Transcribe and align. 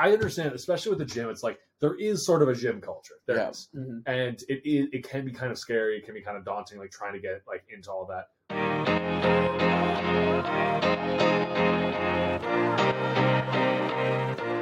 I 0.00 0.12
understand, 0.12 0.54
especially 0.54 0.90
with 0.96 0.98
the 0.98 1.04
gym. 1.04 1.28
It's 1.28 1.42
like 1.42 1.58
there 1.80 1.94
is 1.94 2.24
sort 2.24 2.40
of 2.40 2.48
a 2.48 2.54
gym 2.54 2.80
culture. 2.80 3.16
There 3.26 3.36
Yeah. 3.36 3.50
is. 3.50 3.68
Mhm. 3.76 4.02
and 4.06 4.42
it 4.48 4.62
is 4.64 4.88
it 4.94 5.06
can 5.06 5.26
be 5.26 5.30
kind 5.30 5.52
of 5.52 5.58
scary. 5.58 5.98
It 5.98 6.06
can 6.06 6.14
be 6.14 6.22
kind 6.22 6.38
of 6.38 6.44
daunting, 6.46 6.78
like 6.78 6.90
trying 6.90 7.12
to 7.12 7.20
get 7.20 7.42
like 7.46 7.64
into 7.70 7.90
all 7.90 8.06
that. 8.06 8.30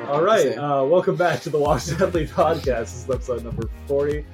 All 0.09 0.23
right, 0.23 0.57
uh, 0.57 0.83
welcome 0.87 1.17
back 1.17 1.41
to 1.43 1.51
the 1.51 1.59
Washed 1.59 1.91
Athlete 1.93 2.31
Podcast. 2.31 2.65
This 2.65 3.05
is 3.05 3.11
episode 3.11 3.45
number 3.45 3.69
forty. 3.87 4.25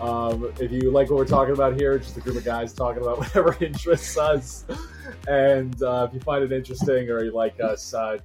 Um, 0.00 0.52
if 0.58 0.72
you 0.72 0.90
like 0.90 1.08
what 1.08 1.16
we're 1.18 1.24
talking 1.24 1.54
about 1.54 1.76
here, 1.78 1.96
just 1.98 2.16
a 2.16 2.20
group 2.20 2.36
of 2.36 2.44
guys 2.44 2.72
talking 2.72 3.00
about 3.00 3.18
whatever 3.20 3.56
interests 3.64 4.18
us. 4.18 4.64
And 5.28 5.80
uh, 5.84 6.06
if 6.08 6.14
you 6.14 6.20
find 6.20 6.42
it 6.42 6.50
interesting 6.50 7.08
or 7.10 7.22
you 7.22 7.30
like 7.30 7.60
us, 7.60 7.94
uh, 7.94 8.18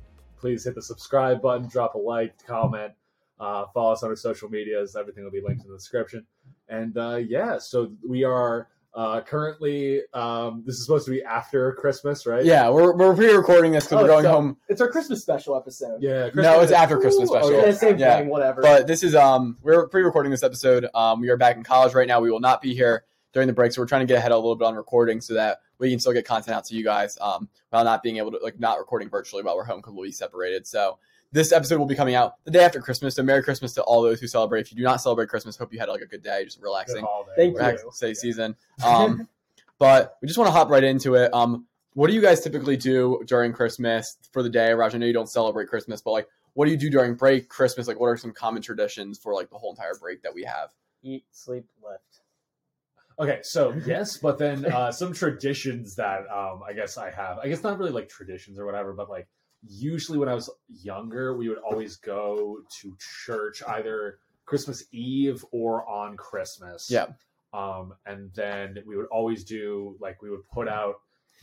please 0.45 0.63
hit 0.63 0.75
the 0.75 0.81
subscribe 0.81 1.41
button, 1.41 1.67
drop 1.67 1.95
a 1.95 1.97
like, 1.97 2.35
comment, 2.45 2.93
uh, 3.39 3.65
follow 3.73 3.93
us 3.93 4.03
on 4.03 4.11
our 4.11 4.15
social 4.15 4.47
medias. 4.47 4.95
Everything 4.95 5.23
will 5.23 5.31
be 5.31 5.41
linked 5.41 5.65
in 5.65 5.71
the 5.71 5.75
description. 5.75 6.23
And 6.69 6.95
uh, 6.99 7.15
yeah, 7.15 7.57
so 7.57 7.91
we 8.07 8.23
are 8.23 8.67
uh, 8.93 9.21
currently. 9.21 10.01
Um, 10.13 10.61
this 10.63 10.75
is 10.75 10.85
supposed 10.85 11.05
to 11.05 11.11
be 11.11 11.23
after 11.23 11.71
Christmas, 11.73 12.27
right? 12.27 12.45
Yeah, 12.45 12.69
we're, 12.69 12.95
we're 12.95 13.15
pre-recording 13.15 13.71
this 13.71 13.85
because 13.85 13.97
Oh, 13.97 14.01
we're 14.03 14.07
going 14.07 14.23
so- 14.25 14.31
home. 14.33 14.57
It's 14.69 14.81
our 14.81 14.87
Christmas 14.87 15.23
special 15.23 15.57
episode. 15.57 16.03
Yeah. 16.03 16.29
No, 16.35 16.61
it's 16.61 16.71
after 16.71 16.99
Christmas 16.99 17.27
special. 17.29 17.49
okay. 17.55 17.65
Yeah, 17.69 17.73
same 17.73 17.97
Yeah. 17.97 18.19
thing, 18.19 18.29
whatever. 18.29 18.61
But 18.61 18.85
this 18.85 19.01
is 19.03 19.15
um 19.15 19.57
we're 19.63 19.87
pre-recording 19.87 20.29
this 20.31 20.43
episode. 20.43 20.85
Um, 20.93 21.21
we 21.21 21.29
are 21.29 21.37
back 21.37 21.55
in 21.57 21.63
college 21.63 21.95
right 21.95 22.07
now. 22.07 22.19
We 22.21 22.29
will 22.29 22.39
not 22.39 22.61
be 22.61 22.75
here 22.75 23.03
during 23.35 23.47
the 23.47 23.53
break, 23.53 23.73
so 23.73 23.81
we're 23.81 23.85
trying 23.85 23.99
to 23.99 24.07
get 24.07 24.17
ahead 24.17 24.31
a 24.31 24.35
little 24.35 24.55
bit 24.55 24.65
on 24.65 24.75
recording 24.75 25.19
so 25.19 25.33
that 25.33 25.59
we 25.77 25.89
can 25.89 25.99
still 25.99 26.13
get 26.13 26.25
content 26.25 26.55
out 26.55 26.63
to 26.63 26.73
you 26.73 26.85
guys. 26.85 27.17
Um, 27.19 27.49
while 27.69 27.83
not 27.83 28.01
being 28.01 28.15
able 28.15 28.31
to 28.31 28.39
like 28.41 28.57
not 28.61 28.79
recording 28.79 29.09
virtually 29.09 29.43
while 29.43 29.57
we're 29.57 29.65
home 29.65 29.79
because 29.79 29.93
we'll 29.93 30.05
be 30.05 30.11
separated. 30.13 30.65
So 30.65 30.97
this 31.33 31.51
episode 31.51 31.77
will 31.77 31.85
be 31.85 31.95
coming 31.95 32.15
out 32.15 32.35
the 32.45 32.51
day 32.51 32.63
after 32.63 32.79
Christmas. 32.79 33.15
So 33.15 33.23
Merry 33.23 33.43
Christmas 33.43 33.73
to 33.73 33.83
all 33.83 34.01
those 34.01 34.21
who 34.21 34.27
celebrate. 34.27 34.61
If 34.61 34.71
you 34.71 34.77
do 34.77 34.83
not 34.83 35.01
celebrate 35.01 35.27
Christmas, 35.27 35.57
hope 35.57 35.73
you 35.73 35.79
had 35.79 35.89
like 35.89 35.99
a 35.99 36.05
good 36.05 36.23
day, 36.23 36.45
just 36.45 36.61
relaxing. 36.61 37.03
holiday. 37.03 37.31
Thank 37.35 37.53
you. 37.55 37.59
relax, 37.59 37.83
say 37.91 38.13
season. 38.13 38.55
Um, 38.85 39.27
but 39.79 40.15
we 40.21 40.29
just 40.29 40.37
want 40.37 40.47
to 40.47 40.53
hop 40.53 40.69
right 40.69 40.83
into 40.83 41.15
it. 41.15 41.33
Um, 41.33 41.65
what 41.93 42.07
do 42.07 42.13
you 42.13 42.21
guys 42.21 42.39
typically 42.41 42.77
do 42.77 43.21
during 43.27 43.51
Christmas 43.51 44.15
for 44.31 44.43
the 44.43 44.49
day? 44.49 44.73
Raj, 44.73 44.95
I 44.95 44.97
know 44.97 45.07
you 45.07 45.13
don't 45.13 45.29
celebrate 45.29 45.67
Christmas, 45.67 46.01
but 46.01 46.11
like, 46.11 46.27
what 46.53 46.65
do 46.65 46.71
you 46.71 46.77
do 46.77 46.89
during 46.89 47.15
break, 47.15 47.49
Christmas? 47.49 47.85
Like, 47.85 47.99
what 47.99 48.07
are 48.07 48.15
some 48.15 48.31
common 48.31 48.61
traditions 48.61 49.19
for 49.19 49.33
like 49.33 49.49
the 49.49 49.57
whole 49.57 49.71
entire 49.71 49.95
break 49.99 50.23
that 50.23 50.33
we 50.33 50.43
have? 50.43 50.69
Eat, 51.03 51.25
sleep, 51.31 51.65
lift. 51.83 52.14
Okay, 53.19 53.39
so 53.43 53.73
yes, 53.85 54.17
but 54.17 54.37
then 54.37 54.65
uh, 54.65 54.91
some 54.91 55.13
traditions 55.13 55.95
that 55.95 56.21
um, 56.29 56.61
I 56.67 56.73
guess 56.73 56.97
I 56.97 57.11
have. 57.11 57.39
I 57.39 57.47
guess 57.47 57.63
not 57.63 57.77
really 57.77 57.91
like 57.91 58.09
traditions 58.09 58.59
or 58.59 58.65
whatever, 58.65 58.93
but 58.93 59.09
like 59.09 59.27
usually 59.67 60.17
when 60.17 60.29
I 60.29 60.33
was 60.33 60.49
younger, 60.67 61.35
we 61.35 61.49
would 61.49 61.57
always 61.59 61.95
go 61.97 62.59
to 62.81 62.97
church 63.25 63.63
either 63.67 64.19
Christmas 64.45 64.83
Eve 64.91 65.43
or 65.51 65.87
on 65.89 66.17
Christmas. 66.17 66.89
Yeah. 66.91 67.07
Um, 67.53 67.93
and 68.05 68.31
then 68.33 68.77
we 68.85 68.97
would 68.97 69.07
always 69.07 69.43
do 69.45 69.95
like 69.99 70.21
we 70.21 70.29
would 70.29 70.47
put 70.49 70.67
out 70.67 70.95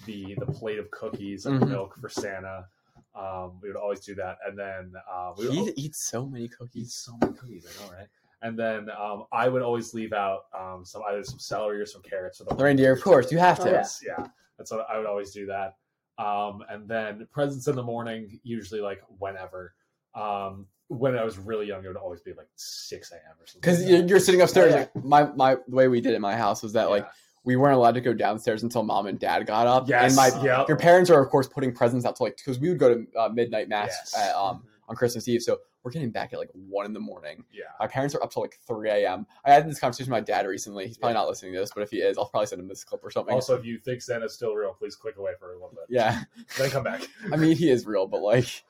the 0.05 0.35
the 0.39 0.47
plate 0.47 0.79
of 0.79 0.91
cookies 0.91 1.47
and 1.47 1.61
Mhm. 1.61 1.69
milk 1.71 1.97
for 2.01 2.09
Santa. 2.09 2.67
Um, 3.15 3.59
we 3.63 3.69
would 3.69 3.77
always 3.77 4.01
do 4.01 4.15
that, 4.17 4.39
and 4.47 4.59
then 4.59 4.93
uh, 5.11 5.33
we 5.37 5.47
would 5.49 5.75
He 5.77 5.85
eats 5.87 6.07
so 6.09 6.27
many 6.27 6.49
cookies. 6.49 6.95
so 6.95 7.17
many 7.21 7.33
cookies. 7.35 7.67
I 7.67 7.85
know, 7.87 7.93
right? 7.93 8.09
And 8.43 8.59
then 8.59 8.89
um, 8.91 9.25
I 9.33 9.49
would 9.49 9.63
always 9.63 9.95
leave 9.95 10.13
out 10.13 10.47
um, 10.59 10.85
some 10.85 11.03
either 11.09 11.23
some 11.25 11.39
celery 11.39 11.81
or 11.81 11.87
some 11.87 12.03
carrots 12.03 12.39
for 12.39 12.45
the 12.45 12.55
The 12.55 12.65
reindeer, 12.65 12.93
of 12.93 13.01
course, 13.01 13.31
you 13.31 13.39
have 13.39 13.61
Oh, 13.61 13.65
to. 13.65 13.71
yeah. 13.71 13.77
Yes, 13.77 14.01
yeah. 14.05 14.27
That's 14.59 14.71
what 14.73 14.85
I 14.91 14.99
would 14.99 15.07
always 15.07 15.31
do 15.33 15.47
that. 15.47 15.77
Um, 16.19 16.63
and 16.69 16.89
then 16.89 17.27
presents 17.33 17.69
in 17.69 17.77
the 17.77 17.83
morning, 17.83 18.41
usually 18.43 18.81
like 18.81 19.01
whenever. 19.19 19.75
Um, 20.15 20.67
when 20.89 21.17
I 21.17 21.25
was 21.25 21.39
really 21.39 21.67
young, 21.67 21.85
it 21.85 21.89
would 21.89 21.97
always 21.97 22.21
be 22.21 22.33
like 22.35 22.49
six 22.57 23.13
a.m. 23.13 23.21
or 23.41 23.47
something. 23.47 23.61
Because 23.63 23.81
like 23.81 23.89
you're, 23.91 24.05
you're 24.07 24.21
sitting 24.21 24.43
upstairs. 24.43 24.73
Yeah. 24.73 24.79
Like 24.95 25.05
my 25.05 25.23
my 25.35 25.55
the 25.69 25.75
way 25.77 25.89
we 25.89 26.01
did 26.03 26.13
it 26.13 26.17
in 26.17 26.21
my 26.23 26.37
house 26.37 26.63
was 26.63 26.73
that 26.75 26.91
like 26.91 27.07
we 27.45 27.57
weren't 27.57 27.75
allowed 27.77 27.95
to 27.95 28.01
go 28.03 28.13
downstairs 28.13 28.63
until 28.63 28.83
mom 28.83 29.07
and 29.07 29.19
dad 29.19 29.47
got 29.47 29.67
up. 29.67 29.89
yes, 29.89 30.05
And 30.05 30.17
my 30.17 30.45
yeah, 30.45 30.65
your 30.69 30.77
parents 30.77 31.09
are 31.11 31.23
of 31.23 31.31
course 31.31 31.49
putting 31.49 31.73
presents 31.73 32.05
out 32.05 32.17
to 32.17 32.25
like 32.25 32.37
because 32.37 32.59
we 32.59 32.69
would 32.69 32.79
go 32.79 32.95
to 32.95 33.07
uh, 33.19 33.29
midnight 33.31 33.69
mass 33.69 33.89
Yes. 33.89 34.17
at, 34.19 34.35
um, 34.35 34.63
on 34.89 34.97
Christmas 34.97 35.29
Eve. 35.29 35.43
So 35.43 35.59
we're 35.83 35.91
getting 35.91 36.11
back 36.11 36.33
at 36.33 36.39
like 36.39 36.51
one 36.53 36.87
in 36.87 36.93
the 36.93 37.01
morning. 37.01 37.45
yeah. 37.53 37.65
My 37.81 37.87
parents 37.87 38.15
are 38.15 38.23
up 38.23 38.33
till 38.33 38.43
like 38.43 38.59
3 38.67 38.91
a.m. 38.91 39.27
I 39.45 39.53
had 39.53 39.69
this 39.69 39.79
conversation 39.81 40.13
with 40.13 40.21
my 40.21 40.25
dad 40.25 40.47
recently. 40.47 40.87
He's 40.87 40.99
probably 40.99 41.15
not 41.15 41.29
listening 41.29 41.53
to 41.55 41.59
this, 41.61 41.71
but 41.75 41.83
if 41.83 41.91
he 41.91 41.99
is, 41.99 42.19
I'll 42.19 42.27
probably 42.29 42.47
send 42.47 42.61
him 42.61 42.69
this 42.69 42.85
clip 42.85 43.05
or 43.05 43.11
something. 43.11 43.35
Also, 43.35 43.57
if 43.57 43.65
you 43.65 43.79
think 43.79 44.03
Santa's 44.03 44.35
still 44.35 44.55
real, 44.55 44.75
please 44.75 44.95
click 44.97 45.17
away 45.17 45.33
for 45.39 45.51
a 45.51 45.55
little 45.55 45.71
bit. 45.71 45.85
yeah, 45.89 46.23
Then 46.59 46.71
come 46.71 46.85
back. 46.85 47.03
I 47.33 47.37
mean 47.37 47.57
he 47.57 47.71
is 47.71 47.87
real, 47.87 48.07
but 48.07 48.23
like 48.23 48.65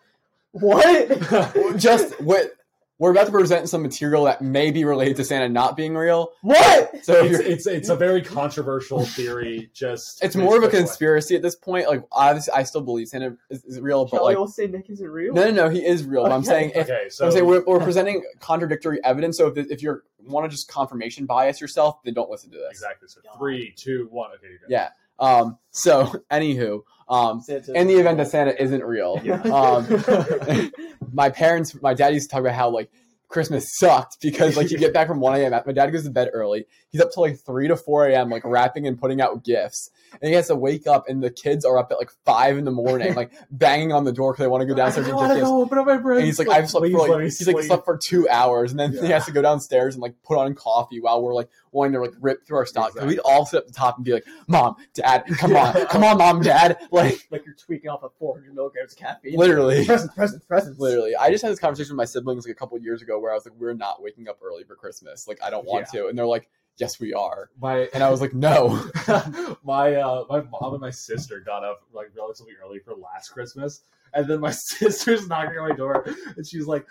What? 0.52 1.76
just 1.76 2.20
what 2.20 2.52
we're 2.98 3.10
about 3.10 3.26
to 3.26 3.32
present 3.32 3.68
some 3.68 3.82
material 3.82 4.24
that 4.24 4.42
may 4.42 4.70
be 4.70 4.84
related 4.84 5.16
to 5.16 5.24
Santa 5.24 5.48
not 5.48 5.76
being 5.76 5.96
real. 5.96 6.32
what? 6.42 7.04
So 7.04 7.24
it's, 7.24 7.40
it's 7.40 7.66
it's 7.66 7.88
a 7.88 7.96
very 7.96 8.22
controversial 8.22 9.04
theory. 9.04 9.70
Just 9.74 10.22
it's 10.24 10.36
more 10.36 10.56
of 10.56 10.62
a 10.62 10.68
click 10.68 10.74
away. 10.74 10.82
conspiracy 10.84 11.34
at 11.34 11.42
this 11.42 11.56
point. 11.56 11.88
Like 11.88 12.04
obviously, 12.12 12.52
I 12.54 12.62
still 12.62 12.82
believe 12.82 13.08
Santa 13.08 13.36
is, 13.50 13.64
is 13.64 13.80
real, 13.80 14.04
but 14.04 14.18
Kelly 14.18 14.24
like 14.34 14.38
will 14.38 14.46
say 14.46 14.66
Nick 14.66 14.88
isn't 14.90 15.08
real. 15.08 15.34
no, 15.34 15.44
no, 15.44 15.50
no, 15.50 15.68
he 15.68 15.84
is 15.84 16.04
real. 16.04 16.22
But 16.22 16.32
I'm 16.32 16.44
saying 16.44 16.72
if 16.74 16.88
Okay, 16.88 17.08
so 17.08 17.26
I'm 17.26 17.32
saying 17.32 17.44
we're, 17.46 17.64
we're 17.64 17.80
presenting 17.80 18.22
contradictory 18.38 19.00
evidence. 19.04 19.36
So 19.36 19.48
if 19.48 19.56
if 19.70 19.82
you 19.82 20.02
want 20.24 20.44
to 20.44 20.54
just 20.54 20.68
confirmation 20.68 21.26
bias 21.26 21.60
yourself, 21.60 22.02
then 22.04 22.14
don't 22.14 22.30
listen 22.30 22.50
to 22.50 22.56
this. 22.58 22.70
exactly. 22.70 23.08
So 23.08 23.20
three, 23.36 23.72
two, 23.74 24.06
one. 24.10 24.30
Okay, 24.32 24.48
you're 24.48 24.58
good. 24.58 24.70
Yeah. 24.70 24.90
Um. 25.22 25.58
So 25.70 26.04
anywho, 26.30 26.82
um, 27.08 27.42
in 27.48 27.86
the 27.86 27.94
event 27.94 28.18
that 28.18 28.28
Santa 28.28 28.60
isn't 28.62 28.84
real, 28.84 29.20
um, 29.52 29.86
my 31.12 31.30
parents, 31.30 31.80
my 31.80 31.94
dad 31.94 32.14
used 32.14 32.28
to 32.28 32.32
talk 32.34 32.40
about 32.40 32.54
how 32.54 32.70
like 32.70 32.90
Christmas 33.32 33.76
sucked 33.78 34.18
because 34.20 34.56
like 34.56 34.70
you 34.70 34.78
get 34.86 34.92
back 34.92 35.08
from 35.08 35.18
1 35.20 35.40
a.m. 35.40 35.52
My 35.66 35.72
dad 35.72 35.90
goes 35.90 36.04
to 36.04 36.10
bed 36.10 36.30
early. 36.32 36.66
He's 36.90 37.00
up 37.00 37.10
till 37.12 37.22
like 37.22 37.38
3 37.38 37.68
to 37.68 37.76
4 37.76 38.08
a.m. 38.08 38.28
like 38.30 38.42
wrapping 38.44 38.86
and 38.86 38.98
putting 39.00 39.20
out 39.20 39.42
gifts. 39.44 39.90
And 40.20 40.28
he 40.28 40.34
has 40.34 40.48
to 40.48 40.54
wake 40.54 40.86
up 40.86 41.08
and 41.08 41.22
the 41.22 41.30
kids 41.30 41.64
are 41.64 41.78
up 41.78 41.90
at 41.90 41.98
like 41.98 42.10
5 42.26 42.58
in 42.58 42.64
the 42.66 42.70
morning, 42.70 43.14
like 43.14 43.32
banging 43.50 43.92
on 43.92 44.04
the 44.04 44.12
door 44.12 44.32
because 44.32 44.44
they 44.44 44.48
want 44.48 44.60
to 44.60 44.66
go 44.66 44.74
downstairs 44.74 45.08
and 45.08 45.18
get 45.18 45.34
gifts. 45.36 45.48
open 45.48 45.78
up 45.78 45.86
my 45.86 45.94
And 45.94 46.24
he's 46.24 46.38
like, 46.38 46.48
I've 46.48 46.68
slept 46.68 46.84
Please 46.84 46.92
for 46.92 47.08
like 47.08 47.22
he's 47.24 47.48
like 47.48 47.64
slept 47.64 47.84
for 47.86 47.96
two 47.96 48.28
hours, 48.28 48.70
and 48.72 48.78
then 48.78 48.92
he 48.92 49.06
has 49.06 49.24
to 49.26 49.32
go 49.32 49.40
downstairs 49.42 49.94
and 49.94 50.02
like 50.02 50.14
put 50.22 50.36
on 50.38 50.54
coffee 50.54 51.00
while 51.00 51.22
we're 51.22 51.34
like 51.34 51.48
wanting 51.70 51.94
to 51.94 52.00
like 52.00 52.12
rip 52.20 52.46
through 52.46 52.58
our 52.58 52.66
stock. 52.66 52.88
Exactly. 52.90 53.14
we'd 53.14 53.20
all 53.20 53.46
sit 53.46 53.56
up 53.56 53.62
at 53.62 53.68
the 53.68 53.72
top 53.74 53.96
and 53.96 54.04
be 54.04 54.12
like, 54.12 54.26
"Mom, 54.46 54.76
Dad, 54.92 55.24
come 55.38 55.52
Yeah. 55.52 55.72
on, 55.74 55.86
come 55.86 56.04
on, 56.04 56.18
Mom, 56.18 56.42
Dad!" 56.42 56.76
Like 56.92 57.26
like 57.30 57.46
you're 57.46 57.54
tweaking 57.54 57.88
off 57.88 58.02
of 58.02 58.12
400 58.18 58.54
milligrams 58.54 58.92
of 58.92 58.98
caffeine. 58.98 59.38
literally, 59.38 59.86
Presents, 59.86 60.14
presents, 60.14 60.44
presents. 60.44 60.78
literally. 60.78 61.16
I 61.16 61.30
just 61.30 61.42
had 61.42 61.50
this 61.50 61.58
conversation 61.58 61.92
with 61.92 61.96
my 61.96 62.04
siblings 62.04 62.46
like 62.46 62.52
a 62.54 62.58
couple 62.58 62.78
years 62.78 63.00
ago 63.00 63.18
where 63.22 63.30
I 63.30 63.34
was 63.34 63.46
like, 63.46 63.54
"We're 63.58 63.72
not 63.74 64.02
waking 64.02 64.28
up 64.28 64.38
early 64.42 64.64
for 64.64 64.74
Christmas. 64.74 65.26
Like 65.26 65.38
I 65.42 65.50
don't 65.50 65.64
want 65.64 65.86
to," 65.88 66.08
and 66.08 66.18
they're 66.18 66.26
like, 66.26 66.48
"Yes, 66.76 67.00
we 67.00 67.14
are." 67.14 67.50
My 67.60 67.88
And 67.94 68.02
I 68.02 68.10
was 68.10 68.20
like, 68.20 68.34
"No." 68.34 68.90
my 69.64 69.94
uh, 69.94 70.24
my 70.28 70.40
mom 70.40 70.74
and 70.74 70.80
my 70.80 70.90
sister 70.90 71.40
got 71.40 71.64
up 71.64 71.82
like 71.92 72.08
relatively 72.16 72.52
early 72.62 72.80
for 72.80 72.94
last 72.94 73.30
Christmas, 73.30 73.82
and 74.12 74.28
then 74.28 74.40
my 74.40 74.50
sister's 74.50 75.28
knocking 75.28 75.58
on 75.58 75.68
my 75.70 75.74
door, 75.74 76.04
and 76.36 76.46
she's 76.46 76.66
like, 76.66 76.86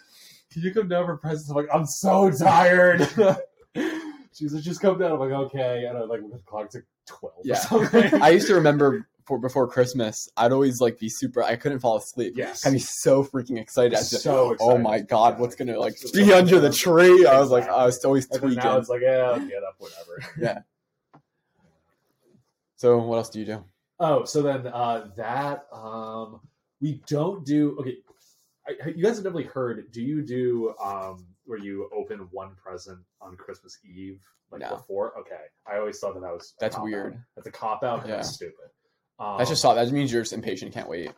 "Can 0.51 0.63
you 0.63 0.73
come 0.73 0.87
down 0.87 1.05
for 1.05 1.17
presents?" 1.17 1.49
I'm 1.49 1.55
like, 1.57 1.69
"I'm 1.73 1.85
so 1.85 2.31
tired." 2.31 3.01
she's 4.33 4.53
like, 4.53 4.63
"Just 4.63 4.81
come 4.81 4.97
down." 4.97 5.11
I'm 5.11 5.19
like, 5.19 5.31
"Okay," 5.31 5.85
and 5.85 5.97
I 5.97 6.01
like 6.01 6.21
the 6.21 6.39
clock's 6.45 6.75
like 6.75 6.85
twelve. 7.05 7.41
Yeah. 7.43 7.55
or 7.55 7.85
something. 7.87 8.21
I 8.21 8.29
used 8.29 8.47
to 8.47 8.55
remember 8.55 9.07
for 9.25 9.37
before 9.39 9.67
Christmas, 9.67 10.29
I'd 10.37 10.51
always 10.51 10.81
like 10.81 10.99
be 10.99 11.09
super. 11.09 11.43
I 11.43 11.55
couldn't 11.55 11.79
fall 11.79 11.97
asleep. 11.97 12.33
yes, 12.35 12.65
I'd 12.65 12.73
be 12.73 12.79
so 12.79 13.23
freaking 13.23 13.59
excited. 13.59 13.93
I'd 13.93 13.99
be 14.09 14.15
like, 14.15 14.21
so 14.21 14.55
oh 14.59 14.77
my 14.77 14.99
god, 14.99 15.39
what's 15.39 15.55
gonna 15.55 15.79
like 15.79 15.95
be 16.13 16.31
under 16.33 16.59
the 16.59 16.71
tree? 16.71 17.25
I 17.25 17.39
was 17.39 17.49
like, 17.51 17.67
I 17.69 17.85
was 17.85 18.03
always 18.05 18.27
And 18.31 18.39
tweaking. 18.39 18.57
now 18.63 18.77
it's 18.77 18.89
like, 18.89 19.01
yeah, 19.01 19.31
I'll 19.31 19.39
get 19.39 19.63
up, 19.63 19.75
whatever. 19.79 20.23
Yeah. 20.41 20.59
So 22.75 22.97
what 22.97 23.17
else 23.17 23.29
do 23.29 23.39
you 23.39 23.45
do? 23.45 23.63
Oh, 23.99 24.25
so 24.25 24.41
then 24.41 24.65
uh, 24.67 25.09
that 25.15 25.65
um, 25.71 26.39
we 26.81 27.01
don't 27.07 27.45
do. 27.45 27.77
Okay, 27.79 27.97
I, 28.67 28.89
you 28.89 29.03
guys 29.03 29.15
have 29.17 29.23
definitely 29.23 29.43
heard. 29.43 29.91
Do 29.91 30.01
you 30.01 30.23
do 30.23 30.73
um, 30.83 31.27
where 31.45 31.59
you 31.59 31.89
open 31.95 32.27
one 32.31 32.55
present 32.55 32.97
on 33.21 33.35
Christmas 33.37 33.77
Eve, 33.85 34.19
like 34.51 34.61
No. 34.61 34.69
before? 34.69 35.15
Okay, 35.19 35.41
I 35.71 35.77
always 35.77 35.99
thought 35.99 36.15
that 36.15 36.21
that 36.21 36.33
was 36.33 36.55
That's 36.59 36.79
weird. 36.79 37.21
That's 37.35 37.45
a 37.47 37.51
cop 37.51 37.83
out. 37.83 38.07
Yeah. 38.07 38.15
That's 38.15 38.29
stupid. 38.33 38.55
Um, 39.21 39.37
That's 39.37 39.51
just 39.51 39.61
so. 39.61 39.75
that 39.75 39.91
means 39.91 40.11
you're 40.11 40.21
just 40.21 40.33
impatient, 40.33 40.73
can't 40.73 40.89
wait. 40.89 41.11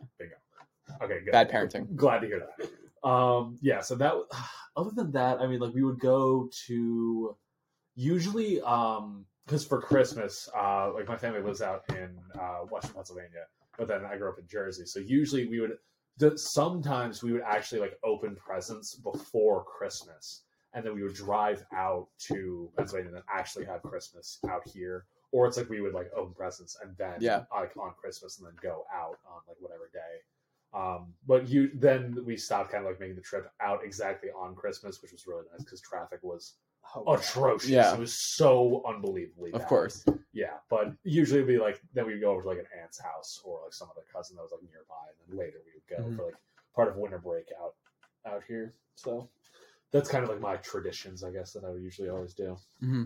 okay. 1.01 1.19
Good. 1.23 1.31
Bad 1.31 1.49
parenting. 1.49 1.95
Glad 1.95 2.19
to 2.19 2.27
hear 2.27 2.47
that. 2.59 3.07
Um, 3.07 3.57
yeah. 3.61 3.81
So 3.81 3.95
that. 3.95 4.13
Other 4.75 4.89
than 4.89 5.11
that, 5.11 5.39
I 5.39 5.45
mean, 5.45 5.59
like 5.59 5.75
we 5.75 5.83
would 5.83 5.99
go 5.99 6.49
to 6.65 7.37
usually 7.95 8.59
um 8.61 9.25
because 9.45 9.65
for 9.65 9.79
Christmas, 9.81 10.49
uh, 10.57 10.91
like 10.93 11.07
my 11.07 11.17
family 11.17 11.41
lives 11.41 11.61
out 11.61 11.83
in 11.89 12.17
uh, 12.39 12.59
Western 12.69 12.93
Pennsylvania, 12.93 13.45
but 13.77 13.87
then 13.87 14.05
I 14.05 14.17
grew 14.17 14.29
up 14.29 14.39
in 14.39 14.47
Jersey. 14.47 14.85
So 14.85 14.99
usually 14.99 15.47
we 15.47 15.59
would. 15.59 15.77
Sometimes 16.39 17.23
we 17.23 17.33
would 17.33 17.41
actually 17.41 17.81
like 17.81 17.97
open 18.03 18.35
presents 18.35 18.95
before 18.95 19.63
Christmas, 19.63 20.43
and 20.73 20.85
then 20.85 20.95
we 20.95 21.03
would 21.03 21.15
drive 21.15 21.63
out 21.75 22.07
to 22.27 22.71
Pennsylvania 22.77 23.09
and 23.09 23.17
then 23.17 23.23
actually 23.33 23.65
have 23.65 23.81
Christmas 23.81 24.39
out 24.49 24.67
here. 24.67 25.05
Or 25.33 25.47
it's 25.47 25.57
like 25.57 25.67
we 25.69 25.81
would 25.81 25.93
like 25.95 26.11
open 26.15 26.33
presents 26.33 26.77
and 26.81 26.95
then 26.95 27.15
Yeah. 27.19 27.45
like 27.51 27.75
on 27.75 27.93
Christmas 27.99 28.37
and 28.37 28.47
then 28.47 28.55
go 28.61 28.85
out 28.93 29.17
on 29.27 29.41
like 29.47 29.57
whatever 29.59 29.89
day. 29.91 30.21
Um, 30.73 31.13
but 31.27 31.49
you 31.49 31.71
then 31.73 32.23
we 32.23 32.37
stopped 32.37 32.71
kind 32.71 32.85
of 32.85 32.91
like 32.91 32.99
making 32.99 33.15
the 33.15 33.21
trip 33.21 33.51
out 33.59 33.83
exactly 33.83 34.29
on 34.29 34.55
Christmas, 34.55 35.01
which 35.01 35.11
was 35.11 35.25
really 35.27 35.43
nice 35.51 35.63
because 35.63 35.81
traffic 35.81 36.19
was 36.21 36.53
Oh, 36.95 37.13
atrocious. 37.13 37.69
Yeah. 37.69 37.93
It 37.93 37.99
was 37.99 38.13
so 38.13 38.83
unbelievably 38.87 39.53
Of 39.53 39.65
course. 39.65 40.05
Yeah, 40.33 40.57
but 40.69 40.93
usually 41.03 41.39
it'd 41.39 41.47
be 41.47 41.57
like 41.57 41.81
then 41.93 42.05
we'd 42.05 42.21
go 42.21 42.31
over 42.31 42.43
to 42.43 42.47
like 42.49 42.59
an 42.59 42.67
aunt's 42.81 42.99
house 42.99 43.41
or 43.43 43.61
like 43.63 43.73
some 43.73 43.89
other 43.89 44.05
cousin 44.13 44.35
that 44.35 44.43
was 44.43 44.51
like 44.51 44.61
nearby, 44.69 45.05
and 45.09 45.17
then 45.29 45.37
later 45.37 45.57
we 45.65 45.71
would 45.73 45.87
go 45.89 46.03
Mhm. 46.11 46.15
for 46.15 46.25
like 46.25 46.35
part 46.75 46.89
of 46.89 46.97
winter 46.97 47.17
break 47.17 47.47
out 47.59 47.73
out 48.25 48.43
here. 48.47 48.75
So 48.95 49.29
that's 49.91 50.09
kind 50.09 50.23
of 50.23 50.29
like 50.29 50.41
my 50.41 50.57
traditions, 50.57 51.23
I 51.23 51.31
guess, 51.31 51.53
that 51.53 51.63
I 51.63 51.69
would 51.69 51.81
usually 51.81 52.09
always 52.09 52.33
do. 52.35 52.55
hmm 52.81 53.05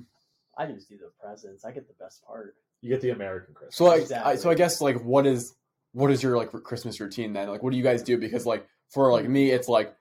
I 0.57 0.65
just 0.65 0.89
do 0.89 0.97
the 0.97 1.11
presents. 1.21 1.63
I 1.65 1.71
get 1.71 1.87
the 1.87 1.93
best 2.03 2.25
part. 2.25 2.55
You 2.81 2.89
get 2.89 3.01
the 3.01 3.11
American 3.11 3.53
Christmas. 3.53 3.75
So 3.75 3.85
like, 3.85 4.01
Exactly. 4.01 4.31
I, 4.33 4.35
so 4.35 4.49
I 4.49 4.55
guess 4.55 4.81
like, 4.81 5.03
what 5.03 5.25
is 5.25 5.55
what 5.93 6.11
is 6.11 6.21
your 6.21 6.37
like 6.37 6.51
Christmas 6.51 6.99
routine 6.99 7.33
then? 7.33 7.47
Like, 7.49 7.63
what 7.63 7.71
do 7.71 7.77
you 7.77 7.83
guys 7.83 8.03
do? 8.03 8.17
Because 8.17 8.45
like 8.45 8.67
for 8.89 9.11
like 9.11 9.27
me, 9.27 9.51
it's 9.51 9.67
like 9.67 9.95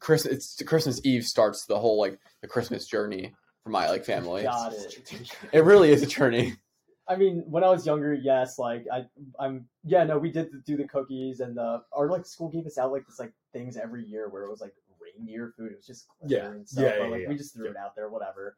Chris. 0.00 0.26
It's 0.26 0.60
Christmas 0.62 1.00
Eve 1.04 1.24
starts 1.24 1.66
the 1.66 1.78
whole 1.78 1.98
like 2.00 2.18
the 2.42 2.48
Christmas 2.48 2.86
journey 2.86 3.34
for 3.62 3.70
my 3.70 3.88
like 3.88 4.04
family. 4.04 4.42
Got 4.42 4.72
it. 4.72 5.32
It 5.52 5.64
really 5.64 5.90
is 5.90 6.02
a 6.02 6.06
journey. 6.06 6.54
I 7.08 7.14
mean, 7.14 7.44
when 7.46 7.62
I 7.62 7.70
was 7.70 7.86
younger, 7.86 8.12
yes, 8.12 8.58
like 8.58 8.84
I, 8.92 9.06
I'm, 9.38 9.68
yeah, 9.84 10.02
no, 10.02 10.18
we 10.18 10.32
did 10.32 10.48
do 10.64 10.76
the 10.76 10.88
cookies 10.88 11.38
and 11.38 11.56
the 11.56 11.80
our 11.92 12.08
like 12.10 12.26
school 12.26 12.48
gave 12.48 12.66
us 12.66 12.78
out 12.78 12.90
like 12.90 13.06
this 13.06 13.20
like 13.20 13.32
things 13.52 13.76
every 13.76 14.04
year 14.04 14.28
where 14.28 14.42
it 14.42 14.50
was 14.50 14.60
like 14.60 14.74
reindeer 15.00 15.52
food. 15.56 15.70
It 15.70 15.76
was 15.76 15.86
just 15.86 16.08
glitter 16.20 16.34
Yeah. 16.44 16.50
and 16.50 16.68
stuff, 16.68 16.82
Yeah, 16.84 16.90
but 16.98 17.04
yeah, 17.04 17.10
like 17.10 17.22
yeah. 17.22 17.28
we 17.28 17.36
just 17.36 17.54
threw 17.54 17.70
it 17.70 17.76
out 17.76 17.94
there, 17.94 18.08
whatever. 18.08 18.56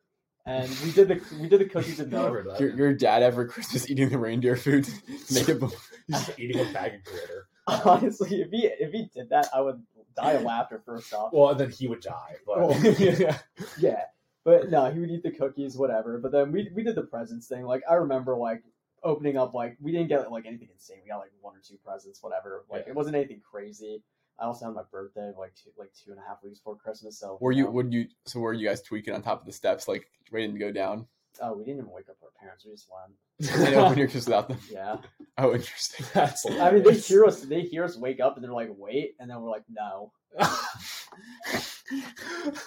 And 0.48 0.68
we 0.82 0.90
did 0.92 1.08
the 1.08 1.20
we 1.40 1.48
did 1.48 1.60
the 1.60 1.66
cookies 1.66 2.00
and 2.00 2.14
I 2.14 2.30
milk. 2.30 2.58
Your, 2.58 2.74
your 2.74 2.94
dad 2.94 3.22
every 3.22 3.48
Christmas 3.48 3.90
eating 3.90 4.08
the 4.08 4.18
reindeer 4.18 4.56
food, 4.56 4.88
make 5.30 5.48
it. 5.48 5.60
He's 6.06 6.26
just 6.26 6.38
eating 6.38 6.58
a 6.60 6.72
bag 6.72 6.94
of 6.94 7.04
glitter. 7.04 7.48
Honestly, 7.84 8.40
if 8.40 8.50
he 8.50 8.66
if 8.66 8.92
he 8.92 9.10
did 9.14 9.28
that, 9.28 9.48
I 9.54 9.60
would 9.60 9.82
die 10.16 10.32
of 10.32 10.42
laughter. 10.42 10.80
First 10.86 11.12
off, 11.12 11.34
Well, 11.34 11.50
and 11.50 11.60
then 11.60 11.70
he 11.70 11.86
would 11.86 12.00
die. 12.00 12.36
But 12.46 12.56
Oh. 12.58 12.72
yeah. 12.98 13.38
yeah, 13.78 14.02
but 14.42 14.70
no, 14.70 14.90
he 14.90 14.98
would 15.00 15.10
eat 15.10 15.22
the 15.22 15.32
cookies, 15.32 15.76
whatever. 15.76 16.16
But 16.18 16.32
then 16.32 16.50
we 16.50 16.70
we 16.74 16.82
did 16.82 16.94
the 16.94 17.02
presents 17.02 17.46
thing. 17.46 17.64
Like 17.64 17.82
I 17.88 17.94
remember 17.94 18.34
like 18.34 18.62
opening 19.04 19.36
up 19.36 19.52
like 19.52 19.76
we 19.82 19.92
didn't 19.92 20.08
get 20.08 20.32
like 20.32 20.46
anything 20.46 20.68
insane. 20.72 20.96
We 21.04 21.10
got 21.10 21.18
like 21.18 21.30
one 21.42 21.54
or 21.56 21.60
two 21.62 21.76
presents, 21.84 22.22
whatever. 22.22 22.64
Like 22.70 22.84
Yeah. 22.86 22.92
it 22.92 22.96
wasn't 22.96 23.16
anything 23.16 23.42
crazy. 23.48 24.02
I 24.40 24.44
also 24.44 24.67
had 24.67 24.75
my 24.75 24.82
birthday 24.90 25.32
like 25.38 25.52
two 25.55 25.70
like 25.79 25.90
two 25.93 26.11
and 26.12 26.20
a 26.20 26.23
half 26.29 26.43
weeks 26.44 26.58
before 26.58 26.76
Christmas. 26.76 27.19
So 27.19 27.38
Were 27.40 27.52
you? 27.52 27.64
know, 27.64 27.70
Would 27.73 27.93
you? 27.93 28.06
So 28.26 28.40
were 28.40 28.52
you 28.52 28.69
guys 28.69 28.82
tweaking 28.82 29.14
on 29.14 29.23
top 29.23 29.40
of 29.40 29.46
the 29.46 29.52
steps, 29.52 29.88
like 29.88 30.08
waiting 30.32 30.52
to 30.55 30.58
go 30.58 30.70
down? 30.73 31.06
Oh, 31.40 31.52
we 31.52 31.64
didn't 31.64 31.79
even 31.81 31.90
wake 31.90 32.08
up 32.08 32.17
our 32.23 32.31
parents. 32.40 32.64
We 32.64 32.73
just 32.73 32.88
went. 32.90 33.14
And 33.67 33.75
open 33.76 33.99
your 33.99 34.06
Christmas 34.11 34.26
without 34.26 34.49
them. 34.49 34.58
Yeah, 34.70 34.96
Oh, 35.38 35.55
interesting. 35.55 36.06
That's 36.12 36.44
I 36.50 36.70
mean 36.73 36.82
they 36.82 36.94
hear 36.94 37.25
us. 37.25 37.40
They 37.43 37.61
hear 37.62 37.85
us 37.85 37.96
wake 37.96 38.20
up 38.20 38.37
and 38.37 38.44
they're 38.44 38.52
like, 38.52 38.70
"Wait," 38.76 39.14
and 39.20 39.31
then 39.31 39.40
we're 39.40 39.50
like, 39.50 39.64
"No." 39.69 40.12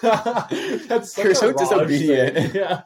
That's 0.02 1.14
such 1.14 1.24
You're 1.24 1.34
so 1.34 1.52
disobedient. 1.52 2.34
thing. 2.36 2.50
Yeah, 2.54 2.82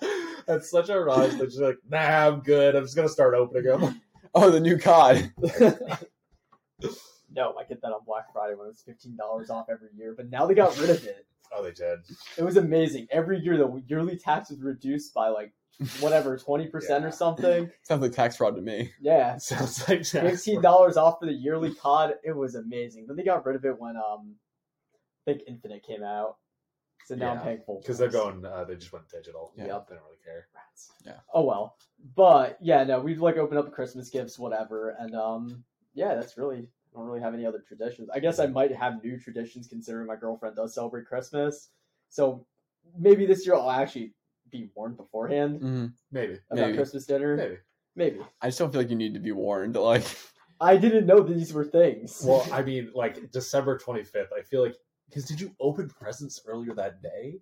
that's 0.46 0.70
such 0.70 0.88
a 0.90 1.00
Raj 1.00 1.30
thing. 1.30 1.46
She's 1.46 1.60
like, 1.60 1.78
nah, 1.88 1.98
I'm 2.28 2.40
good. 2.40 2.74
I'm 2.76 2.84
just 2.84 2.96
gonna 2.96 3.08
start 3.08 3.34
opening 3.34 3.64
them. 3.64 4.00
Oh, 4.34 4.50
the 4.50 4.60
new 4.60 4.78
COD. 4.78 5.32
No, 7.36 7.54
I 7.58 7.64
get 7.64 7.80
that 7.82 7.92
on 7.92 8.00
Black 8.06 8.32
Friday 8.32 8.54
when 8.54 8.66
it 8.66 8.70
was 8.70 8.82
fifteen 8.84 9.16
dollars 9.16 9.50
off 9.50 9.66
every 9.70 9.90
year, 9.96 10.14
but 10.16 10.30
now 10.30 10.46
they 10.46 10.54
got 10.54 10.76
rid 10.80 10.90
of 10.90 11.04
it. 11.04 11.26
oh, 11.54 11.62
they 11.62 11.70
did. 11.72 12.00
It 12.38 12.42
was 12.42 12.56
amazing. 12.56 13.06
Every 13.10 13.38
year 13.38 13.56
the 13.58 13.82
yearly 13.86 14.16
tax 14.16 14.50
was 14.50 14.60
reduced 14.60 15.12
by 15.14 15.28
like 15.28 15.52
whatever 16.00 16.36
twenty 16.38 16.66
percent 16.68 17.02
Yeah. 17.02 17.08
or 17.08 17.12
something. 17.12 17.70
Sounds 17.82 18.00
like 18.02 18.12
tax 18.12 18.36
fraud 18.36 18.56
to 18.56 18.62
me. 18.62 18.90
Yeah, 19.00 19.36
Sounds 19.38 19.86
like 19.88 20.04
fifteen 20.06 20.60
dollars 20.62 20.96
off 20.96 21.18
for 21.20 21.26
the 21.26 21.32
yearly 21.34 21.74
COD. 21.74 22.14
It 22.24 22.34
was 22.34 22.54
amazing. 22.54 23.06
Then 23.06 23.16
they 23.16 23.22
got 23.24 23.44
rid 23.44 23.54
of 23.56 23.64
it 23.64 23.78
when 23.78 23.96
um, 23.96 24.36
I 25.26 25.32
think 25.32 25.42
Infinite 25.46 25.84
came 25.86 26.02
out. 26.02 26.38
So 27.04 27.14
now 27.14 27.30
I'm 27.32 27.36
Yeah, 27.36 27.42
paying 27.44 27.60
full 27.64 27.80
because 27.80 27.98
they're 27.98 28.08
going. 28.08 28.44
Uh, 28.44 28.64
they 28.64 28.74
just 28.74 28.92
went 28.92 29.08
digital. 29.08 29.52
Yeah. 29.56 29.66
Yep, 29.66 29.88
they 29.88 29.94
don't 29.94 30.04
really 30.04 30.16
care. 30.24 30.48
Rats. 30.54 30.90
Yeah. 31.04 31.18
Oh 31.32 31.44
well, 31.44 31.76
but 32.16 32.56
yeah, 32.60 32.82
no, 32.82 32.98
we've 32.98 33.20
like 33.20 33.36
opened 33.36 33.58
up 33.60 33.70
Christmas 33.72 34.10
gifts, 34.10 34.38
whatever, 34.38 34.96
and 34.98 35.14
um, 35.14 35.64
yeah, 35.94 36.14
that's 36.16 36.36
really. 36.36 36.68
I 36.96 37.00
don't 37.00 37.08
really 37.08 37.20
have 37.20 37.34
any 37.34 37.44
other 37.44 37.62
traditions. 37.66 38.08
I 38.12 38.20
guess 38.20 38.38
I 38.38 38.46
might 38.46 38.74
have 38.74 39.04
new 39.04 39.18
traditions 39.18 39.66
considering 39.66 40.06
my 40.06 40.16
girlfriend 40.16 40.56
does 40.56 40.74
celebrate 40.74 41.06
Christmas. 41.06 41.68
So 42.08 42.46
maybe 42.98 43.26
this 43.26 43.46
year 43.46 43.54
I'll 43.54 43.70
actually 43.70 44.14
be 44.50 44.70
warned 44.74 44.96
beforehand 44.96 45.60
hmm 45.60 45.86
Maybe. 46.10 46.38
about 46.50 46.66
Maybe. 46.66 46.76
Christmas 46.78 47.04
dinner. 47.04 47.36
Maybe. 47.36 47.56
Maybe. 47.96 48.20
I 48.40 48.48
just 48.48 48.58
don't 48.58 48.72
feel 48.72 48.80
like 48.80 48.90
you 48.90 48.96
need 48.96 49.14
to 49.14 49.20
be 49.20 49.32
warned. 49.32 49.76
Like, 49.76 50.04
I 50.60 50.76
didn't 50.76 51.06
know 51.06 51.20
these 51.20 51.52
were 51.52 51.64
things. 51.64 52.22
Well, 52.24 52.46
I 52.50 52.62
mean, 52.70 52.90
like 52.94 53.30
December 53.30 53.78
25th. 53.78 54.28
I 54.36 54.42
feel 54.42 54.62
like 54.62 54.76
because 55.08 55.24
did 55.26 55.40
you 55.40 55.54
open 55.60 55.88
presents 55.88 56.40
earlier 56.46 56.74
that 56.74 57.02
day? 57.02 57.40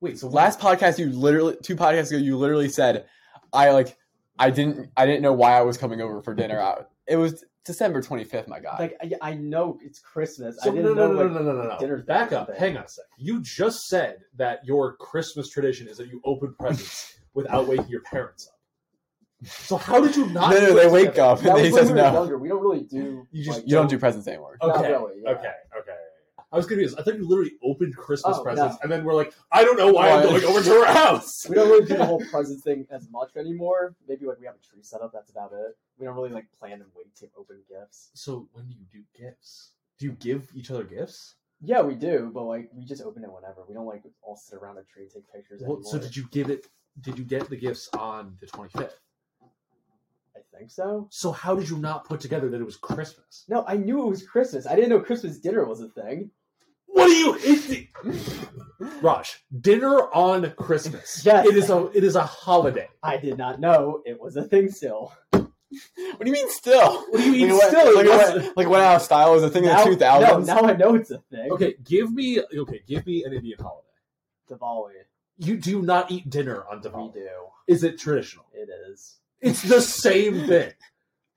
Wait, 0.00 0.18
so 0.18 0.28
last 0.28 0.58
podcast, 0.58 0.98
you 0.98 1.10
literally 1.10 1.56
two 1.62 1.76
podcasts 1.76 2.08
ago, 2.08 2.18
you 2.18 2.36
literally 2.36 2.68
said, 2.68 3.06
"I 3.52 3.70
like, 3.70 3.96
I 4.38 4.50
didn't, 4.50 4.90
I 4.96 5.06
didn't 5.06 5.22
know 5.22 5.32
why 5.32 5.52
I 5.52 5.60
was 5.62 5.76
coming 5.78 6.00
over 6.00 6.22
for 6.22 6.34
dinner." 6.34 6.58
Out. 6.58 6.88
It 7.06 7.16
was 7.16 7.44
December 7.64 8.02
twenty 8.02 8.24
fifth. 8.24 8.48
My 8.48 8.58
God. 8.60 8.80
like 8.80 8.96
I, 9.02 9.30
I 9.30 9.34
know 9.34 9.78
it's 9.82 10.00
Christmas. 10.00 10.56
So 10.60 10.70
I 10.70 10.74
no, 10.74 10.82
didn't 10.82 10.96
no, 10.96 11.06
know 11.06 11.12
no, 11.12 11.22
like, 11.22 11.32
no, 11.32 11.42
no, 11.42 11.52
no, 11.62 11.68
no, 11.68 11.78
dinner's 11.78 12.04
Back 12.04 12.32
up. 12.32 12.48
thing. 12.48 12.56
Hang 12.58 12.76
on 12.76 12.84
a 12.84 12.88
sec. 12.88 13.04
You 13.18 13.40
just 13.42 13.86
said 13.86 14.18
that 14.36 14.64
your 14.64 14.96
Christmas 14.96 15.48
tradition 15.48 15.86
is 15.88 15.96
that 15.98 16.08
you 16.08 16.20
open 16.24 16.54
presents 16.58 17.16
without 17.34 17.68
waking 17.68 17.88
your 17.88 18.02
parents 18.02 18.48
up. 18.48 18.58
So 19.44 19.76
how 19.76 20.00
did 20.00 20.14
you 20.16 20.26
not? 20.26 20.52
no, 20.52 20.60
no, 20.60 20.74
they 20.74 20.86
wake 20.88 21.10
together? 21.10 21.22
up 21.32 21.40
That 21.40 21.56
and 21.56 21.66
he 21.66 21.72
says 21.72 21.88
we 21.90 21.94
no. 21.96 22.12
younger. 22.12 22.38
We 22.38 22.48
don't 22.48 22.62
really 22.62 22.84
do. 22.84 23.26
You 23.32 23.44
just 23.44 23.58
like, 23.58 23.68
You 23.68 23.74
don't 23.74 23.88
do 23.90 23.98
presents 23.98 24.28
anymore. 24.28 24.56
Okay. 24.62 24.88
really, 24.90 25.14
yeah. 25.22 25.30
Okay. 25.30 25.52
Okay. 25.78 25.91
I 26.52 26.56
was 26.56 26.66
gonna 26.66 26.82
confused. 26.82 26.98
I 26.98 27.02
thought 27.02 27.16
you 27.16 27.26
literally 27.26 27.52
opened 27.62 27.96
Christmas 27.96 28.36
Oh, 28.38 28.42
presents 28.42 28.74
no. 28.74 28.78
and 28.82 28.92
then 28.92 29.04
we're 29.04 29.14
like, 29.14 29.32
I 29.50 29.64
don't 29.64 29.78
know 29.78 29.92
why 29.92 30.10
I'm 30.10 30.22
going 30.22 30.44
over 30.44 30.60
to 30.62 30.70
her 30.70 30.86
house. 30.92 31.48
We 31.48 31.54
don't 31.54 31.68
really 31.68 31.86
do 31.86 31.96
the 31.96 32.04
whole 32.04 32.22
presents 32.30 32.62
thing 32.62 32.86
as 32.90 33.08
much 33.10 33.30
anymore. 33.36 33.94
Maybe 34.06 34.26
like 34.26 34.38
we 34.38 34.46
have 34.46 34.56
a 34.56 34.58
tree 34.58 34.82
set 34.82 35.00
up. 35.00 35.12
That's 35.12 35.30
about 35.30 35.52
it. 35.52 35.76
We 35.98 36.04
don't 36.06 36.14
really 36.14 36.30
like 36.30 36.46
plan 36.58 36.72
and 36.74 36.84
wait 36.94 37.14
to 37.16 37.28
open 37.38 37.58
gifts. 37.68 38.10
So 38.14 38.48
when 38.52 38.66
do 38.68 38.74
you 38.74 38.84
do 38.92 39.02
gifts? 39.18 39.72
Do 39.98 40.06
you 40.06 40.12
give 40.12 40.50
each 40.54 40.70
other 40.70 40.84
gifts? 40.84 41.36
Yeah, 41.64 41.80
we 41.80 41.94
do, 41.94 42.30
but 42.34 42.42
like 42.42 42.68
we 42.74 42.84
just 42.84 43.02
open 43.02 43.22
it 43.24 43.32
whenever. 43.32 43.64
We 43.68 43.74
don't 43.74 43.86
like 43.86 44.02
all 44.20 44.36
sit 44.36 44.58
around 44.58 44.78
a 44.78 44.82
tree 44.82 45.04
and 45.04 45.10
take 45.12 45.32
pictures 45.32 45.62
Well, 45.62 45.76
anymore. 45.76 45.90
so 45.92 45.98
did 45.98 46.16
you 46.16 46.26
give 46.32 46.50
it? 46.50 46.66
Did 47.00 47.18
you 47.18 47.24
get 47.24 47.48
the 47.48 47.56
gifts 47.56 47.88
on 47.96 48.36
the 48.40 48.46
25th? 48.46 48.90
I 50.36 50.40
think 50.58 50.70
so. 50.70 51.08
So 51.10 51.32
how 51.32 51.54
did 51.54 51.68
you 51.68 51.78
not 51.78 52.04
put 52.04 52.20
together 52.20 52.48
that 52.50 52.60
it 52.60 52.64
was 52.64 52.76
Christmas? 52.76 53.44
No, 53.48 53.64
I 53.66 53.76
knew 53.76 54.02
it 54.02 54.08
was 54.10 54.26
Christmas. 54.26 54.66
I 54.66 54.74
didn't 54.74 54.90
know 54.90 55.00
Christmas 55.00 55.38
dinner 55.38 55.64
was 55.64 55.80
a 55.80 55.88
thing. 55.88 56.30
What 56.92 57.08
are 57.10 57.12
you? 57.12 57.36
It, 57.40 57.88
Raj, 59.00 59.42
dinner 59.60 59.96
on 60.12 60.50
Christmas. 60.56 61.22
Yes. 61.24 61.46
it 61.46 61.56
is 61.56 61.70
a 61.70 61.86
it 61.94 62.04
is 62.04 62.16
a 62.16 62.22
holiday. 62.22 62.88
I 63.02 63.16
did 63.16 63.38
not 63.38 63.60
know 63.60 64.02
it 64.04 64.20
was 64.20 64.36
a 64.36 64.42
thing 64.44 64.70
still. 64.70 65.12
What 65.30 66.20
do 66.20 66.26
you 66.26 66.32
mean 66.32 66.50
still? 66.50 67.02
What 67.08 67.18
do 67.18 67.24
you 67.24 67.32
mean 67.32 67.48
like, 67.50 67.58
what- 67.58 67.68
still? 67.70 67.94
Like, 67.94 68.06
What's- 68.06 68.46
what, 68.46 68.56
like 68.56 68.68
went 68.68 68.82
out 68.82 68.96
of 68.96 69.02
style 69.02 69.32
was 69.32 69.42
a 69.42 69.48
thing 69.50 69.64
now, 69.64 69.82
in 69.84 69.88
the 69.90 69.94
two 69.94 69.98
thousands. 70.00 70.46
No, 70.48 70.54
now 70.54 70.62
I 70.68 70.76
know 70.76 70.94
it's 70.94 71.10
a 71.10 71.18
thing. 71.30 71.50
Okay, 71.52 71.74
give 71.82 72.12
me 72.12 72.40
okay, 72.40 72.82
give 72.86 73.06
me 73.06 73.24
an 73.24 73.32
Indian 73.32 73.58
holiday. 73.58 73.88
Diwali. 74.50 74.92
You 75.38 75.56
do 75.56 75.80
not 75.82 76.10
eat 76.10 76.28
dinner 76.28 76.64
on 76.70 76.82
Diwali. 76.82 77.14
We 77.14 77.20
Diwali. 77.20 77.24
do. 77.24 77.28
Is 77.68 77.84
it 77.84 77.98
traditional? 77.98 78.44
It 78.52 78.68
is. 78.90 79.16
It's 79.40 79.62
the 79.62 79.80
same 79.80 80.46
thing. 80.46 80.72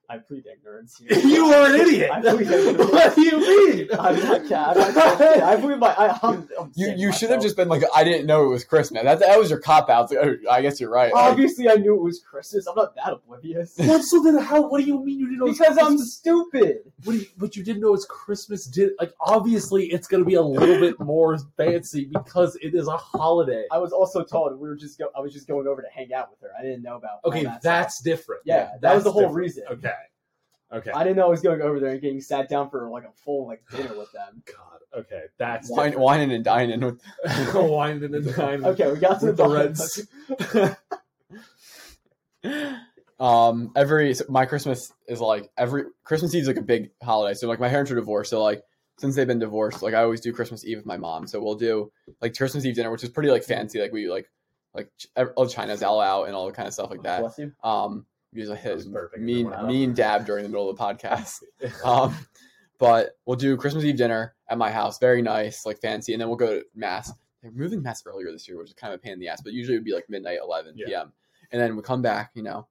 I 0.10 0.18
plead 0.20 0.46
ignorance 0.46 0.98
here. 0.98 1.18
you 1.26 1.46
are 1.46 1.74
an 1.74 1.82
idiot. 1.82 2.12
I 2.12 2.22
plead 2.22 2.42
ignorance. 2.42 2.78
what 2.92 3.16
do 3.16 3.22
you 3.22 3.40
mean? 3.40 3.90
I'm 4.00 4.20
not 4.20 4.48
cat. 4.48 4.78
I'm 4.78 4.94
not 4.94 5.18
kid. 5.18 5.42
I 5.42 5.56
believe 5.56 5.80
my. 5.80 5.94
I, 5.94 6.20
I'm, 6.22 6.48
I'm 6.60 6.72
You 6.76 6.94
you 6.96 7.12
should 7.12 7.30
have 7.30 7.42
just 7.42 7.56
been 7.56 7.68
like, 7.68 7.84
I 7.96 8.04
didn't 8.04 8.26
know 8.26 8.46
it 8.46 8.50
was 8.50 8.64
Christmas. 8.64 9.04
That 9.04 9.20
that 9.20 9.40
was 9.40 9.50
your 9.50 9.60
cop 9.60 9.90
out. 9.90 10.12
Like, 10.12 10.20
oh, 10.22 10.52
I 10.52 10.62
guess 10.62 10.80
you're 10.80 10.90
right. 10.90 11.14
Like, 11.14 11.32
Obviously, 11.32 11.70
I 11.70 11.76
knew 11.76 11.96
it 11.96 12.02
was 12.02 12.20
Christmas. 12.20 12.68
I'm 12.68 12.76
not 12.76 12.96
that 12.96 13.14
oblivious. 13.14 13.74
What? 13.78 14.04
So 14.04 14.22
then, 14.24 14.38
how? 14.38 14.68
What 14.68 14.80
do 14.82 14.88
you 14.88 15.04
mean 15.04 15.20
you 15.20 15.26
didn't 15.28 15.40
know? 15.40 15.48
it's 15.48 15.60
because 15.60 15.78
I'm 15.78 15.98
stupid. 15.98 16.92
What 17.04 17.14
do 17.14 17.20
you, 17.20 17.26
but 17.38 17.56
you 17.56 17.64
didn't 17.64 17.82
know 17.82 17.94
it's 17.94 18.06
Christmas. 18.06 18.66
Did 18.66 18.92
like 19.00 19.14
obviously 19.20 19.86
it's 19.88 20.08
going 20.08 20.24
to 20.24 20.28
be 20.28 20.36
a 20.36 20.42
little 20.42 20.80
bit 20.80 21.00
more 21.00 21.38
fancy 21.58 22.06
because 22.06 22.56
it 22.62 22.76
is 22.76 22.88
a 22.88 22.98
holiday. 22.98 23.66
I 23.72 23.78
was 23.80 23.92
also 23.92 24.24
told 24.24 24.54
we 24.60 24.68
were 24.68 24.76
just 24.76 24.98
go. 24.98 25.10
I 25.16 25.20
was 25.20 25.34
just 25.34 25.48
going 25.48 25.68
over 25.68 25.82
to 25.82 25.88
hang 25.94 26.14
out 26.14 26.30
with 26.30 26.42
her. 26.42 26.50
I 26.58 26.62
didn't 26.62 26.84
know 26.84 26.96
about. 26.98 27.20
Okay, 27.26 27.44
that 27.44 27.62
that's 27.62 27.96
stuff. 27.96 28.06
different. 28.06 28.42
Yeah, 28.46 28.72
that 28.82 28.96
was 28.96 29.04
the 29.04 29.12
whole 29.12 29.22
different. 29.24 29.38
reason. 29.38 29.64
Okay, 29.72 29.94
okay. 30.74 30.92
I 30.92 31.04
didn't 31.04 31.18
know 31.18 31.26
I 31.28 31.30
was 31.30 31.42
going 31.42 31.62
over 31.62 31.80
there 31.80 31.92
and 31.92 32.02
getting 32.02 32.22
sat 32.22 32.50
down 32.50 32.70
for 32.70 32.90
like 32.90 33.04
a 33.04 33.12
full 33.24 33.48
like 33.48 33.64
dinner 33.72 33.98
with 33.98 34.12
them. 34.12 34.44
God. 34.46 35.00
Okay, 35.02 35.24
that's 35.38 35.70
wine, 35.70 35.88
different. 35.88 36.04
whining 36.06 36.32
and 36.32 36.44
dining 36.44 36.80
with 36.80 37.02
Wine 37.54 38.02
and 38.04 38.36
dine. 38.36 38.64
Okay, 38.66 38.92
we 38.92 38.98
got 38.98 39.20
to 39.20 39.26
with 39.28 39.38
the 39.38 39.48
the. 39.48 40.78
Reds. 42.44 42.88
um 43.20 43.72
every 43.76 44.14
so 44.14 44.26
my 44.30 44.46
christmas 44.46 44.92
is 45.08 45.22
like 45.22 45.50
every 45.58 45.84
christmas 46.04 46.36
eve 46.36 46.42
is 46.42 46.48
like 46.48 46.58
a 46.58 46.62
big 46.62 46.92
holiday 47.02 47.34
so 47.34 47.48
like 47.48 47.60
my 47.62 47.70
parents 47.70 47.90
are 47.90 47.96
divorced 47.96 48.30
so 48.30 48.44
like 48.44 48.62
since 48.98 49.16
they've 49.16 49.26
been 49.28 49.40
divorced 49.40 49.82
like 49.82 49.94
i 49.94 50.04
always 50.04 50.20
do 50.22 50.34
christmas 50.34 50.66
eve 50.66 50.78
with 50.78 50.86
my 50.86 50.98
mom 50.98 51.26
so 51.26 51.42
we'll 51.42 51.56
do 51.56 51.90
like 52.22 52.36
christmas 52.38 52.66
eve 52.66 52.76
dinner 52.76 52.92
which 52.92 53.04
is 53.04 53.10
pretty 53.10 53.30
like 53.30 53.44
fancy 53.44 53.80
like 53.80 53.94
we 53.94 54.10
like 54.10 54.30
like 54.74 54.90
all 55.38 55.48
china's 55.48 55.82
all 55.82 56.02
out 56.02 56.26
and 56.26 56.36
all 56.36 56.46
the 56.46 56.52
kind 56.52 56.68
of 56.68 56.74
stuff 56.74 56.90
like 56.92 57.04
that 57.04 57.22
Bless 57.22 57.38
you. 57.40 57.54
um 57.64 58.06
That 58.36 58.76
was 58.76 58.84
hit 58.84 58.94
perfect. 58.94 59.22
me, 59.24 59.42
Everyone 59.42 59.54
out. 59.54 59.68
me 59.68 59.84
and 59.84 59.96
dab 59.96 60.26
during 60.26 60.44
the 60.44 60.50
middle 60.50 60.70
of 60.70 60.78
the 60.78 60.84
podcast 60.84 61.42
um 61.86 62.16
but 62.78 63.12
we'll 63.26 63.38
do 63.38 63.56
Christmas 63.56 63.84
Eve 63.86 63.96
dinner 63.98 64.36
at 64.50 64.58
my 64.58 64.70
house, 64.70 65.00
very 65.00 65.22
nice, 65.22 65.66
like 65.66 65.80
fancy, 65.80 66.12
and 66.14 66.20
then 66.22 66.28
we'll 66.28 66.36
go 66.38 66.60
to 66.60 66.66
mass. 66.76 67.10
They're 67.42 67.52
moving 67.52 67.82
mass 67.82 68.04
earlier 68.06 68.32
this 68.34 68.48
year, 68.50 68.58
which 68.58 68.68
is 68.68 68.74
kind 68.74 68.94
of 68.94 69.00
a 69.00 69.02
pain 69.02 69.14
in 69.14 69.20
the 69.20 69.30
ass, 69.30 69.42
but 69.42 69.54
usually 69.54 69.76
it 69.76 69.80
would 69.80 69.86
be 69.86 69.94
like 69.94 70.10
midnight, 70.10 70.40
eleven 70.44 70.74
Yeah. 70.76 70.86
p.m. 70.88 71.14
And 71.52 71.62
then 71.62 71.76
we 71.78 71.82
come 71.84 72.02
back, 72.02 72.32
you 72.36 72.44
know, 72.44 72.68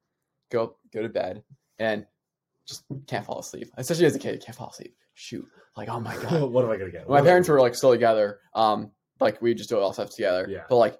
go 0.51 0.77
go 0.93 1.01
to 1.01 1.09
bed, 1.09 1.43
and 1.79 2.05
just 2.67 2.85
can't 3.07 3.25
fall 3.25 3.39
asleep. 3.39 3.71
Especially 3.79 4.05
as 4.05 4.15
a 4.15 4.19
kid, 4.19 4.43
can't 4.45 4.57
fall 4.57 4.69
asleep. 4.71 4.95
Shoot, 5.15 5.47
like 5.75 5.89
oh 5.89 6.01
my 6.01 6.15
god. 6.23 6.51
what 6.51 6.65
am 6.67 6.71
I 6.71 6.77
gonna 6.77 6.91
get? 6.91 7.09
my 7.09 7.23
parents 7.23 7.49
were 7.49 7.59
like 7.61 7.75
still 7.75 7.93
together. 7.93 8.41
Um, 8.55 8.91
like 9.21 9.41
we 9.41 9.55
just 9.55 9.71
do 9.71 9.79
all 9.79 9.95
stuff 9.95 10.11
together. 10.11 10.47
Yeah. 10.51 10.65
But 10.69 10.77
like 10.77 10.99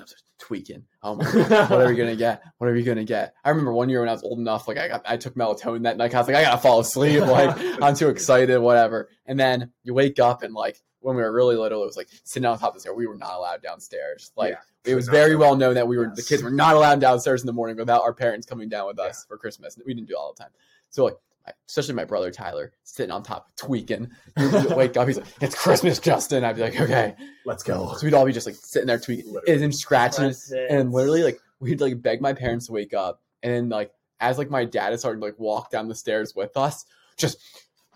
up 0.00 0.06
there 0.08 0.16
tweaking. 0.38 0.84
Oh 1.02 1.16
my 1.16 1.24
god, 1.24 1.70
what 1.70 1.80
are 1.82 1.88
we 1.88 1.94
gonna 1.96 2.16
get? 2.16 2.42
What 2.58 2.68
are 2.68 2.72
we 2.72 2.82
gonna 2.82 3.04
get? 3.04 3.34
I 3.44 3.50
remember 3.50 3.72
one 3.72 3.88
year 3.88 4.00
when 4.00 4.08
I 4.08 4.12
was 4.12 4.22
old 4.22 4.38
enough, 4.38 4.66
like 4.68 4.78
I 4.78 4.88
got, 4.88 5.02
I 5.06 5.16
took 5.16 5.34
melatonin 5.34 5.82
that 5.82 5.96
night. 5.96 6.14
I 6.14 6.18
was 6.18 6.28
like, 6.28 6.36
I 6.36 6.42
gotta 6.42 6.58
fall 6.60 6.80
asleep. 6.80 7.22
Like 7.26 7.56
I'm 7.82 7.94
too 7.94 8.08
excited, 8.08 8.58
whatever. 8.58 9.08
And 9.26 9.38
then 9.38 9.72
you 9.82 9.92
wake 9.94 10.18
up 10.18 10.42
and 10.42 10.54
like 10.54 10.80
when 11.00 11.16
we 11.16 11.22
were 11.22 11.32
really 11.32 11.56
little, 11.56 11.82
it 11.82 11.86
was 11.86 11.96
like 11.96 12.08
sitting 12.24 12.46
on 12.46 12.58
top 12.58 12.68
of 12.68 12.74
the 12.74 12.80
stair. 12.80 12.94
We 12.94 13.06
were 13.06 13.16
not 13.16 13.34
allowed 13.34 13.62
downstairs. 13.62 14.32
Like 14.36 14.52
Yeah. 14.52 14.92
it 14.92 14.94
was 14.94 15.08
very 15.08 15.36
well 15.36 15.56
known 15.56 15.74
that 15.74 15.88
we 15.88 15.96
were 15.98 16.10
the 16.14 16.22
kids 16.22 16.42
were 16.42 16.50
not 16.50 16.74
allowed 16.74 17.00
downstairs 17.00 17.42
in 17.42 17.46
the 17.46 17.52
morning 17.52 17.76
without 17.76 18.02
our 18.02 18.12
parents 18.14 18.46
coming 18.46 18.68
down 18.68 18.86
with 18.86 18.98
us 18.98 19.24
for 19.28 19.36
Christmas. 19.38 19.78
We 19.86 19.94
didn't 19.94 20.08
do 20.08 20.14
it 20.14 20.18
all 20.18 20.34
the 20.36 20.42
time. 20.42 20.52
So 20.90 21.04
like 21.04 21.16
I- 21.46 21.52
especially 21.68 21.94
my 21.94 22.04
brother 22.04 22.30
Tyler 22.30 22.72
sitting 22.84 23.10
on 23.10 23.22
top 23.22 23.54
tweaking. 23.56 24.10
Wake 24.36 24.96
up, 24.96 25.06
he's 25.08 25.16
like, 25.18 25.26
"It's 25.40 25.54
Christmas, 25.54 25.98
Justin." 25.98 26.44
I'd 26.44 26.56
be 26.56 26.62
like, 26.62 26.80
"Okay." 26.80 27.14
Let's 27.46 27.62
go. 27.62 27.94
So 27.96 28.06
we'd 28.06 28.14
all 28.14 28.26
be 28.26 28.32
just 28.32 28.46
like 28.46 28.56
sitting 28.56 28.86
there 28.86 28.98
tweaking 28.98 29.32
Literally. 29.32 29.64
and 29.64 29.74
scratching, 29.74 30.34
and 30.70 30.92
literally 30.92 31.22
like 31.22 31.40
we'd 31.60 31.80
like 31.80 32.00
beg 32.02 32.20
my 32.20 32.32
parents 32.32 32.66
to 32.66 32.72
wake 32.72 32.94
up, 32.94 33.22
and 33.42 33.52
then 33.52 33.68
like 33.68 33.92
as 34.20 34.36
like 34.38 34.50
my 34.50 34.64
dad 34.64 34.90
had 34.90 34.98
started 34.98 35.20
to 35.20 35.24
like 35.26 35.38
walk 35.38 35.70
down 35.70 35.88
the 35.88 35.94
stairs 35.94 36.34
with 36.34 36.56
us, 36.56 36.84
just 37.16 37.38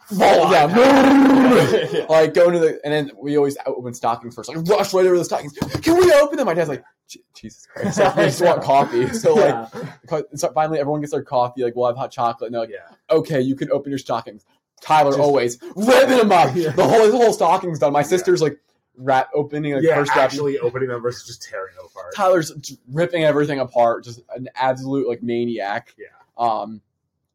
fall 0.06 0.50
down, 0.50 0.70
like 2.08 2.34
going 2.34 2.52
to 2.52 2.58
the, 2.58 2.80
and 2.84 2.92
then 2.92 3.10
we 3.16 3.36
always 3.36 3.56
open 3.66 3.94
stockings 3.94 4.34
first, 4.34 4.54
like 4.54 4.66
rush 4.68 4.92
right 4.92 5.06
over 5.06 5.18
the 5.18 5.24
stockings. 5.24 5.56
Can 5.82 5.96
we 5.96 6.12
open 6.12 6.36
them? 6.36 6.46
My 6.46 6.54
dad's 6.54 6.68
like, 6.68 6.84
Jesus 7.34 7.66
Christ, 7.66 7.98
like, 7.98 8.16
we 8.16 8.22
just 8.24 8.42
want 8.42 8.62
coffee. 8.62 9.08
So 9.08 9.34
like, 9.34 9.68
yeah. 10.10 10.20
so 10.34 10.52
finally 10.52 10.78
everyone 10.78 11.00
gets 11.00 11.12
their 11.12 11.22
coffee. 11.22 11.62
Like 11.62 11.76
we'll 11.76 11.86
have 11.86 11.96
hot 11.96 12.10
chocolate, 12.10 12.48
and 12.48 12.54
they're 12.54 12.62
like, 12.62 12.70
yeah. 12.70 13.16
okay, 13.16 13.40
you 13.40 13.54
can 13.54 13.70
open 13.70 13.90
your 13.90 13.98
stockings. 13.98 14.44
Tyler 14.80 15.10
Just- 15.10 15.20
always 15.20 15.58
ripping 15.76 16.18
them 16.18 16.32
up. 16.32 16.54
Yeah. 16.54 16.70
The 16.70 16.86
whole 16.86 17.10
the 17.10 17.16
whole 17.16 17.32
stocking's 17.32 17.78
done. 17.78 17.92
My 17.92 18.02
sister's 18.02 18.42
like 18.42 18.58
rat 18.96 19.28
opening 19.34 19.74
like 19.74 19.82
yeah, 19.82 19.96
first 19.96 20.16
actually 20.16 20.58
opening 20.58 20.88
them 20.88 21.02
versus 21.02 21.26
just 21.26 21.42
tearing 21.42 21.74
them 21.76 21.86
apart. 21.86 22.14
Tyler's 22.14 22.52
ripping 22.92 23.24
everything 23.24 23.60
apart, 23.60 24.04
just 24.04 24.20
an 24.34 24.48
absolute 24.54 25.08
like 25.08 25.22
maniac. 25.22 25.94
Yeah. 25.98 26.06
Um, 26.36 26.80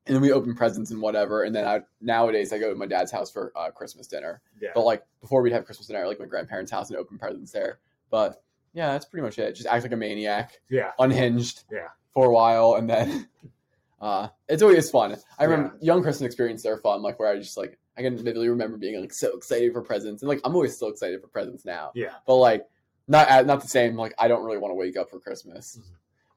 and 0.09 0.15
then 0.15 0.21
we 0.21 0.31
open 0.33 0.55
presents 0.55 0.91
and 0.91 1.01
whatever. 1.01 1.43
And 1.43 1.55
then 1.55 1.65
I 1.65 1.81
nowadays 2.01 2.51
I 2.51 2.57
go 2.59 2.69
to 2.69 2.75
my 2.75 2.85
dad's 2.85 3.11
house 3.11 3.31
for 3.31 3.51
uh, 3.55 3.69
Christmas 3.71 4.07
dinner. 4.07 4.41
Yeah. 4.59 4.71
But 4.75 4.83
like 4.83 5.03
before 5.21 5.41
we'd 5.41 5.53
have 5.53 5.65
Christmas 5.65 5.87
dinner, 5.87 6.05
like 6.07 6.19
my 6.19 6.25
grandparents' 6.25 6.71
house 6.71 6.89
and 6.89 6.97
open 6.99 7.17
presents 7.17 7.51
there. 7.51 7.79
But 8.09 8.41
yeah, 8.73 8.91
that's 8.91 9.05
pretty 9.05 9.23
much 9.23 9.39
it. 9.39 9.53
Just 9.55 9.67
act 9.67 9.83
like 9.83 9.91
a 9.93 9.95
maniac, 9.97 10.59
yeah. 10.69 10.91
unhinged. 10.99 11.63
Yeah. 11.71 11.87
For 12.13 12.25
a 12.25 12.31
while, 12.33 12.73
and 12.75 12.89
then 12.89 13.27
uh, 14.01 14.29
it's 14.47 14.61
always 14.63 14.89
fun. 14.89 15.15
I 15.37 15.43
remember 15.45 15.77
young 15.81 16.01
Christmas 16.01 16.25
experiences 16.25 16.65
are 16.65 16.77
fun, 16.77 17.01
like 17.01 17.19
where 17.19 17.29
I 17.31 17.37
just 17.37 17.55
like 17.55 17.77
I 17.97 18.01
can 18.01 18.17
vividly 18.17 18.49
remember 18.49 18.77
being 18.77 18.99
like 18.99 19.13
so 19.13 19.35
excited 19.37 19.71
for 19.73 19.81
presents, 19.81 20.21
and 20.23 20.29
like 20.29 20.41
I'm 20.43 20.55
always 20.55 20.75
still 20.75 20.87
excited 20.89 21.21
for 21.21 21.27
presents 21.27 21.65
now 21.65 21.91
Yeah. 21.95 22.13
but 22.25 22.35
like 22.35 22.65
not 23.07 23.45
not 23.45 23.61
the 23.61 23.67
same. 23.67 23.95
Like 23.95 24.13
I 24.17 24.27
don't 24.27 24.43
really 24.43 24.57
want 24.57 24.71
to 24.71 24.75
wake 24.75 24.97
up 24.97 25.09
for 25.09 25.19
Christmas, 25.19 25.77
Mhm. 25.79 25.83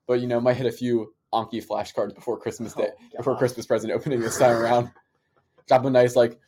but 0.06 0.20
you 0.20 0.26
know, 0.26 0.40
might 0.40 0.54
hit 0.58 0.66
a 0.66 0.72
few 0.72 1.14
Anki 1.32 1.64
flashcards 1.66 2.14
before 2.14 2.38
Christmas 2.38 2.74
Day, 2.74 2.90
Oh, 2.92 3.16
before 3.18 3.36
Christmas 3.36 3.66
present 3.66 3.92
opening 3.92 4.20
this 4.20 4.38
time 4.38 4.56
around. 4.56 4.90
Drop 5.66 5.84
a 5.84 5.90
nice 5.90 6.14
like 6.16 6.38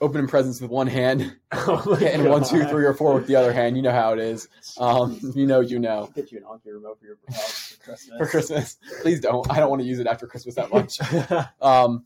opening 0.00 0.26
presents 0.26 0.60
with 0.60 0.70
one 0.70 0.86
hand, 0.86 1.36
Oh 1.52 1.94
hitting 1.94 2.24
one, 2.28 2.40
God. 2.42 2.48
three, 2.70 2.84
or 2.84 2.94
four 2.94 3.14
with 3.14 3.26
the 3.26 3.36
other 3.36 3.52
hand. 3.52 3.76
You 3.76 3.82
know 3.82 3.92
how 3.92 4.12
it 4.12 4.18
is. 4.18 4.48
Um, 4.78 5.18
you 5.34 5.46
know, 5.46 5.60
you 5.60 5.78
know. 5.78 6.10
Get 6.14 6.32
you 6.32 6.38
an 6.38 6.44
Anki 6.44 6.72
remote 6.72 6.98
for 6.98 7.06
your 7.06 7.16
for 7.28 7.84
Christmas. 7.84 8.18
For 8.18 8.26
Christmas, 8.26 8.76
please 9.02 9.20
don't. 9.20 9.48
I 9.50 9.58
don't 9.60 9.70
want 9.70 9.82
to 9.82 9.88
use 9.88 9.98
it 9.98 10.06
after 10.06 10.26
Christmas 10.26 10.54
that 10.56 10.72
much. 10.72 10.98
Um, 11.60 12.04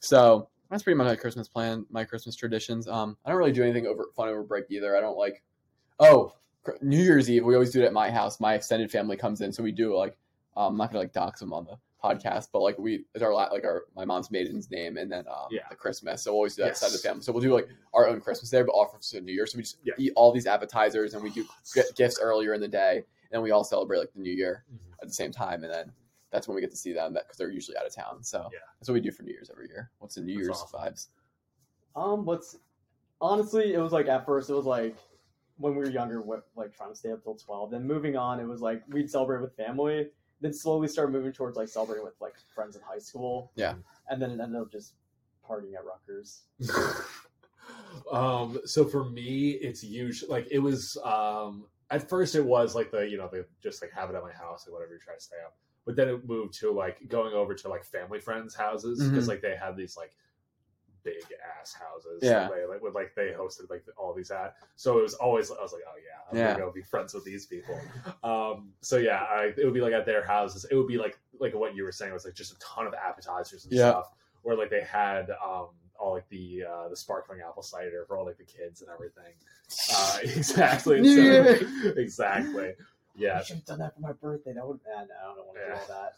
so 0.00 0.48
that's 0.70 0.82
pretty 0.82 0.96
much 0.96 1.06
my 1.06 1.16
Christmas 1.16 1.48
plan, 1.48 1.86
my 1.90 2.04
Christmas 2.04 2.34
traditions. 2.36 2.88
Um, 2.88 3.16
I 3.24 3.30
don't 3.30 3.38
really 3.38 3.52
do 3.52 3.62
anything 3.62 3.86
over 3.86 4.06
fun 4.16 4.28
over 4.28 4.42
break 4.42 4.64
either. 4.70 4.96
I 4.96 5.00
don't 5.00 5.18
like. 5.18 5.42
Oh, 6.00 6.32
New 6.80 7.02
Year's 7.02 7.28
Eve. 7.30 7.44
We 7.44 7.54
always 7.54 7.70
do 7.72 7.82
it 7.82 7.86
at 7.86 7.92
my 7.92 8.10
house. 8.10 8.40
My 8.40 8.54
extended 8.54 8.90
family 8.90 9.16
comes 9.16 9.40
in, 9.40 9.52
so 9.52 9.62
we 9.62 9.72
do 9.72 9.96
like. 9.96 10.16
Um, 10.56 10.72
I'm 10.72 10.76
not 10.76 10.88
gonna 10.90 11.00
like 11.00 11.12
dox 11.12 11.40
them 11.40 11.52
on 11.52 11.64
the 11.64 11.76
podcast, 12.02 12.48
but 12.52 12.60
like 12.60 12.78
we 12.78 13.04
it's 13.14 13.22
our 13.22 13.32
la- 13.32 13.48
like 13.52 13.64
our 13.64 13.84
my 13.94 14.04
mom's 14.04 14.30
maiden's 14.30 14.70
name, 14.70 14.96
and 14.96 15.10
then 15.10 15.24
um, 15.28 15.46
Yeah. 15.50 15.62
the 15.70 15.76
Christmas. 15.76 16.22
So 16.22 16.32
we'll 16.32 16.36
always 16.38 16.56
do 16.56 16.62
that 16.62 16.68
Yes. 16.70 16.80
side 16.80 16.86
of 16.88 16.92
the 16.92 16.98
family. 16.98 17.22
So 17.22 17.32
we'll 17.32 17.42
do 17.42 17.54
like 17.54 17.68
our 17.94 18.08
own 18.08 18.20
Christmas 18.20 18.50
there, 18.50 18.64
but 18.64 18.72
offer 18.72 18.98
to 19.00 19.20
New 19.20 19.32
Year. 19.32 19.46
So 19.46 19.56
we 19.56 19.62
just 19.62 19.78
Yeah. 19.84 19.94
eat 19.98 20.12
all 20.16 20.32
these 20.32 20.46
appetizers, 20.46 21.14
and 21.14 21.22
we 21.22 21.30
do 21.30 21.46
get 21.74 21.94
gifts 21.96 22.18
earlier 22.20 22.54
in 22.54 22.60
the 22.60 22.68
day, 22.68 22.96
and 22.96 23.04
then 23.30 23.42
we 23.42 23.50
all 23.50 23.64
celebrate 23.64 23.98
like 23.98 24.12
the 24.12 24.20
New 24.20 24.32
Year 24.32 24.64
Mhm. 24.72 24.78
at 25.02 25.08
the 25.08 25.14
same 25.14 25.30
time, 25.32 25.64
and 25.64 25.72
then 25.72 25.92
that's 26.30 26.48
when 26.48 26.54
we 26.54 26.60
get 26.60 26.70
to 26.70 26.76
see 26.76 26.92
them 26.92 27.12
because 27.12 27.36
they're 27.36 27.50
usually 27.50 27.76
out 27.76 27.86
of 27.86 27.94
town. 27.94 28.22
So 28.22 28.48
Yeah. 28.52 28.58
that's 28.78 28.88
what 28.88 28.94
we 28.94 29.00
do 29.00 29.10
for 29.12 29.22
New 29.22 29.32
Year's 29.32 29.50
every 29.50 29.68
year. 29.68 29.90
What's 29.98 30.14
the 30.16 30.22
New 30.22 30.34
That's 30.36 30.46
Year's 30.48 30.60
awesome. 30.62 30.80
vibes? 30.80 31.08
Um, 31.94 32.24
what's 32.24 32.56
honestly, 33.20 33.74
it 33.74 33.78
was 33.80 33.92
like 33.92 34.08
at 34.08 34.24
first 34.26 34.50
it 34.50 34.54
was 34.54 34.66
like 34.66 34.96
when 35.58 35.74
we 35.74 35.78
were 35.84 35.90
younger, 35.90 36.20
what, 36.22 36.48
like 36.56 36.72
trying 36.74 36.88
to 36.90 36.96
stay 36.96 37.12
up 37.12 37.22
till 37.22 37.36
twelve. 37.36 37.70
Then 37.70 37.84
moving 37.86 38.16
on, 38.16 38.40
it 38.40 38.44
was 38.44 38.60
like 38.62 38.82
we'd 38.88 39.10
celebrate 39.10 39.40
with 39.42 39.54
family. 39.54 40.10
Then 40.42 40.52
slowly 40.52 40.88
start 40.88 41.10
moving 41.12 41.32
towards 41.32 41.56
like 41.56 41.68
celebrating 41.68 42.04
with 42.04 42.20
like 42.20 42.34
friends 42.54 42.76
in 42.76 42.82
high 42.82 42.98
school. 42.98 43.50
Yeah. 43.54 43.74
and 44.10 44.20
then 44.20 44.30
it 44.32 44.40
ended 44.40 44.60
up 44.60 44.70
just 44.70 44.94
partying 45.48 45.74
at 45.74 45.84
Rutgers. 45.84 46.42
um 48.12 48.58
so 48.64 48.84
for 48.84 49.04
me 49.04 49.50
it's 49.50 49.84
usually 49.84 50.28
like 50.30 50.48
it 50.50 50.58
was 50.58 50.96
um 51.04 51.64
at 51.90 52.08
first 52.08 52.34
it 52.34 52.44
was 52.44 52.74
like 52.74 52.90
the 52.90 53.08
you 53.08 53.16
know 53.16 53.28
the 53.30 53.46
just 53.62 53.80
like 53.82 53.92
have 53.92 54.10
it 54.10 54.16
at 54.16 54.22
my 54.22 54.32
house 54.32 54.66
or 54.66 54.72
whatever 54.72 54.92
you 54.92 54.98
try 54.98 55.14
to 55.14 55.20
stay 55.20 55.36
up 55.44 55.54
but 55.86 55.94
then 55.94 56.08
it 56.08 56.26
moved 56.28 56.52
to 56.58 56.72
like 56.72 56.98
going 57.08 57.32
over 57.34 57.54
to 57.54 57.68
like 57.68 57.84
family 57.84 58.18
friends 58.18 58.54
houses 58.54 59.08
because 59.08 59.26
Mhm. 59.26 59.28
like 59.28 59.42
they 59.42 59.54
had 59.56 59.76
these 59.76 59.96
like 59.96 60.12
big 61.04 61.22
ass 61.60 61.74
houses 61.74 62.20
Yeah. 62.22 62.48
they 62.54 62.64
like 62.66 62.82
with 62.82 62.94
like 62.94 63.14
they 63.14 63.28
hosted 63.36 63.68
like 63.70 63.84
all 63.96 64.12
these 64.14 64.30
at 64.30 64.54
so 64.76 64.98
it 64.98 65.02
was 65.02 65.14
always 65.14 65.50
i 65.50 65.60
was 65.60 65.72
like 65.72 65.82
oh 65.88 65.96
yeah 65.96 66.30
i'm 66.30 66.36
Yeah. 66.38 66.52
gonna 66.52 66.66
go 66.66 66.72
be 66.72 66.82
friends 66.82 67.12
with 67.14 67.24
these 67.24 67.46
people 67.46 67.78
um 68.24 68.72
so 68.80 68.96
yeah 68.98 69.22
I, 69.28 69.52
it 69.56 69.64
would 69.64 69.74
be 69.74 69.80
like 69.80 69.92
at 69.92 70.06
their 70.06 70.24
houses 70.24 70.64
it 70.70 70.74
would 70.74 70.86
be 70.88 70.98
like 70.98 71.18
like 71.40 71.54
what 71.54 71.74
you 71.74 71.84
were 71.84 71.92
saying 71.92 72.12
was 72.12 72.24
like 72.24 72.34
just 72.34 72.52
a 72.52 72.58
ton 72.58 72.86
of 72.86 72.94
appetizers 72.94 73.64
and 73.64 73.72
Yeah. 73.72 73.90
stuff 73.90 74.10
where 74.42 74.56
like 74.56 74.70
they 74.70 74.82
had 74.82 75.30
um 75.44 75.68
all 75.98 76.12
like 76.14 76.28
the 76.30 76.64
uh 76.68 76.88
the 76.88 76.96
sparkling 76.96 77.40
apple 77.48 77.62
cider 77.62 78.04
for 78.06 78.16
all 78.16 78.24
like 78.26 78.38
the 78.38 78.44
kids 78.44 78.80
and 78.82 78.90
everything 78.90 79.32
uh 79.96 80.18
exactly 80.22 80.96
And 80.96 81.06
New 81.06 81.56
so- 81.56 81.88
exactly 81.96 82.74
yeah 83.14 83.38
I 83.38 83.42
should 83.42 83.56
have 83.56 83.64
done 83.66 83.78
that 83.80 83.94
for 83.94 84.00
my 84.00 84.12
birthday. 84.12 84.52
That 84.54 84.66
would. 84.66 84.80
Man, 84.86 85.06
I 85.22 85.34
don't 85.34 85.46
want 85.46 85.58
to 85.58 85.62
Yeah. 85.68 85.74
do 85.74 85.80
all 85.80 85.86
that. 86.02 86.12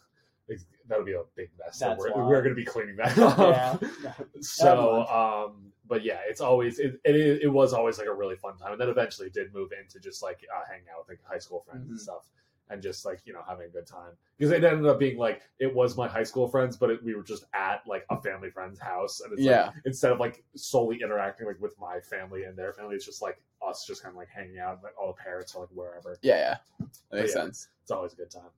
Ex- 0.51 0.65
that 0.87 0.97
would 0.97 1.05
be 1.05 1.13
a 1.13 1.23
big 1.35 1.49
mess 1.59 1.79
That's 1.79 1.99
we're, 1.99 2.13
we're 2.27 2.41
gonna 2.41 2.55
be 2.55 2.65
cleaning 2.65 2.95
that 2.97 3.17
up 3.39 3.81
Yeah. 4.03 4.13
so 4.41 5.05
um 5.07 5.71
but 5.87 6.03
yeah 6.03 6.19
it's 6.27 6.41
always 6.41 6.79
it, 6.79 6.99
it 7.03 7.15
it 7.43 7.47
was 7.51 7.73
always 7.73 7.97
like 7.97 8.07
a 8.07 8.13
really 8.13 8.35
fun 8.35 8.57
time 8.57 8.71
and 8.73 8.81
then 8.81 8.89
eventually 8.89 9.29
did 9.29 9.53
move 9.53 9.71
into 9.79 9.99
just 9.99 10.21
like 10.23 10.45
uh, 10.55 10.61
hanging 10.69 10.85
out 10.93 10.99
with 10.99 11.09
like 11.09 11.19
high 11.29 11.39
school 11.39 11.63
friends 11.69 11.87
and 11.89 11.97
Mhm. 11.97 12.01
stuff 12.01 12.29
and 12.69 12.81
just 12.81 13.05
like 13.05 13.19
you 13.25 13.33
know 13.33 13.41
having 13.47 13.67
a 13.67 13.69
good 13.69 13.85
time 13.85 14.11
because 14.37 14.51
it 14.51 14.63
ended 14.63 14.87
up 14.87 14.97
being 14.97 15.17
like 15.19 15.43
it 15.59 15.71
was 15.73 15.95
my 15.95 16.07
high 16.07 16.23
school 16.23 16.47
friends 16.47 16.75
but 16.77 16.89
it, 16.89 17.03
we 17.03 17.13
were 17.13 17.21
just 17.23 17.45
at 17.53 17.81
like 17.85 18.03
a 18.09 18.19
family 18.21 18.49
friend's 18.49 18.79
house 18.79 19.21
and 19.21 19.31
it's 19.33 19.41
like, 19.41 19.49
Yeah. 19.51 19.69
instead 19.85 20.11
of 20.11 20.19
like 20.19 20.43
solely 20.55 20.99
interacting 21.01 21.45
like 21.45 21.61
with 21.61 21.75
my 21.79 21.99
family 21.99 22.45
and 22.45 22.57
their 22.57 22.73
family 22.73 22.95
it's 22.95 23.05
just 23.05 23.21
like 23.21 23.39
us 23.67 23.85
just 23.85 24.01
kind 24.01 24.13
of 24.13 24.17
like 24.17 24.29
hanging 24.29 24.57
out 24.57 24.79
like 24.83 24.93
all 24.99 25.07
the 25.07 25.13
parents 25.23 25.53
are 25.55 25.61
like 25.61 25.69
wherever 25.73 26.17
Yeah, 26.23 26.57
yeah. 26.79 26.87
That 27.11 27.21
makes 27.21 27.35
yeah. 27.35 27.41
sense. 27.43 27.67
it's 27.83 27.91
always 27.91 28.13
a 28.13 28.15
good 28.15 28.31
time 28.31 28.49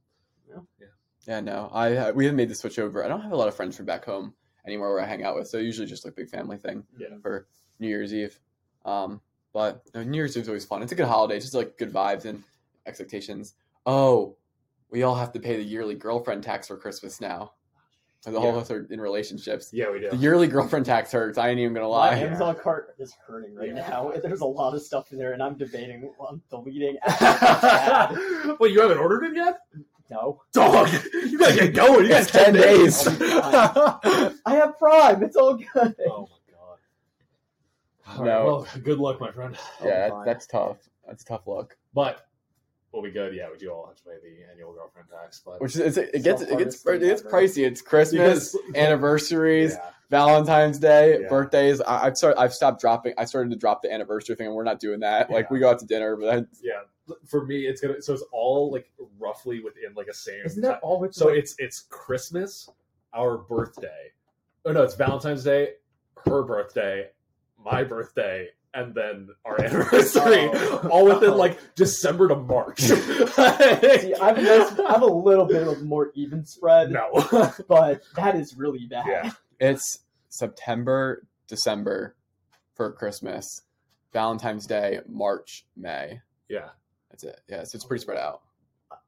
Yeah, 0.49 0.87
no. 1.27 1.69
I 1.73 1.95
uh, 1.95 2.11
we 2.13 2.25
have 2.25 2.35
made 2.35 2.49
the 2.49 2.55
switch 2.55 2.79
over. 2.79 3.03
I 3.03 3.07
don't 3.07 3.21
have 3.21 3.31
a 3.31 3.35
lot 3.35 3.47
of 3.47 3.55
friends 3.55 3.75
from 3.75 3.85
back 3.85 4.05
home 4.05 4.33
anymore 4.65 4.93
where 4.93 5.03
I 5.03 5.05
hang 5.07 5.23
out 5.23 5.35
with, 5.35 5.47
so 5.47 5.57
usually 5.57 5.87
just 5.87 6.03
like 6.05 6.15
big 6.15 6.29
family 6.29 6.57
thing 6.57 6.83
Yeah. 6.97 7.17
for 7.21 7.47
New 7.79 7.87
Year's 7.87 8.13
Eve. 8.13 8.39
Um, 8.85 9.21
but 9.53 9.81
no, 9.93 10.03
New 10.03 10.17
Year's 10.17 10.35
Eve 10.37 10.43
is 10.43 10.47
always 10.49 10.65
fun. 10.65 10.81
It's 10.83 10.91
a 10.91 10.95
good 10.95 11.05
holiday, 11.07 11.39
just 11.39 11.53
like 11.53 11.77
good 11.77 11.91
vibes 11.93 12.25
and 12.25 12.43
expectations. 12.85 13.55
Oh, 13.85 14.35
we 14.89 15.03
all 15.03 15.15
have 15.15 15.31
to 15.33 15.39
pay 15.39 15.55
the 15.57 15.63
yearly 15.63 15.95
girlfriend 15.95 16.43
tax 16.43 16.67
for 16.67 16.77
Christmas 16.77 17.19
now. 17.21 17.53
And 18.25 18.35
the 18.35 18.39
whole 18.41 18.49
Yeah. 18.51 18.57
of 18.57 18.63
us 18.63 18.71
are 18.71 18.85
in 18.89 18.99
relationships. 18.99 19.69
yeah 19.71 19.89
we 19.91 19.99
do 19.99 20.09
The 20.09 20.17
yearly 20.17 20.47
girlfriend 20.47 20.85
tax 20.85 21.11
hurts. 21.11 21.37
I 21.37 21.49
ain't 21.49 21.59
even 21.59 21.73
gonna 21.73 21.87
lie. 21.87 22.11
My 22.15 22.17
lie. 22.21 22.23
Amazon 22.27 22.55
cart 22.61 22.95
is 22.99 23.15
hurting 23.25 23.55
right 23.55 23.67
Yeah. 23.69 23.87
now. 23.89 24.11
There's 24.23 24.41
a 24.41 24.45
lot 24.45 24.73
of 24.73 24.81
stuff 24.81 25.11
in 25.13 25.17
there, 25.17 25.31
and 25.33 25.41
I'm 25.41 25.55
debating 25.55 26.11
on 26.19 26.41
deleting. 26.49 26.97
Wait, 28.59 28.71
you 28.73 28.81
haven't 28.81 28.97
ordered 28.97 29.23
it 29.25 29.35
yet? 29.35 29.59
No, 30.21 30.41
Dog, 30.53 30.89
you 31.13 31.37
gotta 31.37 31.55
get 31.55 31.73
going. 31.75 32.03
You 32.03 32.09
got 32.09 32.27
10 32.27 32.43
10 32.45 32.53
days. 32.53 33.03
days. 33.03 33.17
oh 33.21 34.33
I 34.45 34.55
have 34.55 34.77
Prime. 34.77 35.23
It's 35.23 35.35
all 35.35 35.55
good. 35.55 35.95
Oh, 36.09 36.27
my 36.29 36.53
god. 36.53 36.77
All 38.07 38.23
right, 38.23 38.25
No. 38.25 38.45
well, 38.45 38.67
good 38.83 38.99
luck, 38.99 39.19
my 39.19 39.31
friend. 39.31 39.55
Oh, 39.81 39.87
yeah, 39.87 40.09
that, 40.09 40.25
that's 40.25 40.47
tough. 40.47 40.77
That's 41.07 41.23
tough 41.23 41.47
luck. 41.47 41.75
But 41.93 42.26
we'll 42.91 43.03
be 43.03 43.11
good. 43.11 43.33
Yeah, 43.35 43.49
we 43.51 43.57
do 43.57 43.69
all 43.69 43.87
have 43.87 43.95
to 43.97 44.03
pay 44.03 44.17
the 44.21 44.51
annual 44.51 44.73
girlfriend 44.73 45.09
tax, 45.09 45.41
but 45.45 45.61
Which 45.61 45.75
is 45.75 45.97
it's, 45.97 45.97
it 45.97 46.23
gets 46.23 46.41
it 46.41 46.57
gets 46.57 46.83
hardest 46.83 46.87
it 46.87 46.99
gets 46.99 47.21
pricey. 47.21 47.65
It's 47.65 47.81
Christmas, 47.81 48.51
Because- 48.53 48.75
anniversaries, 48.75 49.73
yeah, 49.73 49.89
Valentine's 50.09 50.79
Day, 50.79 51.21
Yeah. 51.21 51.27
birthdays. 51.29 51.81
I, 51.81 52.05
I've 52.05 52.17
started. 52.17 52.39
I've 52.39 52.53
stopped 52.53 52.81
dropping. 52.81 53.13
I 53.17 53.25
started 53.25 53.49
to 53.51 53.57
drop 53.57 53.81
the 53.81 53.91
anniversary 53.91 54.35
thing, 54.35 54.47
and 54.47 54.55
we're 54.55 54.63
not 54.63 54.79
doing 54.79 54.99
that. 55.01 55.29
Like 55.29 55.51
we 55.51 55.59
go 55.59 55.69
out 55.69 55.79
to 55.79 55.85
dinner, 55.85 56.15
but 56.15 56.29
I, 56.29 56.45
yeah. 56.61 56.81
For 57.25 57.45
me, 57.45 57.65
it's 57.65 57.79
gonna 57.79 58.01
so 58.01 58.13
it's 58.13 58.23
all 58.33 58.69
like 58.71 58.89
roughly 59.17 59.61
within 59.61 59.93
like 59.95 60.07
a 60.07 60.13
same. 60.13 60.45
Isn't 60.45 60.61
that 60.63 60.79
all 60.81 60.99
with 60.99 61.13
So 61.13 61.27
like, 61.27 61.37
it's 61.37 61.55
it's 61.57 61.81
Christmas, 61.89 62.69
our 63.13 63.37
birthday. 63.37 64.11
Oh 64.65 64.73
no, 64.73 64.83
it's 64.83 64.95
Valentine's 64.95 65.45
Day, 65.45 65.75
her 66.25 66.43
birthday, 66.43 67.07
my 67.63 67.85
birthday, 67.85 68.49
and 68.77 68.93
then 68.93 69.29
our 69.43 69.57
oh. 69.59 69.63
anniversary. 69.63 70.49
Oh. 70.53 70.89
All 70.91 71.05
within 71.05 71.31
Oh. 71.31 71.35
like 71.35 71.59
December 71.75 72.29
to 72.29 72.35
March. 72.35 72.81
See, 72.81 72.93
I 72.93 74.33
have, 74.33 74.37
a 74.37 74.85
I 74.87 74.91
have 74.93 75.01
a 75.01 75.05
little 75.05 75.45
bit 75.45 75.67
of 75.67 75.83
more 75.83 76.11
even 76.15 76.45
spread, 76.45 76.91
no. 76.91 77.09
but 77.67 78.01
that 78.15 78.35
is 78.35 78.55
really 78.55 78.85
bad. 78.85 79.05
Yeah. 79.07 79.31
it's 79.59 79.99
September, 80.29 81.25
December 81.47 82.15
for 82.75 82.91
Christmas, 82.93 83.63
Valentine's 84.13 84.67
Day, 84.67 84.99
March, 85.07 85.65
May. 85.75 86.21
yeah. 86.47 86.69
That's 87.09 87.23
it. 87.23 87.41
Yeah, 87.49 87.63
so 87.63 87.75
it's 87.75 87.85
pretty 87.85 88.01
spread 88.01 88.19
out. 88.19 88.41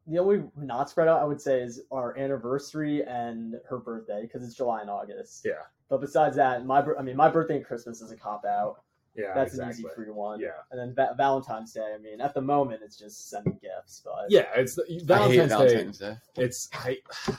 The 0.08 0.18
only 0.18 0.44
not 0.58 0.90
spread 0.90 1.08
out 1.08 1.22
I 1.22 1.26
would 1.26 1.42
say 1.42 1.62
is 1.62 1.82
our 1.92 2.18
anniversary 2.18 3.04
and 3.04 3.56
her 3.70 3.78
birthday 3.78 4.24
because 4.24 4.44
it's 4.44 4.56
July 4.56 4.82
and 4.82 4.90
August. 4.90 5.44
Yeah. 5.46 5.62
But 5.90 6.02
besides 6.02 6.36
that, 6.38 6.66
my 6.66 6.84
I 6.98 7.04
mean 7.04 7.16
my 7.16 7.30
birthday 7.30 7.58
and 7.58 7.66
Christmas 7.66 8.02
is 8.02 8.12
a 8.12 8.18
cop 8.18 8.46
out. 8.46 8.82
Yeah. 9.20 9.34
That's 9.34 9.54
exactly. 9.54 9.84
an 9.84 9.90
easy 9.90 9.96
free 9.96 10.12
one. 10.12 10.40
Yeah. 10.40 10.50
And 10.72 10.80
then 10.80 10.94
va- 10.96 11.14
Valentine's 11.18 11.74
Day. 11.74 11.94
I 11.94 11.98
mean, 11.98 12.22
at 12.22 12.34
the 12.34 12.42
moment 12.42 12.82
it's 12.84 12.98
just 12.98 13.30
sending 13.30 13.60
gifts, 13.62 14.02
but 14.04 14.26
Yeah, 14.30 14.46
it's 14.56 14.78
I 14.80 14.84
hate 14.88 15.04
Valentine's 15.04 15.98
Day. 16.00 16.16
Day. 16.36 16.44
It's 16.44 16.70
I 16.74 16.98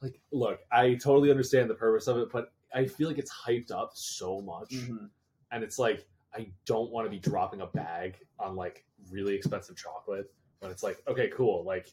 like 0.00 0.20
look, 0.32 0.60
I 0.70 0.94
totally 0.94 1.30
understand 1.30 1.70
the 1.70 1.74
purpose 1.74 2.06
of 2.08 2.18
it, 2.18 2.28
but 2.32 2.52
I 2.74 2.86
feel 2.86 3.08
like 3.08 3.18
it's 3.18 3.32
hyped 3.32 3.70
up 3.70 3.90
so 3.94 4.40
much. 4.40 4.70
Mhm. 4.70 5.10
and 5.50 5.62
it's 5.62 5.78
like 5.78 6.06
I 6.34 6.50
don't 6.64 6.90
want 6.90 7.06
to 7.06 7.10
be 7.10 7.18
dropping 7.18 7.60
a 7.60 7.66
bag 7.66 8.16
on 8.38 8.56
like 8.56 8.84
really 9.10 9.34
expensive 9.34 9.76
chocolate, 9.76 10.32
but 10.60 10.70
it's 10.70 10.82
like 10.82 11.02
okay, 11.06 11.28
cool, 11.28 11.62
like 11.64 11.88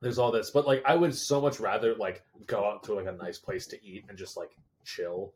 there's 0.00 0.18
all 0.18 0.30
this, 0.30 0.50
but 0.50 0.66
like 0.66 0.82
I 0.84 0.94
would 0.94 1.14
so 1.14 1.40
much 1.40 1.60
rather 1.60 1.94
like 1.94 2.22
go 2.46 2.62
out 2.64 2.82
to 2.84 2.94
like 2.94 3.06
a 3.06 3.12
nice 3.12 3.38
place 3.38 3.66
to 3.68 3.82
eat 3.82 4.04
and 4.08 4.18
just 4.18 4.36
like 4.36 4.50
chill 4.84 5.32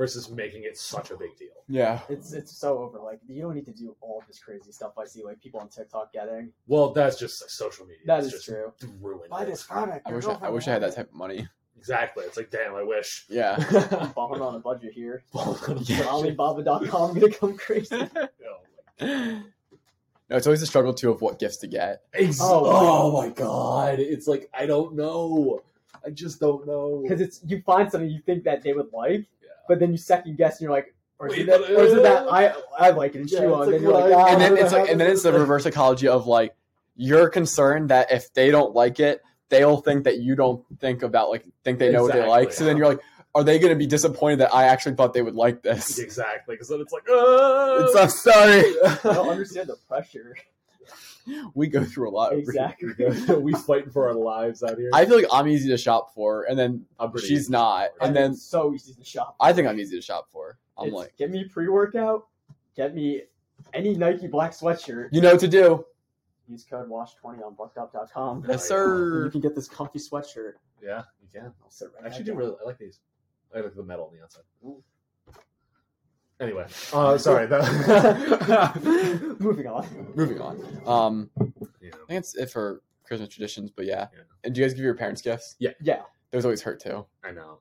versus 0.00 0.30
making 0.30 0.62
it 0.64 0.78
such 0.78 1.10
a 1.10 1.16
big 1.16 1.36
deal. 1.38 1.48
Yeah. 1.68 2.00
it's 2.08 2.32
it's 2.32 2.52
so 2.56 2.78
over. 2.78 2.98
Like 2.98 3.20
you 3.28 3.42
don't 3.42 3.54
need 3.54 3.66
to 3.66 3.72
do 3.72 3.94
all 4.00 4.22
this 4.26 4.38
crazy 4.38 4.72
stuff 4.72 4.92
I 4.98 5.04
see 5.04 5.22
like 5.22 5.40
people 5.42 5.60
on 5.60 5.68
TikTok 5.68 6.10
getting. 6.14 6.52
Well, 6.66 6.92
that's 6.94 7.18
just 7.18 7.42
like, 7.42 7.50
social 7.50 7.84
media. 7.84 8.00
That 8.06 8.18
It's 8.20 8.28
is 8.28 8.32
just 8.32 8.44
true. 8.46 8.72
Ruined 9.02 9.28
Buy 9.28 9.44
this 9.44 9.62
product. 9.62 10.06
I 10.06 10.12
wish 10.14 10.24
I, 10.24 10.38
I 10.40 10.48
wish 10.48 10.66
I 10.68 10.72
had 10.72 10.82
that 10.82 10.96
type 10.96 11.10
of 11.10 11.14
money. 11.14 11.46
Exactly. 11.76 12.24
It's 12.24 12.38
like 12.38 12.50
damn, 12.50 12.74
I 12.74 12.82
wish. 12.82 13.26
Yeah. 13.28 13.56
it. 13.70 14.14
Bombing 14.14 14.40
on 14.40 14.54
a 14.54 14.58
budget 14.58 14.92
here. 14.94 15.22
Yeah. 15.82 16.04
Alibaba.com 16.06 17.14
gonna 17.18 17.30
come 17.32 17.58
crazy. 17.58 17.94
Oh, 19.02 19.42
No, 20.30 20.36
it's 20.36 20.46
always 20.46 20.62
a 20.62 20.66
struggle 20.66 20.94
too 20.94 21.10
of 21.10 21.20
what 21.20 21.38
gifts 21.38 21.58
to 21.58 21.66
get. 21.66 22.02
Ex- 22.14 22.38
Oh. 22.40 22.62
oh 22.64 23.12
my 23.20 23.28
god! 23.30 23.98
It's 23.98 24.26
like 24.28 24.48
I 24.54 24.64
don't 24.64 24.94
know. 24.94 25.62
I 26.06 26.10
just 26.10 26.40
don't 26.40 26.66
know. 26.66 27.00
because 27.02 27.20
it's 27.20 27.40
you 27.44 27.60
find 27.66 27.90
something 27.92 28.08
you 28.08 28.20
think 28.24 28.44
that 28.44 28.62
they 28.62 28.72
would 28.72 28.90
like, 28.92 29.26
Yeah. 29.39 29.39
But 29.70 29.78
then 29.78 29.92
you 29.92 29.98
second 29.98 30.36
guess 30.36 30.54
and 30.54 30.62
you're 30.62 30.72
like, 30.72 30.92
or 31.20 31.28
is, 31.28 31.30
Wait, 31.30 31.42
it 31.42 31.46
that, 31.46 31.60
but, 31.60 31.70
or 31.70 31.84
is 31.84 31.92
it 31.92 32.02
that 32.02 32.26
I 32.28 32.52
I 32.76 32.90
like 32.90 33.14
it 33.14 33.20
and 33.20 33.30
yeah, 33.30 33.38
chew 33.38 33.44
it's 33.44 33.54
on? 33.54 33.60
like, 33.60 33.70
Then 33.70 33.82
you're 33.82 33.92
like, 33.92 34.12
ah, 34.12 34.26
and 34.26 34.40
then 34.40 34.56
it's 34.58 34.72
like, 34.72 34.90
and 34.90 35.00
then 35.00 35.08
it's 35.08 35.22
the 35.22 35.32
reverse 35.32 35.62
psychology 35.62 36.08
of 36.08 36.26
like 36.26 36.56
you're 36.96 37.28
concerned 37.28 37.90
that 37.90 38.10
if 38.10 38.34
they 38.34 38.50
don't 38.50 38.74
like 38.74 38.98
it, 38.98 39.22
they'll 39.48 39.76
think 39.76 40.02
that 40.04 40.18
you 40.18 40.34
don't 40.34 40.64
think 40.80 41.04
about 41.04 41.30
like 41.30 41.44
think 41.62 41.78
they 41.78 41.92
know 41.92 42.02
what 42.02 42.14
they 42.14 42.26
like. 42.26 42.48
Exactly. 42.48 42.56
So 42.56 42.64
then 42.64 42.76
you're 42.78 42.88
like, 42.88 43.00
are 43.36 43.44
they 43.44 43.60
going 43.60 43.72
to 43.72 43.78
be 43.78 43.86
disappointed 43.86 44.40
that 44.40 44.52
I 44.52 44.64
actually 44.64 44.96
thought 44.96 45.14
they 45.14 45.22
would 45.22 45.36
like 45.36 45.62
this? 45.62 46.00
exactly 46.00 46.56
because 46.56 46.68
then 46.68 46.80
it's 46.80 46.92
like, 46.92 47.04
oh, 47.08 47.84
It's 47.84 47.96
I'm 47.96 48.08
sorry. 48.08 48.64
I 49.04 49.14
don't 49.14 49.28
understand 49.28 49.68
the 49.68 49.76
pressure. 49.86 50.34
we 51.54 51.66
go 51.66 51.84
through 51.84 52.08
a 52.08 52.12
lot. 52.12 52.32
Exactly. 52.32 52.92
we 53.36 53.52
fighting 53.52 53.90
for 53.90 54.08
our 54.08 54.14
lives 54.14 54.62
out 54.62 54.78
here. 54.78 54.90
I 54.92 55.04
feel 55.04 55.16
like 55.16 55.26
I'm 55.32 55.48
easy 55.48 55.68
to 55.68 55.78
shop 55.78 56.14
for, 56.14 56.44
and 56.44 56.58
then 56.58 56.84
she's 57.18 57.48
not. 57.50 57.90
And 58.00 58.08
And 58.08 58.16
then 58.16 58.34
so 58.36 58.74
easy 58.74 58.94
to 58.94 59.04
shop. 59.04 59.36
I 59.40 59.52
think 59.52 59.68
I'm 59.68 59.78
easy 59.80 59.96
to 59.96 60.02
shop 60.02 60.28
for. 60.30 60.58
I'm 60.78 60.88
It's, 60.88 60.94
like, 60.96 61.16
get 61.16 61.30
me 61.30 61.44
pre 61.44 61.68
workout, 61.68 62.26
get 62.76 62.94
me 62.94 63.22
any 63.74 63.94
Nike 63.94 64.26
black 64.26 64.52
sweatshirt. 64.52 65.08
you 65.12 65.20
know 65.20 65.32
what 65.32 65.40
to 65.40 65.48
do. 65.48 65.84
Use 66.48 66.64
code 66.64 66.88
WASHED20 66.90 67.44
on 67.46 67.54
buckedup.com. 67.54 68.40
Yes, 68.40 68.48
yeah. 68.48 68.52
And 68.52 68.60
sir. 68.60 69.24
you 69.26 69.30
can 69.30 69.40
get 69.40 69.54
this 69.54 69.68
comfy 69.68 70.00
sweatshirt. 70.00 70.54
Yeah, 70.82 71.02
you 71.22 71.28
can. 71.32 71.52
I'll 71.62 71.70
sit 71.70 71.88
right 71.94 72.04
I 72.04 72.06
actually 72.08 72.24
do 72.24 72.34
really. 72.34 72.54
I 72.60 72.66
like 72.66 72.78
these. 72.78 72.98
I 73.54 73.60
like 73.60 73.74
the 73.74 73.82
metal 73.84 74.06
on 74.06 74.16
the 74.16 74.22
outside. 74.22 74.42
Ooh. 74.64 74.82
Anyway, 76.40 76.66
uh, 76.92 77.18
sorry. 77.18 77.46
The... 77.50 79.36
Moving 79.40 79.66
on. 79.66 79.86
Moving 80.14 80.40
on. 80.40 80.82
Um, 80.86 81.30
yeah. 81.80 81.90
I 81.92 82.06
think 82.08 82.18
it's 82.20 82.34
it 82.34 82.50
for 82.50 82.82
Christmas 83.04 83.28
traditions, 83.28 83.70
but 83.70 83.84
yeah. 83.84 84.06
Yeah. 84.12 84.20
And 84.44 84.54
do 84.54 84.60
you 84.60 84.66
guys 84.66 84.74
give 84.74 84.84
your 84.84 84.94
parents 84.94 85.20
gifts? 85.20 85.56
Yeah. 85.58 85.72
Yeah. 85.82 86.02
Those 86.30 86.44
always 86.44 86.62
hurt 86.62 86.80
too. 86.80 87.04
I 87.22 87.32
know. 87.32 87.58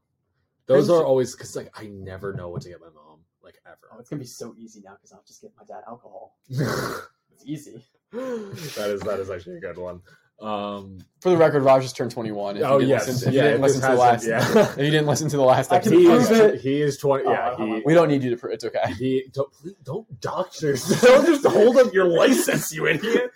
Those 0.67 0.89
are 0.89 1.03
always 1.03 1.35
because 1.35 1.55
like 1.55 1.71
I 1.79 1.87
never 1.87 2.33
know 2.33 2.49
what 2.49 2.61
to 2.61 2.69
get 2.69 2.79
my 2.79 2.89
mom 2.93 3.19
like 3.43 3.59
ever. 3.65 3.89
Oh, 3.91 3.99
it's 3.99 4.09
gonna 4.09 4.19
be 4.19 4.25
so 4.25 4.53
easy 4.57 4.81
now 4.85 4.93
because 4.93 5.11
I'll 5.11 5.23
just 5.25 5.41
get 5.41 5.51
my 5.57 5.65
dad 5.65 5.83
alcohol. 5.87 6.37
It's 7.31 7.47
easy. 7.47 7.85
that 8.11 8.89
is 8.89 8.99
that 9.01 9.17
is 9.19 9.29
actually 9.29 9.57
a 9.57 9.59
good 9.61 9.77
one. 9.77 10.01
Um, 10.41 10.99
For 11.19 11.29
the 11.29 11.37
record, 11.37 11.63
Raj 11.63 11.83
just 11.83 11.97
turned 11.97 12.11
21. 12.11 12.57
If 12.57 12.63
oh 12.63 12.73
you 12.73 12.79
didn't 12.79 12.89
yes, 12.89 13.07
listen, 13.07 13.27
if 13.29 13.33
yeah. 13.35 13.41
you 13.43 13.47
didn't 13.49 13.61
listen 13.61 13.81
to 13.81 13.87
the 13.87 13.95
last, 13.95 14.25
Yeah. 14.27 14.61
if 14.71 14.77
you 14.77 14.83
didn't 14.91 15.07
listen 15.07 15.29
to 15.29 15.37
the 15.37 15.43
last 15.43 15.71
I 15.71 15.79
can 15.79 15.91
he 15.91 16.09
episode, 16.09 16.55
is 16.55 16.61
he 16.61 16.81
is 16.81 16.97
twenty. 16.97 17.25
Yeah, 17.29 17.55
Oh, 17.57 17.65
he 17.65 17.81
we 17.85 17.93
don't 17.93 18.07
need 18.07 18.23
you 18.23 18.29
to. 18.29 18.37
prove 18.37 18.53
it's 18.53 18.63
okay. 18.63 18.93
He 18.93 19.25
don't 19.33 19.51
please, 19.51 19.75
don't 19.83 20.21
doctor. 20.21 20.73
Don't 21.01 21.25
just 21.25 21.45
hold 21.45 21.77
up 21.77 21.93
your 21.93 22.05
license, 22.05 22.71
you 22.73 22.87
idiot. 22.87 23.31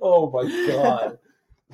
Oh 0.00 0.30
my 0.30 0.66
god. 0.68 1.18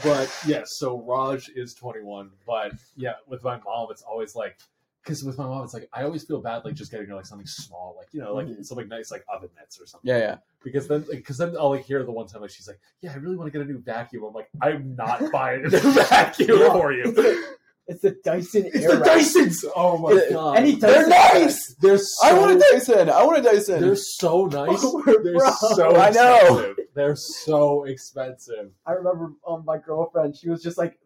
But 0.04 0.30
yes, 0.46 0.76
so 0.78 1.00
Raj 1.02 1.48
is 1.56 1.74
21. 1.74 2.30
But 2.46 2.72
yeah, 2.96 3.14
with 3.26 3.42
my 3.42 3.58
mom, 3.64 3.88
it's 3.90 4.02
always 4.02 4.36
like 4.36 4.58
because 5.08 5.24
with 5.24 5.38
my 5.38 5.46
mom, 5.46 5.64
it's 5.64 5.72
like 5.72 5.88
I 5.92 6.02
always 6.02 6.22
feel 6.24 6.40
bad 6.42 6.64
like 6.66 6.74
just 6.74 6.90
getting 6.90 7.06
her 7.08 7.14
like 7.14 7.24
something 7.24 7.46
small, 7.46 7.94
like 7.98 8.08
you 8.12 8.20
know, 8.20 8.34
like 8.34 8.46
Mhm. 8.46 8.62
something 8.64 8.88
nice, 8.88 9.10
like 9.10 9.24
oven 9.32 9.48
mitts 9.58 9.80
or 9.80 9.86
something. 9.86 10.06
Yeah, 10.08 10.18
yeah. 10.18 10.36
Because 10.62 10.86
then, 10.86 11.04
because 11.10 11.38
then 11.38 11.56
I'll 11.58 11.70
like 11.70 11.84
hear 11.84 12.04
the 12.04 12.12
one 12.12 12.26
time 12.26 12.42
like 12.42 12.50
she's 12.50 12.68
like, 12.68 12.78
"Yeah, 13.00 13.12
I 13.12 13.16
really 13.16 13.36
want 13.36 13.50
to 13.50 13.58
get 13.58 13.66
a 13.66 13.70
new 13.70 13.78
vacuum." 13.78 14.24
I'm 14.24 14.34
like, 14.34 14.50
"I'm 14.60 14.94
not 14.94 15.22
buying 15.32 15.64
a 15.64 15.68
new 15.70 15.78
vacuum 15.80 16.58
Yeah. 16.60 16.72
for 16.72 16.92
you." 16.92 17.04
It's 17.06 17.16
the, 17.16 17.56
it's 17.86 18.02
the 18.02 18.10
Dyson 18.22 18.66
It's 18.66 18.86
the 18.86 19.00
Dysons. 19.02 19.64
Oh 19.74 19.96
my 19.96 20.12
Yeah, 20.12 20.30
god, 20.32 20.56
Any 20.58 20.74
They're 20.74 21.08
nice! 21.08 21.74
They're 21.80 21.96
so 21.96 22.26
I 22.28 22.32
want 22.38 22.56
a 22.56 22.58
Dyson. 22.70 23.08
I 23.08 23.22
want 23.24 23.38
a 23.38 23.42
Dyson. 23.42 23.80
They're 23.80 23.96
so 23.96 24.44
nice. 24.52 24.82
They're 25.22 25.40
so 25.74 25.96
I 25.96 26.10
know. 26.10 26.36
expensive. 26.58 26.76
They're 26.94 27.16
so 27.16 27.84
expensive. 27.84 28.72
I 28.86 28.92
remember 28.92 29.32
um, 29.46 29.64
my 29.64 29.78
girlfriend. 29.78 30.36
She 30.36 30.48
was 30.50 30.62
just 30.62 30.76
like, 30.76 30.98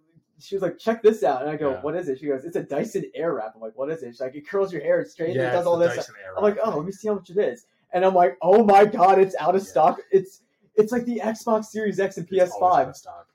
she 0.42 0.55
was 0.55 0.62
like, 0.62 0.78
check 0.78 1.02
this 1.02 1.22
out, 1.22 1.42
and 1.42 1.50
I 1.50 1.57
go, 1.57 1.70
Yeah. 1.72 1.81
what 1.83 1.94
is 1.96 2.09
it? 2.09 2.18
She 2.18 2.26
goes, 2.26 2.44
it's 2.44 2.57
a 2.57 2.62
Dyson 2.62 3.05
Airwrap. 3.18 3.52
I'm 3.55 3.61
like, 3.61 3.76
what 3.76 3.90
is 3.90 4.02
it? 4.02 4.09
She's 4.11 4.20
like, 4.20 4.35
it 4.35 4.46
curls 4.48 4.72
your 4.72 4.83
hair, 4.83 5.00
it 5.00 5.09
straightens, 5.11 5.37
it 5.38 5.50
does 5.50 5.66
all 5.66 5.76
this. 5.78 5.96
Dyson. 5.96 6.14
I'm 6.37 6.42
like, 6.42 6.59
oh, 6.62 6.76
let 6.76 6.85
me 6.87 6.92
see 6.92 7.09
how 7.09 7.14
much 7.14 7.31
it 7.31 7.38
is. 7.38 7.66
And 7.92 8.05
I'm 8.05 8.14
like, 8.14 8.37
oh 8.42 8.64
my 8.64 8.85
god, 8.85 9.18
it's 9.18 9.35
out 9.38 9.55
of 9.55 9.62
Yeah. 9.62 9.66
stock. 9.68 10.00
It's 10.11 10.40
it's 10.76 10.90
like 10.92 11.05
the 11.05 11.20
Xbox 11.22 11.66
Series 11.66 12.00
X 12.00 12.16
and 12.16 12.26
It's 12.31 12.52
always 12.52 12.78
out 12.78 12.87
PS5. 12.87 12.88
of 12.88 12.96
stock. 12.96 13.26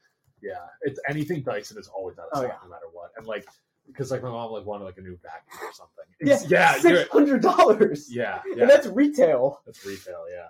Yeah, 0.41 0.53
it's 0.81 0.99
anything 1.07 1.43
Dyson 1.43 1.77
is 1.77 1.87
always 1.87 2.17
out 2.17 2.25
of 2.25 2.29
Oh, 2.33 2.39
stock, 2.41 2.51
yeah. 2.51 2.63
no 2.63 2.69
matter 2.69 2.85
what. 2.91 3.11
And 3.17 3.27
like, 3.27 3.45
because 3.85 4.09
like 4.11 4.23
my 4.23 4.29
mom 4.29 4.51
like 4.51 4.65
wanted 4.65 4.85
like 4.85 4.97
a 4.97 5.01
new 5.01 5.17
vacuum 5.21 5.69
or 5.69 5.73
something. 5.73 6.05
Yeah, 6.21 6.33
It's- 6.33 6.49
yeah, 6.49 6.75
you're- 6.81 6.97
six 7.01 7.11
hundred 7.11 7.41
dollars. 7.41 8.13
yeah, 8.13 8.41
yeah. 8.47 8.61
and 8.63 8.69
that's 8.69 8.87
retail. 8.87 9.61
That's 9.65 9.85
retail, 9.85 10.25
yeah. 10.31 10.47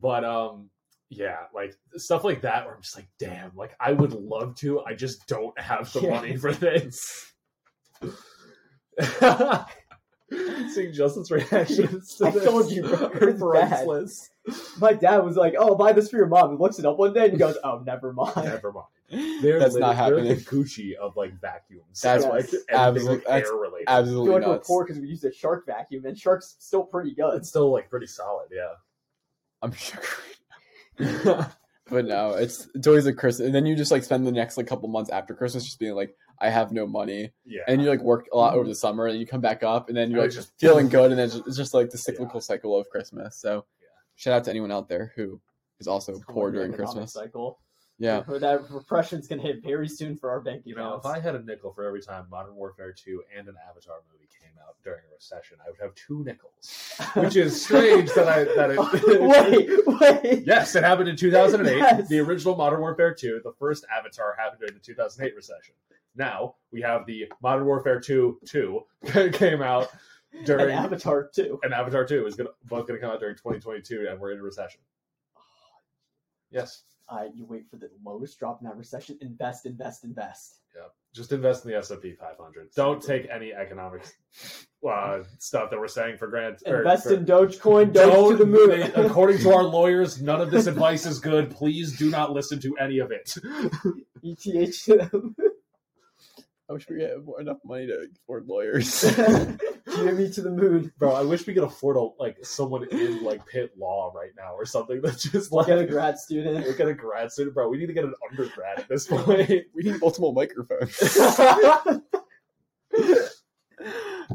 But 0.00 0.24
um, 0.24 0.68
yeah, 1.10 1.38
like 1.54 1.74
stuff 1.96 2.24
like 2.24 2.40
that 2.42 2.64
where 2.64 2.74
I'm 2.74 2.82
just 2.82 2.96
like, 2.96 3.08
damn, 3.18 3.52
like 3.56 3.74
I 3.80 3.92
would 3.92 4.12
love 4.12 4.56
to, 4.56 4.80
I 4.80 4.94
just 4.94 5.26
don't 5.26 5.58
have 5.60 5.92
the 5.92 6.00
Yeah. 6.02 6.10
money 6.10 6.36
for 6.36 6.52
this. 6.52 7.32
Seeing 10.74 10.92
Justin's 10.92 11.30
reactions 11.30 12.16
to 12.16 12.26
I 12.26 12.30
this 12.30 12.44
told 12.44 12.70
you, 12.72 12.82
bro, 12.82 13.06
are 13.06 13.28
it's 13.28 13.40
bad. 13.40 13.68
priceless. 13.70 14.30
My 14.80 14.92
dad 14.92 15.18
was 15.18 15.36
like, 15.36 15.54
"Oh, 15.56 15.74
buy 15.76 15.92
this 15.92 16.08
for 16.10 16.16
your 16.16 16.26
mom." 16.26 16.50
He 16.52 16.56
looks 16.56 16.78
it 16.78 16.84
up 16.86 16.98
one 16.98 17.12
day 17.12 17.24
and 17.24 17.32
he 17.32 17.38
goes, 17.38 17.56
"Oh, 17.62 17.82
never 17.86 18.12
mind." 18.12 18.34
Never 18.36 18.72
mind. 18.72 18.86
They're 19.42 19.60
That's 19.60 19.74
lit- 19.74 19.82
not 19.82 19.96
They're 20.08 20.24
like 20.24 20.38
the 20.38 20.44
Gucci 20.44 20.94
of 20.94 21.14
like 21.16 21.38
vacuums. 21.40 22.00
That's 22.00 22.24
like 22.24 22.50
Yes. 22.50 22.62
everything 22.70 23.08
absolute- 23.22 23.28
like 23.28 23.44
air 23.44 23.52
related. 23.54 23.84
I 23.88 23.92
feel 23.92 24.00
Absolutely 24.00 24.32
like 24.32 24.46
we're 24.46 24.52
nuts. 24.54 24.66
poor 24.66 24.84
because 24.84 25.00
we 25.00 25.08
used 25.08 25.24
a 25.24 25.32
shark 25.32 25.66
vacuum, 25.66 26.04
and 26.06 26.18
shark's 26.18 26.56
still 26.58 26.82
pretty 26.84 27.14
good. 27.14 27.34
It's 27.36 27.48
still 27.50 27.70
like 27.70 27.88
pretty 27.90 28.06
solid, 28.06 28.48
yeah. 28.50 28.72
I'm 29.62 29.72
sure. 29.72 30.00
But 31.90 32.06
no, 32.06 32.30
it's 32.32 32.66
it's 32.74 32.86
always 32.86 33.04
a 33.04 33.12
Christmas, 33.12 33.44
and 33.44 33.54
then 33.54 33.66
you 33.66 33.76
just 33.76 33.90
like 33.90 34.02
spend 34.04 34.26
the 34.26 34.32
next 34.32 34.56
like 34.56 34.66
couple 34.66 34.88
months 34.88 35.10
after 35.10 35.34
Christmas 35.34 35.64
just 35.66 35.78
being 35.78 35.94
like, 35.94 36.16
I 36.40 36.48
have 36.48 36.72
no 36.72 36.86
money, 36.86 37.32
yeah. 37.44 37.60
and 37.68 37.82
you 37.82 37.88
like 37.90 38.00
work 38.00 38.26
a 38.32 38.36
lot 38.38 38.54
over 38.54 38.66
the 38.66 38.74
summer, 38.74 39.06
and 39.06 39.20
you 39.20 39.26
come 39.26 39.42
back 39.42 39.62
up, 39.62 39.88
and 39.88 39.96
then 39.96 40.10
you're 40.10 40.20
oh, 40.20 40.22
like 40.22 40.30
just- 40.32 40.52
feeling 40.58 40.88
good, 40.88 41.10
and 41.10 41.18
then 41.18 41.26
it's 41.26 41.34
just, 41.34 41.46
it's 41.46 41.56
just 41.58 41.74
like 41.74 41.90
the 41.90 41.98
cyclical 41.98 42.36
Yeah. 42.36 42.40
cycle 42.40 42.80
of 42.80 42.88
Christmas. 42.88 43.38
So, 43.38 43.66
Yeah. 43.82 43.88
shout 44.16 44.32
out 44.34 44.44
to 44.44 44.50
anyone 44.50 44.72
out 44.72 44.88
there 44.88 45.12
who 45.14 45.38
is 45.78 45.86
also 45.86 46.12
It's 46.12 46.24
poor 46.26 46.50
during 46.50 46.72
Christmas. 46.72 47.12
cycle. 47.12 47.58
Yeah. 47.98 48.24
Or 48.26 48.38
that 48.38 48.70
repression's 48.70 49.28
gonna 49.28 49.42
hit 49.42 49.62
very 49.62 49.86
soon 49.88 50.16
for 50.16 50.30
our 50.30 50.40
bank 50.40 50.62
You 50.64 50.74
know, 50.76 50.94
if. 50.94 51.04
I 51.06 51.20
had 51.20 51.34
a 51.36 51.42
nickel 51.42 51.72
for 51.74 51.84
every 51.84 52.00
time 52.02 52.26
Modern 52.30 52.54
Warfare 52.56 52.92
2 52.92 53.22
and 53.36 53.46
an 53.46 53.56
Avatar 53.68 53.96
movie 54.10 54.23
came 54.54 54.62
out 54.66 54.76
during 54.82 55.00
a 55.10 55.14
recession, 55.14 55.58
I 55.64 55.70
would 55.70 55.80
have 55.80 55.94
two 55.94 56.22
nickels. 56.24 56.98
Which 57.14 57.36
is 57.36 57.62
strange 57.64 58.12
that 58.14 58.28
I 58.28 58.44
that 58.44 58.70
it 58.70 58.78
wait, 59.86 60.22
wait. 60.22 60.46
Yes, 60.46 60.74
it 60.74 60.84
happened 60.84 61.08
in 61.08 61.16
2008. 61.16 61.76
Yes. 61.76 62.08
The 62.08 62.18
original 62.20 62.56
Modern 62.56 62.80
Warfare 62.80 63.14
2, 63.14 63.40
the 63.44 63.52
first 63.58 63.84
Avatar 63.96 64.34
happened 64.38 64.60
during 64.60 64.74
the 64.74 64.80
2008 64.80 65.34
recession. 65.34 65.74
Now 66.16 66.54
we 66.70 66.80
have 66.82 67.06
the 67.06 67.26
Modern 67.42 67.64
Warfare 67.66 68.00
2 68.00 68.38
2 68.46 68.80
that 69.14 69.32
came 69.34 69.62
out 69.62 69.88
And 70.32 70.46
during 70.46 70.70
Avatar 70.70 71.28
2. 71.34 71.60
and 71.62 71.72
Avatar 71.74 72.04
2 72.04 72.26
is 72.26 72.34
gonna 72.36 72.50
both 72.64 72.86
gonna 72.86 73.00
come 73.00 73.10
out 73.10 73.20
during 73.20 73.34
2022 73.36 74.06
and 74.10 74.20
we're 74.20 74.32
in 74.32 74.38
a 74.38 74.42
recession. 74.42 74.80
Oh, 75.36 75.40
yes. 76.50 76.82
Uh, 77.08 77.24
you 77.34 77.44
wait 77.44 77.64
for 77.70 77.76
the 77.76 77.90
lowest 78.04 78.38
drop 78.38 78.60
in 78.62 78.66
that 78.68 78.76
recession. 78.76 79.18
Invest, 79.20 79.66
invest, 79.66 80.04
invest. 80.04 80.60
Yeah. 80.74 80.82
Just 81.14 81.32
invest 81.32 81.64
in 81.64 81.70
the 81.70 81.76
S&P 81.78 82.14
500. 82.14 82.70
Don't 82.74 83.02
take 83.02 83.28
any 83.30 83.52
economic 83.52 84.04
uh, 84.88 85.18
stuff 85.38 85.70
that 85.70 85.78
we're 85.78 85.86
saying 85.86 86.16
for 86.16 86.26
granted. 86.28 86.66
Invest 86.66 87.04
for- 87.08 87.14
in 87.14 87.24
Dogecoin. 87.26 87.92
Doge 87.92 88.30
to 88.30 88.36
the 88.38 88.46
moon. 88.46 88.70
they- 88.70 88.92
according 88.94 89.38
to 89.40 89.52
our 89.52 89.62
lawyers, 89.62 90.20
none 90.20 90.40
of 90.40 90.50
this 90.50 90.66
advice 90.66 91.06
is 91.06 91.20
good. 91.20 91.50
Please 91.50 91.96
do 91.98 92.10
not 92.10 92.32
listen 92.32 92.58
to 92.60 92.74
any 92.80 92.98
of 92.98 93.10
it. 93.12 93.34
ETH 94.22 94.84
to 94.84 94.96
them. 94.96 95.36
I 96.68 96.72
wish 96.72 96.88
we 96.88 97.02
had 97.02 97.24
more, 97.24 97.40
enough 97.40 97.58
money 97.64 97.86
to 97.86 98.06
afford 98.22 98.46
lawyers. 98.46 99.02
Get 99.16 99.58
me 100.16 100.30
to 100.32 100.40
the 100.40 100.50
moon. 100.50 100.90
Bro, 100.98 101.12
I 101.12 101.22
wish 101.22 101.46
we 101.46 101.52
could 101.52 101.62
afford 101.62 101.96
a, 101.96 102.08
like 102.18 102.38
someone 102.42 102.88
in 102.88 103.22
like 103.22 103.46
Pitt 103.46 103.72
Law 103.76 104.12
right 104.14 104.30
now 104.36 104.54
or 104.54 104.64
something 104.64 105.02
that 105.02 105.18
just 105.18 105.52
like 105.52 105.66
Get 105.66 105.78
a 105.78 105.86
grad 105.86 106.18
student. 106.18 106.66
Look 106.66 106.80
at 106.80 106.88
a 106.88 106.94
grad 106.94 107.30
student, 107.30 107.54
bro. 107.54 107.68
We 107.68 107.76
need 107.76 107.86
to 107.86 107.92
get 107.92 108.04
an 108.04 108.14
undergrad 108.30 108.78
at 108.78 108.88
this 108.88 109.06
point. 109.06 109.48
we 109.74 109.82
need 109.82 110.00
multiple 110.00 110.32
microphones. 110.32 110.98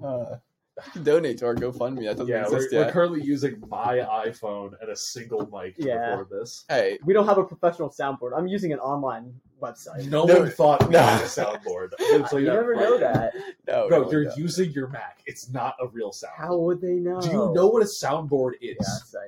Uh, 0.03 0.37
you 0.37 0.37
can 0.37 0.48
donate 1.03 1.37
to 1.39 1.45
our 1.45 1.55
GoFundMe. 1.55 2.05
That 2.05 2.17
doesn't 2.17 2.27
yeah, 2.27 2.45
we're, 2.49 2.55
exist 2.57 2.69
we're 2.73 2.79
yet. 2.85 2.91
currently 2.93 3.21
using 3.21 3.61
my 3.67 3.97
iPhone 4.27 4.73
and 4.81 4.89
a 4.89 4.95
single 4.95 5.49
mic 5.51 5.75
to 5.77 5.83
Yeah. 5.87 5.93
record 6.17 6.29
this. 6.29 6.65
hey, 6.69 6.97
We 7.05 7.13
don't 7.13 7.25
have 7.27 7.37
a 7.37 7.43
professional 7.43 7.89
soundboard. 7.89 8.31
I'm 8.37 8.47
using 8.47 8.73
an 8.73 8.79
online 8.79 9.33
website. 9.61 10.07
No, 10.09 10.25
No. 10.25 10.39
one 10.39 10.49
thought 10.51 10.83
we 10.87 10.93
No. 10.93 10.99
had 10.99 11.21
a 11.21 11.25
soundboard. 11.25 11.89
I'm 11.99 12.11
gonna 12.19 12.29
tell 12.29 12.39
you 12.39 12.45
that 12.45 12.53
never 12.53 12.71
right 12.73 12.79
know 12.81 12.97
now. 12.97 13.13
that. 13.13 13.33
no, 13.67 13.87
Bro, 13.89 14.01
no, 14.03 14.11
you're 14.11 14.25
no. 14.25 14.31
using 14.37 14.71
your 14.71 14.87
Mac. 14.87 15.21
It's 15.25 15.49
not 15.49 15.75
a 15.81 15.87
real 15.87 16.11
soundboard. 16.11 16.35
How 16.37 16.57
would 16.57 16.81
they 16.81 16.93
know? 16.93 17.19
Do 17.21 17.27
you 17.27 17.51
know 17.53 17.67
what 17.67 17.81
a 17.81 17.85
soundboard 17.85 18.53
is? 18.61 18.77
Yes, 18.79 19.15
I, 19.19 19.27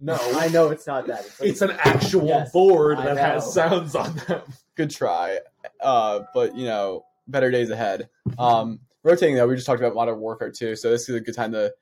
No. 0.00 0.18
I 0.34 0.48
know 0.48 0.70
it's 0.70 0.86
not 0.86 1.06
that. 1.06 1.24
It's, 1.26 1.40
like- 1.40 1.48
It's 1.50 1.62
an 1.62 1.70
actual 1.80 2.26
Yes, 2.26 2.50
board 2.52 2.98
I 2.98 3.14
that 3.14 3.16
has 3.18 3.52
sounds 3.52 3.94
on 3.94 4.14
them. 4.28 4.42
good 4.74 4.90
try. 4.90 5.40
Uh, 5.80 6.20
but 6.34 6.56
you 6.56 6.64
know, 6.66 7.04
better 7.28 7.50
days 7.50 7.70
ahead. 7.70 8.08
Um, 8.38 8.80
rotating 9.04 9.36
though, 9.36 9.46
we 9.46 9.54
just 9.54 9.66
talked 9.66 9.80
about 9.80 9.94
Modern 9.94 10.18
Warfare 10.18 10.50
2, 10.50 10.74
so 10.74 10.90
this 10.90 11.08
is 11.08 11.14
a 11.14 11.20
good 11.20 11.34
time 11.34 11.52
to 11.52 11.72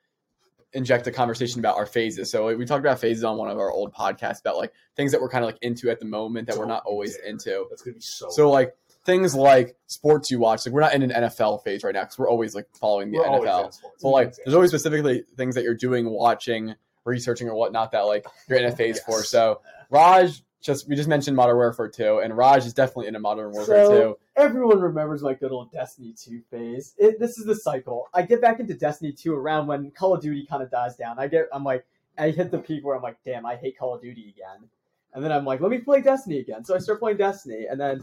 inject 0.74 1.06
a 1.06 1.12
conversation 1.12 1.58
about 1.60 1.76
our 1.76 1.86
phases. 1.86 2.30
So 2.30 2.54
we 2.56 2.64
talked 2.64 2.80
about 2.84 2.98
phases 2.98 3.24
on 3.24 3.36
one 3.36 3.50
of 3.50 3.58
our 3.58 3.70
old 3.70 3.92
podcasts 3.94 4.40
about 4.40 4.56
like 4.56 4.72
things 4.96 5.12
that 5.12 5.20
we're 5.20 5.28
kind 5.28 5.44
of 5.44 5.48
like 5.48 5.58
into 5.62 5.90
at 5.90 5.98
the 6.00 6.06
moment 6.06 6.48
that 6.48 6.56
we're 6.56 6.64
not 6.66 6.82
always 6.86 7.16
dare. 7.16 7.26
into. 7.26 7.66
That's 7.70 7.82
gonna 7.82 7.94
be 7.94 8.00
so. 8.00 8.28
So 8.30 8.50
like 8.50 8.74
things 9.04 9.34
like 9.34 9.76
sports 9.86 10.30
you 10.30 10.38
watch, 10.38 10.64
like 10.64 10.72
we're 10.72 10.80
not 10.80 10.94
in 10.94 11.02
an 11.02 11.10
NFL 11.10 11.62
phase 11.62 11.84
right 11.84 11.94
now 11.94 12.02
because 12.02 12.18
we're 12.18 12.28
always 12.30 12.54
like 12.54 12.68
following 12.74 13.10
the 13.10 13.18
We're 13.18 13.24
NFL. 13.26 13.78
So 13.98 14.08
like, 14.08 14.34
there's 14.44 14.54
always 14.54 14.70
specifically 14.70 15.24
things 15.36 15.56
that 15.56 15.64
you're 15.64 15.74
doing, 15.74 16.08
watching, 16.08 16.74
researching, 17.04 17.48
or 17.48 17.54
whatnot 17.54 17.92
that 17.92 18.00
like 18.02 18.24
you're 18.48 18.58
in 18.58 18.64
a 18.64 18.74
phase 18.74 18.98
for. 19.00 19.22
So 19.22 19.60
Raj 19.90 20.42
just 20.62 20.88
we 20.88 20.96
just 20.96 21.08
mentioned 21.08 21.36
Modern 21.36 21.56
Warfare 21.56 21.88
2, 21.88 22.20
and 22.20 22.34
Raj 22.34 22.64
is 22.64 22.72
definitely 22.72 23.08
in 23.08 23.16
a 23.16 23.20
Modern 23.20 23.50
Warfare 23.52 23.84
So- 23.84 24.00
2. 24.14 24.18
Everyone 24.36 24.80
remembers 24.80 25.22
my 25.22 25.34
good 25.34 25.52
old 25.52 25.70
Destiny 25.70 26.14
2 26.16 26.40
phase. 26.50 26.94
It, 26.96 27.20
this 27.20 27.36
is 27.38 27.44
the 27.44 27.54
cycle. 27.54 28.08
I 28.14 28.22
get 28.22 28.40
back 28.40 28.60
into 28.60 28.72
Destiny 28.74 29.12
2 29.12 29.34
around 29.34 29.66
when 29.66 29.90
Call 29.90 30.14
of 30.14 30.22
Duty 30.22 30.46
kind 30.46 30.62
of 30.62 30.70
dies 30.70 30.96
down. 30.96 31.18
I 31.18 31.28
get, 31.28 31.48
I'm 31.52 31.64
like, 31.64 31.84
I 32.16 32.30
hit 32.30 32.50
the 32.50 32.58
peak 32.58 32.84
where 32.84 32.96
I'm 32.96 33.02
like, 33.02 33.18
damn, 33.24 33.44
I 33.44 33.56
hate 33.56 33.78
Call 33.78 33.94
of 33.94 34.00
Duty 34.00 34.34
again. 34.34 34.68
And 35.12 35.22
then 35.22 35.32
I'm 35.32 35.44
like, 35.44 35.60
let 35.60 35.70
me 35.70 35.78
play 35.78 36.00
Destiny 36.00 36.38
again. 36.38 36.64
So 36.64 36.74
I 36.74 36.78
start 36.78 36.98
playing 37.00 37.18
Destiny, 37.18 37.66
and 37.70 37.78
then 37.78 38.02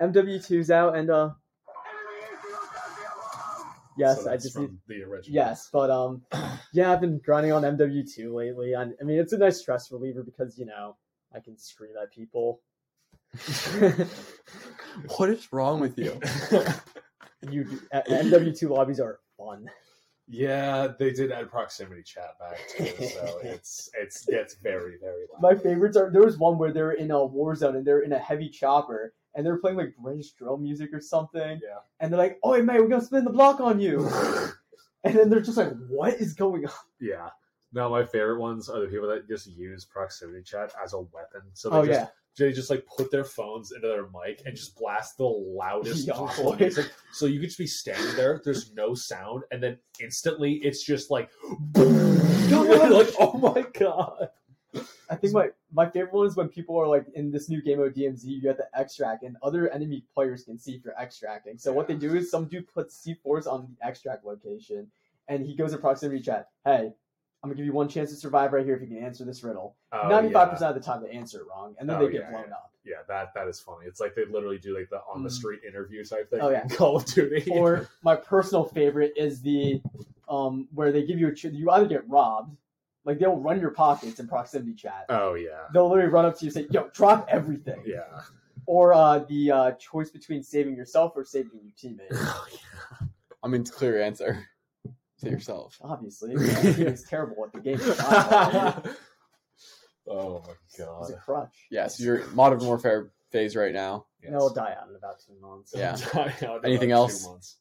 MW2's 0.00 0.70
out, 0.70 0.96
and 0.96 1.10
uh, 1.10 1.30
yes, 3.98 4.24
So 4.24 4.30
I 4.30 4.36
just 4.36 4.58
need, 4.58 4.70
the 4.86 5.02
original. 5.02 5.34
yes, 5.34 5.68
but 5.70 5.90
um, 5.90 6.22
yeah, 6.72 6.90
I've 6.92 7.02
been 7.02 7.18
grinding 7.18 7.52
on 7.52 7.62
MW2 7.62 8.32
lately. 8.32 8.72
And 8.72 8.94
I 9.00 9.04
mean, 9.04 9.18
it's 9.18 9.34
a 9.34 9.38
nice 9.38 9.58
stress 9.58 9.92
reliever 9.92 10.22
because 10.22 10.58
you 10.58 10.64
know 10.64 10.96
I 11.34 11.40
can 11.40 11.58
scream 11.58 11.92
at 12.02 12.10
people. 12.12 12.60
What 15.16 15.30
is 15.30 15.52
wrong 15.52 15.80
with 15.80 15.96
you? 15.96 16.20
you 17.50 17.64
do- 17.64 17.80
uh, 17.92 18.00
MW2 18.08 18.68
lobbies 18.68 18.98
are 18.98 19.20
fun. 19.36 19.70
yeah, 20.26 20.88
they 20.98 21.12
did 21.12 21.30
add 21.30 21.50
proximity 21.50 22.02
chat 22.02 22.36
back 22.40 22.58
too, 22.76 23.06
so 23.06 23.38
it's 23.44 23.90
it's 23.96 24.24
gets 24.26 24.56
very 24.56 24.96
very 25.00 25.26
loud. 25.32 25.40
My 25.40 25.54
favorites 25.54 25.96
are 25.96 26.10
there 26.10 26.24
was 26.24 26.36
one 26.36 26.58
where 26.58 26.72
they're 26.72 26.92
in 26.92 27.10
a 27.12 27.24
war 27.24 27.54
zone 27.54 27.76
and 27.76 27.86
they're 27.86 28.00
in 28.00 28.12
a 28.12 28.18
heavy 28.18 28.48
chopper 28.48 29.14
and 29.34 29.46
they're 29.46 29.58
playing 29.58 29.76
like 29.76 29.94
British 30.02 30.32
drill 30.32 30.56
music 30.56 30.90
or 30.92 31.00
something. 31.00 31.60
Yeah. 31.62 31.78
And 32.00 32.10
they're 32.12 32.18
like, 32.18 32.40
"Oh, 32.42 32.54
hey, 32.54 32.62
mate, 32.62 32.80
we're 32.80 32.88
gonna 32.88 33.04
spin 33.04 33.24
the 33.24 33.30
block 33.30 33.60
on 33.60 33.78
you," 33.78 34.08
and 35.04 35.14
then 35.14 35.30
they're 35.30 35.40
just 35.40 35.56
like, 35.58 35.72
"What 35.88 36.14
is 36.14 36.34
going 36.34 36.66
on?" 36.66 36.72
Yeah. 37.00 37.28
Now 37.72 37.88
my 37.88 38.04
favorite 38.04 38.40
ones 38.40 38.68
are 38.68 38.80
the 38.80 38.88
people 38.88 39.06
that 39.08 39.28
just 39.28 39.46
use 39.46 39.84
proximity 39.84 40.42
chat 40.42 40.72
as 40.82 40.92
a 40.92 40.98
weapon. 41.00 41.42
So 41.52 41.70
they 41.70 41.76
Oh 41.76 41.86
just 41.86 42.00
yeah, 42.00 42.06
they 42.44 42.52
just 42.52 42.70
like 42.70 42.86
put 42.86 43.10
their 43.10 43.24
phones 43.24 43.72
into 43.72 43.88
their 43.88 44.06
mic 44.06 44.42
and 44.46 44.56
just 44.56 44.76
blast 44.76 45.18
the 45.18 45.24
loudest 45.24 46.08
possible 46.08 46.56
music. 46.56 46.90
So 47.12 47.26
you 47.26 47.40
could 47.40 47.48
just 47.48 47.58
be 47.58 47.66
standing 47.66 48.16
there, 48.16 48.40
there's 48.44 48.72
no 48.74 48.94
sound, 48.94 49.44
and 49.50 49.62
then 49.62 49.78
instantly 50.00 50.54
it's 50.54 50.82
just 50.82 51.10
like, 51.10 51.30
like 51.74 53.14
oh 53.18 53.38
my 53.54 53.64
god. 53.78 54.30
I 55.10 55.16
think 55.16 55.32
my 55.32 55.48
my 55.72 55.88
favorite 55.88 56.12
one 56.12 56.26
is 56.26 56.36
when 56.36 56.48
people 56.48 56.76
are 56.78 56.86
like 56.86 57.06
in 57.14 57.30
this 57.30 57.48
new 57.48 57.62
game 57.62 57.80
of 57.80 57.92
DMZ, 57.94 58.24
you 58.24 58.46
have 58.48 58.58
to 58.58 58.66
extract, 58.74 59.22
and 59.22 59.36
other 59.42 59.68
enemy 59.70 60.04
players 60.14 60.44
can 60.44 60.58
see 60.58 60.72
if 60.72 60.84
you're 60.84 60.94
extracting. 61.00 61.58
So 61.58 61.72
what 61.72 61.88
they 61.88 61.94
do 61.94 62.14
is 62.14 62.30
some 62.30 62.46
dude 62.46 62.72
puts 62.72 63.06
C4s 63.06 63.46
on 63.46 63.68
the 63.68 63.86
extract 63.86 64.24
location, 64.24 64.88
and 65.28 65.44
he 65.44 65.56
goes 65.56 65.72
in 65.72 65.80
proximity 65.80 66.20
chat. 66.20 66.48
Hey, 66.64 66.92
I'm 67.42 67.48
gonna 67.50 67.56
give 67.56 67.66
you 67.66 67.72
one 67.72 67.88
chance 67.88 68.10
to 68.10 68.16
survive 68.16 68.52
right 68.52 68.64
here 68.64 68.74
if 68.74 68.80
you 68.82 68.88
can 68.88 68.98
answer 68.98 69.24
this 69.24 69.42
riddle. 69.44 69.76
Ninety 69.92 70.32
five 70.32 70.50
percent 70.50 70.76
of 70.76 70.82
the 70.82 70.86
time 70.86 71.02
they 71.02 71.10
answer 71.10 71.40
it 71.40 71.46
wrong, 71.48 71.74
and 71.78 71.88
then 71.88 71.96
Oh, 71.96 72.06
they 72.06 72.12
get 72.12 72.22
yeah, 72.22 72.30
blown 72.30 72.44
yeah. 72.48 72.54
up. 72.54 72.72
Yeah, 72.84 72.96
that 73.06 73.32
that 73.34 73.46
is 73.48 73.60
funny. 73.60 73.86
It's 73.86 74.00
like 74.00 74.14
they 74.14 74.24
literally 74.24 74.58
do 74.58 74.76
like 74.76 74.88
the 74.90 75.00
on 75.12 75.22
the 75.22 75.28
Mm. 75.28 75.32
street 75.32 75.60
interview 75.66 76.04
type 76.04 76.30
thing. 76.30 76.40
Oh, 76.40 76.48
yeah. 76.50 76.62
in 76.64 76.68
Call 76.70 76.96
of 76.96 77.04
Duty. 77.04 77.50
Or 77.52 77.88
my 78.02 78.16
personal 78.16 78.64
favorite 78.64 79.12
is 79.16 79.40
the 79.42 79.80
um 80.28 80.68
where 80.74 80.90
they 80.92 81.04
give 81.06 81.18
you 81.20 81.28
a 81.28 81.34
ch- 81.34 81.44
you 81.44 81.70
either 81.70 81.86
get 81.86 82.08
robbed, 82.08 82.56
like 83.04 83.18
they'll 83.18 83.36
run 83.36 83.60
your 83.60 83.70
pockets 83.70 84.18
in 84.20 84.26
proximity 84.26 84.74
chat. 84.74 85.06
oh 85.08 85.34
yeah, 85.34 85.66
They'll 85.72 85.88
literally 85.88 86.10
run 86.10 86.24
up 86.24 86.36
to 86.38 86.44
you 86.44 86.48
and 86.48 86.54
say, 86.54 86.66
"Yo, 86.70 86.88
drop 86.92 87.26
everything." 87.30 87.82
yeah. 87.86 88.22
Or 88.66 88.92
uh, 88.92 89.20
the 89.20 89.50
uh, 89.50 89.70
choice 89.72 90.10
between 90.10 90.42
saving 90.42 90.76
yourself 90.76 91.12
or 91.16 91.24
saving 91.24 91.52
your 91.62 91.72
teammate. 91.72 92.12
I 93.42 93.48
mean, 93.48 93.64
clear 93.64 94.02
answer. 94.02 94.46
Say 95.18 95.30
yourself. 95.30 95.78
Obviously, 95.82 96.30
he 96.74 96.84
was 96.84 97.02
terrible 97.04 97.44
at 97.44 97.52
the 97.52 97.60
game. 97.60 98.94
Oh 100.10 100.42
my 100.46 100.54
god, 100.78 101.02
He's 101.06 101.10
a 101.14 101.18
crutch. 101.18 101.54
Yeah, 101.70 101.86
so 101.88 102.02
you're 102.02 102.26
Modern 102.28 102.60
Warfare 102.60 103.10
phase 103.30 103.54
right 103.54 103.74
now. 103.74 104.06
And 104.24 104.34
it'll 104.34 104.48
die 104.52 104.74
out 104.80 104.88
in 104.88 104.96
about 104.96 105.16
two 105.20 105.38
months. 105.38 105.74
Yeah. 105.76 105.96
Die 106.14 106.34
out 106.46 106.64
Anything 106.64 106.92
about 106.92 107.00
else? 107.02 107.24
Two 107.24 107.28
months. 107.30 107.56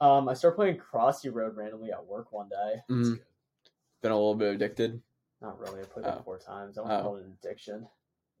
Um, 0.00 0.28
I 0.28 0.34
started 0.34 0.54
playing 0.54 0.78
Crossy 0.78 1.30
Road 1.34 1.56
randomly 1.56 1.90
at 1.90 2.04
work 2.06 2.30
one 2.32 2.48
day. 2.48 2.80
Mhm. 2.88 3.18
Been 4.02 4.12
a 4.12 4.14
little 4.14 4.36
bit 4.36 4.54
addicted. 4.54 5.02
Not 5.40 5.58
really. 5.58 5.80
I 5.80 5.84
played 5.84 6.06
Oh. 6.06 6.10
it 6.18 6.24
four 6.24 6.38
times. 6.38 6.78
I 6.78 6.82
don't 6.82 6.92
Oh. 6.92 7.02
call 7.02 7.16
it 7.16 7.24
an 7.24 7.36
addiction. 7.42 7.88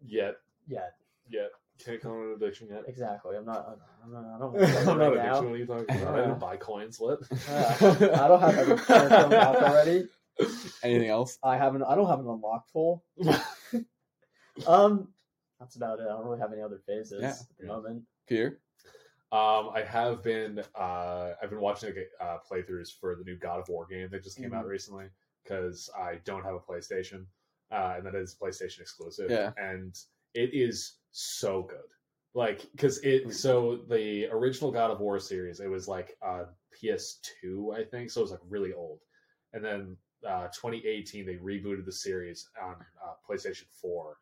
Yet, 0.00 0.36
Yeah, 0.68 0.90
yet. 1.28 1.50
Can't 1.84 2.00
call 2.00 2.12
it 2.20 2.24
an 2.26 2.32
addiction 2.34 2.68
yet. 2.70 2.82
exactly. 2.86 3.36
I'm 3.36 3.44
not. 3.44 3.78
I'm 4.04 4.12
not. 4.12 4.24
I 4.24 4.38
don't. 4.38 4.56
I'm 4.78 4.88
I'm 4.90 4.98
not 4.98 5.06
right 5.08 5.16
now. 5.16 5.38
addiction. 5.38 5.44
What 5.46 5.54
are 5.54 5.56
you 5.56 5.66
talking 5.66 5.96
about? 6.02 6.14
I 6.14 6.20
didn't 6.22 6.38
buy 6.38 6.56
coins. 6.56 7.00
What? 7.00 7.20
Uh, 7.48 7.74
I 8.14 8.28
don't 8.28 8.40
have 8.40 8.58
every 8.58 8.78
character 8.78 9.14
unlocked 9.16 9.62
already. 9.62 10.08
Anything 10.82 11.08
else? 11.08 11.38
I 11.42 11.56
haven't. 11.56 11.82
I 11.82 11.94
don't 11.94 12.08
have 12.08 12.20
an 12.20 12.28
unlocked 12.28 12.72
tool. 12.72 13.04
Um, 14.66 15.08
that's 15.58 15.76
about 15.76 15.98
it. 15.98 16.04
I 16.04 16.10
don't 16.10 16.24
really 16.26 16.38
have 16.38 16.52
any 16.52 16.62
other 16.62 16.78
phases 16.86 17.20
Yeah. 17.22 17.30
at 17.30 17.36
the 17.58 17.64
Yeah. 17.64 17.72
moment. 17.72 18.04
Peter? 18.28 18.60
Um, 19.32 19.70
I 19.74 19.82
have 19.84 20.22
been 20.22 20.62
uh, 20.76 21.32
I've 21.42 21.50
been 21.50 21.60
watching 21.60 21.88
like, 21.94 22.08
uh, 22.20 22.38
playthroughs 22.48 22.90
for 23.00 23.16
the 23.16 23.24
new 23.24 23.36
God 23.36 23.58
of 23.60 23.68
War 23.68 23.84
game 23.86 24.08
that 24.12 24.22
just 24.22 24.36
came 24.38 24.54
out 24.54 24.64
Mhm. 24.64 24.68
recently 24.68 25.06
because 25.42 25.90
I 25.98 26.16
don't 26.24 26.44
have 26.44 26.54
a 26.54 26.60
PlayStation, 26.60 27.26
uh, 27.72 27.94
and 27.96 28.06
that 28.06 28.14
is 28.14 28.36
PlayStation 28.40 28.80
exclusive. 28.80 29.28
Yeah. 29.30 29.52
and 29.56 29.98
it 30.34 30.50
is 30.52 30.98
so 31.14 31.62
good. 31.62 31.78
Like, 32.34 32.62
because 32.72 32.98
it 32.98 33.32
so 33.32 33.80
the 33.88 34.26
original 34.26 34.72
God 34.72 34.90
of 34.90 35.00
War 35.00 35.20
series, 35.20 35.60
it 35.60 35.70
was 35.70 35.86
like 35.86 36.16
uh, 36.20 36.44
PS2, 36.82 37.78
I 37.78 37.84
think, 37.84 38.10
so 38.10 38.20
it 38.20 38.24
was 38.24 38.30
like 38.32 38.40
really 38.48 38.72
old, 38.72 38.98
and 39.52 39.64
then 39.64 39.96
uh, 40.28 40.48
2018 40.48 41.24
they 41.24 41.36
rebooted 41.36 41.84
the 41.84 41.92
series 41.92 42.48
on 42.60 42.74
uh, 42.74 43.12
PlayStation 43.28 43.66
4, 43.80 44.16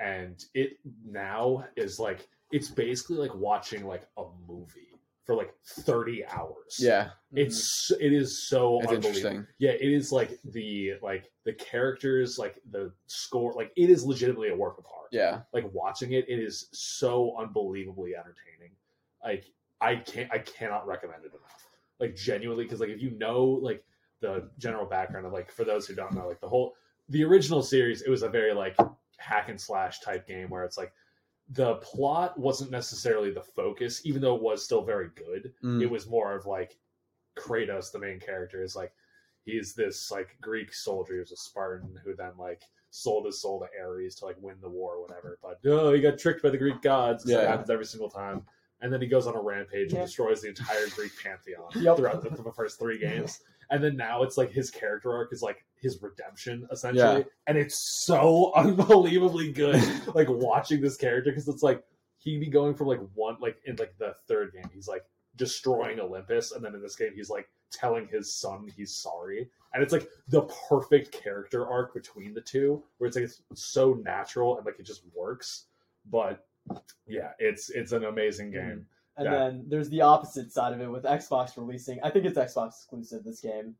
and 0.00 0.44
it 0.54 0.78
now 1.06 1.64
is 1.76 2.00
like 2.00 2.26
it's 2.50 2.68
basically 2.68 3.16
like 3.16 3.34
watching 3.36 3.86
like 3.86 4.08
a 4.18 4.24
movie 4.48 4.91
for 5.24 5.36
like 5.36 5.54
30 5.64 6.24
hours. 6.26 6.76
Yeah, 6.78 7.10
it's 7.32 7.92
mm-hmm. 7.92 8.04
it 8.04 8.12
is 8.12 8.48
so 8.48 8.78
it's 8.78 8.88
unbelievable. 8.88 9.16
interesting. 9.16 9.46
yeah 9.58 9.70
it 9.70 9.92
is 9.92 10.10
like 10.10 10.38
the 10.44 10.94
like 11.02 11.30
the 11.44 11.52
characters 11.52 12.38
like 12.38 12.60
the 12.70 12.92
score 13.06 13.52
like 13.54 13.72
it 13.76 13.88
is 13.88 14.04
legitimately 14.04 14.50
a 14.50 14.56
work 14.56 14.78
of 14.78 14.86
art. 14.86 15.08
Yeah, 15.12 15.40
like 15.52 15.64
watching 15.72 16.12
it 16.12 16.28
it 16.28 16.38
is 16.38 16.68
so 16.72 17.36
unbelievably 17.38 18.14
entertaining. 18.14 18.74
Like 19.24 19.44
i 19.80 19.96
can't 19.96 20.30
i 20.32 20.38
cannot 20.38 20.86
recommend 20.86 21.24
it 21.24 21.30
enough. 21.30 21.66
Like 22.00 22.16
genuinely 22.16 22.64
because 22.64 22.80
like 22.80 22.88
if 22.88 23.00
you 23.00 23.10
know 23.12 23.44
like 23.62 23.84
the 24.20 24.50
general 24.58 24.86
background 24.86 25.26
of 25.26 25.32
like 25.32 25.52
for 25.52 25.64
those 25.64 25.86
who 25.86 25.94
don't 25.94 26.14
know 26.14 26.28
like 26.28 26.40
the 26.40 26.48
whole 26.48 26.74
the 27.08 27.24
original 27.24 27.62
series 27.62 28.02
it 28.02 28.10
was 28.10 28.22
a 28.22 28.28
very 28.28 28.52
like 28.52 28.76
hack 29.18 29.48
and 29.48 29.60
slash 29.60 30.00
type 30.00 30.26
game 30.26 30.48
where 30.48 30.64
it's 30.64 30.78
like 30.78 30.92
the 31.54 31.74
plot 31.76 32.38
wasn't 32.38 32.70
necessarily 32.70 33.30
the 33.30 33.42
focus 33.42 34.00
even 34.04 34.20
though 34.22 34.36
it 34.36 34.42
was 34.42 34.64
still 34.64 34.82
very 34.82 35.08
good 35.14 35.52
Mm. 35.62 35.82
it 35.82 35.90
was 35.90 36.08
more 36.08 36.34
of 36.34 36.46
like 36.46 36.78
kratos 37.36 37.90
the 37.92 37.98
main 37.98 38.20
character 38.20 38.62
is 38.62 38.76
like 38.76 38.92
he's 39.44 39.74
this 39.74 40.10
like 40.10 40.36
greek 40.40 40.72
soldier 40.72 41.14
who's 41.16 41.32
a 41.32 41.36
spartan 41.36 41.98
who 42.04 42.14
then 42.14 42.32
like 42.38 42.62
sold 42.90 43.26
his 43.26 43.40
soul 43.40 43.58
to 43.60 43.66
ares 43.82 44.14
to 44.16 44.24
like 44.26 44.36
win 44.40 44.56
the 44.60 44.68
war 44.68 44.96
or 44.96 45.02
whatever 45.02 45.38
but 45.42 45.58
oh 45.66 45.92
he 45.92 46.00
got 46.00 46.18
tricked 46.18 46.42
by 46.42 46.50
the 46.50 46.58
greek 46.58 46.80
gods. 46.82 47.24
Yeah. 47.26 47.38
that 47.38 47.48
happens 47.48 47.70
every 47.70 47.86
single 47.86 48.10
time 48.10 48.42
and 48.82 48.92
then 48.92 49.00
he 49.00 49.06
goes 49.06 49.26
on 49.26 49.34
a 49.34 49.40
rampage 49.40 49.92
Yeah. 49.92 50.00
and 50.00 50.06
destroys 50.06 50.42
the 50.42 50.48
entire 50.48 50.86
greek 50.94 51.12
pantheon 51.22 51.70
Yep. 51.74 51.96
throughout 51.96 52.22
the, 52.22 52.42
the 52.42 52.52
first 52.52 52.78
three 52.78 52.98
games 52.98 53.40
and 53.70 53.82
then 53.82 53.96
now 53.96 54.22
it's 54.22 54.36
like 54.36 54.50
his 54.52 54.70
character 54.70 55.10
arc 55.12 55.32
is 55.32 55.40
like 55.40 55.64
his 55.76 56.02
redemption 56.02 56.66
essentially 56.70 57.18
Yeah. 57.20 57.24
and 57.46 57.56
it's 57.56 58.04
so 58.04 58.52
unbelievably 58.56 59.52
good 59.52 59.82
like 60.14 60.28
watching 60.28 60.80
this 60.80 60.96
character 60.96 61.30
because 61.30 61.48
it's 61.48 61.62
like 61.62 61.82
he'd 62.18 62.40
be 62.40 62.48
going 62.50 62.74
from 62.74 62.88
like 62.88 63.00
one 63.14 63.36
like 63.40 63.56
in 63.64 63.76
like 63.76 63.94
the 63.98 64.14
third 64.28 64.52
game 64.52 64.68
he's 64.74 64.88
like 64.88 65.04
destroying 65.36 65.98
olympus 65.98 66.52
and 66.52 66.62
then 66.64 66.74
in 66.74 66.82
this 66.82 66.94
game 66.96 67.12
he's 67.14 67.30
like 67.30 67.48
telling 67.70 68.06
his 68.08 68.34
son 68.34 68.68
he's 68.76 68.94
sorry 68.94 69.48
and 69.72 69.82
it's 69.82 69.92
like 69.94 70.06
the 70.28 70.42
perfect 70.68 71.10
character 71.10 71.66
arc 71.66 71.94
between 71.94 72.34
the 72.34 72.40
two 72.42 72.82
where 72.98 73.08
it's 73.08 73.16
like 73.16 73.24
it's 73.24 73.40
so 73.54 73.94
natural 74.04 74.58
and 74.58 74.66
like 74.66 74.78
it 74.78 74.84
just 74.84 75.02
works 75.14 75.64
but 76.10 76.44
yeah 77.06 77.30
it's 77.38 77.70
it's 77.70 77.92
an 77.92 78.04
amazing 78.04 78.48
mm. 78.50 78.52
game 78.54 78.86
And 79.16 79.24
Yeah. 79.26 79.30
then 79.30 79.64
there's 79.68 79.90
the 79.90 80.00
opposite 80.00 80.52
side 80.52 80.72
of 80.72 80.80
it 80.80 80.90
with 80.90 81.04
Xbox 81.04 81.56
releasing. 81.56 82.00
I 82.02 82.08
think 82.10 82.24
it's 82.24 82.38
Xbox 82.38 82.68
exclusive 82.68 83.24
this 83.24 83.40
game. 83.40 83.74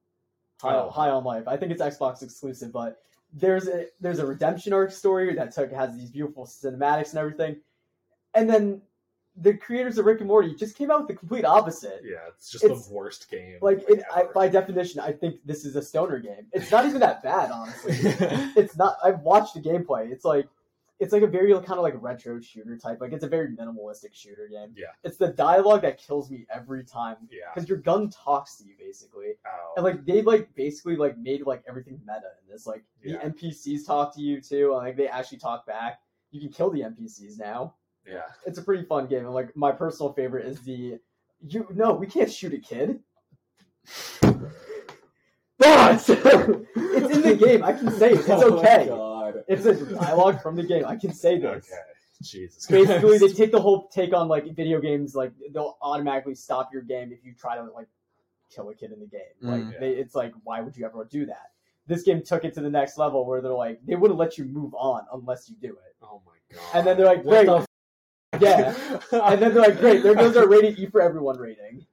High, 0.60 0.74
Oh. 0.76 0.90
High 0.90 1.08
on 1.10 1.24
Life. 1.24 1.48
I 1.48 1.56
think 1.56 1.72
it's 1.72 1.80
Xbox 1.82 2.22
exclusive, 2.22 2.70
but 2.72 2.98
there's 3.32 3.66
a 3.66 3.86
there's 4.00 4.18
a 4.18 4.26
redemption 4.26 4.72
arc 4.74 4.92
story 4.92 5.34
that 5.34 5.52
took 5.54 5.72
has 5.72 5.96
these 5.96 6.10
beautiful 6.10 6.44
cinematics 6.44 7.10
and 7.10 7.18
everything. 7.18 7.56
And 8.34 8.48
then 8.48 8.82
the 9.36 9.54
creators 9.54 9.96
of 9.96 10.04
Rick 10.04 10.18
and 10.20 10.28
Morty 10.28 10.54
just 10.54 10.76
came 10.76 10.90
out 10.90 10.98
with 11.00 11.08
the 11.08 11.14
complete 11.14 11.46
opposite. 11.46 12.02
yeah 12.04 12.18
it's 12.28 12.50
just 12.50 12.64
It's- 12.64 12.86
the 12.86 12.92
worst 12.94 13.30
game 13.30 13.56
Like 13.62 13.82
it, 13.88 14.02
I, 14.14 14.24
by 14.34 14.48
definition, 14.48 15.00
I 15.00 15.12
think 15.12 15.40
this 15.46 15.64
is 15.64 15.74
a 15.76 15.82
stoner 15.82 16.18
game. 16.18 16.46
It's 16.52 16.70
not 16.70 16.84
even 16.84 17.00
that 17.00 17.22
bad, 17.22 17.50
honestly. 17.50 17.94
it's 18.62 18.76
not. 18.76 18.98
I've 19.02 19.20
watched 19.20 19.54
the 19.54 19.60
gameplay. 19.62 20.12
It's 20.12 20.26
like 20.26 20.46
it's 21.02 21.12
like 21.12 21.22
a 21.22 21.26
very 21.26 21.52
kind 21.52 21.72
of 21.72 21.80
like 21.80 21.94
retro 22.00 22.40
shooter 22.40 22.78
type. 22.78 23.00
Like 23.00 23.12
it's 23.12 23.24
a 23.24 23.28
very 23.28 23.48
minimalistic 23.48 24.14
shooter 24.14 24.48
game. 24.48 24.72
Yeah. 24.76 24.86
It's 25.02 25.16
the 25.16 25.28
dialogue 25.28 25.82
that 25.82 25.98
kills 25.98 26.30
me 26.30 26.46
every 26.48 26.84
time 26.84 27.16
yeah 27.28 27.46
because 27.52 27.68
your 27.68 27.78
gun 27.78 28.08
talks 28.08 28.56
to 28.58 28.64
you 28.64 28.74
basically, 28.78 29.32
oh. 29.44 29.72
and 29.76 29.84
like 29.84 30.06
they 30.06 30.22
like 30.22 30.54
basically 30.54 30.94
like 30.94 31.18
made 31.18 31.44
like 31.44 31.64
everything 31.68 31.98
meta 32.06 32.28
in 32.40 32.52
this. 32.52 32.68
Like 32.68 32.84
Yeah. 33.02 33.18
the 33.18 33.30
NPCs 33.30 33.84
talk 33.84 34.14
to 34.14 34.20
you 34.20 34.40
too. 34.40 34.72
Like 34.74 34.96
they 34.96 35.08
actually 35.08 35.38
talk 35.38 35.66
back. 35.66 35.98
You 36.30 36.40
can 36.40 36.50
kill 36.50 36.70
the 36.70 36.82
NPCs 36.82 37.36
now. 37.36 37.74
yeah 38.06 38.22
It's 38.46 38.58
a 38.58 38.62
pretty 38.62 38.84
fun 38.84 39.08
game. 39.08 39.24
And 39.24 39.34
like 39.34 39.56
my 39.56 39.72
personal 39.72 40.12
favorite 40.12 40.46
is 40.46 40.60
the 40.60 41.00
you 41.48 41.66
no 41.74 41.94
we 41.94 42.06
can't 42.06 42.30
shoot 42.30 42.54
a 42.54 42.58
kid. 42.58 43.00
But 45.58 45.94
it's 46.08 46.08
in 46.08 47.22
the 47.22 47.36
game. 47.40 47.62
I 47.62 47.72
can 47.72 47.90
say 47.92 48.12
it. 48.12 48.20
It's 48.20 48.28
Oh 48.28 48.58
okay. 48.58 48.86
God. 48.88 49.11
It's 49.52 49.66
a 49.66 49.94
dialogue 49.94 50.42
from 50.42 50.56
the 50.56 50.62
game. 50.62 50.84
I 50.86 50.96
can 50.96 51.12
say 51.12 51.38
this. 51.38 51.66
Okay. 51.70 51.82
Jesus. 52.22 52.66
Basically, 52.66 53.18
they 53.18 53.28
take 53.32 53.50
the 53.52 53.60
whole 53.60 53.88
take 53.88 54.14
on 54.14 54.28
like 54.28 54.54
video 54.54 54.80
games. 54.80 55.14
Like 55.14 55.32
they'll 55.52 55.76
automatically 55.82 56.34
stop 56.36 56.70
your 56.72 56.82
game 56.82 57.10
if 57.12 57.24
you 57.24 57.34
try 57.34 57.56
to 57.56 57.64
like 57.64 57.88
kill 58.54 58.68
a 58.70 58.74
kid 58.74 58.92
in 58.92 59.00
the 59.00 59.06
game. 59.06 59.20
Like 59.40 59.62
Mm. 59.62 59.80
they, 59.80 59.90
it's 59.90 60.14
like, 60.14 60.32
why 60.44 60.60
would 60.60 60.76
you 60.76 60.84
ever 60.86 61.04
do 61.04 61.26
that? 61.26 61.50
This 61.88 62.02
game 62.02 62.22
took 62.22 62.44
it 62.44 62.54
to 62.54 62.60
the 62.60 62.70
next 62.70 62.96
level 62.96 63.26
where 63.26 63.40
they're 63.40 63.52
like, 63.52 63.80
they 63.84 63.96
wouldn't 63.96 64.20
let 64.20 64.38
you 64.38 64.44
move 64.44 64.72
on 64.74 65.02
unless 65.12 65.48
you 65.48 65.56
do 65.60 65.70
it. 65.72 65.96
Oh 66.00 66.22
my 66.24 66.56
god. 66.56 66.62
And 66.74 66.86
then 66.86 66.96
they're 66.96 67.06
like, 67.06 67.24
What 67.24 67.44
great. 67.44 67.46
the 67.46 67.66
Yeah. 68.40 68.74
And 69.12 69.42
then 69.42 69.52
they're 69.54 69.62
like, 69.62 69.78
great, 69.80 70.02
there 70.04 70.14
goes 70.14 70.36
our 70.36 70.46
rated 70.46 70.78
E 70.78 70.86
for 70.86 71.00
everyone 71.02 71.38
rating. 71.38 71.84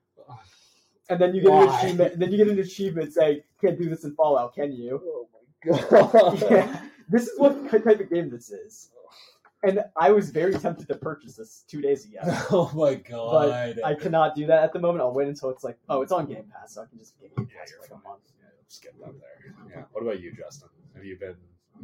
And 1.10 1.20
then 1.20 1.34
you 1.34 1.42
get 1.42 1.52
an 1.52 1.66
Why? 1.66 1.80
achievement. 1.82 2.20
Then 2.20 2.32
you 2.32 2.38
get 2.38 2.50
an 2.50 2.60
achievement 2.60 3.14
saying, 3.14 3.42
"Can't 3.60 3.80
do 3.80 3.90
this 3.90 4.04
in 4.04 4.14
Fallout, 4.14 4.54
can 4.54 4.72
you?" 4.72 5.02
Oh 5.04 5.28
my 5.34 5.80
god. 5.90 6.42
Yeah. 6.52 6.82
This 7.10 7.28
is 7.28 7.40
what 7.40 7.70
type 7.72 7.86
of 7.86 8.10
game 8.10 8.30
this 8.30 8.52
is. 8.52 8.92
And 9.64 9.84
I 9.98 10.12
was 10.12 10.30
very 10.30 10.54
tempted 10.54 10.88
to 10.88 10.96
purchase 10.96 11.36
this 11.36 11.66
two 11.68 11.82
days 11.82 12.06
ago. 12.06 12.20
Oh 12.52 12.72
my 12.74 12.96
god. 12.96 13.80
I 13.84 13.94
cannot 13.94 14.36
do 14.36 14.46
that 14.48 14.64
at 14.64 14.72
the 14.74 14.80
moment. 14.80 15.02
I'll 15.02 15.14
wait 15.14 15.28
until 15.28 15.50
it's 15.50 15.64
like, 15.64 15.78
oh, 15.90 16.02
it's 16.02 16.12
on 16.14 16.28
Game 16.28 16.46
Pass, 16.54 16.76
so 16.76 16.82
I 16.84 16.86
can 16.86 16.98
just 16.98 17.20
get 17.20 17.36
Game 17.36 17.46
Pass 17.48 17.70
you're 17.72 17.80
for 17.80 17.82
like 17.84 17.90
fine. 17.90 18.00
a 18.06 18.10
month. 18.10 18.22
Yeah, 18.40 18.48
skip 18.70 18.94
that 19.02 19.14
there. 19.20 19.56
Yeah. 19.70 19.84
What 19.92 20.02
about 20.04 20.22
you, 20.22 20.32
Justin? 20.34 20.70
Have 20.96 21.04
you 21.04 21.18
been 21.18 21.36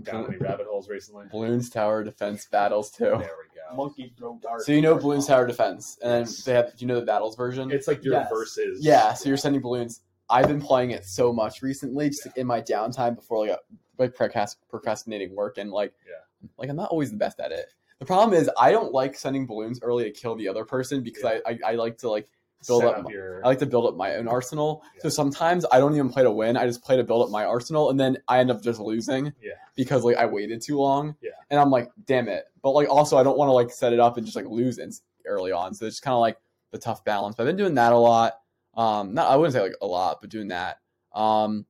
down 0.04 0.26
any 0.28 0.38
rabbit 0.38 0.68
holes 0.70 0.88
recently? 0.90 1.26
Bloons 1.34 1.70
Tower 1.72 2.04
Defense 2.04 2.46
Battles 2.46 2.92
too. 2.92 3.04
There 3.06 3.18
we 3.20 3.26
go. 3.26 3.76
Monkey 3.76 4.14
throw 4.18 4.40
dart. 4.42 4.62
So 4.62 4.72
you 4.72 4.82
know 4.82 4.96
Bloons 4.98 5.28
Tower 5.28 5.46
Defense, 5.46 5.98
and 6.02 6.12
then 6.12 6.22
Yes. 6.22 6.44
they 6.46 6.54
have. 6.54 6.68
Do 6.68 6.74
you 6.80 6.88
know 6.88 7.00
the 7.02 7.06
Battles 7.06 7.36
version? 7.36 7.72
It's 7.72 7.88
like 7.90 8.04
your 8.06 8.14
Yes. 8.14 8.30
verses. 8.30 8.86
Yeah, 8.86 9.14
so 9.14 9.28
you're 9.28 9.38
sending 9.38 9.62
balloons. 9.62 10.02
I've 10.30 10.48
been 10.48 10.62
playing 10.62 10.92
it 10.92 11.04
so 11.06 11.34
much 11.34 11.62
recently, 11.62 12.10
just 12.10 12.26
like 12.26 12.38
in 12.38 12.48
my 12.48 12.62
downtime 12.62 13.16
before 13.16 13.40
like 13.48 13.50
a, 13.52 13.60
like 13.98 14.16
procrastinating 14.16 15.36
work, 15.36 15.58
and 15.58 15.72
like 15.72 15.94
Yeah. 16.08 16.48
like 16.58 16.70
I'm 16.70 16.76
not 16.76 16.90
always 16.90 17.12
the 17.12 17.18
best 17.18 17.40
at 17.40 17.52
it. 17.52 17.68
The 18.00 18.06
problem 18.06 18.38
is 18.40 18.50
I 18.60 18.72
don't 18.72 18.92
like 18.94 19.16
sending 19.18 19.46
balloons 19.46 19.80
early 19.82 20.04
to 20.04 20.12
kill 20.12 20.36
the 20.36 20.48
other 20.50 20.66
person 20.66 21.02
because 21.02 21.24
I, 21.24 21.42
I 21.46 21.60
I 21.66 21.76
like 21.76 21.98
to 22.00 22.10
like 22.10 22.28
build 22.68 22.82
Set 22.82 22.90
up 22.92 22.98
up 23.00 23.04
my- 23.06 23.12
your. 23.12 23.46
I 23.46 23.48
like 23.48 23.60
to 23.60 23.66
build 23.66 23.86
up 23.86 23.96
my 23.96 24.16
own 24.16 24.28
arsenal. 24.28 24.84
So 25.00 25.08
sometimes 25.10 25.66
I 25.72 25.80
don't 25.80 25.94
even 25.94 26.10
play 26.10 26.24
to 26.24 26.32
win. 26.32 26.58
I 26.58 26.66
just 26.66 26.84
play 26.84 26.98
to 26.98 27.04
build 27.04 27.24
up 27.24 27.30
my 27.30 27.46
arsenal, 27.46 27.90
and 27.90 28.00
then 28.00 28.18
I 28.28 28.40
end 28.40 28.50
up 28.52 28.62
just 28.62 28.80
losing. 28.80 29.34
Yeah. 29.42 29.52
Because 29.76 30.04
like 30.04 30.18
I 30.18 30.26
waited 30.26 30.62
too 30.62 30.78
long. 30.78 31.16
Yeah. 31.22 31.32
And 31.50 31.60
I'm 31.60 31.70
like, 31.70 31.90
damn 32.06 32.28
it. 32.28 32.46
But 32.62 32.72
like 32.72 32.90
also 32.90 33.18
I 33.18 33.24
don't 33.24 33.38
want 33.38 33.50
to 33.50 33.54
like 33.54 33.70
set 33.72 33.94
it 33.94 34.00
up 34.00 34.18
and 34.18 34.26
just 34.26 34.36
like 34.36 34.46
lose 34.48 34.78
in, 34.80 34.92
early 35.26 35.52
on. 35.52 35.74
So 35.74 35.86
it's 35.86 36.00
kind 36.00 36.14
of 36.16 36.20
like 36.22 36.38
the 36.72 36.78
tough 36.80 37.06
balance. 37.06 37.36
But 37.36 37.44
I've 37.44 37.48
been 37.48 37.56
doing 37.58 37.76
that 37.76 37.94
a 37.94 37.98
lot. 37.98 38.34
Um, 38.76 39.14
not 39.14 39.32
I 39.32 39.38
wouldn't 39.38 39.54
say 39.54 39.62
like 39.62 39.76
a 39.82 39.86
lot, 39.88 40.20
but 40.20 40.30
doing 40.30 40.50
that. 40.50 40.80
Um, 41.14 41.66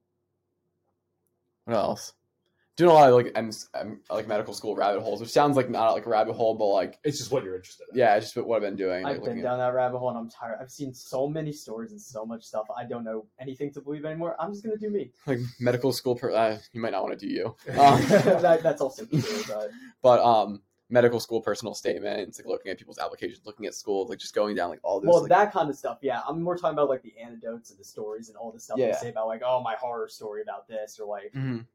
what 1.66 1.76
else? 1.78 2.14
Doing 2.78 2.92
a 2.92 2.94
lot 2.94 3.08
of 3.08 3.16
like 3.16 3.32
M- 3.36 3.52
M- 3.74 4.02
like 4.10 4.28
medical 4.28 4.54
school 4.54 4.76
rabbit 4.76 5.02
holes, 5.02 5.22
which 5.22 5.30
sounds 5.30 5.56
like 5.56 5.70
not 5.70 5.92
like 5.94 6.06
a 6.06 6.10
rabbit 6.10 6.34
hole, 6.34 6.56
but 6.56 6.66
like 6.66 7.00
it's 7.06 7.18
just 7.18 7.32
what 7.32 7.42
you're 7.46 7.56
interested 7.56 7.86
in. 7.92 7.98
yeah, 7.98 8.16
it's 8.18 8.34
just 8.34 8.46
what 8.46 8.58
I've 8.58 8.62
been 8.64 8.76
doing. 8.76 9.06
I've 9.06 9.16
been 9.16 9.24
looking 9.24 9.40
at- 9.40 9.44
down 9.44 9.60
that 9.60 9.74
rabbit 9.74 9.98
hole 9.98 10.10
and 10.10 10.18
I'm 10.18 10.30
tired. 10.30 10.58
I've 10.60 10.70
seen 10.72 10.94
so 10.94 11.26
many 11.26 11.54
stories 11.54 11.92
and 11.92 12.02
so 12.02 12.26
much 12.26 12.44
stuff. 12.44 12.66
I 12.78 12.84
don't 12.84 13.06
know 13.06 13.28
anything 13.40 13.72
to 13.74 13.82
believe 13.82 14.04
anymore. 14.04 14.36
I'm 14.40 14.52
just 14.52 14.64
gonna 14.66 14.76
do 14.78 14.90
me. 14.90 15.12
like 15.26 15.40
medical 15.60 15.94
school. 15.94 16.16
Per- 16.18 16.32
uh, 16.32 16.58
you 16.74 16.82
might 16.82 16.92
not 16.92 17.02
want 17.04 17.18
to 17.18 17.26
do 17.26 17.32
you. 17.34 17.56
Um, 17.80 18.02
that, 18.42 18.60
that's 18.62 18.82
also 18.82 19.06
true. 19.06 19.22
But 19.48 19.70
but 20.02 20.20
um 20.22 20.62
medical 20.90 21.20
school 21.20 21.42
personal 21.42 21.74
statements 21.74 22.38
like 22.40 22.46
looking 22.46 22.72
at 22.72 22.78
people's 22.78 23.00
applications 23.00 23.42
looking 23.46 23.66
at 23.66 23.74
schools 23.74 24.08
like 24.08 24.20
just 24.20 24.36
going 24.36 24.56
down 24.56 24.70
like 24.70 24.80
all 24.84 25.00
this 25.02 25.08
well, 25.10 25.22
like, 25.22 25.30
that 25.30 25.52
kind 25.52 25.68
of 25.70 25.76
stuff. 25.76 25.98
Yeah, 26.02 26.22
I'm 26.28 26.42
more 26.44 26.56
talking 26.58 26.74
about 26.78 26.90
like 26.90 27.02
the 27.02 27.14
anecdotes 27.20 27.72
and 27.72 27.80
the 27.80 27.84
stories 27.84 28.28
and 28.30 28.38
all 28.38 28.52
the 28.52 28.60
stuff 28.60 28.78
Yeah. 28.78 28.88
they 28.92 28.98
say 29.00 29.10
about 29.10 29.28
like, 29.28 29.42
oh, 29.44 29.62
my 29.64 29.76
horror 29.80 30.08
story 30.10 30.42
about 30.44 30.68
this 30.68 31.00
or 31.00 31.08
like 31.08 31.32
Mhm. 31.34 31.66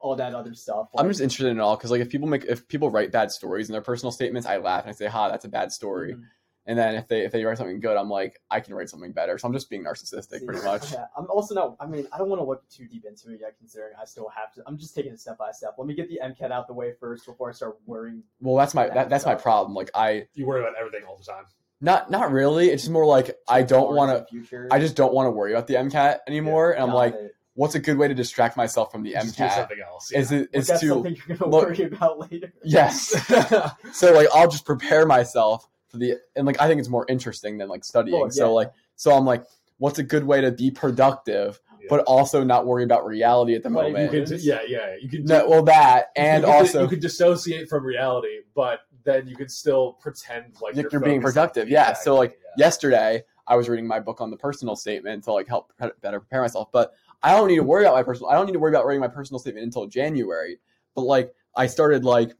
All 0.00 0.16
that 0.16 0.34
other 0.34 0.54
stuff. 0.54 0.88
i'm 0.96 1.08
just 1.08 1.20
interested 1.20 1.48
in 1.48 1.58
it 1.58 1.60
all 1.60 1.76
because 1.76 1.90
like 1.90 2.00
if 2.00 2.08
people 2.08 2.28
make 2.28 2.44
if 2.44 2.66
people 2.68 2.90
write 2.90 3.10
bad 3.12 3.30
stories 3.30 3.68
in 3.68 3.72
their 3.72 3.82
personal 3.82 4.12
statements 4.12 4.46
i 4.46 4.56
laugh 4.56 4.82
and 4.82 4.90
i 4.90 4.92
say 4.92 5.06
ha 5.06 5.28
that's 5.28 5.44
a 5.44 5.48
bad 5.48 5.72
story 5.72 6.14
Mhm. 6.14 6.22
and 6.66 6.78
then 6.78 6.94
if 6.94 7.08
they 7.08 7.24
if 7.24 7.32
they 7.32 7.44
write 7.44 7.58
something 7.58 7.80
good 7.80 7.96
i'm 7.96 8.08
like 8.10 8.40
i 8.50 8.60
can 8.60 8.74
write 8.74 8.88
something 8.88 9.12
better 9.12 9.38
so 9.38 9.46
i'm 9.48 9.52
just 9.54 9.68
being 9.70 9.84
narcissistic 9.84 10.44
pretty 10.46 10.62
much 10.64 10.92
Yeah, 10.98 11.06
I'm 11.16 11.26
also 11.30 11.54
not. 11.54 11.76
I 11.80 11.86
mean, 11.86 12.06
I 12.12 12.18
don't 12.18 12.28
want 12.28 12.40
to 12.40 12.44
look 12.46 12.68
too 12.68 12.86
deep 12.86 13.04
into 13.04 13.30
it 13.32 13.40
yet, 13.40 13.56
considering 13.58 13.92
I 14.00 14.04
still 14.04 14.28
have 14.34 14.52
to. 14.54 14.62
I'm 14.66 14.78
just 14.78 14.94
taking 14.94 15.12
it 15.12 15.20
step 15.20 15.36
by 15.38 15.50
step. 15.52 15.74
Let 15.78 15.86
me 15.86 15.94
get 15.94 16.08
the 16.08 16.20
MCAT 16.22 16.50
out 16.50 16.66
the 16.68 16.74
way 16.74 16.92
first 17.00 17.26
before 17.26 17.48
I 17.48 17.52
start 17.52 17.76
worrying. 17.86 18.22
well 18.40 18.56
that's 18.56 18.74
my 18.74 18.88
that, 18.88 19.08
that's 19.10 19.26
my 19.26 19.34
problem 19.34 19.74
like 19.74 19.90
i 19.94 20.26
You 20.34 20.46
worry 20.46 20.60
about 20.60 20.74
everything 20.78 21.02
all 21.08 21.16
the 21.16 21.24
time. 21.24 21.44
not 21.80 22.10
not 22.10 22.30
really 22.32 22.68
it's 22.70 22.82
just 22.84 22.92
more 22.92 23.06
like 23.06 23.36
i 23.48 23.62
don't 23.62 23.94
want 23.94 24.28
to 24.28 24.68
i 24.70 24.78
just 24.78 24.94
don't 24.96 25.12
want 25.14 25.26
to 25.26 25.30
worry 25.30 25.52
about 25.52 25.66
the 25.68 25.74
mcat 25.74 26.18
anymore 26.26 26.72
and 26.72 26.82
i'm 26.82 26.92
like 26.92 27.14
it. 27.14 27.32
What's 27.58 27.74
a 27.74 27.80
good 27.80 27.98
way 27.98 28.06
to 28.06 28.14
distract 28.14 28.56
myself 28.56 28.92
from 28.92 29.02
the 29.02 29.10
Just 29.12 29.36
do 29.36 29.42
mcat 29.42 29.54
something 29.56 29.78
else. 29.84 30.12
is 30.12 30.30
it 30.30 30.48
is 30.52 30.68
to 30.68 30.78
something 30.78 31.16
you're 31.26 31.36
gonna 31.36 31.50
look- 31.50 31.68
worry 31.68 31.82
about 31.82 32.30
later. 32.30 32.52
yes 32.62 33.10
so 33.92 34.12
like 34.12 34.28
I'll 34.32 34.48
just 34.48 34.64
prepare 34.64 35.06
myself 35.06 35.68
for 35.88 35.96
the 35.98 36.14
and 36.36 36.46
like 36.46 36.60
I 36.60 36.68
think 36.68 36.78
it's 36.78 36.88
more 36.88 37.04
interesting 37.08 37.58
than 37.58 37.68
like 37.68 37.84
studying. 37.84 38.20
Well, 38.20 38.30
So 38.30 38.54
like 38.54 38.70
so 38.94 39.12
I'm 39.12 39.24
like, 39.24 39.42
what's 39.78 39.98
a 39.98 40.02
good 40.04 40.24
way 40.24 40.40
to 40.40 40.52
be 40.52 40.70
productive 40.70 41.60
but 41.88 42.00
also 42.00 42.44
not 42.44 42.66
worry 42.66 42.84
about 42.84 43.06
reality 43.06 43.54
at 43.54 43.62
the 43.62 43.70
Like, 43.70 43.92
moment. 43.94 44.28
Can, 44.28 44.38
yeah, 44.40 44.60
yeah. 44.68 44.96
You 45.00 45.08
can. 45.08 45.24
No, 45.24 45.48
well, 45.48 45.62
that 45.64 46.10
and 46.16 46.42
you 46.42 46.46
could- 46.48 46.54
also 46.54 46.82
you 46.82 46.88
could 46.88 47.00
dissociate 47.00 47.68
from 47.68 47.84
reality, 47.84 48.40
but 48.54 48.80
then 49.04 49.26
you 49.26 49.34
could 49.34 49.50
still 49.50 49.94
pretend 49.94 50.54
like 50.60 50.76
you're, 50.76 50.88
you're, 50.92 51.00
being 51.00 51.22
productive. 51.22 51.68
Yeah. 51.68 51.94
So 51.94 52.14
like 52.14 52.32
yeah. 52.32 52.64
yesterday, 52.66 53.22
I 53.46 53.56
was 53.56 53.68
reading 53.70 53.86
my 53.86 54.00
book 54.00 54.20
on 54.20 54.30
the 54.30 54.36
personal 54.36 54.76
statement 54.76 55.24
to 55.24 55.32
like 55.32 55.48
help 55.48 55.72
better 56.02 56.20
prepare 56.20 56.42
myself. 56.42 56.70
But 56.70 56.92
I 57.22 57.32
don't 57.32 57.48
need 57.48 57.56
to 57.56 57.62
worry 57.64 57.84
about 57.84 57.94
my 57.94 58.02
personal. 58.02 58.30
I 58.30 58.34
don't 58.34 58.46
need 58.46 58.52
to 58.52 58.58
worry 58.58 58.70
about 58.70 58.86
writing 58.86 59.00
my 59.00 59.08
personal 59.08 59.38
statement 59.38 59.64
until 59.64 59.86
January. 59.86 60.58
But 60.94 61.02
like 61.02 61.34
I 61.56 61.66
started 61.66 62.04
like 62.04 62.32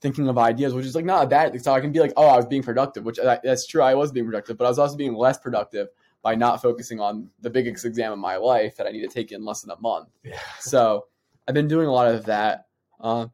thinking 0.00 0.28
of 0.28 0.36
ideas, 0.38 0.74
which 0.74 0.84
is 0.86 0.94
like 0.94 1.04
not 1.04 1.24
a 1.24 1.26
bad 1.26 1.52
thing. 1.52 1.60
So 1.60 1.72
I 1.72 1.80
can 1.80 1.92
be 1.92 2.00
like, 2.00 2.12
oh, 2.16 2.26
I 2.26 2.36
was 2.36 2.46
being 2.46 2.62
productive, 2.62 3.04
which 3.04 3.16
that, 3.16 3.42
that's 3.42 3.66
true. 3.66 3.82
I 3.82 3.94
was 3.94 4.12
being 4.12 4.26
productive, 4.26 4.58
but 4.58 4.66
I 4.66 4.68
was 4.68 4.78
also 4.78 4.96
being 4.96 5.14
less 5.14 5.38
productive 5.38 5.88
by 6.22 6.34
not 6.34 6.60
focusing 6.60 7.00
on 7.00 7.30
the 7.40 7.50
biggest 7.50 7.84
exam 7.84 8.12
of 8.12 8.18
my 8.18 8.36
life 8.36 8.76
that 8.76 8.86
I 8.86 8.90
need 8.90 9.02
to 9.02 9.08
take 9.08 9.32
in 9.32 9.44
less 9.44 9.62
than 9.62 9.70
a 9.70 9.80
month. 9.80 10.08
Yeah. 10.22 10.38
So 10.60 11.06
I've 11.48 11.54
been 11.54 11.68
doing 11.68 11.86
a 11.86 11.92
lot 11.92 12.08
of 12.14 12.26
that. 12.26 12.66
Uh, 13.00 13.26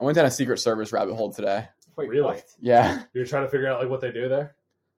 I 0.00 0.04
went 0.04 0.16
down 0.16 0.24
a 0.24 0.30
Secret 0.30 0.58
Service 0.58 0.92
rabbit 0.92 1.14
hole 1.14 1.32
today. 1.32 1.68
Wait, 1.96 2.08
Really? 2.08 2.22
what? 2.22 2.44
Yeah. 2.60 3.02
You're 3.12 3.26
trying 3.26 3.44
to 3.44 3.50
figure 3.50 3.68
out 3.68 3.80
like 3.80 3.90
what 3.90 4.00
they 4.00 4.12
do 4.12 4.28
there. 4.28 4.54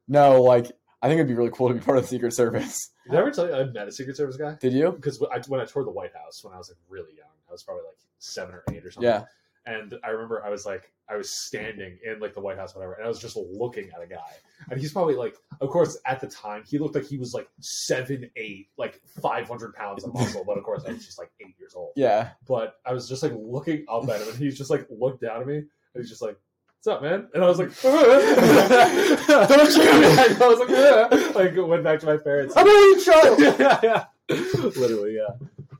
No, 0.07 0.43
like 0.43 0.71
I 1.03 1.09
think 1.09 1.19
it'd 1.19 1.29
be 1.29 1.35
really 1.35 1.51
cool 1.53 1.69
to 1.69 1.75
be 1.75 1.81
part 1.81 1.99
of 1.99 2.05
the 2.05 2.09
Secret 2.09 2.33
Service. 2.33 2.91
Did 3.11 3.17
I 3.17 3.21
ever 3.21 3.31
tell 3.33 3.47
you 3.47 3.55
I 3.55 3.65
met 3.65 3.89
a 3.89 3.93
Secret 3.93 4.17
Service 4.17 4.37
guy? 4.37 4.57
Did 4.61 4.73
you? 4.73 4.93
Because 4.93 5.21
when 5.21 5.31
I, 5.33 5.41
when 5.49 5.61
I 5.61 5.65
toured 5.65 5.87
the 5.87 5.91
White 5.91 6.15
House 6.15 6.45
when 6.45 6.55
I 6.55 6.59
was 6.59 6.71
like 6.71 6.79
really 6.89 7.15
young, 7.17 7.29
I 7.49 7.53
was 7.53 7.65
probably 7.65 7.83
like 7.83 7.99
seven 8.19 8.55
or 8.55 8.63
eight 8.73 8.87
or 8.87 8.91
something. 8.91 9.11
Yeah. 9.11 9.25
And 9.67 9.95
I 10.05 10.09
remember 10.09 10.45
I 10.45 10.51
was 10.51 10.65
like, 10.65 10.93
I 11.09 11.17
was 11.17 11.31
standing 11.31 11.99
in 12.05 12.21
like 12.21 12.35
the 12.35 12.41
White 12.41 12.57
House, 12.57 12.75
whatever, 12.75 12.95
and 12.95 13.05
I 13.05 13.09
was 13.09 13.21
just 13.21 13.37
looking 13.37 13.91
at 13.95 14.03
a 14.03 14.07
guy. 14.07 14.33
And 14.71 14.81
he's 14.81 14.93
probably 14.93 15.15
like, 15.15 15.37
of 15.61 15.69
course, 15.71 15.99
at 16.07 16.21
the 16.21 16.29
time, 16.29 16.63
he 16.67 16.79
looked 16.79 16.95
like 16.95 17.05
he 17.07 17.19
was 17.19 17.35
like 17.35 17.49
seven, 17.61 18.31
eight, 18.37 18.69
like 18.77 19.01
500 19.21 19.75
pounds 19.75 20.05
of 20.05 20.15
muscle. 20.15 20.45
But 20.45 20.57
of 20.57 20.65
course, 20.65 20.85
I 20.87 20.93
was 20.93 21.05
just 21.05 21.19
like 21.19 21.31
eight 21.41 21.55
years 21.59 21.75
old. 21.75 21.93
Yeah. 21.97 22.31
But 22.47 22.77
I 22.87 22.93
was 22.93 23.09
just 23.09 23.23
like 23.23 23.33
looking 23.37 23.85
up 23.89 24.09
at 24.09 24.21
him, 24.21 24.29
and 24.29 24.37
he's 24.37 24.57
just 24.57 24.71
like 24.71 24.87
looked 24.91 25.21
down 25.21 25.43
at 25.43 25.47
me, 25.47 25.57
and 25.59 25.69
he's 25.97 26.09
just 26.09 26.23
like, 26.23 26.39
What's 26.85 26.97
up, 26.97 27.03
man? 27.05 27.29
And 27.33 27.45
I 27.45 27.47
was 27.47 27.61
like, 27.61 27.69
Don't 29.49 29.71
shoot 29.73 29.85
me! 30.01 30.07
I 30.09 30.37
was 30.41 30.59
like, 30.59 30.69
"Yeah." 30.69 31.33
like 31.37 31.69
went 31.69 31.85
back 31.85 32.01
to 32.01 32.07
my 32.07 32.17
parents. 32.17 32.55
I'm 32.57 32.67
only 32.67 32.99
a 33.01 33.05
child. 33.05 33.39
yeah, 33.39 33.79
yeah. 33.85 34.05
Literally, 34.29 35.17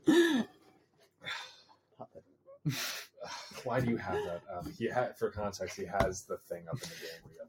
yeah. 0.07 0.43
Why 3.65 3.81
do 3.81 3.89
you 3.89 3.97
have 3.97 4.13
that? 4.13 4.43
Um, 4.57 4.71
he 4.79 4.85
had, 4.87 5.17
for 5.17 5.29
context, 5.29 5.75
he 5.77 5.83
has 5.85 6.23
the 6.23 6.37
thing 6.47 6.63
up 6.69 6.75
in 6.75 6.87
the 6.87 6.95
game 6.95 7.19
where 7.25 7.33
you 7.35 7.41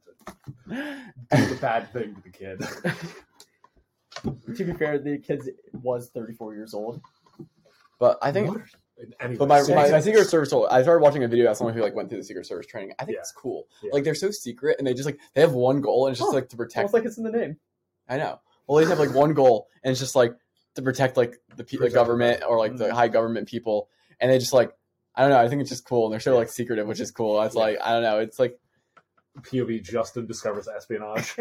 have 1.31 1.39
to 1.39 1.47
do 1.49 1.55
the 1.55 1.61
bad 1.61 1.93
thing 1.93 2.17
to 2.17 2.23
the 2.23 2.31
kid. 2.31 2.61
To 4.57 4.65
be 4.65 4.73
fair, 4.73 4.99
the 4.99 5.19
kid 5.19 5.43
was 5.81 6.09
34 6.09 6.55
years 6.57 6.75
old. 6.75 7.01
But 8.01 8.19
I 8.21 8.33
think, 8.33 8.49
What? 8.49 8.63
Anyway, 9.21 9.37
but 9.39 9.49
my, 9.49 9.63
my, 9.63 9.91
my. 9.91 10.01
Secret 10.01 10.27
Service. 10.29 10.53
I 10.53 10.83
started 10.83 11.01
watching 11.03 11.25
a 11.25 11.29
video 11.29 11.51
of 11.51 11.57
someone 11.57 11.75
who 11.75 11.83
like 11.83 11.95
went 11.95 12.09
through 12.09 12.19
the 12.19 12.25
Secret 12.25 12.47
Service 12.47 12.67
training. 12.67 12.93
I 12.99 13.05
think 13.05 13.15
Yeah. 13.17 13.21
it's 13.21 13.33
cool. 13.33 13.67
Yeah. 13.83 13.91
Like 13.93 14.05
they're 14.05 14.15
so 14.15 14.31
secret, 14.31 14.77
and 14.79 14.87
they 14.87 14.95
just 14.95 15.07
like 15.07 15.19
they 15.35 15.41
have 15.41 15.53
one 15.53 15.81
goal, 15.81 16.07
and 16.07 16.13
it's 16.13 16.21
just 16.21 16.31
Huh. 16.31 16.35
like 16.37 16.49
to 16.51 16.57
protect. 16.57 16.79
Almost 16.79 16.95
like 16.95 17.05
it's 17.05 17.19
in 17.19 17.25
the 17.25 17.31
name. 17.31 17.59
I 18.09 18.19
know. 18.19 18.41
Well, 18.67 18.79
they 18.83 18.89
have 18.89 18.99
like 18.99 19.15
one 19.15 19.35
goal, 19.35 19.69
and 19.83 19.91
it's 19.91 20.01
just 20.01 20.15
like 20.17 20.35
to 20.75 20.83
protect 20.83 21.17
like 21.17 21.37
the, 21.57 21.65
pe- 21.65 21.77
the 21.77 21.91
government 21.91 22.43
or 22.49 22.59
like 22.59 22.77
the 22.77 22.87
Mhm. 22.89 22.93
high 22.93 23.09
government 23.09 23.49
people, 23.49 23.89
and 24.21 24.31
they 24.31 24.39
just 24.39 24.53
like 24.53 24.73
I 25.15 25.21
don't 25.23 25.31
know. 25.31 25.39
I 25.39 25.49
think 25.49 25.61
it's 25.61 25.71
just 25.71 25.85
cool, 25.87 26.07
and 26.07 26.13
they're 26.13 26.21
so 26.21 26.37
like 26.37 26.49
secretive, 26.49 26.87
which 26.87 27.01
is 27.01 27.11
cool. 27.11 27.41
It's 27.43 27.55
Yeah. 27.55 27.61
like 27.63 27.79
I 27.83 27.93
don't 27.93 28.03
know. 28.03 28.19
It's 28.19 28.39
like 28.39 28.59
POV 29.43 29.83
Justin 29.83 30.27
discovers 30.27 30.69
espionage. 30.69 31.35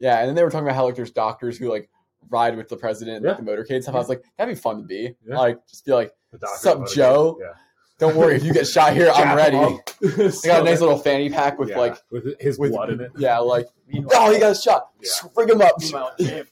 yeah, 0.00 0.18
and 0.20 0.28
then 0.28 0.34
they 0.34 0.42
were 0.44 0.50
talking 0.50 0.66
about 0.66 0.76
how 0.76 0.84
like 0.86 0.94
there's 0.96 1.10
doctors 1.10 1.58
who 1.58 1.70
like 1.70 1.90
ride 2.28 2.56
with 2.56 2.68
the 2.68 2.76
president 2.76 3.18
and 3.18 3.26
like, 3.26 3.36
the 3.38 3.42
motorcade 3.42 3.74
and 3.76 3.82
stuff. 3.82 3.94
I 3.94 3.98
was 3.98 4.08
like, 4.08 4.22
that'd 4.36 4.54
be 4.54 4.60
fun 4.60 4.78
to 4.78 4.82
be. 4.82 5.14
Yeah. 5.26 5.38
Like, 5.38 5.66
just 5.66 5.84
be 5.84 5.92
like, 5.92 6.12
The 6.32 6.38
doctor 6.38 6.58
Sup, 6.58 6.88
Joe? 6.88 7.38
Yeah. 7.40 7.52
don't 7.98 8.16
worry, 8.16 8.36
if 8.36 8.44
you 8.44 8.52
get 8.52 8.66
shot 8.66 8.92
here, 8.94 9.10
I'm 9.14 9.36
ready. 9.36 9.56
him 9.56 9.64
up. 9.74 9.90
I 10.02 10.46
got 10.46 10.60
a 10.60 10.64
nice 10.64 10.80
little 10.80 10.98
fanny 10.98 11.28
pack 11.30 11.58
with 11.58 11.70
Yeah, 11.70 11.78
like 11.78 11.96
with 12.10 12.40
his 12.40 12.58
with 12.58 12.72
blood 12.72 12.90
in 12.90 13.00
it. 13.00 13.10
Yeah, 13.16 13.38
like 13.38 13.66
Meanwhile, 13.88 14.16
oh, 14.20 14.32
he 14.32 14.38
got 14.38 14.56
shot. 14.56 14.90
Yeah. 15.02 15.28
Bring 15.34 15.48
him 15.48 15.60
up. 15.62 15.80
JFK. 15.80 16.46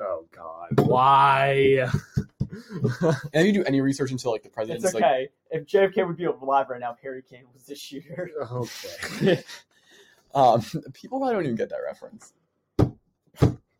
Oh 0.00 0.24
God, 0.34 0.80
why? 0.80 1.88
And 2.50 3.16
if 3.32 3.46
you 3.46 3.52
do 3.52 3.64
any 3.64 3.80
research 3.80 4.10
into 4.10 4.28
like 4.28 4.42
the 4.42 4.48
president's 4.50 4.84
It's 4.84 4.94
like 4.94 5.04
okay. 5.04 5.28
if 5.50 5.64
JFK 5.66 6.06
would 6.06 6.16
be 6.16 6.24
alive 6.24 6.68
right 6.68 6.80
now, 6.80 6.96
Harry 7.02 7.22
Kane 7.22 7.44
was 7.54 7.62
the 7.64 7.74
shooter. 7.74 8.30
okay. 8.50 9.42
um 10.34 10.62
people 10.92 11.18
probably 11.18 11.34
don't 11.34 11.44
even 11.44 11.56
get 11.56 11.70
that 11.70 11.78
reference. 11.86 12.32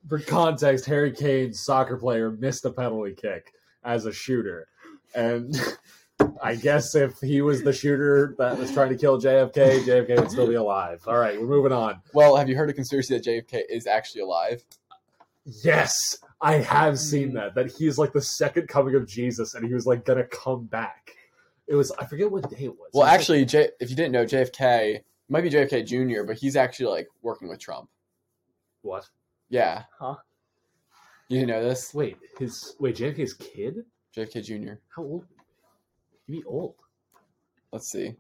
For 0.08 0.18
context, 0.18 0.84
Harry 0.86 1.12
Kane, 1.12 1.52
soccer 1.54 1.96
player, 1.96 2.30
missed 2.32 2.64
a 2.64 2.70
penalty 2.70 3.14
kick 3.14 3.52
as 3.84 4.04
a 4.06 4.12
shooter, 4.12 4.66
and 5.14 5.54
I 6.42 6.54
guess 6.56 6.94
if 6.94 7.18
he 7.20 7.40
was 7.42 7.62
the 7.62 7.72
shooter 7.72 8.34
that 8.38 8.58
was 8.58 8.72
trying 8.72 8.90
to 8.90 8.96
kill 8.96 9.20
JFK, 9.20 9.84
JFK 9.84 10.20
would 10.20 10.30
still 10.30 10.46
be 10.48 10.54
alive. 10.54 11.02
All 11.06 11.16
right, 11.18 11.40
we're 11.40 11.46
moving 11.46 11.72
on. 11.72 12.00
Well, 12.14 12.36
have 12.36 12.48
you 12.48 12.56
heard 12.56 12.68
a 12.70 12.72
conspiracy 12.72 13.16
that 13.16 13.24
JFK 13.24 13.62
is 13.70 13.86
actually 13.86 14.22
alive? 14.22 14.64
Yes, 15.64 16.18
I 16.40 16.54
have 16.58 16.98
seen 16.98 17.30
Mm. 17.30 17.34
that. 17.34 17.54
That 17.54 17.72
he's 17.72 17.98
like 17.98 18.12
the 18.12 18.22
second 18.22 18.68
coming 18.68 18.94
of 18.94 19.06
Jesus, 19.06 19.54
and 19.54 19.66
he 19.66 19.74
was 19.74 19.86
like 19.86 20.04
gonna 20.04 20.24
come 20.24 20.64
back. 20.64 21.12
It 21.66 21.74
was 21.74 21.90
I 21.92 22.06
forget 22.06 22.30
what 22.30 22.48
day 22.50 22.64
it 22.66 22.68
was. 22.70 22.90
Well, 22.92 23.02
It 23.02 23.06
was, 23.06 23.10
like- 23.10 23.12
actually, 23.20 23.44
J- 23.44 23.70
if 23.80 23.90
you 23.90 23.96
didn't 23.96 24.12
know, 24.12 24.24
JFK 24.24 25.00
might 25.28 25.40
be 25.42 25.50
JFK 25.50 25.84
Jr., 25.84 26.24
but 26.24 26.36
he's 26.36 26.54
actually 26.56 26.86
like 26.90 27.08
working 27.22 27.48
with 27.48 27.58
Trump. 27.60 27.88
what? 28.82 29.08
Yeah. 29.52 29.82
Huh? 30.00 30.14
You 31.28 31.40
didn't 31.40 31.50
know 31.50 31.62
this? 31.62 31.92
Wait, 31.92 32.16
his 32.38 32.74
wait 32.80 32.96
JFK's 32.96 33.34
kid? 33.34 33.84
JFK 34.16 34.42
Jr. 34.42 34.72
How 34.96 35.02
old? 35.02 35.26
He'd 36.26 36.32
be 36.32 36.44
old. 36.44 36.74
Let's 37.70 37.92
see. 37.92 38.14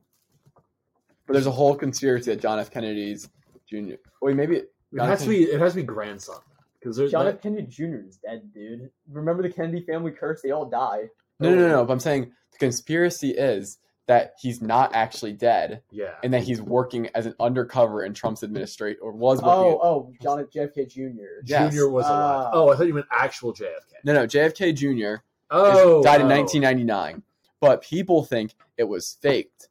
But 1.26 1.32
there's 1.32 1.46
a 1.46 1.50
whole 1.50 1.74
conspiracy 1.74 2.30
that 2.30 2.40
John 2.40 2.58
F. 2.58 2.70
Kennedy's 2.70 3.30
Jr. 3.66 3.94
Wait, 4.20 4.36
maybe 4.36 4.56
It 4.56 4.66
has 5.00 5.22
to 5.22 5.28
be. 5.30 5.44
It 5.44 5.58
has 5.58 5.72
to 5.72 5.76
be 5.76 5.82
grandson 5.84 6.36
because 6.78 6.98
John 7.10 7.24
that- 7.24 7.36
F. 7.36 7.42
Kennedy 7.42 7.66
Jr. 7.66 8.06
is 8.06 8.18
dead, 8.18 8.52
dude. 8.52 8.90
Remember 9.10 9.42
the 9.42 9.50
Kennedy 9.50 9.86
family 9.86 10.12
curse? 10.12 10.42
They 10.42 10.50
all 10.50 10.66
die. 10.66 11.04
no, 11.40 11.48
no, 11.50 11.56
no, 11.56 11.68
no. 11.68 11.84
But 11.86 11.94
I'm 11.94 12.00
saying 12.00 12.30
the 12.52 12.58
conspiracy 12.58 13.30
is 13.30 13.78
that 14.12 14.34
he's 14.38 14.60
not 14.60 14.94
actually 14.94 15.32
dead 15.32 15.82
yeah. 15.90 16.16
and 16.22 16.34
that 16.34 16.42
he's 16.42 16.60
working 16.60 17.08
as 17.14 17.24
an 17.24 17.34
undercover 17.40 18.04
in 18.04 18.12
Trump's 18.12 18.42
administration 18.42 19.00
or 19.02 19.10
was 19.10 19.40
working. 19.40 19.78
Oh, 19.80 19.80
oh, 19.82 20.12
John 20.20 20.44
JFK 20.54 20.86
Jr. 20.90 21.40
yes. 21.46 21.70
Junior 21.70 21.88
was 21.88 22.04
alive. 22.04 22.46
Ah. 22.46 22.50
oh, 22.52 22.70
I 22.70 22.76
thought 22.76 22.86
you 22.86 22.92
meant 22.92 23.06
actual 23.10 23.54
JFK. 23.54 24.04
No, 24.04 24.12
no. 24.12 24.26
JFK 24.26 24.74
Jr. 24.74 25.14
is- 25.14 25.20
Oh, 25.54 26.02
died 26.02 26.20
in 26.22 26.26
oh. 26.26 26.36
1999, 26.36 27.22
but 27.60 27.82
people 27.82 28.24
think 28.24 28.54
it 28.78 28.84
was 28.84 29.18
faked 29.20 29.68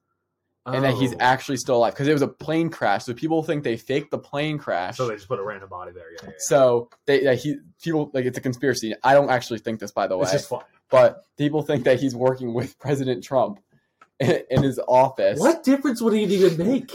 and 0.65 0.83
that 0.83 0.93
he's 0.93 1.13
Oh. 1.13 1.17
actually 1.19 1.57
still 1.57 1.77
alive 1.77 1.93
because 1.93 2.07
it 2.07 2.13
was 2.13 2.21
a 2.21 2.27
plane 2.27 2.69
crash. 2.69 3.05
So 3.05 3.13
people 3.13 3.41
think 3.43 3.63
they 3.63 3.77
faked 3.77 4.11
the 4.11 4.19
plane 4.19 4.57
crash. 4.57 4.97
So 4.97 5.07
they 5.07 5.15
just 5.15 5.27
put 5.27 5.39
a 5.39 5.43
random 5.43 5.69
body 5.69 5.91
there. 5.91 6.11
Yeah, 6.13 6.19
yeah, 6.23 6.29
yeah. 6.29 6.35
So 6.37 6.89
they 7.05 7.23
that 7.23 7.39
he 7.39 7.57
people 7.81 8.11
like 8.13 8.25
it's 8.25 8.37
a 8.37 8.41
conspiracy. 8.41 8.93
I 9.03 9.13
don't 9.13 9.29
actually 9.29 9.59
think 9.59 9.79
this, 9.79 9.91
by 9.91 10.07
the 10.07 10.17
way, 10.17 10.23
it's 10.23 10.31
just 10.33 10.49
fun. 10.49 10.63
but 10.89 11.25
people 11.37 11.63
think 11.63 11.83
that 11.85 11.99
he's 11.99 12.15
working 12.15 12.53
with 12.53 12.77
President 12.79 13.23
Trump 13.23 13.59
in, 14.21 14.43
in 14.49 14.63
his 14.63 14.79
office. 14.87 15.39
What 15.39 15.63
difference 15.63 16.01
would 16.01 16.13
it 16.13 16.29
even 16.29 16.57
make? 16.57 16.91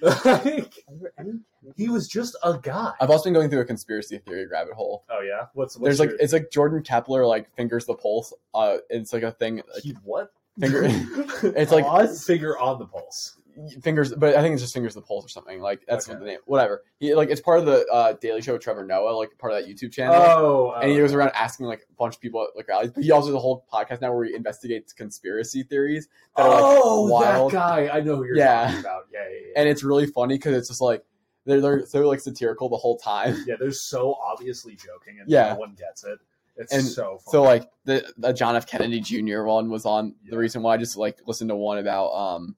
Like, 0.00 0.74
Are 0.88 0.94
there 1.00 1.12
any 1.18 1.40
he 1.76 1.88
was 1.88 2.08
just 2.08 2.36
a 2.42 2.58
guy. 2.58 2.92
I've 3.00 3.10
also 3.10 3.24
been 3.24 3.34
going 3.34 3.50
through 3.50 3.60
a 3.60 3.64
conspiracy 3.64 4.18
theory 4.18 4.46
rabbit 4.46 4.74
hole. 4.74 5.04
oh 5.10 5.20
yeah. 5.20 5.46
What's, 5.54 5.76
what's 5.76 5.98
There's 5.98 6.00
like 6.00 6.18
it's 6.20 6.32
like 6.32 6.50
Jordan 6.50 6.82
Klepper 6.82 7.26
like 7.26 7.54
fingers 7.56 7.84
the 7.84 7.94
pulse. 7.94 8.32
Uh, 8.54 8.78
it's 8.88 9.12
like 9.12 9.22
a 9.22 9.32
thing. 9.32 9.56
Like, 9.56 9.82
he 9.82 9.94
what? 10.04 10.32
finger. 10.58 10.84
it's 11.56 11.72
like 11.72 11.84
Pause? 11.84 12.24
finger 12.24 12.58
on 12.58 12.78
the 12.78 12.86
pulse. 12.86 13.36
Fingers, 13.82 14.12
but 14.14 14.34
I 14.36 14.42
think 14.42 14.52
it's 14.54 14.62
just 14.62 14.74
fingers 14.74 14.94
the 14.94 15.02
pulse 15.02 15.24
or 15.24 15.28
something. 15.28 15.60
Like 15.60 15.84
that's 15.86 16.06
Okay. 16.08 16.14
what 16.14 16.20
the 16.20 16.26
name. 16.26 16.38
Whatever. 16.46 16.82
He 17.00 17.14
like 17.14 17.30
it's 17.30 17.40
part 17.40 17.58
of 17.58 17.66
the 17.66 17.86
uh, 17.92 18.12
Daily 18.20 18.40
Show 18.42 18.52
with 18.54 18.62
Trevor 18.62 18.84
Noah, 18.84 19.10
like 19.16 19.36
part 19.38 19.52
of 19.52 19.58
that 19.60 19.68
YouTube 19.72 19.92
channel. 19.92 20.14
Oh, 20.16 20.72
and 20.80 20.90
he 20.90 20.96
goes 20.98 21.12
around 21.12 21.32
asking 21.34 21.66
like 21.66 21.86
a 21.90 21.94
bunch 21.94 22.14
of 22.16 22.20
people 22.20 22.42
at 22.42 22.56
like 22.56 22.68
rallies. 22.68 22.90
But 22.90 23.04
he 23.04 23.10
also 23.10 23.28
has 23.28 23.34
a 23.34 23.38
whole 23.38 23.64
podcast 23.72 24.00
now 24.00 24.12
where 24.14 24.24
he 24.24 24.34
investigates 24.34 24.92
conspiracy 24.92 25.62
theories 25.62 26.08
that 26.36 26.42
are 26.44 26.48
like 26.50 26.60
oh, 26.62 27.08
wild. 27.08 27.52
that 27.52 27.56
guy. 27.56 27.88
I 27.92 28.00
know 28.00 28.16
who 28.16 28.24
you're 28.24 28.36
Yeah. 28.36 28.64
talking 28.66 28.80
about. 28.80 29.02
Yeah, 29.12 29.20
yeah, 29.24 29.28
yeah. 29.46 29.52
and 29.60 29.68
it's 29.68 29.82
really 29.82 30.06
funny 30.06 30.34
because 30.36 30.54
it's 30.56 30.68
just 30.68 30.80
like 30.80 31.04
they're 31.44 31.60
they're 31.60 31.86
so 31.86 32.00
like 32.06 32.20
satirical 32.20 32.68
the 32.68 32.76
whole 32.76 32.98
time. 32.98 33.42
yeah, 33.46 33.54
they're 33.58 33.70
so 33.72 34.14
obviously 34.24 34.74
joking, 34.76 35.18
and 35.20 35.28
Yeah. 35.30 35.52
no 35.54 35.56
one 35.60 35.74
gets 35.78 36.04
it. 36.04 36.18
It's 36.60 36.72
And 36.72 36.84
so 36.84 37.18
funny. 37.18 37.30
So 37.30 37.42
like 37.44 37.70
the 37.84 38.12
the 38.18 38.32
John 38.32 38.56
F. 38.56 38.66
Kennedy 38.66 39.00
Jr. 39.00 39.42
one 39.44 39.70
was 39.70 39.86
on 39.86 40.14
Yeah. 40.24 40.30
the 40.32 40.38
reason 40.38 40.60
why 40.62 40.74
I 40.74 40.76
just 40.76 40.96
like 40.96 41.18
listened 41.26 41.50
to 41.50 41.56
one 41.56 41.78
about 41.78 42.08
um 42.12 42.56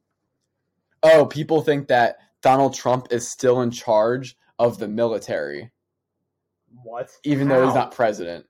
oh 1.02 1.26
people 1.26 1.62
think 1.62 1.88
that 1.88 2.18
Donald 2.42 2.74
Trump 2.74 3.08
is 3.10 3.28
still 3.28 3.60
in 3.62 3.70
charge 3.70 4.36
of 4.58 4.78
the 4.78 4.88
military 4.88 5.70
What? 6.82 7.10
even 7.24 7.48
though 7.48 7.64
he's 7.66 7.74
not 7.74 7.92
president, 7.92 8.46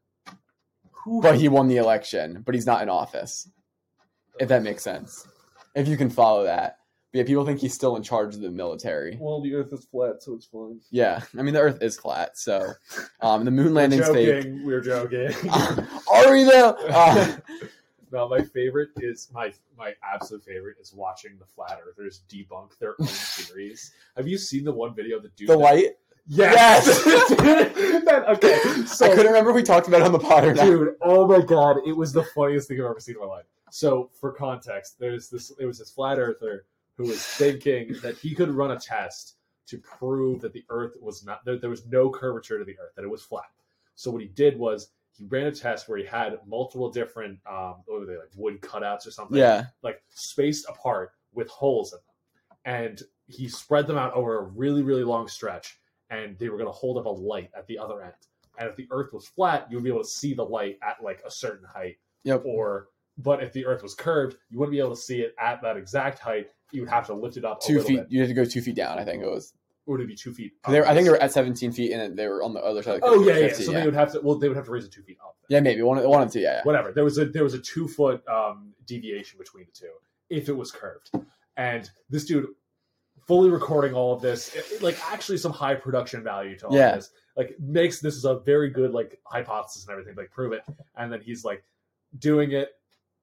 who? 0.93 1.21
but 1.23 1.37
he 1.37 1.49
won 1.49 1.69
the 1.69 1.79
election, 1.79 2.43
but 2.45 2.55
he's 2.55 2.67
not 2.67 2.83
in 2.83 2.89
office. 2.89 3.49
If 4.39 4.49
that 4.49 4.63
makes 4.63 4.83
sense, 4.83 5.27
if 5.75 5.87
you 5.89 5.97
can 5.97 6.11
follow 6.11 6.45
that. 6.45 6.77
But 7.13 7.19
yeah, 7.19 7.25
people 7.25 7.45
think 7.45 7.59
he's 7.59 7.75
still 7.75 7.97
in 7.97 8.05
charge 8.05 8.37
of 8.37 8.41
the 8.41 8.51
military. 8.51 9.19
Well, 9.21 9.41
the 9.43 9.55
Earth 9.55 9.73
is 9.73 9.85
flat, 9.85 10.23
so 10.23 10.35
it's 10.35 10.47
fine. 10.47 10.81
Yeah, 10.93 11.23
I 11.37 11.43
mean 11.43 11.55
the 11.55 11.61
Earth 11.61 11.83
is 11.83 11.99
flat, 11.99 12.39
so 12.39 12.71
um, 13.21 13.45
the 13.45 13.51
moon 13.51 13.75
landing's 13.75 14.09
fake. 14.09 14.29
joking. 14.45 14.65
We're 14.65 14.81
joking. 14.81 15.31
Are 15.51 16.33
we 16.33 16.45
though? 16.45 16.77
Uh, 16.89 17.37
no, 18.13 18.29
my 18.29 18.43
favorite 18.43 18.91
is 18.97 19.29
my 19.33 19.53
my 19.79 19.95
absolute 20.03 20.43
favorite 20.45 20.77
is 20.81 20.93
watching 20.95 21.33
the 21.39 21.45
flat 21.45 21.81
earthers 21.87 22.23
debunk 22.29 22.77
their 22.79 22.95
own 23.01 23.07
theories. 23.07 23.93
Have 24.17 24.27
you 24.29 24.39
seen 24.39 24.65
the 24.65 24.73
one 24.73 24.95
video 24.95 25.17
of 25.19 25.23
the 25.23 25.29
dude? 25.31 25.49
the 25.49 25.53
that- 25.55 25.59
light. 25.59 25.87
Yes. 26.27 26.87
That- 28.11 28.25
okay. 28.29 28.59
So 28.87 29.07
I 29.07 29.09
couldn't 29.11 29.27
remember 29.27 29.51
if 29.51 29.57
we 29.57 29.63
talked 29.63 29.89
about 29.89 30.01
it 30.01 30.05
on 30.05 30.13
the 30.13 30.19
pod 30.19 30.45
or 30.45 30.55
not. 30.55 30.65
dude 30.65 30.95
oh 31.03 31.27
my 31.27 31.41
god 31.41 31.79
it 31.87 31.97
was 31.97 32.13
the 32.13 32.25
funniest 32.25 32.69
thing 32.69 32.79
i've 32.81 32.87
ever 32.87 32.99
seen 33.01 33.15
in 33.15 33.21
my 33.21 33.27
life 33.27 33.45
so 33.71 34.11
for 34.21 34.33
context 34.33 34.99
there's 34.99 35.29
this 35.29 35.53
it 35.61 35.65
was 35.67 35.79
this 35.79 35.91
flat 35.91 36.19
earther 36.19 36.65
who 36.97 37.05
was 37.05 37.23
thinking 37.25 37.95
that 38.03 38.17
he 38.17 38.35
could 38.35 38.51
run 38.51 38.73
a 38.73 38.79
test 38.79 39.37
to 39.67 39.79
prove 39.79 40.41
that 40.41 40.53
the 40.53 40.65
earth 40.71 40.95
was 41.01 41.25
not 41.25 41.45
that 41.45 41.61
there 41.61 41.71
was 41.71 41.87
no 41.87 42.11
curvature 42.11 42.59
to 42.59 42.65
the 42.65 42.77
earth 42.81 42.93
that 42.97 43.05
it 43.05 43.11
was 43.11 43.23
flat 43.23 43.51
so 43.95 44.11
what 44.11 44.21
he 44.23 44.29
did 44.29 44.59
was 44.59 44.91
he 45.21 45.27
ran 45.27 45.47
a 45.47 45.53
test 45.53 45.87
where 45.89 45.99
he 45.99 46.05
had 46.05 46.39
multiple 46.47 46.91
different 46.91 47.39
um 47.49 47.77
what 47.87 48.01
were 48.01 48.07
they 48.07 48.17
like 48.17 48.31
wood 48.35 48.61
cutouts 48.63 49.07
or 49.07 49.11
something 49.11 49.37
Yeah, 49.37 49.67
like 49.83 50.03
spaced 50.09 50.67
apart 50.69 51.13
with 51.35 51.49
holes 51.49 51.93
in 51.93 51.99
them. 51.99 52.59
And 52.65 53.03
he 53.27 53.49
spread 53.49 53.87
them 53.87 53.97
out 53.97 54.13
over 54.15 54.39
a 54.39 54.43
really, 54.43 54.83
really 54.83 55.05
long 55.05 55.29
stretch, 55.29 55.79
and 56.11 56.37
they 56.39 56.49
were 56.49 56.57
going 56.57 56.69
to 56.69 56.73
hold 56.73 56.99
up 56.99 57.05
a 57.07 57.09
light 57.09 57.51
at 57.57 57.67
the 57.67 57.79
other 57.79 58.03
end. 58.03 58.13
And 58.59 58.69
if 58.69 58.77
the 58.77 58.89
Earth 58.91 59.13
was 59.13 59.29
flat, 59.29 59.67
you 59.71 59.77
would 59.77 59.85
be 59.85 59.91
able 59.91 60.03
to 60.03 60.09
see 60.09 60.35
the 60.35 60.45
light 60.45 60.79
at 60.83 60.97
like 61.03 61.23
a 61.25 61.31
certain 61.31 61.67
height. 61.67 61.99
Yep. 62.25 62.43
Or, 62.45 62.89
but 63.17 63.43
if 63.43 63.53
the 63.53 63.65
Earth 63.65 63.83
was 63.83 63.95
curved, 63.95 64.37
you 64.51 64.59
wouldn't 64.59 64.73
be 64.73 64.81
able 64.81 64.95
to 64.95 65.01
see 65.01 65.21
it 65.21 65.35
at 65.41 65.63
that 65.63 65.77
exact 65.77 66.19
height. 66.19 66.49
You 66.73 66.83
would 66.83 66.91
have 66.91 67.07
to 67.07 67.15
lift 67.15 67.37
it 67.37 67.45
up 67.45 67.63
a 67.63 67.67
two 67.67 67.81
feet. 67.83 67.99
bit. 68.01 68.07
You 68.11 68.21
had 68.21 68.29
to 68.29 68.35
go 68.35 68.45
two 68.45 68.61
feet 68.61 68.75
down. 68.77 68.99
I 68.99 69.05
think 69.05 69.23
it 69.23 69.31
was. 69.31 69.55
Or 69.87 69.93
would 69.97 70.01
it 70.03 70.09
be 70.09 70.15
two 70.15 70.33
feet? 70.33 70.53
They 70.69 70.79
were, 70.81 70.87
I 70.87 70.95
think 70.95 71.05
they 71.07 71.11
were 71.11 71.21
at 71.23 71.33
17 71.33 71.73
feet, 71.73 71.93
and 71.93 72.17
they 72.17 72.29
were 72.29 72.43
on 72.43 72.53
the 72.55 72.61
other 72.61 72.83
side. 72.83 72.97
Of 72.97 73.01
the 73.01 73.07
Oh 73.07 73.23
yeah, 73.23 73.39
yeah. 73.39 73.49
50, 73.49 73.65
So 73.65 73.73
yeah. 73.73 73.81
they 73.81 73.85
would 73.87 73.95
have 73.95 74.13
to. 74.13 74.21
Well, 74.21 74.37
they 74.37 74.47
would 74.49 74.57
have 74.57 74.67
to 74.67 74.71
raise 74.73 74.85
it 74.85 74.93
two 74.93 75.03
feet 75.03 75.19
up. 75.25 75.37
then. 75.49 75.57
Yeah, 75.57 75.61
maybe 75.61 75.83
one, 75.83 75.99
of- 75.99 76.05
one 76.05 76.23
of 76.23 76.33
two. 76.33 76.41
Yeah, 76.41 76.57
yeah. 76.57 76.63
whatever. 76.65 76.93
There 76.93 77.05
was 77.05 77.19
a 77.19 77.25
there 77.27 77.43
was 77.45 77.55
a 77.55 77.59
two 77.59 77.89
foot 77.89 78.23
um, 78.29 78.73
deviation 78.87 79.39
between 79.39 79.65
the 79.67 79.73
two 79.73 79.93
if 80.29 80.49
it 80.49 80.57
was 80.57 80.71
curved, 80.71 81.11
and 81.57 81.91
this 82.09 82.25
dude 82.27 82.47
fully 83.27 83.51
recording 83.51 83.95
all 83.95 84.13
of 84.15 84.21
this, 84.23 84.55
it- 84.55 84.65
it- 84.73 84.83
like 84.83 84.97
actually 85.13 85.39
some 85.39 85.53
high 85.53 85.75
production 85.75 86.23
value 86.23 86.57
to 86.59 86.67
all 86.67 86.75
Yeah. 86.77 86.91
of 86.91 86.95
this, 86.97 87.11
like 87.37 87.57
makes 87.59 88.01
this 88.01 88.15
is 88.17 88.25
a 88.25 88.39
very 88.41 88.71
good 88.71 88.93
like 88.93 89.19
hypothesis 89.25 89.83
and 89.85 89.93
everything, 89.93 90.15
like 90.17 90.31
prove 90.31 90.53
it, 90.53 90.63
and 90.97 91.13
then 91.13 91.21
he's 91.21 91.45
like 91.45 91.65
doing 92.19 92.53
it. 92.53 92.71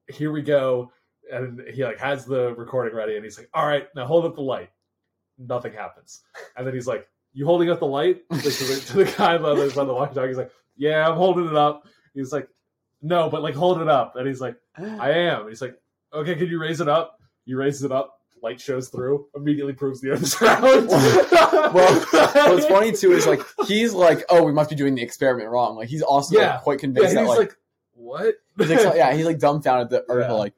Here 0.08 0.32
we 0.32 0.42
go, 0.42 0.92
and 1.32 1.60
he 1.72 1.84
like 1.84 1.98
has 1.98 2.24
the 2.26 2.54
recording 2.54 2.94
ready, 2.96 3.16
and 3.16 3.24
he's 3.24 3.38
like, 3.38 3.48
"All 3.54 3.66
right, 3.66 3.86
now 3.94 4.06
hold 4.06 4.24
up 4.24 4.34
the 4.34 4.40
light." 4.42 4.70
Nothing 5.38 5.72
happens, 5.72 6.22
and 6.56 6.66
then 6.66 6.74
he's 6.74 6.86
like, 6.86 7.08
"You 7.32 7.46
holding 7.46 7.70
up 7.70 7.78
the 7.78 7.86
light?" 7.86 8.22
Like, 8.30 8.42
to, 8.42 8.48
the, 8.48 8.82
to 8.88 8.96
the 8.96 9.04
guy 9.18 9.38
by 9.38 9.54
the, 9.54 9.72
by 9.74 9.84
the 9.84 10.26
he's 10.26 10.36
like, 10.36 10.50
"Yeah, 10.76 11.08
I'm 11.08 11.16
holding 11.16 11.46
it 11.46 11.56
up." 11.56 11.86
He's 12.14 12.32
like, 12.32 12.48
"No, 13.02 13.30
but 13.30 13.42
like 13.42 13.54
hold 13.54 13.80
it 13.80 13.88
up," 13.88 14.16
and 14.16 14.26
he's 14.26 14.40
like. 14.40 14.56
Ah. 14.80 14.96
I 15.00 15.10
am. 15.10 15.40
And 15.42 15.48
he's 15.50 15.62
like, 15.62 15.76
okay, 16.12 16.34
can 16.34 16.46
you 16.46 16.60
raise 16.60 16.80
it 16.80 16.88
up? 16.88 17.18
He 17.44 17.54
raises 17.54 17.82
it 17.84 17.92
up. 17.92 18.14
Light 18.42 18.60
shows 18.60 18.88
through. 18.88 19.26
Immediately 19.34 19.72
proves 19.72 20.00
the 20.00 20.10
Earth 20.10 20.22
is 20.22 20.40
round. 20.40 20.62
Well, 20.62 22.00
What's 22.12 22.66
funny 22.68 22.92
too 22.92 23.12
is 23.12 23.26
like 23.26 23.40
he's 23.66 23.92
like, 23.92 24.24
oh, 24.28 24.44
we 24.44 24.52
must 24.52 24.70
be 24.70 24.76
doing 24.76 24.94
the 24.94 25.02
experiment 25.02 25.50
wrong. 25.50 25.74
Like 25.76 25.88
he's 25.88 26.02
also 26.02 26.36
like, 26.36 26.44
Yeah. 26.44 26.58
quite 26.58 26.74
yeah, 26.74 26.78
convinced 26.78 27.08
he's 27.08 27.14
that 27.16 27.26
like, 27.26 27.38
like, 27.38 27.56
what? 27.94 28.34
he's 28.58 28.84
like, 28.84 28.94
yeah, 28.96 29.12
he's 29.12 29.26
like 29.26 29.40
dumbfounded 29.40 29.90
the 29.90 30.04
Earth. 30.08 30.26
Yeah. 30.28 30.34
Like 30.34 30.54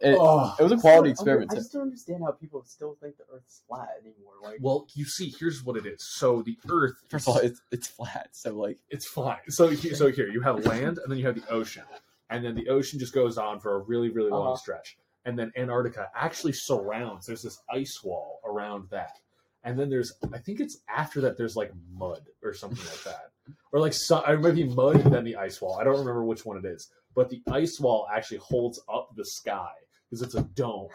it, 0.00 0.16
Oh. 0.18 0.54
it 0.58 0.62
was 0.62 0.72
a 0.72 0.76
quality 0.78 1.10
just 1.10 1.24
don't- 1.24 1.42
experiment. 1.42 1.52
I 1.52 1.54
just 1.56 1.72
don't 1.72 1.82
understand 1.82 2.22
how 2.24 2.32
people 2.32 2.62
still 2.64 2.96
think 3.00 3.16
the 3.18 3.24
Earth's 3.32 3.62
flat 3.68 3.90
anymore. 4.00 4.32
Like, 4.42 4.58
Well, 4.60 4.86
you 4.94 5.04
see, 5.04 5.34
here's 5.38 5.62
what 5.64 5.76
it 5.76 5.86
is. 5.86 6.02
So 6.16 6.42
the 6.42 6.58
Earth, 6.70 6.94
First 7.08 7.28
of 7.28 7.34
all, 7.36 7.40
it's 7.40 7.60
it's 7.70 7.86
flat, 7.88 8.28
so 8.32 8.54
like 8.54 8.78
it's 8.88 9.06
fine. 9.06 9.38
So 9.48 9.74
so 9.74 10.10
here 10.10 10.28
you 10.28 10.40
have 10.40 10.64
land, 10.66 10.98
and 10.98 11.10
then 11.10 11.18
you 11.18 11.26
have 11.26 11.34
the 11.34 11.48
ocean, 11.50 11.84
and 12.30 12.44
then 12.44 12.54
the 12.54 12.68
ocean 12.68 12.98
just 12.98 13.12
goes 13.12 13.36
on 13.38 13.60
for 13.60 13.74
a 13.74 13.78
really 13.80 14.08
really 14.10 14.30
long 14.30 14.48
Uh-huh. 14.48 14.56
stretch, 14.56 14.98
and 15.26 15.38
then 15.38 15.52
Antarctica 15.56 16.10
actually 16.14 16.52
surrounds. 16.54 17.26
There's 17.26 17.42
this 17.42 17.60
ice 17.70 18.02
wall 18.02 18.40
around 18.44 18.88
that, 18.90 19.18
and 19.64 19.78
then 19.78 19.90
there's 19.90 20.12
I 20.32 20.38
think 20.38 20.60
it's 20.60 20.78
after 20.88 21.20
that 21.22 21.36
there's 21.36 21.56
like 21.56 21.72
mud 21.92 22.26
or 22.42 22.54
something 22.54 22.84
like 22.86 23.02
that, 23.04 23.32
or 23.72 23.80
like 23.80 23.92
so, 23.92 24.22
it 24.24 24.40
might 24.40 24.54
be 24.54 24.64
mud 24.64 24.96
and 25.04 25.12
then 25.12 25.24
the 25.24 25.36
ice 25.36 25.60
wall. 25.60 25.78
I 25.78 25.84
don't 25.84 25.98
remember 25.98 26.24
which 26.24 26.46
one 26.46 26.56
it 26.56 26.64
is, 26.64 26.88
but 27.14 27.28
the 27.28 27.42
ice 27.50 27.78
wall 27.78 28.08
actually 28.10 28.38
holds 28.38 28.80
up 28.88 29.14
the 29.14 29.24
sky 29.26 29.72
because 30.10 30.22
it's 30.22 30.34
a 30.34 30.42
dome. 30.42 30.88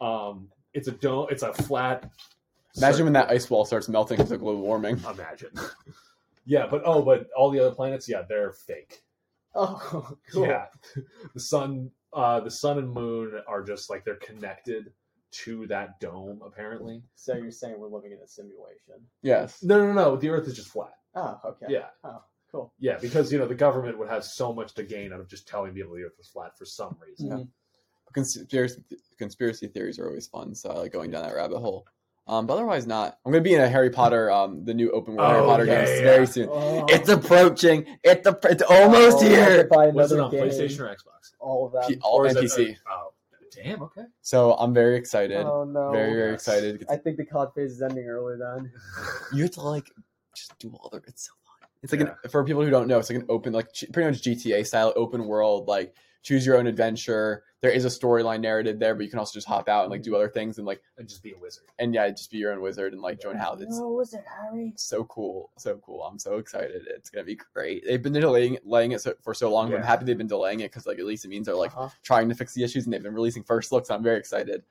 Um, 0.00 0.48
it's 0.72 0.88
a 0.88 0.92
dome. 0.92 1.26
It's 1.30 1.42
a 1.42 1.52
flat. 1.52 2.10
imagine 2.76 3.04
when 3.04 3.12
that 3.14 3.30
ice 3.30 3.50
wall 3.50 3.64
starts 3.64 3.88
melting 3.88 4.16
because 4.16 4.30
of 4.30 4.40
global 4.40 4.62
warming. 4.62 4.98
Imagine. 4.98 5.50
yeah, 6.46 6.66
but 6.70 6.82
oh, 6.84 7.02
but 7.02 7.28
all 7.36 7.50
the 7.50 7.58
other 7.60 7.74
planets, 7.74 8.08
yeah, 8.08 8.22
they're 8.28 8.52
fake. 8.52 9.02
oh, 9.54 10.16
cool. 10.32 10.46
Yeah, 10.46 10.66
the 11.34 11.40
sun, 11.40 11.90
uh, 12.12 12.40
the 12.40 12.50
sun 12.50 12.78
and 12.78 12.92
moon 12.92 13.32
are 13.48 13.62
just 13.62 13.90
like 13.90 14.04
they're 14.04 14.16
connected 14.16 14.92
to 15.30 15.66
that 15.66 15.98
dome. 16.00 16.40
Apparently, 16.46 17.02
So 17.16 17.34
you're 17.34 17.50
saying 17.50 17.74
we're 17.78 17.88
living 17.88 18.12
in 18.12 18.18
a 18.18 18.26
simulation? 18.28 19.04
Yes. 19.22 19.62
no, 19.62 19.84
no, 19.84 19.92
no. 19.92 20.16
The 20.16 20.30
Earth 20.30 20.46
is 20.46 20.54
just 20.54 20.68
flat. 20.68 20.94
Oh, 21.14 21.38
okay. 21.44 21.66
Yeah, 21.68 21.86
Oh, 22.04 22.22
cool. 22.52 22.72
yeah, 22.78 22.98
because 22.98 23.32
you 23.32 23.38
know 23.38 23.46
the 23.46 23.54
government 23.54 23.98
would 23.98 24.08
have 24.08 24.24
so 24.24 24.52
much 24.54 24.74
to 24.74 24.84
gain 24.84 25.12
out 25.12 25.20
of 25.20 25.28
just 25.28 25.48
telling 25.48 25.74
people 25.74 25.94
the 25.96 26.04
Earth 26.04 26.16
was 26.16 26.28
flat 26.28 26.56
for 26.56 26.64
some 26.64 26.96
reason. 27.04 27.28
Mhm. 27.30 27.48
Conspiracy 28.12 28.82
conspiracy 29.18 29.66
theories 29.68 29.98
are 29.98 30.06
always 30.08 30.26
fun, 30.26 30.54
so 30.54 30.70
I 30.70 30.74
like 30.78 30.92
going 30.92 31.10
down 31.10 31.22
that 31.24 31.34
rabbit 31.34 31.58
hole. 31.58 31.86
Um, 32.26 32.46
but 32.46 32.54
otherwise 32.54 32.86
not. 32.86 33.18
I'm 33.24 33.32
gonna 33.32 33.42
be 33.42 33.54
in 33.54 33.60
a 33.60 33.68
Harry 33.68 33.90
Potter, 33.90 34.30
um, 34.30 34.64
the 34.64 34.74
new 34.74 34.90
open 34.92 35.14
world 35.16 35.30
Harry 35.30 35.42
Oh, 35.42 35.46
Potter 35.46 35.64
yeah, 35.64 35.84
games 35.84 35.90
yeah. 35.98 36.04
very 36.04 36.26
soon. 36.26 36.48
Oh, 36.50 36.84
It's 36.88 37.08
approaching. 37.08 37.86
It's 38.04 38.26
a, 38.26 38.38
it's 38.44 38.62
almost 38.62 39.18
Oh, 39.18 39.26
I 39.26 39.28
have 39.30 39.48
to 39.48 39.52
here. 39.54 39.68
buy 39.68 39.86
Was 39.88 40.12
it 40.12 40.20
on 40.20 40.30
game. 40.30 40.44
PlayStation 40.44 40.80
or 40.80 40.88
Xbox? 40.94 41.32
All 41.40 41.66
of 41.66 41.72
that. 41.72 41.88
P- 41.88 41.98
all 42.02 42.18
Or 42.18 42.26
is 42.26 42.36
it- 42.58 42.76
oh, 42.90 43.12
damn. 43.54 43.82
Okay. 43.82 44.02
So 44.20 44.52
I'm 44.54 44.74
very 44.74 44.96
excited. 44.96 45.38
Oh 45.38 45.64
no. 45.64 45.90
very 45.90 46.12
very 46.14 46.30
yes. 46.32 46.40
excited. 46.40 46.84
I 46.90 46.96
think 46.96 47.16
the 47.16 47.24
COD 47.24 47.50
phase 47.54 47.72
is 47.72 47.82
ending 47.82 48.06
early 48.06 48.36
then. 48.38 48.70
You 49.32 49.42
have 49.44 49.52
to 49.52 49.62
like 49.62 49.90
just 50.36 50.56
do 50.58 50.70
all 50.78 50.90
the. 50.90 50.98
It's 51.06 51.26
so 51.26 51.32
fun. 51.46 51.68
It's 51.82 51.92
like 51.92 52.02
Yeah. 52.02 52.14
an, 52.24 52.30
for 52.30 52.44
people 52.44 52.62
who 52.62 52.70
don't 52.70 52.88
know, 52.88 52.98
it's 52.98 53.08
like 53.10 53.20
an 53.20 53.26
open 53.30 53.52
like 53.54 53.68
pretty 53.92 54.10
much 54.10 54.20
GTA 54.22 54.66
style 54.66 54.92
open 54.96 55.24
world 55.26 55.66
like 55.66 55.94
choose 56.28 56.44
your 56.44 56.58
own 56.58 56.66
adventure. 56.66 57.42
There 57.62 57.70
is 57.70 57.84
a 57.86 57.88
storyline 57.88 58.40
narrative 58.40 58.78
there, 58.78 58.94
but 58.94 59.02
you 59.04 59.10
can 59.10 59.18
also 59.18 59.32
just 59.32 59.48
hop 59.48 59.66
out 59.68 59.84
and 59.84 59.90
like 59.90 60.02
do 60.02 60.14
other 60.14 60.28
things 60.28 60.58
and 60.58 60.66
like 60.66 60.82
And 60.98 61.08
just 61.08 61.22
be 61.22 61.32
a 61.32 61.38
wizard. 61.38 61.64
and 61.78 61.94
yeah, 61.94 62.08
just 62.10 62.30
be 62.30 62.36
your 62.36 62.52
own 62.52 62.60
wizard 62.60 62.92
and 62.92 63.00
like 63.00 63.18
join 63.20 63.36
houses. 63.36 63.66
It's 63.68 63.80
was 63.80 64.12
it 64.14 64.24
Harry? 64.42 64.74
so 64.76 65.04
cool, 65.04 65.50
so 65.58 65.76
cool. 65.78 66.02
I'm 66.04 66.18
so 66.18 66.36
excited. 66.36 66.82
It's 66.88 67.08
gonna 67.10 67.24
be 67.24 67.38
great. 67.54 67.84
They've 67.86 68.02
been 68.02 68.12
delaying 68.12 68.58
delaying 68.62 68.92
it 68.92 69.00
so, 69.00 69.14
for 69.22 69.32
so 69.34 69.50
long, 69.50 69.70
but 69.70 69.78
I'm 69.78 69.82
happy 69.84 70.04
they've 70.04 70.18
been 70.18 70.26
delaying 70.26 70.60
it 70.60 70.70
because 70.70 70.86
like 70.86 70.98
at 70.98 71.06
least 71.06 71.24
it 71.24 71.28
means 71.28 71.46
they're 71.46 71.54
like 71.56 71.74
Uh-huh. 71.76 71.88
trying 72.02 72.28
to 72.28 72.34
fix 72.34 72.52
the 72.52 72.62
issues 72.62 72.84
and 72.84 72.92
they've 72.92 73.02
been 73.02 73.14
releasing 73.14 73.42
first 73.42 73.72
looks. 73.72 73.90
I'm 73.90 74.02
very 74.02 74.18
excited. 74.18 74.62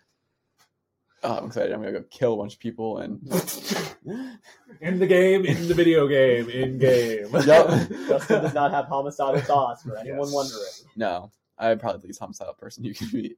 Oh, 1.24 1.38
I'm 1.40 1.46
excited. 1.48 1.72
I'm 1.74 1.80
gonna 1.82 1.94
go 2.00 2.04
kill 2.12 2.36
a 2.36 2.38
bunch 2.38 2.54
of 2.54 2.60
people 2.60 3.00
and 3.00 3.20
In 4.80 5.00
the 5.00 5.08
game, 5.08 5.44
in 5.46 5.68
the 5.68 5.74
video 5.74 6.08
game, 6.08 6.50
in 6.50 6.78
game. 6.78 7.28
Yup. 7.46 7.68
Justin 8.08 8.44
does 8.44 8.54
not 8.54 8.72
have 8.72 8.86
homicidal 8.86 9.42
thoughts 9.42 9.82
for 9.84 9.98
anyone 9.98 10.20
Yes. 10.28 10.34
wondering. 10.34 10.92
no, 10.96 11.32
I'm 11.60 11.80
probably 11.80 12.02
the 12.02 12.08
least 12.08 12.20
homicidal 12.20 12.54
person 12.54 12.84
you 12.84 12.94
can 12.94 13.10
meet. 13.14 13.38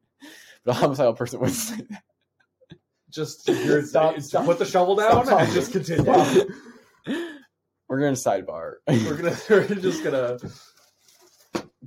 But 0.65 0.72
a 0.72 0.74
homicidal 0.80 1.13
person 1.13 1.39
would 1.39 1.51
say 1.51 1.78
that. 1.89 2.03
just 3.09 3.47
you're, 3.47 3.82
Stop- 3.86 4.11
it's- 4.11 4.28
stop. 4.28 4.45
put 4.45 4.59
the 4.59 4.65
shovel 4.65 4.97
Stop 4.97 5.11
down 5.11 5.20
and 5.22 5.30
talking. 5.30 5.53
just 5.53 5.72
continue. 5.72 6.45
We're 7.88 7.99
gonna 7.99 8.11
sidebar. 8.11 8.74
we're 8.88 9.15
gonna 9.17 9.38
we're 9.49 9.65
just 9.76 10.03
gonna 10.03 10.38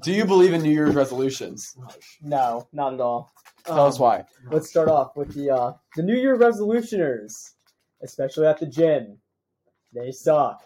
Do 0.03 0.13
you 0.13 0.25
believe 0.25 0.53
in 0.53 0.63
New 0.63 0.71
Year's 0.73 0.95
resolutions? 0.95 1.77
No, 2.21 2.67
not 2.73 2.95
at 2.95 3.01
all. 3.01 3.33
Tell 3.65 3.87
us 3.87 3.97
Um, 3.97 4.03
why. 4.03 4.25
Let's 4.51 4.69
start 4.69 4.89
off 4.89 5.17
with 5.17 5.33
the 5.35 5.51
uh, 5.51 5.73
the 5.95 6.03
New 6.03 6.17
Year 6.17 6.37
resolutioners, 6.37 7.51
especially 8.03 8.47
at 8.47 8.59
the 8.59 8.67
gym. 8.67 9.19
They 9.95 10.11
suck. 10.11 10.63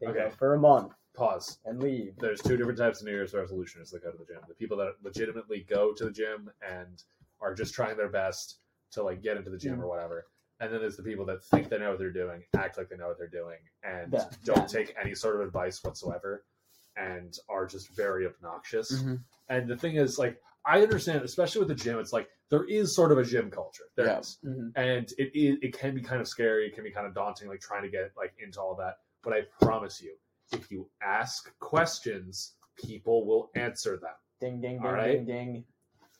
They 0.00 0.06
go 0.06 0.12
Okay. 0.12 0.30
for 0.38 0.54
a 0.54 0.58
month 0.60 0.92
pause. 1.18 1.58
and 1.64 1.82
leave. 1.82 2.14
There's 2.18 2.40
two 2.40 2.56
different 2.56 2.78
types 2.78 3.00
of 3.00 3.06
New 3.06 3.12
Year's 3.12 3.34
resolutions 3.34 3.90
that 3.90 4.02
go 4.02 4.10
to 4.12 4.18
the 4.18 4.24
gym. 4.24 4.40
The 4.48 4.54
people 4.54 4.76
that 4.78 4.92
legitimately 5.02 5.66
go 5.68 5.92
to 5.92 6.04
the 6.04 6.10
gym 6.10 6.50
and 6.66 7.02
are 7.40 7.54
just 7.54 7.74
trying 7.74 7.96
their 7.96 8.08
best 8.08 8.58
to 8.92 9.02
like 9.02 9.22
get 9.22 9.36
into 9.36 9.50
the 9.50 9.58
gym 9.58 9.78
Mm. 9.78 9.82
or 9.82 9.88
whatever. 9.88 10.26
And 10.60 10.72
then 10.72 10.80
there's 10.80 10.96
the 10.96 11.02
people 11.04 11.24
that 11.26 11.44
think 11.44 11.68
they 11.68 11.78
know 11.78 11.90
what 11.90 11.98
they're 11.98 12.10
doing, 12.12 12.42
act 12.56 12.78
like 12.78 12.88
they 12.88 12.96
know 12.96 13.06
what 13.08 13.18
they're 13.18 13.28
doing, 13.28 13.58
and 13.84 14.12
Yeah, 14.12 14.28
don't 14.44 14.58
yeah. 14.58 14.66
take 14.66 14.94
any 15.00 15.14
sort 15.14 15.36
of 15.36 15.42
advice 15.42 15.82
whatsoever, 15.84 16.44
and 16.96 17.36
are 17.48 17.64
just 17.66 17.90
very 17.94 18.26
obnoxious. 18.26 18.90
Mhm. 19.02 19.22
And 19.48 19.68
the 19.68 19.76
thing 19.76 19.96
is, 19.96 20.18
like, 20.18 20.40
I 20.64 20.82
understand, 20.82 21.22
especially 21.22 21.60
with 21.60 21.68
the 21.68 21.76
gym, 21.76 21.98
it's 22.00 22.12
like 22.12 22.28
there 22.50 22.64
is 22.64 22.94
sort 22.94 23.12
of 23.12 23.18
a 23.18 23.24
gym 23.24 23.50
culture. 23.50 23.84
There 23.94 24.18
is. 24.18 24.38
Yeah. 24.42 24.50
Mhm. 24.50 24.72
and 24.74 25.12
it, 25.18 25.30
it 25.34 25.58
it 25.62 25.78
can 25.78 25.94
be 25.94 26.00
kind 26.02 26.20
of 26.20 26.26
scary 26.26 26.66
it 26.66 26.74
can 26.74 26.82
be 26.84 26.90
kind 26.90 27.06
of 27.06 27.14
daunting 27.14 27.48
like 27.48 27.60
trying 27.60 27.82
to 27.82 27.88
get 27.88 28.10
like 28.16 28.32
into 28.38 28.60
all 28.60 28.74
that 28.76 28.98
but 29.22 29.32
i 29.32 29.42
promise 29.60 30.00
you 30.02 30.14
if 30.52 30.70
you 30.70 30.88
ask 31.02 31.56
questions 31.58 32.54
people 32.76 33.26
will 33.26 33.50
answer 33.54 33.96
them 33.96 34.14
Ding 34.40 34.60
ding 34.60 34.80
ding 34.80 34.82
right. 34.82 35.26
ding 35.26 35.26
ding. 35.26 35.64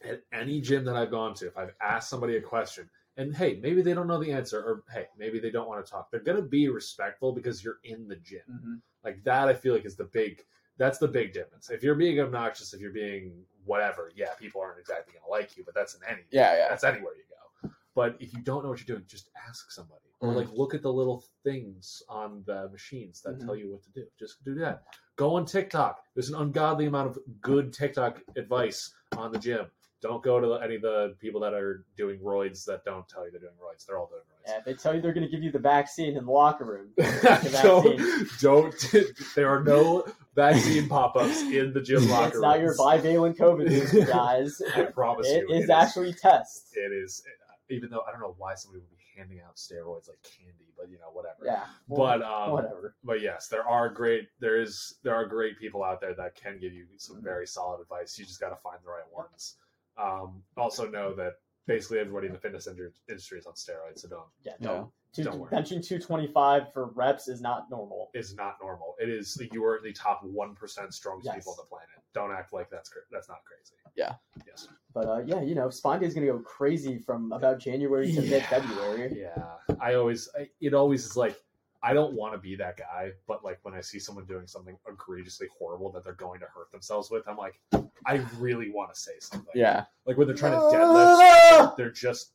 at 0.05 0.23
any 0.33 0.61
gym 0.61 0.85
that 0.85 0.97
I've 0.97 1.11
gone 1.11 1.35
to, 1.35 1.47
if 1.47 1.57
I've 1.57 1.75
asked 1.81 2.09
somebody 2.11 2.37
a 2.37 2.41
question, 2.41 2.89
and 3.17 3.35
hey, 3.35 3.59
maybe 3.63 3.83
they 3.83 3.95
don't 3.95 4.07
know 4.07 4.23
the 4.23 4.33
answer, 4.33 4.61
or 4.61 4.83
hey, 4.93 5.07
maybe 5.17 5.39
they 5.39 5.51
don't 5.51 5.69
want 5.69 5.85
to 5.85 5.91
talk, 5.91 6.11
they're 6.11 6.21
gonna 6.21 6.43
be 6.43 6.69
respectful 6.69 7.33
because 7.33 7.63
you're 7.63 7.79
in 7.85 8.09
the 8.09 8.17
gym. 8.17 8.41
Mhm. 8.51 8.81
Like 9.05 9.23
that, 9.25 9.49
I 9.49 9.55
feel 9.55 9.75
like 9.75 9.85
is 9.85 9.97
the 9.97 10.05
big. 10.05 10.45
That's 10.79 10.99
the 10.99 11.09
big 11.09 11.33
difference. 11.33 11.71
If 11.71 11.83
you're 11.83 11.97
being 11.97 12.21
obnoxious, 12.21 12.73
if 12.75 12.81
you're 12.81 12.93
being 12.93 13.45
whatever, 13.65 14.11
yeah, 14.15 14.35
people 14.35 14.61
aren't 14.61 14.79
exactly 14.79 15.15
gonna 15.15 15.29
like 15.31 15.57
you, 15.57 15.65
but 15.65 15.75
that's 15.75 15.95
in 15.95 16.01
any. 16.09 16.23
Yeah, 16.31 16.57
yeah. 16.57 16.69
That's 16.69 16.85
anywhere 16.85 17.15
you 17.17 17.25
go. 17.29 17.71
But 17.95 18.17
if 18.21 18.33
you 18.33 18.41
don't 18.41 18.63
know 18.63 18.69
what 18.71 18.79
you're 18.79 18.97
doing, 18.97 19.07
just 19.09 19.31
ask 19.49 19.71
somebody. 19.73 20.08
Or 20.21 20.33
like 20.33 20.51
look 20.53 20.75
at 20.75 20.83
the 20.83 20.93
little 20.93 21.23
things 21.45 22.03
on 22.09 22.43
the 22.45 22.69
machines 22.71 23.23
that 23.23 23.39
Mhm. 23.39 23.45
tell 23.47 23.55
you 23.57 23.71
what 23.71 23.83
to 23.85 23.91
do. 23.91 24.05
Just 24.19 24.43
do 24.45 24.55
that. 24.57 24.83
Go 25.15 25.37
on 25.37 25.45
TikTok. 25.47 26.03
There's 26.15 26.29
an 26.29 26.35
ungodly 26.35 26.87
amount 26.87 27.09
of 27.11 27.19
good 27.41 27.73
TikTok 27.73 28.21
advice 28.37 28.93
on 29.17 29.31
the 29.31 29.39
gym. 29.39 29.67
Don't 30.01 30.23
go 30.23 30.41
to 30.41 30.55
any 30.65 30.77
of 30.77 30.83
the 30.83 31.17
people 31.21 31.41
that 31.41 31.55
are 31.55 31.85
doing 31.97 32.19
roids 32.21 32.65
that 32.67 32.85
don't 32.85 33.09
tell 33.09 33.25
you 33.25 33.31
they're 33.33 33.41
doing 33.41 33.53
roids. 33.61 33.85
They're 33.87 33.99
all 33.99 34.07
doing 34.09 34.23
roids. 34.23 34.49
Yeah, 34.49 34.61
they 34.65 34.75
tell 34.75 34.95
you 34.95 35.01
they're 35.01 35.13
going 35.13 35.27
to 35.27 35.31
give 35.31 35.43
you 35.43 35.51
the 35.53 35.59
vaccine 35.59 36.17
in 36.17 36.25
the 36.25 36.31
locker 36.33 36.65
room. 36.65 36.89
don't, 37.63 38.01
don't. 38.41 38.95
There 39.35 39.49
are 39.49 39.63
no 39.63 40.05
vaccine 40.35 40.89
pop-ups 40.89 41.41
in 41.43 41.73
the 41.73 41.81
gym 41.81 42.09
locker 42.11 42.29
it's 42.29 42.41
not 42.41 42.61
your 42.61 42.75
bivalent 42.77 43.37
COVID 43.37 44.07
guys. 44.09 44.61
I 44.75 44.83
promise 44.85 45.27
It 45.29 45.45
you, 45.49 45.55
is 45.57 45.65
it 45.65 45.71
actually 45.71 46.13
test. 46.13 46.69
It 46.77 46.93
is. 46.93 47.23
Even 47.71 47.91
though 47.91 48.03
I 48.07 48.13
don't 48.13 48.21
know 48.21 48.35
why 48.39 48.55
somebody 48.55 48.81
would 48.81 48.91
be 48.91 48.97
handing 49.19 49.41
out 49.41 49.57
steroids 49.57 50.09
like 50.09 50.19
candy, 50.23 50.73
but 50.77 50.89
you 50.91 50.99
know 50.99 51.11
whatever. 51.13 51.41
Yeah. 51.45 51.65
But 51.89 52.23
um, 52.23 52.53
whatever. 52.53 52.95
but 53.05 53.21
yes, 53.21 53.49
there 53.49 53.67
are 53.69 53.89
great. 53.89 54.29
There 54.41 54.61
is 54.61 54.95
there 55.03 55.15
are 55.15 55.27
great 55.27 55.59
people 55.59 55.83
out 55.83 56.01
there 56.01 56.15
that 56.15 56.35
can 56.37 56.59
give 56.61 56.73
you 56.73 56.87
some 56.97 57.17
Mhm. 57.17 57.25
very 57.25 57.47
solid 57.47 57.81
advice. 57.81 58.19
You 58.19 58.25
just 58.25 58.41
got 58.41 58.51
to 58.51 58.57
find 58.57 58.79
the 58.85 58.89
right 58.91 59.11
ones. 59.13 59.57
Um, 59.97 60.43
also 60.57 60.89
know 60.89 61.15
that 61.17 61.35
basically 61.67 61.99
everybody 61.99 62.29
in 62.29 62.33
the 62.33 62.39
fitness 62.39 62.67
industry 63.09 63.39
is 63.39 63.47
on 63.47 63.55
steroids, 63.55 63.99
so 64.01 64.09
don't. 64.09 64.29
Yeah, 64.45 64.53
don't. 64.61 64.91
Two, 65.13 65.25
Don't 65.25 65.39
worry. 65.39 65.51
benching 65.51 65.83
225 65.83 66.71
for 66.73 66.91
reps 66.91 67.29
is 67.29 67.41
not 67.41 67.71
normal. 67.71 68.11
Is 68.15 68.35
not 68.37 68.59
normal. 68.61 68.95
It 69.01 69.09
is 69.09 69.41
you 69.53 69.65
are 69.65 69.81
the 69.83 69.93
top 69.93 70.23
one 70.23 70.55
percent 70.55 70.93
strongest 70.93 71.27
Yes. 71.27 71.37
people 71.37 71.53
on 71.53 71.65
the 71.65 71.69
planet. 71.69 71.89
Don't 72.15 72.33
act 72.33 72.53
like 72.53 72.71
that's 72.71 72.89
cra- 72.89 73.03
that's 73.11 73.29
not 73.29 73.39
crazy. 73.45 73.75
Yeah. 73.97 74.15
Yes. 74.47 74.69
But 74.95 75.07
uh, 75.09 75.19
yeah, 75.25 75.43
you 75.43 75.55
know, 75.55 75.71
Spine 75.71 76.01
Day 76.01 76.07
is 76.07 76.15
going 76.15 76.27
to 76.27 76.33
go 76.33 76.39
crazy 76.41 76.99
from 76.99 77.33
about 77.33 77.59
January 77.59 78.07
to 78.13 78.23
Yeah. 78.23 78.31
mid 78.31 78.43
February. 78.45 79.21
Yeah, 79.21 79.45
I 79.81 79.95
always, 79.95 80.29
I, 80.39 80.49
it 80.61 80.75
always 80.75 81.05
is 81.05 81.17
like, 81.17 81.37
I 81.83 81.93
don't 81.93 82.15
want 82.15 82.33
to 82.35 82.39
be 82.39 82.57
that 82.57 82.77
guy, 82.77 83.11
but 83.29 83.45
like 83.45 83.61
when 83.63 83.75
I 83.75 83.81
see 83.83 83.99
someone 84.01 84.25
doing 84.25 84.47
something 84.49 84.77
egregiously 84.89 85.47
horrible 85.59 85.93
that 85.93 86.03
they're 86.03 86.15
going 86.15 86.41
to 86.41 86.47
hurt 86.47 86.73
themselves 86.73 87.11
with, 87.11 87.29
I'm 87.29 87.37
like, 87.37 87.61
I 88.07 88.25
really 88.39 88.71
want 88.71 88.93
to 88.93 88.99
say 89.01 89.13
something. 89.21 89.53
Yeah. 89.55 89.85
like 90.07 90.17
when 90.17 90.27
they're 90.27 90.37
trying 90.37 90.59
to 90.59 90.77
deadlift, 90.77 91.77
they're 91.77 91.93
just, 91.93 92.33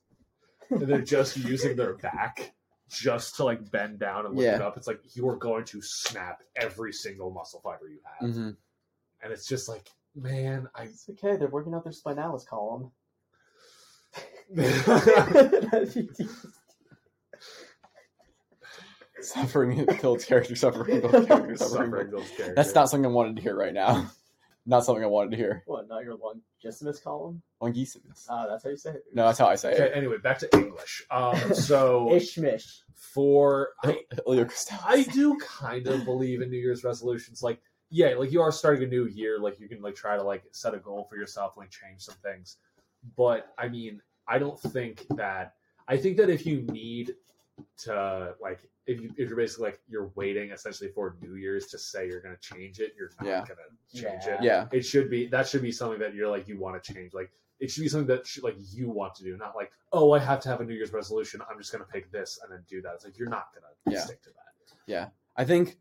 they're 0.69 1.01
just 1.01 1.35
using 1.35 1.75
their 1.75 1.95
back 1.97 2.53
just 2.89 3.35
to 3.37 3.43
like 3.43 3.69
bend 3.71 3.99
down 3.99 4.25
and 4.27 4.35
lift 4.35 4.45
Yeah. 4.47 4.55
it 4.57 4.61
up. 4.61 4.77
It's 4.77 4.87
like 4.87 5.01
you 5.15 5.27
are 5.27 5.35
going 5.35 5.65
to 5.65 5.81
snap 5.81 6.41
every 6.55 6.93
single 6.93 7.31
muscle 7.31 7.59
fiber 7.61 7.89
you 7.89 7.99
have, 8.19 8.29
hmm 8.35 8.49
and 9.23 9.31
it's 9.33 9.47
just 9.47 9.67
like, 9.69 9.89
man, 10.15 10.67
I. 10.75 10.83
It's 10.83 11.07
okay. 11.09 11.37
They're 11.37 11.47
working 11.47 11.73
out 11.73 11.83
their 11.83 11.93
spinalis 11.93 12.45
column. 12.45 12.91
Suffering 19.21 19.85
builds 20.01 20.25
character. 20.25 20.55
Suffering 20.55 21.01
builds 21.01 21.27
character. 21.27 21.55
Suffering. 21.57 21.57
Suffering 21.57 21.91
builds- 22.09 22.11
those 22.11 22.37
characters. 22.37 22.55
That's 22.55 22.75
not 22.75 22.89
something 22.89 23.05
I 23.05 23.13
wanted 23.13 23.35
to 23.37 23.41
hear 23.41 23.55
right 23.55 23.73
now. 23.73 24.09
Not 24.65 24.85
something 24.85 25.03
I 25.03 25.07
wanted 25.07 25.31
to 25.31 25.35
hear. 25.37 25.61
what? 25.65 25.89
Not 25.89 26.05
your 26.05 26.15
longissimus 26.17 27.03
column? 27.03 27.41
Longissimus. 27.61 28.27
Ah, 28.29 28.47
that's 28.47 28.63
how 28.63 28.69
you 28.69 28.77
say 28.77 28.91
it. 28.91 29.03
No, 29.13 29.25
that's 29.25 29.37
how 29.37 29.47
I 29.47 29.55
say 29.55 29.73
Okay, 29.73 29.87
it. 29.87 29.91
anyway, 29.93 30.15
back 30.23 30.39
to 30.39 30.47
English. 30.57 31.03
Um, 31.11 31.35
so 31.53 32.07
Ishmish. 32.09 32.79
for 32.95 33.71
I, 33.83 33.99
I 34.87 35.03
do 35.03 35.37
kind 35.45 35.85
of 35.87 36.05
believe 36.05 36.41
in 36.41 36.49
New 36.49 36.55
Year's 36.59 36.85
resolutions. 36.85 37.43
Like, 37.43 37.61
yeah, 37.93 38.15
like 38.15 38.31
you 38.31 38.41
are 38.41 38.51
starting 38.51 38.83
a 38.83 38.87
new 38.87 39.05
year. 39.05 39.37
Like 39.39 39.59
you 39.59 39.69
can 39.69 39.79
like 39.81 39.93
try 39.95 40.17
to 40.17 40.23
like 40.23 40.43
set 40.51 40.73
a 40.73 40.79
goal 40.79 41.05
for 41.07 41.15
yourself, 41.15 41.55
like 41.57 41.69
change 41.69 42.01
some 42.01 42.15
things. 42.23 42.57
But 43.15 43.53
I 43.57 43.67
mean, 43.67 44.01
I 44.27 44.39
don't 44.39 44.59
think 44.59 45.05
that. 45.11 45.53
I 45.87 45.97
think 45.97 46.17
that 46.17 46.29
if 46.29 46.43
you 46.45 46.61
need 46.63 47.13
to 47.83 48.33
like, 48.41 48.61
if 48.87 48.99
you 48.99 49.11
if 49.17 49.27
you're 49.29 49.37
basically 49.37 49.65
like 49.65 49.79
you're 49.87 50.11
waiting 50.15 50.49
essentially 50.51 50.89
for 50.89 51.15
New 51.21 51.35
Year's 51.35 51.67
to 51.67 51.77
say 51.77 52.07
you're 52.07 52.21
going 52.21 52.35
to 52.35 52.41
change 52.41 52.79
it, 52.79 52.93
you're 52.97 53.11
not 53.21 53.27
Yeah. 53.27 53.45
going 53.45 53.59
to 53.91 54.01
change 54.01 54.23
Yeah. 54.25 54.33
it. 54.35 54.43
Yeah. 54.43 54.67
It 54.71 54.81
should 54.81 55.09
be 55.11 55.27
that 55.27 55.47
should 55.47 55.61
be 55.61 55.71
something 55.71 55.99
that 55.99 56.15
you're 56.15 56.29
like 56.29 56.47
you 56.47 56.57
want 56.57 56.81
to 56.81 56.93
change. 56.93 57.13
Like 57.13 57.31
it 57.59 57.69
should 57.69 57.81
be 57.81 57.89
something 57.89 58.07
that 58.07 58.25
should, 58.25 58.43
like 58.43 58.55
you 58.57 58.89
want 58.89 59.13
to 59.15 59.23
do, 59.23 59.37
not 59.37 59.55
like 59.55 59.71
oh 59.91 60.11
I 60.13 60.19
have 60.19 60.39
to 60.41 60.49
have 60.49 60.61
a 60.61 60.65
New 60.65 60.73
Year's 60.73 60.93
resolution. 60.93 61.41
I'm 61.47 61.59
just 61.59 61.71
going 61.71 61.83
to 61.85 61.91
pick 61.91 62.11
this 62.11 62.39
and 62.41 62.51
then 62.51 62.63
do 62.67 62.81
that. 62.81 62.93
It's 62.95 63.05
like 63.05 63.19
you're 63.19 63.29
not 63.29 63.49
going 63.53 63.63
to 63.63 63.91
Yeah. 63.91 64.03
stick 64.03 64.21
to 64.23 64.29
that. 64.29 64.75
Yeah. 64.87 65.09
I 65.37 65.45
think 65.45 65.77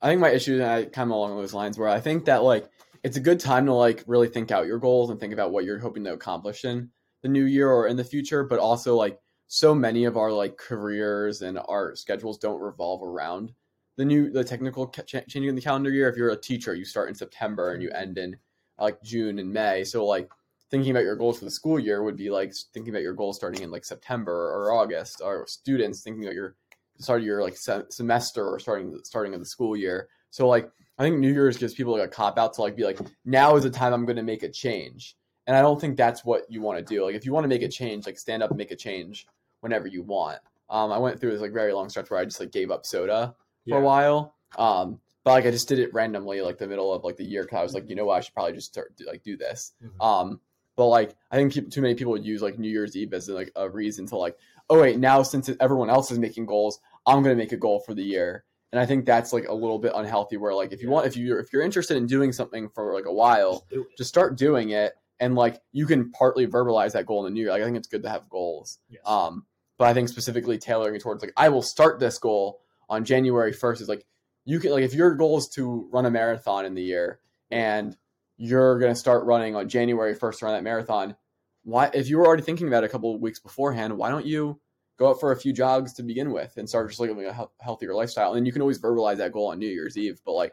I 0.00 0.08
think 0.08 0.20
my 0.20 0.30
issue 0.30 0.54
and 0.54 0.64
I 0.64 0.84
kind 0.84 1.10
of 1.10 1.16
along 1.16 1.36
those 1.36 1.54
lines 1.54 1.78
where 1.78 1.88
I 1.88 2.00
think 2.00 2.26
that 2.26 2.42
like 2.42 2.70
it's 3.02 3.16
a 3.16 3.20
good 3.20 3.40
time 3.40 3.66
to 3.66 3.74
like 3.74 4.04
really 4.06 4.28
think 4.28 4.50
out 4.50 4.66
your 4.66 4.78
goals 4.78 5.10
and 5.10 5.18
think 5.18 5.32
about 5.32 5.50
what 5.50 5.64
you're 5.64 5.78
hoping 5.78 6.04
to 6.04 6.12
accomplish 6.12 6.64
in 6.64 6.90
the 7.22 7.28
new 7.28 7.44
year 7.44 7.70
or 7.70 7.86
in 7.86 7.96
the 7.96 8.04
future, 8.04 8.44
but 8.44 8.58
also 8.58 8.94
like 8.94 9.18
so 9.48 9.74
many 9.74 10.04
of 10.04 10.16
our 10.16 10.30
like 10.30 10.56
careers 10.56 11.42
and 11.42 11.58
our 11.68 11.96
schedules 11.96 12.38
don't 12.38 12.60
revolve 12.60 13.02
around 13.02 13.52
the 13.96 14.04
new 14.04 14.30
the 14.30 14.44
technical 14.44 14.86
ca- 14.86 15.02
changing 15.02 15.44
in 15.44 15.54
the 15.54 15.60
calendar 15.60 15.90
year. 15.90 16.08
If 16.08 16.16
you're 16.16 16.30
a 16.30 16.36
teacher, 16.36 16.74
you 16.74 16.84
start 16.84 17.08
in 17.08 17.14
September 17.14 17.72
and 17.72 17.82
you 17.82 17.90
end 17.90 18.18
in 18.18 18.36
like 18.78 19.02
June 19.02 19.38
and 19.38 19.52
May. 19.52 19.84
So 19.84 20.04
like 20.04 20.30
thinking 20.70 20.90
about 20.90 21.02
your 21.02 21.16
goals 21.16 21.38
for 21.38 21.44
the 21.44 21.50
school 21.50 21.78
year 21.78 22.02
would 22.02 22.16
be 22.16 22.30
like 22.30 22.54
thinking 22.72 22.92
about 22.92 23.02
your 23.02 23.14
goals 23.14 23.36
starting 23.36 23.62
in 23.62 23.70
like 23.70 23.84
September 23.84 24.52
or 24.54 24.72
August, 24.72 25.20
or 25.24 25.46
students 25.48 26.02
thinking 26.02 26.22
about 26.24 26.34
your 26.34 26.54
start 26.98 27.20
of 27.20 27.26
your 27.26 27.42
like 27.42 27.56
se- 27.56 27.84
semester 27.90 28.46
or 28.46 28.58
starting 28.58 28.98
starting 29.04 29.34
of 29.34 29.40
the 29.40 29.46
school 29.46 29.76
year. 29.76 30.08
So 30.30 30.48
like 30.48 30.70
I 30.98 31.02
think 31.02 31.18
New 31.18 31.32
Year's 31.32 31.56
gives 31.56 31.74
people 31.74 31.92
like 31.96 32.06
a 32.06 32.08
cop 32.08 32.38
out 32.38 32.54
to 32.54 32.62
like 32.62 32.76
be 32.76 32.84
like 32.84 32.98
now 33.24 33.56
is 33.56 33.62
the 33.64 33.70
time 33.70 33.92
I'm 33.92 34.04
going 34.04 34.16
to 34.16 34.22
make 34.22 34.42
a 34.42 34.48
change. 34.48 35.16
And 35.46 35.56
I 35.56 35.62
don't 35.62 35.80
think 35.80 35.96
that's 35.96 36.24
what 36.24 36.42
you 36.50 36.60
want 36.60 36.78
to 36.78 36.84
do. 36.84 37.04
Like 37.04 37.14
if 37.14 37.24
you 37.24 37.32
want 37.32 37.44
to 37.44 37.48
make 37.48 37.62
a 37.62 37.68
change, 37.68 38.04
like 38.04 38.18
stand 38.18 38.42
up 38.42 38.50
and 38.50 38.58
make 38.58 38.70
a 38.70 38.76
change 38.76 39.26
whenever 39.60 39.86
you 39.86 40.02
want. 40.02 40.38
Um, 40.68 40.92
I 40.92 40.98
went 40.98 41.18
through 41.18 41.30
this 41.30 41.40
like 41.40 41.52
very 41.52 41.72
long 41.72 41.88
stretch 41.88 42.10
where 42.10 42.20
I 42.20 42.24
just 42.24 42.40
like 42.40 42.52
gave 42.52 42.70
up 42.70 42.84
soda 42.84 43.34
for 43.66 43.78
a 43.78 43.80
while. 43.80 44.34
Um, 44.58 45.00
but 45.24 45.32
like 45.32 45.46
I 45.46 45.50
just 45.50 45.68
did 45.68 45.78
it 45.78 45.94
randomly, 45.94 46.40
like 46.42 46.58
the 46.58 46.66
middle 46.66 46.92
of 46.92 47.04
like 47.04 47.16
the 47.16 47.24
year, 47.24 47.42
because 47.42 47.58
I 47.58 47.62
was 47.62 47.74
like, 47.74 47.88
you 47.88 47.96
know 47.96 48.04
what, 48.06 48.16
I 48.18 48.20
should 48.20 48.34
probably 48.34 48.52
just 48.54 48.72
start 48.72 48.94
do, 48.96 49.06
like 49.06 49.22
do 49.22 49.36
this. 49.36 49.72
Mhm. 49.82 50.04
Um, 50.04 50.40
but 50.76 50.86
like 50.86 51.14
I 51.30 51.36
think 51.36 51.70
too 51.70 51.82
many 51.82 51.94
people 51.94 52.12
would 52.12 52.24
use 52.24 52.42
like 52.42 52.58
New 52.58 52.70
Year's 52.70 52.96
Eve 52.96 53.12
as 53.14 53.28
like 53.28 53.50
a 53.56 53.68
reason 53.68 54.06
to 54.06 54.16
like, 54.16 54.36
oh 54.70 54.80
wait, 54.80 54.98
now 54.98 55.22
since 55.22 55.50
everyone 55.60 55.90
else 55.90 56.10
is 56.10 56.18
making 56.18 56.46
goals, 56.46 56.80
I'm 57.08 57.22
gonna 57.22 57.34
make 57.34 57.52
a 57.52 57.56
goal 57.56 57.80
for 57.80 57.94
the 57.94 58.04
year. 58.04 58.44
And 58.70 58.78
I 58.78 58.84
think 58.84 59.06
that's 59.06 59.32
like 59.32 59.48
a 59.48 59.54
little 59.54 59.78
bit 59.78 59.92
unhealthy. 59.94 60.36
Where 60.36 60.54
like 60.54 60.72
if 60.72 60.82
you 60.82 60.90
want, 60.90 61.06
if 61.06 61.16
you 61.16 61.34
are 61.34 61.40
if 61.40 61.52
you're 61.52 61.62
interested 61.62 61.96
in 61.96 62.06
doing 62.06 62.32
something 62.32 62.68
for 62.68 62.94
like 62.94 63.06
a 63.06 63.12
while, 63.12 63.66
it. 63.70 63.80
just 63.96 64.10
start 64.10 64.36
doing 64.36 64.70
it, 64.70 64.92
and 65.18 65.34
like 65.34 65.60
you 65.72 65.86
can 65.86 66.10
partly 66.12 66.46
verbalize 66.46 66.92
that 66.92 67.06
goal 67.06 67.24
in 67.24 67.32
the 67.32 67.34
new 67.34 67.44
year. 67.44 67.50
Like 67.50 67.62
I 67.62 67.64
think 67.64 67.78
it's 67.78 67.88
good 67.88 68.02
to 68.02 68.10
have 68.10 68.28
goals. 68.28 68.78
Yes. 68.90 69.00
Um, 69.06 69.46
but 69.78 69.86
I 69.86 69.94
think 69.94 70.08
specifically 70.08 70.58
tailoring 70.58 70.96
it 70.96 71.02
towards 71.02 71.22
like 71.22 71.32
I 71.36 71.48
will 71.48 71.62
start 71.62 71.98
this 71.98 72.18
goal 72.18 72.60
on 72.90 73.04
January 73.04 73.52
first 73.52 73.80
is 73.80 73.88
like 73.88 74.04
you 74.44 74.60
can 74.60 74.72
like 74.72 74.84
if 74.84 74.92
your 74.92 75.14
goal 75.14 75.38
is 75.38 75.48
to 75.54 75.88
run 75.90 76.04
a 76.04 76.10
marathon 76.10 76.66
in 76.66 76.74
the 76.74 76.82
year 76.82 77.20
and 77.50 77.96
you're 78.36 78.78
gonna 78.78 78.94
start 78.94 79.24
running 79.24 79.56
on 79.56 79.68
January 79.68 80.14
first 80.14 80.40
to 80.40 80.44
run 80.44 80.54
that 80.54 80.64
marathon. 80.64 81.16
Why 81.62 81.90
if 81.94 82.08
you 82.08 82.18
were 82.18 82.26
already 82.26 82.42
thinking 82.42 82.68
about 82.68 82.84
it 82.84 82.86
a 82.86 82.90
couple 82.90 83.14
of 83.14 83.20
weeks 83.20 83.38
beforehand, 83.38 83.96
why 83.96 84.10
don't 84.10 84.26
you 84.26 84.60
go 84.98 85.08
out 85.10 85.20
for 85.20 85.32
a 85.32 85.36
few 85.36 85.52
jogs 85.52 85.92
to 85.94 86.02
begin 86.02 86.32
with 86.32 86.56
and 86.56 86.68
start 86.68 86.88
just 86.88 87.00
living 87.00 87.24
a 87.24 87.32
health- 87.32 87.52
healthier 87.60 87.94
lifestyle? 87.94 88.34
And 88.34 88.46
you 88.46 88.52
can 88.52 88.60
always 88.62 88.80
verbalize 88.80 89.16
that 89.18 89.32
goal 89.32 89.48
on 89.48 89.58
New 89.58 89.68
Year's 89.68 89.96
Eve, 89.96 90.20
but 90.26 90.32
like 90.32 90.52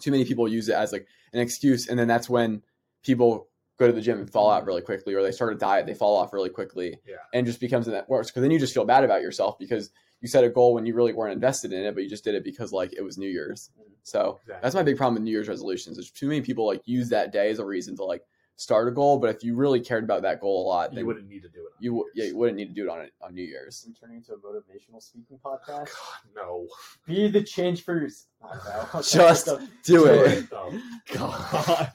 too 0.00 0.10
many 0.10 0.24
people 0.24 0.48
use 0.48 0.68
it 0.68 0.74
as 0.74 0.92
like 0.92 1.06
an 1.32 1.40
excuse, 1.40 1.88
and 1.88 1.98
then 1.98 2.08
that's 2.08 2.28
when 2.30 2.62
people 3.02 3.48
go 3.78 3.86
to 3.86 3.92
the 3.92 4.00
gym 4.00 4.18
and 4.18 4.28
fall 4.30 4.50
out 4.50 4.66
really 4.66 4.80
quickly, 4.82 5.14
or 5.14 5.22
they 5.22 5.30
start 5.30 5.52
a 5.52 5.56
diet, 5.56 5.86
they 5.86 5.94
fall 5.94 6.16
off 6.16 6.32
really 6.32 6.48
quickly, 6.50 6.96
Yeah. 7.06 7.16
and 7.32 7.46
just 7.46 7.60
becomes 7.60 7.86
net 7.86 8.08
worse 8.08 8.28
because 8.28 8.42
then 8.42 8.50
you 8.50 8.58
just 8.58 8.74
feel 8.74 8.84
bad 8.84 9.04
about 9.04 9.22
yourself 9.22 9.56
because 9.58 9.90
you 10.20 10.26
set 10.26 10.42
a 10.42 10.48
goal 10.48 10.74
when 10.74 10.84
you 10.84 10.94
really 10.94 11.12
weren't 11.12 11.32
invested 11.32 11.72
in 11.72 11.84
it, 11.84 11.94
but 11.94 12.02
you 12.02 12.08
just 12.10 12.24
did 12.24 12.34
it 12.34 12.42
because 12.42 12.72
like 12.72 12.92
it 12.92 13.02
was 13.02 13.18
New 13.18 13.28
Year's. 13.28 13.70
Mm-hmm. 13.78 13.92
So 14.02 14.38
Exactly. 14.42 14.60
that's 14.62 14.74
my 14.74 14.82
big 14.82 14.96
problem 14.96 15.14
with 15.14 15.22
New 15.22 15.30
Year's 15.30 15.48
resolutions. 15.48 15.96
Is 15.98 16.10
too 16.10 16.26
many 16.26 16.40
people 16.40 16.66
like 16.66 16.80
use 16.86 17.08
that 17.10 17.30
day 17.32 17.50
as 17.50 17.58
a 17.60 17.64
reason 17.64 17.94
to 17.96 18.04
like 18.04 18.22
start 18.58 18.88
a 18.88 18.90
goal, 18.90 19.18
but 19.18 19.30
if 19.30 19.44
you 19.44 19.54
really 19.54 19.80
cared 19.80 20.04
about 20.04 20.22
that 20.22 20.40
goal 20.40 20.66
a 20.66 20.68
lot, 20.68 20.90
then 20.90 21.00
you 21.00 21.06
wouldn't 21.06 21.28
need 21.28 21.42
to 21.42 21.48
do 21.48 21.60
it. 21.60 21.72
on 21.76 21.82
you 21.82 21.92
New 21.92 22.04
yeah 22.14 22.24
you 22.24 22.36
wouldn't 22.36 22.56
need 22.58 22.66
to 22.66 22.74
do 22.74 22.84
it 22.84 22.90
on 22.90 23.08
on 23.22 23.34
New 23.34 23.44
Year's. 23.44 23.84
I'm 23.86 23.94
turning 23.94 24.16
into 24.16 24.32
a 24.32 24.36
motivational 24.36 25.00
speaking 25.00 25.38
podcast. 25.42 25.66
God, 25.66 25.86
no. 26.34 26.66
Be 27.06 27.28
the 27.28 27.42
change 27.42 27.84
for 27.84 27.94
yourself. 27.98 28.26
I 28.42 28.86
don't. 28.92 29.04
Just 29.06 29.48
Do 29.84 30.06
it. 30.06 30.48
Oh, 30.52 30.80
God. 31.14 31.90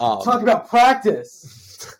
Um, 0.00 0.22
Talk 0.22 0.42
about 0.42 0.68
practice. 0.68 1.96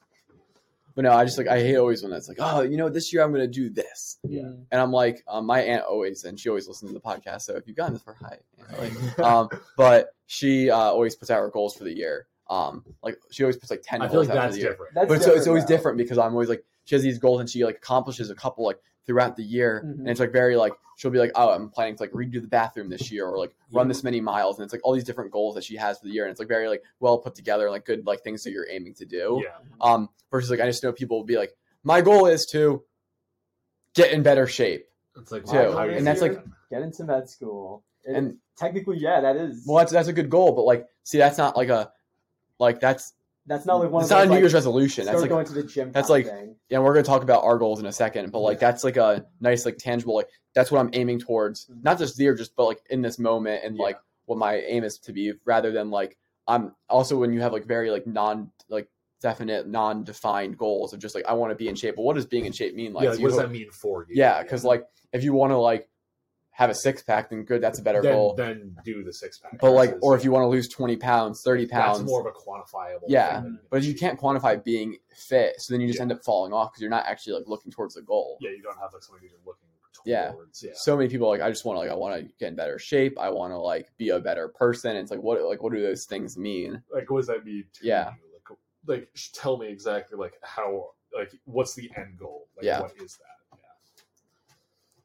but 0.94 1.02
no, 1.02 1.12
I 1.12 1.24
just 1.24 1.38
like 1.38 1.48
I 1.48 1.60
hate 1.60 1.76
always 1.76 2.02
when 2.02 2.10
that's 2.10 2.28
like, 2.28 2.38
oh, 2.40 2.62
you 2.62 2.76
know, 2.76 2.88
this 2.88 3.12
year 3.12 3.22
I'm 3.22 3.30
gonna 3.32 3.46
do 3.46 3.70
this, 3.70 4.18
Yeah. 4.24 4.50
And 4.72 4.80
I'm 4.80 4.90
like, 4.90 5.22
um, 5.28 5.46
my 5.46 5.60
aunt 5.60 5.84
always 5.84 6.24
and 6.24 6.38
she 6.38 6.48
always 6.48 6.66
listens 6.66 6.90
to 6.90 6.94
the 6.94 7.00
podcast. 7.00 7.42
So 7.42 7.54
if 7.54 7.68
you've 7.68 7.76
gotten 7.76 7.94
this 7.94 8.02
for 8.02 8.16
hi, 8.20 8.38
Aunt 8.58 8.78
Ellie. 8.78 9.22
um, 9.24 9.48
but 9.76 10.14
she 10.26 10.70
uh, 10.70 10.76
always 10.76 11.14
puts 11.14 11.30
out 11.30 11.38
her 11.38 11.50
goals 11.50 11.76
for 11.76 11.84
the 11.84 11.96
year. 11.96 12.26
Um 12.50 12.84
like 13.02 13.18
she 13.30 13.42
always 13.44 13.56
puts 13.56 13.70
like 13.70 13.82
ten 13.84 14.02
I 14.02 14.08
feel 14.08 14.20
like 14.20 14.28
that's 14.28 14.56
different. 14.56 14.94
That's 14.94 15.08
but 15.08 15.16
it's, 15.18 15.26
it's 15.26 15.46
always 15.46 15.64
though. 15.64 15.68
different 15.68 15.98
because 15.98 16.18
I'm 16.18 16.32
always 16.32 16.48
like 16.48 16.64
she 16.84 16.94
has 16.94 17.02
these 17.02 17.18
goals 17.18 17.40
and 17.40 17.48
she 17.48 17.64
like 17.64 17.76
accomplishes 17.76 18.30
a 18.30 18.34
couple 18.34 18.64
like 18.64 18.78
throughout 19.06 19.36
the 19.36 19.42
year 19.42 19.82
Mhm. 19.84 19.98
and 20.00 20.08
it's 20.08 20.20
like 20.20 20.32
very 20.32 20.56
like 20.56 20.72
she'll 20.96 21.10
be 21.10 21.18
like 21.18 21.32
oh 21.34 21.50
I'm 21.50 21.70
planning 21.70 21.96
to 21.96 22.02
like 22.02 22.12
redo 22.12 22.40
the 22.40 22.46
bathroom 22.48 22.88
this 22.88 23.10
year 23.10 23.26
or 23.26 23.38
like 23.38 23.54
run 23.72 23.88
this 23.88 24.04
many 24.04 24.20
miles 24.20 24.58
and 24.58 24.64
it's 24.64 24.72
like 24.72 24.82
all 24.84 24.92
these 24.92 25.04
different 25.04 25.30
goals 25.32 25.54
that 25.56 25.64
she 25.64 25.76
has 25.76 25.98
for 25.98 26.04
the 26.06 26.12
year 26.12 26.24
and 26.24 26.30
it's 26.30 26.38
like 26.40 26.48
very 26.48 26.68
like 26.68 26.82
well 27.00 27.18
put 27.18 27.34
together 27.34 27.70
like 27.70 27.84
good 27.84 28.06
like 28.06 28.22
things 28.22 28.44
that 28.44 28.50
you're 28.52 28.68
aiming 28.70 28.94
to 28.94 29.04
do 29.04 29.42
yeah. 29.42 29.56
um 29.80 30.08
versus 30.30 30.50
like 30.50 30.60
I 30.60 30.66
just 30.66 30.82
know 30.84 30.92
people 30.92 31.16
will 31.18 31.24
be 31.24 31.36
like 31.36 31.52
my 31.84 32.00
goal 32.00 32.26
is 32.26 32.46
to 32.52 32.84
get 33.94 34.12
in 34.12 34.22
better 34.22 34.46
shape 34.46 34.86
It's 35.16 35.32
like 35.32 35.44
Too. 35.46 35.56
wow, 35.56 35.72
how 35.72 35.88
And 35.88 36.06
that's 36.06 36.20
like- 36.22 36.42
Get 36.70 36.80
into 36.80 37.04
med 37.04 37.28
school. 37.28 37.84
It- 38.04 38.16
And- 38.16 38.38
technically, 38.56 38.98
yeah, 38.98 39.20
that 39.20 39.36
is. 39.36 39.64
well 39.66 39.78
that's 39.78 39.92
that's 39.92 40.08
a 40.08 40.12
good 40.12 40.30
goal 40.30 40.52
but 40.52 40.62
like 40.62 40.86
see 41.02 41.18
that's 41.18 41.38
not 41.38 41.56
like 41.56 41.68
a 41.68 41.90
like 42.62 42.80
that's 42.80 43.12
That's 43.46 43.66
not 43.66 43.76
like 43.80 43.90
one 43.90 44.02
it's 44.02 44.10
of 44.12 44.16
not 44.18 44.22
a 44.22 44.26
New 44.26 44.32
like, 44.34 44.40
Year's 44.40 44.54
resolution 44.54 45.04
that's 45.04 45.20
like 45.20 45.28
going 45.30 45.44
to 45.46 45.52
the 45.52 45.64
gym. 45.64 45.90
that's 45.92 46.08
like- 46.08 46.26
thing. 46.26 46.54
yeah, 46.70 46.78
we're 46.78 46.94
gonna 46.94 47.02
talk 47.02 47.22
about 47.22 47.42
our 47.44 47.58
goals 47.58 47.80
in 47.80 47.86
a 47.86 47.92
second, 47.92 48.30
but 48.32 48.38
like 48.40 48.58
that's 48.60 48.84
like 48.84 48.96
a 48.96 49.26
nice, 49.40 49.66
like 49.66 49.76
tangible, 49.78 50.14
like 50.14 50.28
that's 50.54 50.70
what 50.70 50.78
I'm 50.80 50.90
aiming 50.92 51.18
towards. 51.18 51.66
Mhm. 51.66 51.82
Not 51.82 51.98
just 51.98 52.16
there, 52.16 52.34
just 52.34 52.54
but 52.56 52.64
like 52.66 52.80
in 52.90 53.02
this 53.02 53.18
moment 53.18 53.64
and 53.64 53.76
Yeah. 53.76 53.82
like 53.82 53.98
what 54.26 54.38
my 54.38 54.56
aim 54.60 54.84
is 54.84 54.98
to 55.00 55.12
be, 55.12 55.32
rather 55.44 55.72
than 55.72 55.90
like 55.90 56.16
I'm 56.46 56.74
also 56.88 57.18
when 57.18 57.32
you 57.32 57.40
have 57.40 57.52
like 57.52 57.64
very 57.66 57.90
like 57.90 58.06
non 58.06 58.50
like 58.68 58.88
definite, 59.20 59.66
non 59.68 60.04
defined 60.04 60.56
goals 60.58 60.92
of 60.92 60.98
just 61.00 61.14
like 61.14 61.24
I 61.26 61.32
want 61.32 61.50
to 61.50 61.56
be 61.56 61.68
in 61.68 61.74
shape. 61.74 61.96
But 61.96 62.02
what 62.02 62.14
does 62.16 62.26
being 62.26 62.46
in 62.46 62.52
shape 62.52 62.74
mean? 62.74 62.92
Like, 62.92 63.04
yeah, 63.04 63.10
like, 63.10 63.20
what 63.20 63.28
does 63.28 63.38
that 63.38 63.50
mean 63.50 63.70
for 63.70 64.06
you? 64.08 64.14
yeah, 64.16 64.42
because 64.42 64.64
like 64.64 64.84
if 65.12 65.22
you 65.24 65.32
want 65.32 65.50
to 65.50 65.56
like 65.56 65.88
have 66.62 66.70
a 66.70 66.74
six 66.74 67.02
pack, 67.02 67.30
then 67.30 67.44
good, 67.44 67.60
that's 67.60 67.78
a 67.78 67.82
better 67.82 68.00
then, 68.02 68.12
goal. 68.14 68.34
then 68.34 68.76
do 68.84 69.04
the 69.04 69.12
six 69.12 69.38
pack. 69.38 69.58
but 69.60 69.72
like, 69.72 69.94
or 70.02 70.16
if 70.16 70.24
you 70.24 70.30
want 70.32 70.44
to 70.44 70.48
lose 70.48 70.68
twenty 70.68 70.96
pounds, 70.96 71.42
thirty 71.42 71.66
pounds, 71.66 71.98
that's 71.98 72.08
more 72.10 72.20
of 72.20 72.26
a 72.26 72.30
quantifiable. 72.30 73.02
Yeah, 73.08 73.42
thing 73.42 73.58
but 73.70 73.82
you 73.82 73.94
can't 73.94 74.18
quantify 74.18 74.62
being 74.64 74.96
fit, 75.28 75.60
so 75.60 75.74
then 75.74 75.80
you 75.80 75.86
just 75.86 75.98
Yeah. 75.98 76.02
end 76.02 76.12
up 76.12 76.24
falling 76.24 76.52
off 76.52 76.72
because 76.72 76.80
you're 76.80 76.90
not 76.90 77.04
actually 77.06 77.34
like 77.34 77.48
looking 77.48 77.70
towards 77.70 77.94
the 77.94 78.02
goal. 78.02 78.38
yeah, 78.40 78.50
you 78.50 78.62
don't 78.62 78.78
have 78.78 78.92
like 78.94 79.02
something 79.02 79.22
you're 79.28 79.38
looking 79.44 79.68
towards. 79.94 80.62
Yeah, 80.64 80.72
so 80.74 80.96
many 80.96 81.08
people 81.08 81.28
like 81.28 81.42
I 81.42 81.50
just 81.50 81.64
want 81.64 81.76
to 81.76 81.80
like 81.80 81.90
I 81.90 81.94
want 81.94 82.16
to 82.16 82.32
get 82.40 82.48
in 82.48 82.56
better 82.56 82.78
shape. 82.78 83.18
I 83.20 83.28
want 83.30 83.52
to 83.52 83.58
like 83.58 83.90
be 83.98 84.08
a 84.08 84.18
better 84.18 84.48
person. 84.48 84.96
It's 84.96 85.10
like 85.10 85.20
what 85.22 85.40
like 85.42 85.62
what 85.62 85.72
do 85.72 85.80
those 85.82 86.06
things 86.06 86.36
mean? 86.38 86.82
like 86.92 87.10
what 87.10 87.18
does 87.18 87.26
that 87.28 87.44
mean? 87.44 87.64
To 87.74 87.86
Yeah. 87.86 88.10
you? 88.10 88.28
like 88.48 88.58
like 89.00 89.08
tell 89.34 89.56
me 89.58 89.68
exactly 89.68 90.18
like 90.18 90.34
how 90.42 90.90
like 91.16 91.30
what's 91.44 91.74
the 91.74 91.90
end 91.96 92.18
goal? 92.18 92.48
Like, 92.56 92.64
Yeah. 92.64 92.80
what 92.80 92.92
is 93.00 93.16
that? 93.18 93.31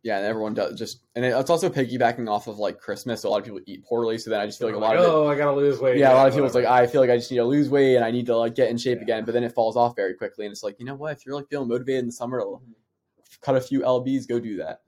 Yeah, 0.07 0.17
and 0.19 0.25
everyone 0.25 0.53
does 0.53 0.79
just 0.79 1.01
and 1.15 1.25
it- 1.25 1.33
it's 1.37 1.49
also 1.49 1.69
piggybacking 1.69 2.29
off 2.29 2.47
of 2.47 2.59
like 2.59 2.79
Christmas. 2.79 3.21
So 3.21 3.27
a 3.27 3.31
lot 3.31 3.39
of 3.39 3.43
people 3.43 3.59
eat 3.65 3.83
poorly, 3.83 4.17
so 4.17 4.29
then 4.29 4.39
I 4.39 4.45
just 4.45 4.57
feel 4.57 4.69
like 4.69 4.77
a 4.77 4.79
lot 4.79 4.95
of 4.95 5.03
it. 5.03 5.07
oh, 5.09 5.27
I 5.27 5.35
gotta 5.35 5.51
lose 5.55 5.79
weight. 5.81 5.97
Yeah, 5.97 6.13
a 6.13 6.15
lot 6.15 6.27
of 6.29 6.33
people's 6.33 6.55
like. 6.55 6.65
I 6.65 6.87
feel 6.87 7.01
like 7.01 7.09
I 7.09 7.17
just 7.17 7.29
need 7.29 7.37
to 7.37 7.43
lose 7.43 7.67
weight 7.69 7.97
and 7.97 8.05
I 8.05 8.11
need 8.11 8.25
to 8.27 8.37
like 8.37 8.55
get 8.55 8.69
in 8.69 8.77
shape 8.77 8.99
Yeah. 8.99 9.03
again, 9.03 9.25
but 9.25 9.33
then 9.33 9.43
it 9.43 9.51
falls 9.51 9.75
off 9.75 9.95
very 9.97 10.13
quickly 10.13 10.45
and 10.45 10.51
it's 10.53 10.63
like 10.63 10.79
you 10.79 10.85
know 10.85 10.95
what? 10.95 11.11
If 11.17 11.25
you're 11.25 11.35
like 11.35 11.49
feeling 11.49 11.67
motivated 11.67 11.99
in 11.99 12.05
the 12.07 12.11
summer, 12.13 12.39
to 12.39 12.45
Mhm. 12.45 12.61
cut 13.41 13.55
a 13.57 13.61
few 13.61 13.81
lbs, 13.81 14.27
go 14.29 14.39
do 14.39 14.55
that. 14.57 14.81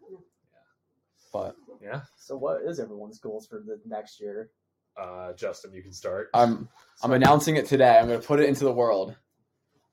But 1.34 1.56
yeah. 1.82 2.02
So, 2.16 2.38
what 2.38 2.62
is 2.64 2.80
everyone's 2.80 3.20
goals 3.20 3.46
for 3.46 3.60
the 3.60 3.80
next 3.86 4.20
year? 4.20 4.50
Uh, 4.98 5.34
Justin, 5.34 5.74
you 5.74 5.82
can 5.84 5.92
start. 5.94 6.30
I'm 6.34 6.70
I'm 7.04 7.12
announcing 7.12 7.58
it 7.58 7.66
today. 7.66 7.98
I'm 7.98 8.08
going 8.08 8.20
to 8.22 8.26
put 8.28 8.40
it 8.40 8.48
into 8.50 8.64
the 8.64 8.72
world. 8.74 9.16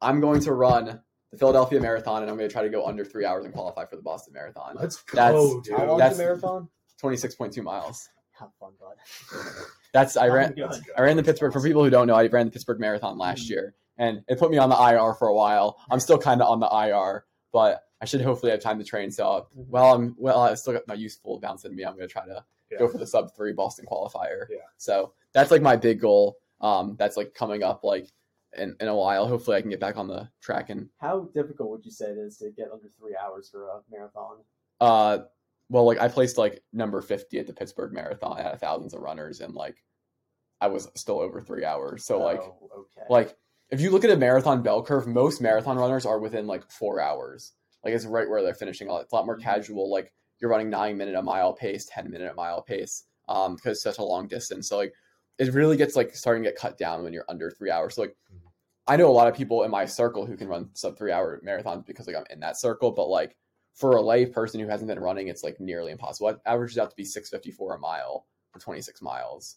I'm 0.00 0.20
going 0.20 0.40
to 0.40 0.52
run 0.52 1.00
the 1.32 1.38
Philadelphia 1.38 1.80
Marathon 1.80 2.22
and 2.22 2.30
I'm 2.30 2.36
going 2.36 2.48
to 2.48 2.52
try 2.52 2.62
to 2.62 2.68
go 2.68 2.86
under 2.86 3.04
three 3.04 3.24
hours 3.24 3.44
and 3.44 3.52
qualify 3.52 3.84
for 3.84 3.96
the 3.96 4.02
Boston 4.02 4.32
Marathon. 4.34 4.76
Let's 4.78 5.02
go, 5.02 5.16
That's- 5.16 5.54
dude. 5.64 5.76
How 5.78 5.86
long 5.86 5.98
that's- 5.98 6.16
the 6.16 6.22
marathon? 6.22 6.68
26.2 7.02 7.62
miles. 7.62 8.08
Have 8.38 8.50
fun, 8.60 8.72
bud. 8.80 8.96
That's 9.92 10.16
I 10.16 10.28
ran. 10.28 10.52
Good. 10.54 10.70
I 10.96 11.00
ran 11.02 11.16
the 11.16 11.22
Pittsburgh. 11.22 11.52
For 11.52 11.60
people 11.62 11.82
who 11.82 11.88
don't 11.90 12.06
know, 12.06 12.14
I 12.14 12.26
ran 12.26 12.46
the 12.46 12.52
Pittsburgh 12.52 12.78
Marathon 12.80 13.16
last 13.16 13.46
Mhm. 13.46 13.50
year, 13.50 13.74
and 13.96 14.22
it 14.28 14.38
put 14.38 14.50
me 14.50 14.58
on 14.58 14.68
the 14.68 14.76
IR 14.76 15.14
for 15.14 15.28
a 15.28 15.34
while. 15.34 15.78
I'm 15.90 16.00
still 16.00 16.18
kind 16.18 16.42
of 16.42 16.48
on 16.48 16.60
the 16.60 16.66
IR, 16.66 17.24
but 17.52 17.82
I 18.02 18.04
should 18.04 18.20
hopefully 18.20 18.52
have 18.52 18.60
time 18.60 18.78
to 18.78 18.84
train. 18.84 19.10
So 19.10 19.46
Mhm. 19.56 19.68
while 19.68 19.94
I'm 19.94 20.14
well, 20.18 20.40
I 20.40 20.52
still 20.54 20.74
got 20.74 20.86
my 20.86 20.94
youthful 20.94 21.40
bounce 21.40 21.64
in 21.64 21.74
me. 21.74 21.82
I'm 21.84 21.96
going 21.96 22.06
to 22.06 22.12
try 22.12 22.26
to 22.26 22.44
Yeah. 22.70 22.78
go 22.78 22.88
for 22.88 22.98
the 22.98 23.06
sub 23.06 23.34
three 23.34 23.52
Boston 23.54 23.86
qualifier. 23.90 24.46
Yeah. 24.50 24.58
So 24.76 25.14
that's 25.32 25.50
like 25.50 25.62
my 25.62 25.76
big 25.76 25.98
goal. 26.00 26.36
Um, 26.60 26.94
that's 26.98 27.16
like 27.16 27.32
coming 27.32 27.62
up 27.62 27.84
like 27.84 28.12
in, 28.58 28.76
in 28.80 28.88
a 28.88 28.94
while. 28.96 29.26
Hopefully, 29.26 29.56
I 29.56 29.60
can 29.60 29.70
get 29.70 29.80
back 29.80 29.96
on 29.96 30.08
the 30.08 30.28
track 30.40 30.70
and 30.70 30.88
How 30.98 31.28
difficult 31.34 31.70
would 31.70 31.84
you 31.84 31.90
say 31.90 32.06
it 32.10 32.18
is 32.18 32.38
to 32.38 32.50
get 32.50 32.70
under 32.72 32.88
three 32.98 33.16
hours 33.16 33.48
for 33.50 33.68
a 33.68 33.80
marathon? 33.90 34.38
uh, 34.80 35.18
well, 35.68 35.84
like 35.84 35.98
I 35.98 36.08
placed 36.08 36.38
like 36.38 36.62
number 36.72 37.00
fifty 37.02 37.38
at 37.38 37.46
the 37.46 37.52
Pittsburgh 37.52 37.92
Marathon 37.92 38.38
out 38.38 38.54
of 38.54 38.60
thousands 38.60 38.94
of 38.94 39.00
runners, 39.00 39.40
and 39.40 39.54
like 39.54 39.82
I 40.60 40.68
was 40.68 40.88
still 40.94 41.20
over 41.20 41.40
three 41.40 41.64
hours. 41.64 42.04
So 42.04 42.20
like. 42.20 42.40
Oh, 42.40 42.70
okay. 42.96 43.06
like 43.10 43.36
if 43.70 43.80
you 43.80 43.90
look 43.90 44.04
at 44.04 44.10
a 44.10 44.16
marathon 44.16 44.62
bell 44.62 44.82
curve, 44.82 45.08
most 45.08 45.40
marathon 45.40 45.76
runners 45.76 46.06
are 46.06 46.20
within 46.20 46.46
like 46.46 46.70
four 46.70 47.00
hours. 47.00 47.54
Like 47.84 47.94
it's 47.94 48.06
right 48.06 48.28
where 48.28 48.42
they're 48.42 48.54
finishing. 48.54 48.88
It's 48.90 49.12
a 49.12 49.16
lot 49.16 49.26
more 49.26 49.36
Mhm. 49.38 49.42
casual. 49.42 49.90
Like 49.90 50.12
you're 50.38 50.50
running 50.50 50.70
nine 50.70 50.96
minute 50.96 51.16
a 51.16 51.22
mile 51.22 51.52
pace, 51.52 51.86
ten 51.86 52.08
minute 52.10 52.30
a 52.30 52.34
mile 52.34 52.62
pace, 52.62 53.04
um, 53.28 53.56
because 53.56 53.72
it's 53.72 53.82
such 53.82 53.98
a 53.98 54.04
long 54.04 54.28
distance. 54.28 54.68
So 54.68 54.76
like 54.76 54.94
it 55.38 55.52
really 55.52 55.76
gets 55.76 55.96
like 55.96 56.14
starting 56.14 56.44
to 56.44 56.50
get 56.50 56.58
cut 56.58 56.78
down 56.78 57.02
when 57.02 57.12
you're 57.12 57.24
under 57.28 57.50
three 57.50 57.70
hours. 57.70 57.96
So 57.96 58.02
like 58.02 58.16
Mhm. 58.32 58.45
I 58.88 58.96
know 58.96 59.08
a 59.08 59.12
lot 59.12 59.28
of 59.28 59.34
people 59.34 59.64
in 59.64 59.70
my 59.70 59.84
circle 59.84 60.26
who 60.26 60.36
can 60.36 60.48
run 60.48 60.70
sub 60.74 60.96
three 60.96 61.12
hour 61.12 61.40
marathons 61.44 61.84
because 61.86 62.06
like 62.06 62.16
I'm 62.16 62.24
in 62.30 62.40
that 62.40 62.56
circle, 62.58 62.92
but 62.92 63.08
like 63.08 63.36
for 63.74 63.92
a 63.92 64.00
lay 64.02 64.26
person 64.26 64.60
who 64.60 64.68
hasn't 64.68 64.88
been 64.88 65.00
running, 65.00 65.28
it's 65.28 65.42
like 65.44 65.60
nearly 65.60 65.92
impossible. 65.92 66.28
It 66.30 66.38
averages 66.46 66.78
out 66.78 66.90
to 66.90 66.96
be 66.96 67.04
six 67.04 67.28
fifty 67.28 67.50
four 67.50 67.74
a 67.74 67.78
mile 67.78 68.26
for 68.52 68.58
twenty 68.60 68.80
six 68.80 69.02
miles. 69.02 69.56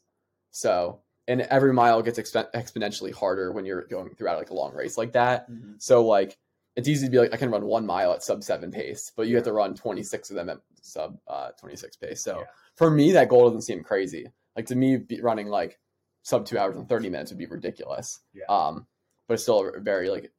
So 0.51 1.01
and 1.27 1.41
every 1.41 1.73
mile 1.73 2.01
gets 2.01 2.17
exp- 2.17 2.51
exponentially 2.55 3.13
harder 3.13 3.51
when 3.51 3.65
you're 3.65 3.85
going 3.85 4.09
throughout 4.15 4.39
like 4.39 4.49
a 4.49 4.55
long 4.55 4.73
race 4.73 4.97
like 4.97 5.11
that. 5.13 5.49
Mhm. 5.49 5.75
So 5.81 6.03
like 6.05 6.37
it's 6.75 6.87
easy 6.87 7.05
to 7.07 7.11
be 7.11 7.19
like 7.19 7.33
I 7.33 7.37
can 7.37 7.51
run 7.51 7.65
one 7.65 7.85
mile 7.85 8.13
at 8.13 8.23
sub 8.23 8.43
seven 8.43 8.71
pace, 8.71 9.11
but 9.15 9.27
you 9.27 9.35
have 9.35 9.45
to 9.45 9.53
run 9.53 9.75
twenty 9.75 10.01
six 10.03 10.29
of 10.31 10.35
them 10.35 10.49
at 10.49 10.57
sub 10.81 11.19
uh, 11.27 11.51
twenty 11.59 11.75
six 11.75 11.95
pace. 11.97 12.21
So 12.23 12.39
Yeah. 12.39 12.45
for 12.77 12.89
me, 12.89 13.11
that 13.11 13.29
goal 13.29 13.45
doesn't 13.45 13.61
seem 13.61 13.83
crazy. 13.83 14.31
Like 14.55 14.65
to 14.67 14.75
me, 14.75 14.97
be 14.97 15.21
running 15.21 15.47
like 15.47 15.77
sub 16.23 16.45
two 16.45 16.57
hours 16.57 16.75
and 16.77 16.89
thirty 16.89 17.09
minutes 17.09 17.31
would 17.31 17.37
be 17.37 17.45
ridiculous. 17.45 18.19
Yeah. 18.33 18.45
Um, 18.49 18.87
but 19.29 19.35
it's 19.35 19.43
still 19.43 19.71
a 19.73 19.79
very 19.79 20.09
like 20.09 20.31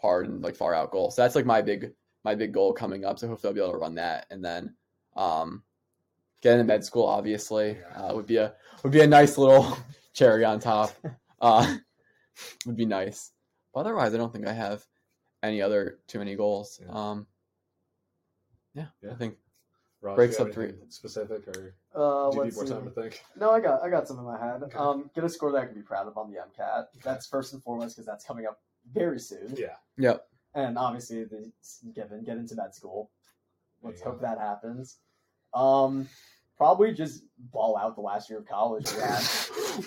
hard 0.00 0.26
and 0.26 0.42
like 0.42 0.56
far 0.56 0.74
out 0.74 0.90
goal. 0.90 1.10
So 1.10 1.22
that's 1.22 1.36
like 1.36 1.44
my 1.46 1.60
big 1.62 1.92
my 2.24 2.34
big 2.34 2.52
goal 2.52 2.72
coming 2.72 3.04
up. 3.04 3.18
So 3.18 3.28
hopefully 3.28 3.50
I'll 3.50 3.54
be 3.54 3.60
able 3.60 3.72
to 3.72 3.78
run 3.78 3.94
that, 3.96 4.26
and 4.30 4.42
then 4.42 4.74
um, 5.14 5.62
get 6.40 6.54
into 6.54 6.64
med 6.64 6.82
school. 6.82 7.06
Obviously, 7.06 7.76
uh, 7.94 8.14
would 8.14 8.26
be 8.26 8.38
a 8.38 8.54
would 8.82 8.92
be 8.92 9.02
a 9.02 9.06
nice 9.06 9.36
little 9.36 9.76
cherry 10.14 10.44
on 10.44 10.58
top. 10.58 10.92
Uh, 11.42 11.78
would 12.66 12.76
be 12.76 12.86
nice. 12.86 13.32
But 13.74 13.80
otherwise, 13.80 14.14
I 14.14 14.16
don't 14.16 14.32
think 14.32 14.46
I 14.46 14.52
have 14.52 14.86
any 15.42 15.60
other 15.60 15.98
too 16.06 16.20
many 16.20 16.36
goals. 16.36 16.80
Yeah. 16.80 16.92
Um, 16.92 17.26
yeah, 18.74 18.86
Yeah. 19.02 19.10
I 19.10 19.14
think 19.16 19.38
Raj, 20.02 20.14
breaks 20.14 20.38
up 20.38 20.52
three. 20.52 20.74
specific, 20.86 21.48
or 21.48 21.74
Uh, 21.94 22.30
do 22.30 22.36
you 22.38 22.44
need 22.44 22.46
let's 22.46 22.56
more 22.56 22.66
see. 22.66 22.72
time 22.72 22.84
to 22.84 22.90
think? 22.90 23.22
No, 23.38 23.50
I 23.50 23.60
got 23.60 23.82
I 23.82 23.90
got 23.90 24.08
some 24.08 24.18
in 24.18 24.24
my 24.24 24.38
head. 24.38 24.62
Okay. 24.62 24.76
Um, 24.78 25.10
get 25.14 25.24
a 25.24 25.28
score 25.28 25.52
that 25.52 25.58
I 25.58 25.66
can 25.66 25.74
be 25.74 25.82
proud 25.82 26.06
of 26.08 26.16
on 26.16 26.30
the 26.30 26.38
MCAT. 26.38 26.86
That's 27.04 27.26
first 27.26 27.52
and 27.52 27.62
foremost 27.62 27.96
because 27.96 28.06
that's 28.06 28.24
coming 28.24 28.46
up 28.46 28.60
very 28.92 29.18
soon. 29.18 29.54
Yeah. 29.56 29.74
Yep. 29.98 30.24
And 30.54 30.78
obviously, 30.78 31.24
the 31.24 31.50
given 31.94 32.24
get 32.24 32.36
into 32.38 32.54
med 32.54 32.74
school. 32.74 33.10
Let's 33.82 34.00
There 34.00 34.08
you 34.08 34.12
hope 34.12 34.22
that 34.22 34.38
happens. 34.38 34.98
Um, 35.54 36.08
probably 36.56 36.92
just 36.94 37.24
ball 37.52 37.76
out 37.76 37.94
the 37.94 38.00
last 38.00 38.30
year 38.30 38.38
of 38.38 38.46
college. 38.46 38.90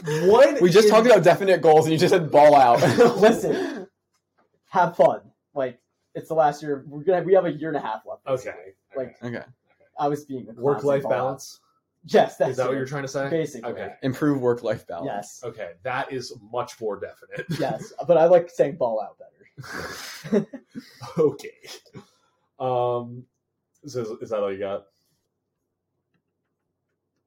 we 0.05 0.27
what? 0.29 0.61
we 0.61 0.69
just 0.69 0.85
in- 0.87 0.91
talked 0.93 1.07
about 1.07 1.23
definite 1.23 1.61
goals, 1.61 1.85
and 1.85 1.93
you 1.93 1.97
just 1.99 2.11
said 2.13 2.29
ball 2.31 2.55
out. 2.55 2.81
Listen, 3.17 3.87
have 4.69 4.95
fun. 4.95 5.21
Like 5.53 5.79
it's 6.13 6.27
the 6.27 6.35
last 6.35 6.61
year. 6.61 6.83
We're 6.87 7.03
gonna 7.03 7.23
we 7.23 7.33
have 7.33 7.45
a 7.45 7.51
year 7.51 7.69
and 7.69 7.77
a 7.77 7.81
half 7.81 8.01
left. 8.05 8.27
Okay. 8.27 8.73
Like- 8.95 9.15
okay, 9.23 9.43
I 9.99 10.07
was 10.07 10.25
being 10.25 10.47
a 10.49 10.53
Work 10.61 10.83
life 10.83 11.03
ball 11.03 11.13
out. 11.13 11.15
balance. 11.17 11.59
Yes, 12.07 12.37
that's 12.37 12.51
Is 12.51 12.57
that 12.57 12.67
what 12.67 12.77
you're 12.77 12.85
trying 12.85 13.01
to 13.01 13.07
say? 13.07 13.29
Basically. 13.29 13.71
Okay. 13.71 13.93
improve 14.03 14.39
work 14.39 14.61
life 14.61 14.85
balance. 14.87 15.07
Yes. 15.07 15.41
Okay. 15.43 15.71
That 15.83 16.13
is 16.13 16.33
much 16.51 16.79
more 16.79 16.99
definite. 16.99 17.45
Yes, 17.59 17.93
but 18.07 18.17
I 18.17 18.25
like 18.25 18.49
saying 18.49 18.75
ball 18.77 19.01
out 19.01 19.17
better. 19.17 20.47
okay. 21.17 21.49
Um. 22.59 23.25
So 23.87 24.01
is, 24.01 24.09
is 24.21 24.29
that 24.29 24.39
all 24.39 24.51
you 24.51 24.59
got? 24.59 24.85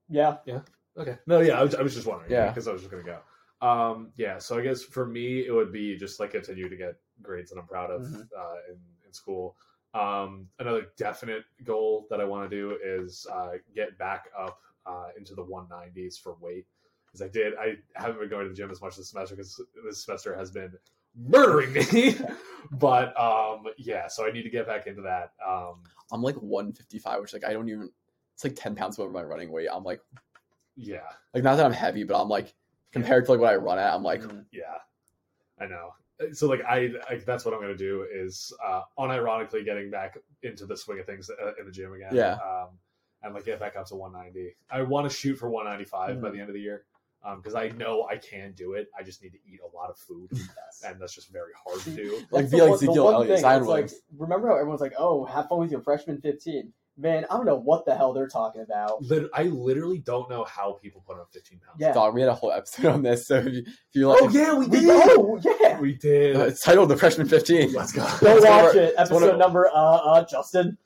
Yeah. 0.08 0.36
Yeah. 0.46 0.60
Okay. 0.96 1.16
No, 1.26 1.40
yeah, 1.40 1.58
I 1.58 1.62
was, 1.62 1.74
I 1.74 1.82
was 1.82 1.94
just 1.94 2.06
wondering. 2.06 2.30
Yeah. 2.30 2.48
Because 2.48 2.68
I 2.68 2.72
was 2.72 2.82
just 2.82 2.90
gonna 2.90 3.02
go. 3.02 3.66
Um. 3.66 4.12
Yeah. 4.16 4.38
So 4.38 4.58
I 4.58 4.62
guess 4.62 4.82
for 4.82 5.06
me, 5.06 5.40
it 5.46 5.50
would 5.52 5.72
be 5.72 5.96
just 5.96 6.20
like 6.20 6.30
continue 6.32 6.68
to 6.68 6.76
get 6.76 6.94
grades 7.22 7.50
that 7.50 7.58
I'm 7.58 7.66
proud 7.66 7.90
of 7.90 8.02
Mhm. 8.02 8.28
uh, 8.36 8.54
in 8.70 8.78
in 9.06 9.12
school. 9.12 9.56
Um. 9.92 10.46
Another 10.60 10.86
definite 10.96 11.44
goal 11.64 12.06
that 12.10 12.20
I 12.20 12.24
want 12.24 12.48
to 12.48 12.56
do 12.56 12.78
is 12.84 13.26
uh, 13.32 13.52
get 13.74 13.98
back 13.98 14.26
up 14.38 14.60
uh, 14.86 15.08
into 15.16 15.34
the 15.34 15.44
190s 15.44 16.18
for 16.20 16.36
weight. 16.40 16.66
Because 17.06 17.22
I 17.22 17.28
did, 17.28 17.54
I 17.58 17.76
haven't 17.94 18.20
been 18.20 18.28
going 18.28 18.44
to 18.44 18.50
the 18.50 18.54
gym 18.54 18.70
as 18.70 18.80
much 18.82 18.96
this 18.96 19.10
semester 19.10 19.34
because 19.34 19.60
this 19.84 20.04
semester 20.04 20.36
has 20.36 20.50
been 20.50 20.72
murdering 21.16 21.72
me. 21.72 22.16
but 22.72 23.18
um, 23.18 23.64
yeah, 23.78 24.08
so 24.08 24.26
I 24.26 24.30
need 24.30 24.42
to 24.42 24.50
get 24.50 24.66
back 24.66 24.86
into 24.86 25.02
that. 25.02 25.32
Um, 25.46 25.82
I'm 26.12 26.22
like 26.22 26.36
155, 26.36 27.20
which 27.20 27.32
like 27.32 27.44
I 27.44 27.52
don't 27.52 27.68
even. 27.68 27.90
It's 28.34 28.44
like 28.44 28.54
10 28.54 28.76
pounds 28.76 28.96
above 28.98 29.10
my 29.10 29.22
running 29.22 29.50
weight. 29.50 29.68
I'm 29.72 29.82
like, 29.82 30.00
yeah, 30.76 31.00
like 31.34 31.42
not 31.42 31.56
that 31.56 31.66
I'm 31.66 31.72
heavy, 31.72 32.04
but 32.04 32.20
I'm 32.20 32.28
like 32.28 32.54
compared 32.92 33.24
to 33.24 33.32
like 33.32 33.40
what 33.40 33.52
I 33.52 33.56
run 33.56 33.78
at. 33.80 33.92
I'm 33.92 34.04
like, 34.04 34.22
Mhm. 34.22 34.44
Yeah, 34.52 34.76
I 35.60 35.66
know. 35.66 35.90
So 36.32 36.46
like 36.46 36.60
I, 36.64 36.90
I 37.08 37.16
that's 37.26 37.44
what 37.44 37.52
I'm 37.54 37.60
gonna 37.60 37.76
do 37.76 38.06
is 38.12 38.52
uh, 38.64 38.82
unironically 38.98 39.64
getting 39.64 39.90
back 39.90 40.18
into 40.42 40.66
the 40.66 40.76
swing 40.76 41.00
of 41.00 41.06
things 41.06 41.30
uh, 41.30 41.52
in 41.58 41.66
the 41.66 41.72
gym 41.72 41.92
again. 41.94 42.14
Yeah. 42.14 42.34
Um, 42.34 42.78
and 43.22 43.34
like 43.34 43.44
get 43.44 43.58
back 43.60 43.76
up 43.76 43.86
to 43.86 43.94
190. 43.96 44.56
I 44.70 44.82
want 44.82 45.08
to 45.10 45.14
shoot 45.16 45.36
for 45.36 45.48
195 45.50 46.20
by 46.20 46.28
Mhm. 46.28 46.32
the 46.32 46.40
end 46.40 46.48
of 46.50 46.54
the 46.54 46.60
year. 46.60 46.84
Um, 47.24 47.38
because 47.40 47.56
I 47.56 47.68
know 47.70 48.06
I 48.08 48.16
can 48.16 48.52
do 48.52 48.74
it. 48.74 48.86
I 48.96 49.02
just 49.02 49.20
need 49.24 49.30
to 49.30 49.38
eat 49.44 49.58
a 49.60 49.76
lot 49.76 49.90
of 49.90 49.98
food, 49.98 50.28
Yes. 50.32 50.82
and 50.86 51.00
that's 51.00 51.12
just 51.14 51.32
very 51.32 51.50
hard 51.66 51.80
to 51.80 51.90
do. 51.90 52.22
Like, 52.30 52.44
be 52.48 52.50
the 52.50 52.56
like 52.58 52.68
one- 52.70 52.74
Ezekiel 52.74 53.10
Elliott, 53.10 53.40
thing, 53.40 53.64
like, 53.64 53.90
remember 54.16 54.46
how 54.48 54.54
everyone's 54.54 54.80
like, 54.80 54.94
"Oh, 54.96 55.24
have 55.24 55.48
fun 55.48 55.58
with 55.58 55.72
your 55.72 55.80
freshman 55.80 56.20
15." 56.20 56.72
Man, 56.96 57.26
I 57.30 57.36
don't 57.36 57.44
know 57.46 57.56
what 57.58 57.84
the 57.86 57.94
hell 57.96 58.12
they're 58.12 58.28
talking 58.28 58.60
about. 58.60 59.02
Lit- 59.02 59.30
I 59.34 59.44
literally 59.44 59.98
don't 59.98 60.28
know 60.30 60.42
how 60.44 60.72
people 60.82 61.02
put 61.06 61.16
on 61.18 61.26
15 61.32 61.58
pounds. 61.60 61.76
Yeah. 61.80 61.92
dog, 61.92 62.14
we 62.14 62.20
had 62.20 62.30
a 62.30 62.34
whole 62.34 62.50
episode 62.52 62.86
on 62.86 63.02
this. 63.02 63.26
So 63.28 63.36
if 63.36 63.46
you, 63.46 63.62
if 63.66 63.74
you 63.94 64.08
like, 64.08 64.22
Oh 64.22 64.28
yeah, 64.30 64.54
we 64.54 64.66
We 64.66 64.80
did. 64.80 64.86
know, 64.86 65.40
yeah. 65.60 65.80
We 65.80 65.94
did. 65.94 66.34
uh, 66.36 66.40
it's 66.46 66.60
titled 66.60 66.88
The 66.88 66.96
Freshman 66.96 67.28
15. 67.28 67.72
Let's 67.72 67.92
go. 67.92 68.00
Go 68.20 68.36
It's 68.36 68.44
one 68.44 68.52
watch 68.64 68.70
of- 68.70 68.76
it. 68.82 68.94
Episode 68.96 69.22
of- 69.30 69.38
number, 69.38 69.68
uh, 69.68 69.72
uh, 69.74 70.24
Justin. 70.24 70.76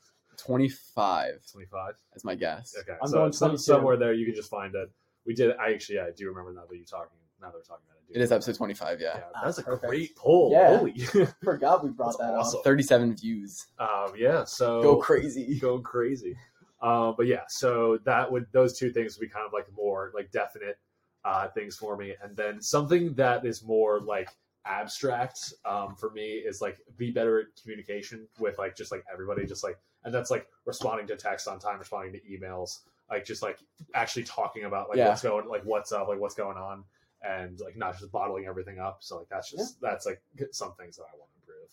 25 0.47 1.47
25. 1.53 1.95
is 2.15 2.25
my 2.25 2.35
guess. 2.35 2.75
Okay, 2.81 2.97
I'm 3.01 3.09
so 3.09 3.19
going 3.19 3.33
some- 3.33 3.49
22. 3.51 3.63
somewhere 3.63 3.97
there 3.97 4.13
you 4.13 4.27
can 4.27 4.35
just 4.35 4.51
find 4.51 4.75
it. 4.75 4.91
We 5.25 5.35
did. 5.35 5.57
I 5.57 5.73
actually, 5.73 5.97
yeah, 5.97 6.07
I 6.07 6.11
do 6.17 6.29
remember 6.29 6.53
now 6.53 6.63
that 6.69 6.77
you're 6.77 6.85
talking. 6.85 7.17
Now 7.41 7.49
that 7.49 7.55
we're 7.55 7.63
talking 7.63 7.85
about 7.89 7.99
it. 8.09 8.15
I 8.15 8.19
It 8.19 8.23
is 8.23 8.31
remember. 8.31 8.35
episode 8.37 8.57
25, 8.57 9.01
yeah. 9.01 9.07
Yeah, 9.17 9.23
that's 9.43 9.59
a 9.59 9.63
Perfect. 9.63 9.89
great 9.89 10.17
poll. 10.17 10.51
Yeah. 10.53 10.77
Holy. 10.79 10.93
Forgot 11.45 11.85
we 11.85 11.91
brought 11.91 12.19
That's 12.19 12.31
that 12.31 12.35
awesome. 12.35 12.59
up. 12.59 12.65
37 12.65 13.17
views. 13.17 13.67
um, 13.79 14.13
yeah. 14.17 14.45
So 14.45 14.83
Go 14.83 14.97
crazy. 14.97 15.59
Go 15.61 15.79
crazy. 15.81 16.37
Um, 16.81 17.15
but 17.17 17.27
yeah, 17.27 17.43
so 17.49 17.99
that 18.05 18.31
would 18.31 18.47
those 18.53 18.77
two 18.77 18.93
things 18.93 19.17
would 19.17 19.25
be 19.25 19.29
kind 19.33 19.47
of 19.47 19.53
like 19.53 19.67
more 19.77 20.11
like 20.15 20.33
definite 20.33 20.79
uh, 21.25 21.47
things 21.49 21.77
for 21.77 21.97
me, 21.97 22.15
and 22.21 22.37
then 22.37 22.61
something 22.61 23.15
that 23.15 23.47
is 23.47 23.63
more 23.63 24.01
like 24.01 24.29
abstract 24.65 25.55
um, 25.65 25.95
for 25.95 26.11
me 26.11 26.25
is 26.45 26.61
like 26.61 26.79
be 26.97 27.13
better 27.13 27.39
at 27.41 27.47
communication 27.63 28.27
with 28.41 28.59
like 28.59 28.77
just 28.77 28.91
like 28.91 29.05
everybody, 29.13 29.47
just 29.47 29.63
like 29.63 29.79
and 30.05 30.13
that's 30.15 30.31
like 30.31 30.47
responding 30.65 31.07
to 31.09 31.17
text 31.17 31.49
on 31.49 31.59
time, 31.59 31.79
responding 31.79 32.13
to 32.13 32.21
emails, 32.21 32.81
like 33.11 33.25
just 33.25 33.43
like 33.43 33.59
actually 33.95 34.25
talking 34.25 34.65
about 34.65 34.89
like 34.89 34.99
Yeah. 34.99 35.09
what's 35.09 35.23
going 35.23 35.49
like 35.49 35.63
what's 35.65 35.93
up, 35.93 36.09
like 36.09 36.21
what's 36.21 36.35
going 36.35 36.57
on, 36.57 36.85
and 37.23 37.61
like 37.61 37.77
not 37.77 37.99
just 37.99 38.11
bottling 38.13 38.47
everything 38.47 38.79
up. 38.79 38.99
So 39.01 39.19
like 39.19 39.29
that's 39.29 39.51
just 39.51 39.81
that's 39.81 40.07
like 40.07 40.23
some 40.53 40.75
things 40.75 40.97
that 40.97 41.05
I 41.05 41.17
want 41.19 41.31
to 41.33 41.41
improve. 41.41 41.69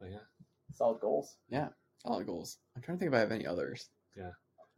But 0.00 0.10
yeah. 0.10 0.26
Solid 0.74 1.00
goals. 1.00 1.36
Yeah, 1.48 1.68
solid 2.02 2.26
goals. 2.26 2.58
I'm 2.76 2.82
trying 2.82 2.98
to 2.98 3.00
think 3.00 3.12
if 3.12 3.16
I 3.16 3.20
have 3.20 3.30
any 3.32 3.46
others. 3.46 3.88
Yeah. 4.16 4.30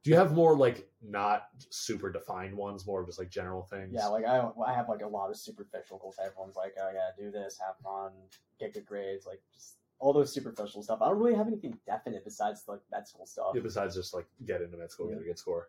Do 0.03 0.11
you 0.11 0.17
have 0.19 0.35
more 0.35 0.57
like 0.57 0.89
not 1.03 1.49
super 1.71 2.13
defined 2.13 2.55
ones, 2.57 2.87
more 2.87 3.01
of 3.01 3.07
just 3.07 3.19
like 3.19 3.31
general 3.31 3.63
things? 3.65 3.91
Yeah, 3.93 4.07
like 4.07 4.25
I, 4.25 4.49
I 4.65 4.73
have 4.73 4.89
like 4.89 5.03
a 5.03 5.09
lot 5.09 5.31
of 5.31 5.37
superficial 5.37 5.99
goals. 5.99 6.17
Everyone's 6.25 6.55
like, 6.55 6.75
oh, 6.81 6.89
I 6.89 6.93
gotta 6.93 7.15
do 7.19 7.33
this, 7.33 7.59
have 7.59 7.77
fun, 7.83 8.13
get 8.61 8.73
good 8.75 8.87
grades, 8.87 9.27
like 9.27 9.41
just 9.53 9.79
all 9.99 10.13
those 10.13 10.33
superficial 10.33 10.83
stuff. 10.83 10.99
I 11.03 11.09
don't 11.09 11.19
really 11.19 11.35
have 11.35 11.47
anything 11.47 11.79
definite 11.87 12.25
besides 12.25 12.63
like 12.69 12.81
med 12.93 13.07
school 13.09 13.27
stuff. 13.27 13.53
Yeah, 13.55 13.63
besides 13.63 13.95
just 13.95 14.15
like 14.15 14.27
get 14.47 14.63
into 14.63 14.77
med 14.77 14.91
school, 14.91 15.09
get 15.09 15.21
a 15.21 15.25
good 15.25 15.39
score. 15.39 15.69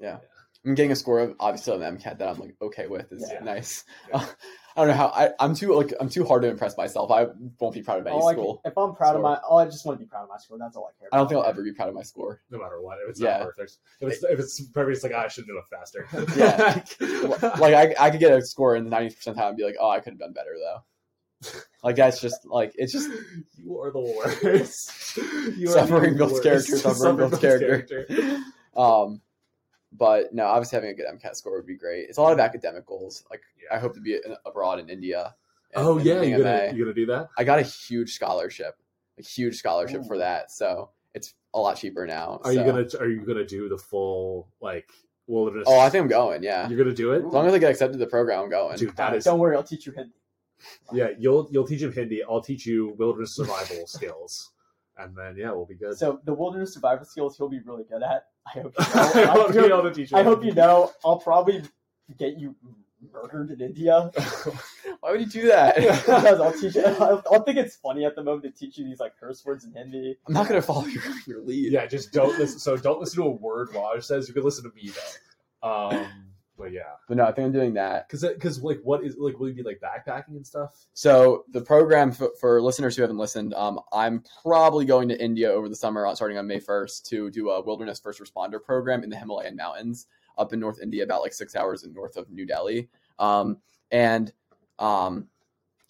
Yeah. 0.00 0.18
I'm 0.66 0.74
getting 0.74 0.90
a 0.92 0.96
score 0.96 1.20
of 1.20 1.34
obviously 1.38 1.72
on 1.72 1.80
the 1.80 1.86
MCAT 1.86 2.18
that 2.18 2.28
I'm 2.28 2.38
like 2.38 2.56
okay 2.60 2.86
with 2.88 3.12
is 3.12 3.28
Yeah. 3.32 3.40
nice. 3.44 3.84
Yeah. 4.12 4.24
I 4.76 4.80
don't 4.82 4.88
know 4.88 4.94
how 4.94 5.06
I, 5.08 5.30
I'm 5.40 5.54
too 5.56 5.74
like 5.74 5.92
I'm 6.00 6.08
too 6.08 6.24
hard 6.24 6.42
to 6.42 6.48
impress 6.48 6.76
myself. 6.76 7.10
I 7.10 7.26
won't 7.58 7.74
be 7.74 7.82
proud 7.82 7.98
of 8.00 8.06
any 8.06 8.14
All 8.16 8.30
school. 8.32 8.58
can- 8.58 8.70
if 8.72 8.78
I'm 8.78 8.94
proud 8.94 9.10
Score. 9.10 9.16
of 9.16 9.22
my, 9.22 9.40
oh, 9.48 9.56
I 9.56 9.64
just 9.64 9.84
want 9.84 9.98
to 9.98 10.04
be 10.04 10.08
proud 10.08 10.22
of 10.24 10.28
my 10.28 10.36
score. 10.38 10.56
That's 10.58 10.76
all 10.76 10.84
I 10.86 10.94
care. 11.00 11.08
About. 11.08 11.16
I 11.16 11.20
don't 11.20 11.28
think 11.28 11.40
I'll 11.40 11.48
ever 11.50 11.62
be 11.64 11.72
proud 11.72 11.88
of 11.88 11.94
my 11.96 12.02
score. 12.02 12.42
No 12.50 12.58
matter 12.58 12.80
what, 12.80 12.98
if 13.04 13.10
it's 13.10 13.20
Yeah. 13.20 13.38
not 13.38 13.46
perfect, 13.48 13.78
if 14.00 14.08
it's 14.12 14.22
if 14.24 14.38
it's 14.38 14.60
perfect, 14.68 14.96
it's 14.96 15.02
like 15.04 15.12
"Ah, 15.16 15.24
I 15.24 15.28
should 15.28 15.46
do 15.46 15.58
it 15.58 15.64
faster. 15.68 16.06
Yeah. 16.36 16.82
like 17.58 17.74
I, 17.74 17.94
I 18.06 18.10
could 18.10 18.20
get 18.20 18.32
a 18.32 18.40
score 18.42 18.76
in 18.76 18.88
the 18.88 18.90
90th 18.94 19.18
percentile 19.18 19.48
and 19.48 19.56
be 19.56 19.64
like, 19.64 19.76
oh, 19.80 19.90
I 19.90 19.98
could 20.00 20.12
have 20.12 20.20
done 20.20 20.32
better 20.32 20.54
though. 20.60 20.82
Like 21.84 21.96
that's 21.96 22.20
just 22.20 22.44
like 22.46 22.72
it's 22.76 22.92
just 22.92 23.08
you 23.56 23.80
are 23.80 23.90
the 23.92 24.00
worst. 24.00 25.16
You 25.56 25.68
are 25.68 25.72
Suffering 25.72 26.12
the 26.12 26.18
builds 26.18 26.32
worst. 26.34 26.42
character, 26.44 26.76
suffering 26.78 27.16
builds 27.28 27.38
character. 27.38 28.04
character. 28.06 28.38
um 28.76 29.20
but 29.92 30.34
no, 30.34 30.44
obviously 30.44 30.76
having 30.76 30.90
a 30.90 30.94
good 30.94 31.06
MCAT 31.06 31.34
score 31.34 31.56
would 31.56 31.66
be 31.66 31.76
great. 31.76 32.08
It's 32.08 32.18
a 32.18 32.22
lot 32.22 32.32
of 32.32 32.40
academic 32.40 32.84
goals. 32.86 33.24
Like 33.30 33.40
Yeah. 33.62 33.76
I 33.76 33.80
hope 33.80 33.94
to 33.94 34.00
be 34.00 34.14
in, 34.14 34.36
abroad 34.44 34.78
in 34.80 34.88
India. 34.90 35.34
and- 35.74 35.84
Oh 35.86 35.96
and 35.96 36.06
yeah, 36.06 36.20
you 36.22 36.36
gonna 36.38 36.72
you 36.74 36.84
gonna 36.84 36.94
do 36.94 37.06
that? 37.06 37.28
I 37.38 37.44
got 37.44 37.58
a 37.58 37.62
huge 37.62 38.14
scholarship, 38.14 38.74
a 39.18 39.22
huge 39.22 39.56
scholarship 39.56 40.04
for 40.06 40.18
that. 40.18 40.50
So 40.50 40.90
it's 41.14 41.34
a 41.54 41.58
lot 41.58 41.76
cheaper 41.78 42.06
now. 42.06 42.40
Are 42.44 42.52
you 42.52 42.64
gonna 42.64 42.86
are 43.00 43.08
you 43.08 43.24
gonna 43.24 43.46
do 43.46 43.68
the 43.68 43.78
full 43.78 44.48
like 44.60 44.90
wilderness? 45.26 45.64
Oh, 45.68 45.78
I 45.78 45.88
think 45.90 46.02
I'm 46.02 46.08
going. 46.08 46.42
Yeah, 46.42 46.68
you're 46.68 46.78
gonna 46.78 46.94
do 46.94 47.12
it, 47.12 47.24
as 47.24 47.32
long 47.32 47.46
as 47.46 47.54
I 47.54 47.58
get 47.58 47.70
accepted 47.70 47.94
to 47.94 47.98
the 48.04 48.10
program, 48.10 48.42
I'm 48.44 48.50
going. 48.50 48.76
dude. 48.76 48.94
That 48.96 49.14
is 49.14 49.24
Don't 49.24 49.38
worry, 49.38 49.56
I'll 49.56 49.62
teach 49.62 49.86
you 49.86 49.92
Hindi. 49.92 50.12
Yeah. 50.92 51.08
You'll 51.18 51.48
you'll 51.50 51.66
teach 51.66 51.82
him 51.82 51.92
Hindi. 51.92 52.22
I'll 52.22 52.40
teach 52.42 52.66
you 52.66 52.94
wilderness 52.98 53.34
survival 53.34 53.86
skills, 53.86 54.52
and 54.96 55.16
then 55.16 55.36
yeah, 55.36 55.50
we'll 55.52 55.66
be 55.66 55.74
good. 55.74 55.96
So 55.96 56.20
the 56.24 56.34
wilderness 56.34 56.74
survival 56.74 57.04
skills 57.04 57.36
he'll 57.36 57.48
be 57.48 57.60
really 57.60 57.84
good 57.84 58.02
at. 58.02 58.26
I 58.46 58.60
hope. 58.60 58.74
You 58.78 59.60
know. 59.64 59.74
I, 59.74 59.78
able 59.78 59.82
to 59.82 59.94
teach 59.94 60.12
I 60.12 60.22
hope 60.22 60.44
you 60.44 60.52
know. 60.52 60.92
I'll 61.04 61.18
probably 61.18 61.62
get 62.18 62.38
you 62.38 62.54
murdered 63.12 63.50
in 63.52 63.60
India 63.60 64.10
Why 65.00 65.12
would 65.12 65.20
you 65.20 65.26
do 65.26 65.46
that? 65.48 65.76
because 65.76 66.40
I'll 66.40 66.52
teach. 66.52 66.76
I'll, 66.76 67.22
I'll 67.30 67.42
think 67.44 67.58
it's 67.58 67.76
funny 67.76 68.04
at 68.04 68.16
the 68.16 68.22
moment 68.24 68.42
to 68.42 68.50
teach 68.50 68.78
you 68.78 68.84
these 68.84 68.98
like 68.98 69.12
curse 69.18 69.44
words 69.44 69.64
in 69.64 69.72
Hindi. 69.72 70.16
I'm 70.26 70.34
not 70.34 70.48
gonna 70.48 70.62
follow 70.62 70.86
your, 70.86 71.02
your 71.26 71.40
lead. 71.40 71.72
yeah, 71.72 71.86
just 71.86 72.12
don't 72.12 72.36
listen. 72.38 72.58
So 72.58 72.76
don't 72.76 73.00
listen 73.00 73.22
to 73.22 73.28
a 73.28 73.30
word 73.30 73.68
Raj 73.74 74.04
says. 74.04 74.26
You 74.28 74.34
can 74.34 74.42
listen 74.42 74.64
to 74.64 74.74
me 74.74 74.90
though. 74.90 75.68
Um, 75.68 76.06
but 76.58 76.72
yeah, 76.72 76.82
But 77.06 77.16
no, 77.16 77.24
I 77.24 77.32
think 77.32 77.46
I'm 77.46 77.52
doing 77.52 77.74
that. 77.74 78.08
because 78.08 78.22
because 78.22 78.62
like 78.62 78.80
what 78.82 79.04
is 79.04 79.16
like 79.16 79.38
will 79.38 79.48
you 79.48 79.54
be 79.54 79.62
like 79.62 79.80
backpacking 79.80 80.36
and 80.36 80.46
stuff? 80.46 80.86
So 80.92 81.44
the 81.52 81.60
program 81.60 82.10
for, 82.12 82.30
for 82.40 82.60
listeners 82.60 82.96
who 82.96 83.02
haven't 83.02 83.18
listened, 83.18 83.54
um, 83.54 83.78
I'm 83.92 84.24
probably 84.42 84.84
going 84.84 85.08
to 85.08 85.22
India 85.22 85.50
over 85.50 85.68
the 85.68 85.76
summer, 85.76 86.06
uh, 86.06 86.14
starting 86.14 86.36
on 86.36 86.46
May 86.46 86.60
1st, 86.60 87.04
to 87.04 87.30
do 87.30 87.50
a 87.50 87.62
wilderness 87.62 88.00
first 88.00 88.20
responder 88.20 88.62
program 88.62 89.04
in 89.04 89.10
the 89.10 89.16
Himalayan 89.16 89.56
mountains 89.56 90.06
up 90.36 90.52
in 90.52 90.60
North 90.60 90.80
India, 90.82 91.04
about 91.04 91.22
like 91.22 91.32
six 91.32 91.54
hours 91.56 91.86
north 91.86 92.16
of 92.16 92.28
New 92.30 92.46
Delhi. 92.46 92.88
Um, 93.18 93.58
and 93.90 94.32
um, 94.78 95.28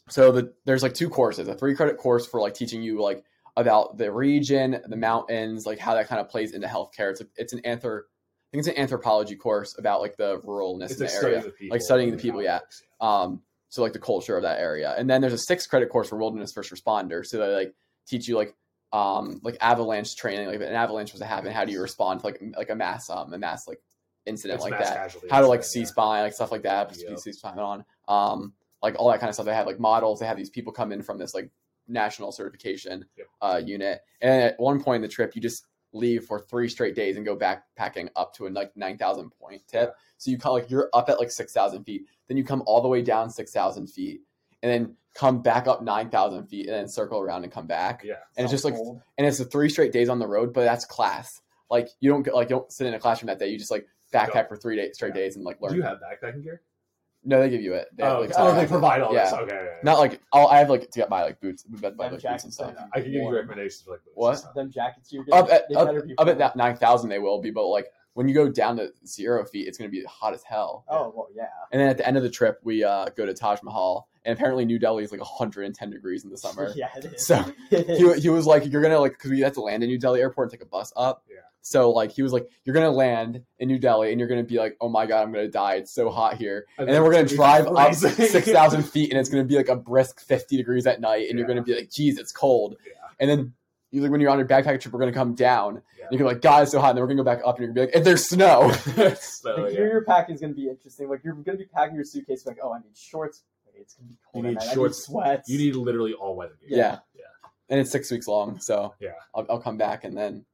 so 0.09 0.33
the, 0.33 0.53
there's 0.64 0.83
like 0.83 0.95
two 0.95 1.09
courses: 1.09 1.49
a 1.49 1.55
three 1.55 1.75
credit 1.75 1.97
course 1.99 2.27
for 2.27 2.41
like 2.41 2.55
teaching 2.55 2.83
you 2.83 3.01
like 3.01 3.25
about 3.57 3.99
the 3.99 4.11
region, 4.12 4.81
the 4.87 4.97
mountains, 4.97 5.66
like 5.66 5.79
how 5.79 5.95
that 5.95 6.09
kind 6.09 6.21
of 6.21 6.29
plays 6.29 6.53
into 6.53 6.66
healthcare. 6.69 7.11
It's 7.11 7.21
a, 7.21 7.27
it's 7.37 7.53
an 7.53 7.61
anthrop, 7.62 8.03
I 8.49 8.57
think 8.57 8.66
it's 8.66 8.68
an 8.68 8.78
anthropology 8.82 9.36
course 9.36 9.76
about 9.78 10.01
like 10.01 10.16
the 10.16 10.38
ruralness 10.40 10.90
It's 10.90 11.01
in 11.01 11.07
like 11.07 11.11
the 11.11 11.14
area. 11.26 11.40
studying 11.40 11.42
the 11.44 11.51
people, 11.51 11.74
Like 11.74 11.82
studying 11.82 12.11
the 12.12 12.16
people, 12.16 12.42
yeah. 12.42 12.61
um 13.01 13.42
so 13.70 13.82
like 13.82 13.92
the 13.92 13.99
culture 13.99 14.34
of 14.36 14.42
that 14.44 14.59
area 14.61 14.94
and 14.96 15.09
then 15.11 15.20
there's 15.20 15.34
a 15.34 15.38
six 15.38 15.66
credit 15.66 15.90
course 15.90 16.09
for 16.09 16.16
wilderness 16.16 16.53
first 16.53 16.72
responder 16.72 17.24
so 17.26 17.36
they 17.36 17.55
like 17.55 17.74
teach 18.07 18.26
you 18.26 18.34
like 18.34 18.55
um 18.94 19.38
like 19.44 19.59
avalanche 19.61 20.16
training 20.16 20.46
like 20.46 20.57
if 20.57 20.62
an 20.62 20.72
avalanche 20.74 21.12
was 21.12 21.20
to 21.20 21.26
happen 21.26 21.53
how 21.53 21.66
do 21.66 21.72
you 21.72 21.82
respond 21.82 22.20
to 22.20 22.26
like 22.26 22.42
like 22.57 22.70
a 22.70 22.74
mass 22.74 23.11
um 23.11 23.30
a 23.34 23.38
mass 23.38 23.68
like 23.68 23.78
incident 24.24 24.57
It's 24.57 24.64
like 24.64 24.78
that 24.78 25.14
how 25.30 25.40
to 25.42 25.46
like 25.46 25.62
see 25.62 25.84
spine 25.84 26.22
like 26.22 26.32
stuff 26.32 26.51
like 26.51 26.62
that 26.62 26.96
Yeah. 26.96 27.16
see 27.16 27.32
spine 27.32 27.59
on 27.59 27.84
um 28.09 28.55
like 28.82 28.94
all 28.99 29.11
that 29.11 29.20
kind 29.20 29.28
of 29.28 29.34
stuff 29.34 29.44
they 29.44 29.55
have 29.55 29.66
like 29.66 29.78
models 29.78 30.20
they 30.20 30.26
have 30.26 30.38
these 30.38 30.49
people 30.49 30.72
come 30.72 30.90
in 30.90 31.03
from 31.03 31.18
this 31.18 31.34
like 31.34 31.51
national 31.86 32.32
certification 32.32 33.05
Yep. 33.18 33.26
uh 33.42 33.61
unit 33.62 34.01
and 34.22 34.42
at 34.44 34.59
one 34.59 34.82
point 34.82 34.96
in 34.96 35.03
the 35.03 35.09
trip 35.09 35.34
you 35.36 35.42
just 35.42 35.66
leave 35.93 36.24
for 36.24 36.39
three 36.39 36.68
straight 36.68 36.95
days 36.95 37.16
and 37.16 37.24
go 37.24 37.36
backpacking 37.36 38.09
up 38.16 38.34
to 38.34 38.47
a 38.47 38.49
like 38.51 38.76
9000 38.76 39.30
point 39.30 39.62
tip. 39.66 39.95
So 40.18 40.30
you 40.30 40.39
come 40.39 40.53
like 40.53 40.70
you're 40.70 40.91
up 40.93 41.09
at 41.09 41.18
like 41.18 41.30
6000 41.30 41.84
feet 41.84 42.07
then 42.26 42.36
you 42.36 42.45
come 42.45 42.62
all 42.66 42.82
the 42.82 42.89
way 42.89 43.01
down 43.03 43.30
6000 43.30 43.86
feet 43.86 44.20
and 44.62 44.70
then 44.70 44.95
come 45.14 45.41
back 45.41 45.66
up 45.66 45.82
9000 45.82 46.47
feet 46.47 46.66
and 46.66 46.74
then 46.74 46.89
circle 46.89 47.18
around 47.20 47.45
and 47.45 47.53
come 47.53 47.66
back. 47.66 48.03
Yeah, 48.05 48.14
and 48.36 48.45
it's 48.45 48.53
just 48.53 48.64
like 48.64 48.74
and 48.74 49.26
it's 49.26 49.39
the 49.39 49.45
three 49.47 49.68
straight 49.70 49.93
days 49.93 50.09
on 50.09 50.18
the 50.18 50.26
road 50.26 50.53
but 50.53 50.64
that's 50.64 50.84
class. 50.84 51.41
Like 51.70 51.89
you 52.01 52.11
don't 52.11 52.22
get 52.22 52.34
like 52.34 52.51
you 52.51 52.57
don't 52.57 52.72
sit 52.72 52.86
in 52.86 52.95
a 52.95 52.99
classroom 52.99 53.28
that 53.28 53.39
day. 53.39 53.49
You 53.49 53.59
just 53.59 53.70
like 53.70 53.86
backpack 54.12 54.49
for 54.49 54.57
three 54.57 54.76
days 54.76 54.95
straight 54.95 55.14
Yeah. 55.14 55.22
days 55.22 55.36
and 55.36 55.45
like 55.45 55.61
learn 55.61 55.72
do 55.72 55.76
you 55.78 55.82
have 55.82 55.99
backpacking 55.99 56.43
gear? 56.43 56.62
No 57.25 57.41
they 57.41 57.51
give 57.51 57.61
you 57.62 57.75
it 57.75 57.89
they 57.97 58.05
have, 58.05 58.16
Oh, 58.16 58.21
like, 58.21 58.31
okay. 58.31 58.39
oh, 58.43 58.55
they 58.55 58.66
provide 58.66 59.01
all 59.03 59.12
this. 59.12 59.31
Yeah. 59.33 59.39
Okay, 59.41 59.55
yeah, 59.55 59.62
yeah. 59.64 59.71
not 59.83 59.99
like 59.99 60.21
I'll, 60.33 60.47
I 60.47 60.59
have 60.59 60.71
like 60.71 60.89
to 60.91 60.99
get 60.99 61.11
my 61.11 61.23
like 61.23 61.41
boots 61.41 61.64
buy 61.64 61.91
Them 61.91 61.97
like 61.99 62.11
boots 62.23 62.45
and 62.45 62.53
stuff 62.53 62.75
I 62.93 63.01
can 63.01 63.12
give 63.12 63.23
you 63.23 63.31
recommendations 63.35 63.83
for 63.83 63.93
like 63.93 64.05
boots 64.05 64.14
What? 64.14 64.55
Them 64.55 64.71
jackets 64.71 65.12
you're 65.12 65.25
getting. 65.25 65.41
up 65.41 65.51
at 65.51 65.69
they 65.69 65.75
up, 65.75 65.87
better 65.89 66.03
be 66.03 66.14
up 66.19 66.29
at 66.29 66.57
9000 66.57 67.09
they 67.11 67.19
will 67.19 67.41
be 67.41 67.51
but 67.51 67.66
like 67.66 67.87
when 68.19 68.27
you 68.29 68.35
go 68.35 68.49
down 68.49 68.77
to 68.77 68.91
zero 69.07 69.45
feet 69.45 69.69
it's 69.69 69.79
going 69.79 69.89
to 69.89 69.97
be 69.97 70.05
hot 70.05 70.35
as 70.35 70.43
hell 70.43 70.85
Oh 70.89 71.12
well, 71.14 71.29
yeah. 71.35 71.47
and 71.71 71.81
then 71.81 71.89
at 71.89 71.97
the 71.97 72.07
end 72.07 72.16
of 72.16 72.25
the 72.25 72.31
trip 72.31 72.59
we 72.64 72.83
uh 72.83 73.07
go 73.16 73.25
to 73.25 73.33
taj 73.33 73.62
mahal 73.62 74.09
and 74.25 74.37
apparently 74.37 74.64
new 74.64 74.79
delhi 74.79 75.05
is 75.05 75.12
like 75.12 75.21
110 75.21 75.91
degrees 75.91 76.25
in 76.25 76.31
the 76.31 76.37
summer 76.37 76.73
yeah, 76.77 76.89
it 76.97 77.05
is. 77.05 77.25
So, 77.27 77.45
he, 77.71 78.21
he 78.21 78.29
was 78.29 78.45
like, 78.47 78.66
"You're 78.71 78.83
gonna 78.83 78.99
like 78.99 79.12
because 79.12 79.31
we 79.31 79.41
have 79.41 79.53
to 79.55 79.61
land 79.61 79.83
in 79.85 79.89
New 79.89 79.99
Delhi 79.99 80.21
airport 80.21 80.47
and 80.47 80.53
take 80.53 80.62
a 80.66 80.69
bus 80.71 80.93
up." 80.97 81.23
Yeah. 81.31 81.37
So 81.62 81.91
like 81.91 82.12
he 82.12 82.23
was 82.23 82.33
like, 82.33 82.47
"You're 82.64 82.75
gonna 82.75 82.91
land 82.91 83.43
in 83.59 83.69
New 83.69 83.79
Delhi 83.79 84.11
and 84.11 84.19
you're 84.19 84.29
gonna 84.29 84.43
be 84.43 84.59
like, 84.59 84.77
oh 84.81 84.89
my 84.89 85.07
god, 85.07 85.23
I'm 85.23 85.33
gonna 85.33 85.49
die. 85.49 85.75
It's 85.77 85.93
so 85.93 86.11
hot 86.11 86.37
here." 86.37 86.66
And 86.79 86.89
then 86.89 87.03
we're 87.03 87.12
gonna 87.12 87.27
drive 87.29 87.66
up 87.69 87.95
six 87.95 88.49
thousand 88.51 88.83
feet 88.83 89.11
and 89.11 89.19
it's 89.21 89.29
gonna 89.31 89.45
be 89.45 89.57
like 89.57 89.69
a 89.69 89.77
brisk 89.77 90.21
50 90.21 90.57
degrees 90.57 90.87
at 90.87 91.01
night, 91.01 91.29
and 91.31 91.39
you're 91.39 91.49
gonna 91.49 91.62
be 91.62 91.75
like, 91.75 91.91
"Geez, 91.91 92.19
it's 92.19 92.33
cold." 92.33 92.77
Yeah. 92.87 92.93
And 93.21 93.31
then 93.31 93.53
you 93.91 94.03
like 94.03 94.11
when 94.11 94.20
you're 94.20 94.30
on 94.30 94.39
your 94.39 94.47
backpack 94.49 94.80
trip, 94.80 94.93
we're 94.93 95.01
gonna 95.01 95.12
come 95.12 95.34
down. 95.34 95.82
Yeah. 95.99 96.05
And 96.05 96.12
you 96.12 96.18
can 96.18 96.26
be 96.26 96.32
like, 96.34 96.43
God, 96.43 96.62
it's 96.64 96.72
so 96.72 96.80
hot, 96.80 96.91
and 96.91 96.97
then 96.99 97.03
we're 97.03 97.09
gonna 97.09 97.18
go 97.20 97.24
back 97.24 97.41
up, 97.45 97.57
and 97.59 97.64
you're 97.64 97.72
gonna 97.74 97.86
be 97.86 97.93
like, 97.93 97.95
and 97.97 98.05
there's 98.05 98.28
snow. 98.28 98.70
so, 99.20 99.55
Like, 99.62 99.72
yeah. 99.72 99.78
your, 99.78 99.86
your 99.93 100.05
packing 100.05 100.34
is 100.34 100.41
gonna 100.41 100.53
be 100.55 100.68
interesting. 100.68 101.09
Like 101.09 101.22
you're 101.24 101.34
gonna 101.34 101.59
be 101.59 101.64
packing 101.66 101.95
your 101.95 102.05
suitcase 102.05 102.45
like, 102.47 102.59
oh, 102.62 102.72
I 102.72 102.78
need 102.78 102.97
shorts. 102.97 103.43
Wait, 103.66 103.80
it's 103.80 103.95
gonna 103.95 104.09
be 104.09 104.18
cold. 104.32 104.45
You 104.45 104.49
at 104.51 104.55
need 104.55 104.66
night. 104.66 104.74
shorts. 104.74 105.09
I 105.09 105.12
need 105.12 105.22
sweats. 105.22 105.49
You 105.49 105.59
need 105.59 105.76
literally 105.76 106.12
all 106.14 106.36
weather 106.36 106.57
gear. 106.61 106.78
yeah. 106.78 106.99
Yeah. 107.14 107.22
And 107.70 107.80
it's 107.80 107.91
six 107.91 108.11
weeks 108.11 108.26
long, 108.26 108.59
so 108.61 108.95
Yeah. 109.01 109.11
I'll, 109.34 109.47
I'll 109.51 109.61
come 109.61 109.76
back 109.76 110.05
and 110.05 110.16
then 110.16 110.45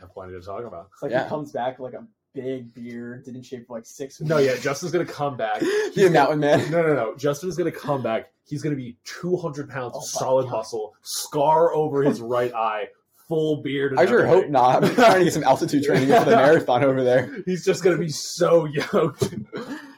Have 0.00 0.12
plenty 0.12 0.32
to 0.32 0.40
talk 0.40 0.64
about. 0.64 0.88
It's 0.92 1.02
like 1.02 1.10
Yeah. 1.12 1.24
he 1.24 1.28
comes 1.28 1.50
back 1.52 1.78
with 1.78 1.92
like 1.92 2.02
a 2.02 2.06
big 2.34 2.72
beard, 2.74 3.24
didn't 3.24 3.42
shave 3.42 3.64
for 3.66 3.76
like 3.76 3.86
six 3.86 4.20
weeks. 4.20 4.28
No, 4.28 4.38
yeah, 4.38 4.56
Justin's 4.56 4.92
gonna 4.92 5.04
come 5.04 5.36
back. 5.36 5.60
be 5.94 6.06
a 6.06 6.10
mountain 6.10 6.40
man. 6.40 6.70
No, 6.70 6.82
no, 6.82 6.94
no. 6.94 7.16
Justin 7.16 7.48
is 7.48 7.56
going 7.56 7.70
to 7.72 7.78
come 7.78 8.02
back. 8.02 8.32
He's 8.46 8.62
to 8.74 8.80
be 8.80 8.96
200 9.04 9.68
pounds 9.68 9.92
Oh 9.94 9.98
of 9.98 10.04
solid 10.04 10.44
God. 10.44 10.52
muscle, 10.52 10.94
scar 11.02 11.74
over 11.74 12.02
his 12.02 12.20
right 12.22 12.52
eye, 12.54 12.88
full 13.28 13.62
beard. 13.62 13.94
I 13.98 14.06
sure 14.06 14.26
hope 14.26 14.48
not. 14.48 14.84
I'm 14.84 14.94
trying 14.94 15.18
to 15.18 15.24
get 15.24 15.34
some 15.34 15.44
altitude 15.44 15.84
training 15.84 16.08
for 16.08 16.24
the 16.24 16.30
marathon 16.36 16.82
over 16.84 17.02
there. 17.04 17.42
He's 17.44 17.64
just 17.64 17.82
to 17.96 18.00
be 18.02 18.08
so 18.08 18.64
yoked. 18.64 19.34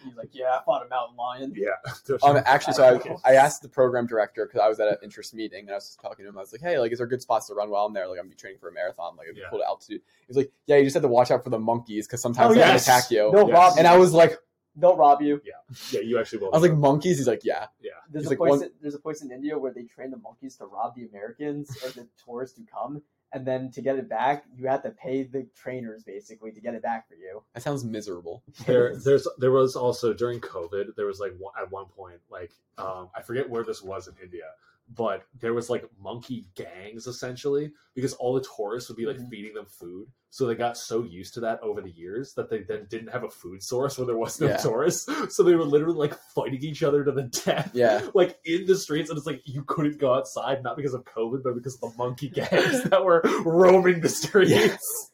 He's 0.05 0.17
like, 0.17 0.31
yeah, 0.33 0.57
I 0.59 0.65
fought 0.65 0.85
a 0.85 0.89
mountain 0.89 1.17
lion. 1.17 1.53
yeah. 1.57 1.71
Um, 2.23 2.39
actually, 2.47 2.75
so 2.75 2.85
I, 3.25 3.31
I 3.33 3.35
asked 3.37 3.63
the 3.63 3.69
program 3.69 4.07
director 4.07 4.47
because 4.47 4.61
I 4.61 4.69
was 4.69 4.81
at 4.81 4.89
an 4.89 4.97
interest 5.03 5.35
meeting 5.35 5.61
and 5.61 5.71
I 5.71 5.75
was 5.75 5.85
just 5.87 6.01
talking 6.01 6.25
to 6.25 6.29
him. 6.31 6.37
I 6.39 6.41
was 6.41 6.53
like, 6.53 6.61
"Hey, 6.61 6.79
like, 6.79 6.93
is 6.93 6.99
there 6.99 7.07
good 7.07 7.23
spots 7.23 7.47
to 7.49 7.55
run 7.55 7.71
while 7.71 7.85
I'm 7.87 7.93
there? 7.95 8.07
Like, 8.09 8.19
I'm 8.19 8.25
gonna 8.25 8.31
be 8.31 8.37
training 8.37 8.59
for 8.59 8.69
a 8.69 8.73
marathon. 8.73 9.17
Like, 9.17 9.27
it'd 9.27 9.37
be 9.37 9.43
Yeah. 9.43 9.49
cool 9.51 9.61
to 9.61 9.65
altitude." 9.67 10.01
He 10.21 10.25
was 10.29 10.37
like, 10.37 10.51
"Yeah, 10.67 10.77
you 10.77 10.85
just 10.85 10.95
have 10.95 11.03
to 11.03 11.09
watch 11.09 11.31
out 11.31 11.45
for 11.45 11.51
the 11.51 11.59
monkeys 11.59 12.07
because 12.07 12.21
sometimes 12.23 12.51
Oh, 12.51 12.55
they 12.55 12.61
yes. 12.61 12.85
can 12.87 12.95
attack 12.97 13.11
you." 13.11 13.31
They'll 13.33 13.49
Yes. 13.49 13.55
rob 13.57 13.75
And 13.79 13.87
I 13.87 13.97
was 13.97 14.13
like, 14.13 14.37
They'll 14.77 14.97
rob 14.97 15.21
you. 15.21 15.43
Yeah, 15.45 15.55
yeah, 15.91 16.01
you 16.01 16.19
actually 16.19 16.39
will. 16.39 16.55
I 16.55 16.59
was 16.59 16.69
like, 16.69 16.79
"Monkeys?" 16.79 17.19
He's 17.19 17.27
like, 17.27 17.45
"Yeah." 17.45 17.67
yeah. 17.81 17.91
There's 18.09 18.25
He's 18.25 18.27
a 18.27 18.31
like, 18.31 18.39
place. 18.39 18.61
one- 18.61 18.71
there's 18.81 18.95
a 18.95 19.01
place 19.01 19.21
in 19.23 19.31
India 19.33 19.59
where 19.59 19.73
they 19.73 19.83
train 19.83 20.11
the 20.11 20.17
monkeys 20.19 20.57
to 20.57 20.67
rob 20.67 20.95
the 20.95 21.05
Americans 21.07 21.77
or 21.85 21.91
the 21.91 22.09
tourists 22.25 22.57
who 22.57 22.65
come, 22.67 23.03
and 23.33 23.47
then 23.47 23.71
to 23.73 23.81
get 23.81 23.97
it 23.97 24.09
back, 24.09 24.45
you 24.57 24.67
have 24.67 24.83
to 24.83 24.91
pay 24.91 25.23
the 25.23 25.47
trainers 25.57 26.03
basically 26.03 26.51
to 26.53 26.61
get 26.61 26.75
it 26.75 26.83
back 26.83 27.09
for 27.09 27.15
you. 27.15 27.43
That 27.55 27.63
sounds 27.63 27.85
miserable. 27.85 28.43
there, 28.67 28.97
there's, 29.05 29.27
there 29.39 29.53
was 29.53 29.77
also 29.77 30.13
during 30.13 30.41
COVID, 30.41 30.97
there 30.97 31.07
was 31.07 31.21
like 31.21 31.33
one, 31.39 31.53
at 31.61 31.71
one 31.71 31.87
point, 31.87 32.21
like, 32.31 32.51
um, 32.79 33.09
I 33.15 33.23
forget 33.23 33.49
where 33.49 33.63
this 33.63 33.83
was 33.83 34.09
in 34.09 34.15
India, 34.23 34.47
but 34.95 35.23
there 35.39 35.55
was 35.55 35.71
like 35.71 35.85
monkey 36.03 36.47
gangs 36.57 37.07
essentially 37.07 37.73
because 37.95 38.13
all 38.15 38.35
the 38.35 38.45
tourists 38.57 38.89
would 38.89 38.97
be 38.97 39.07
like 39.07 39.19
Mhm. 39.19 39.31
feeding 39.31 39.55
them 39.55 39.67
food. 39.67 40.09
So 40.31 40.47
they 40.47 40.55
got 40.55 40.77
so 40.77 41.03
used 41.05 41.35
to 41.35 41.41
that 41.41 41.61
over 41.63 41.81
the 41.81 41.91
years 41.91 42.35
that 42.35 42.51
they 42.51 42.63
then 42.63 42.87
didn't 42.89 43.09
have 43.09 43.25
a 43.25 43.31
food 43.31 43.63
source 43.63 43.99
when 43.99 44.07
there 44.07 44.17
was 44.17 44.41
no 44.41 44.49
Yeah. 44.49 44.57
tourists. 44.59 45.09
So 45.35 45.43
they 45.43 45.55
were 45.55 45.65
literally 45.65 45.97
like 45.97 46.15
fighting 46.35 46.63
each 46.63 46.83
other 46.83 47.05
to 47.05 47.13
the 47.13 47.23
death. 47.25 47.71
Yeah. 47.73 48.09
like 48.15 48.39
in 48.45 48.67
the 48.67 48.77
streets, 48.77 49.11
and 49.11 49.17
it's 49.17 49.27
like 49.27 49.43
you 49.45 49.63
couldn't 49.65 49.99
go 49.99 50.15
outside 50.15 50.63
not 50.63 50.77
because 50.77 50.95
of 50.95 51.05
COVID, 51.05 51.43
but 51.43 51.55
because 51.55 51.75
of 51.77 51.81
the 51.93 51.97
monkey 51.97 52.29
gangs 52.29 52.83
that 52.91 53.05
were 53.05 53.23
roaming 53.45 54.01
the 54.01 54.09
streets. 54.09 55.11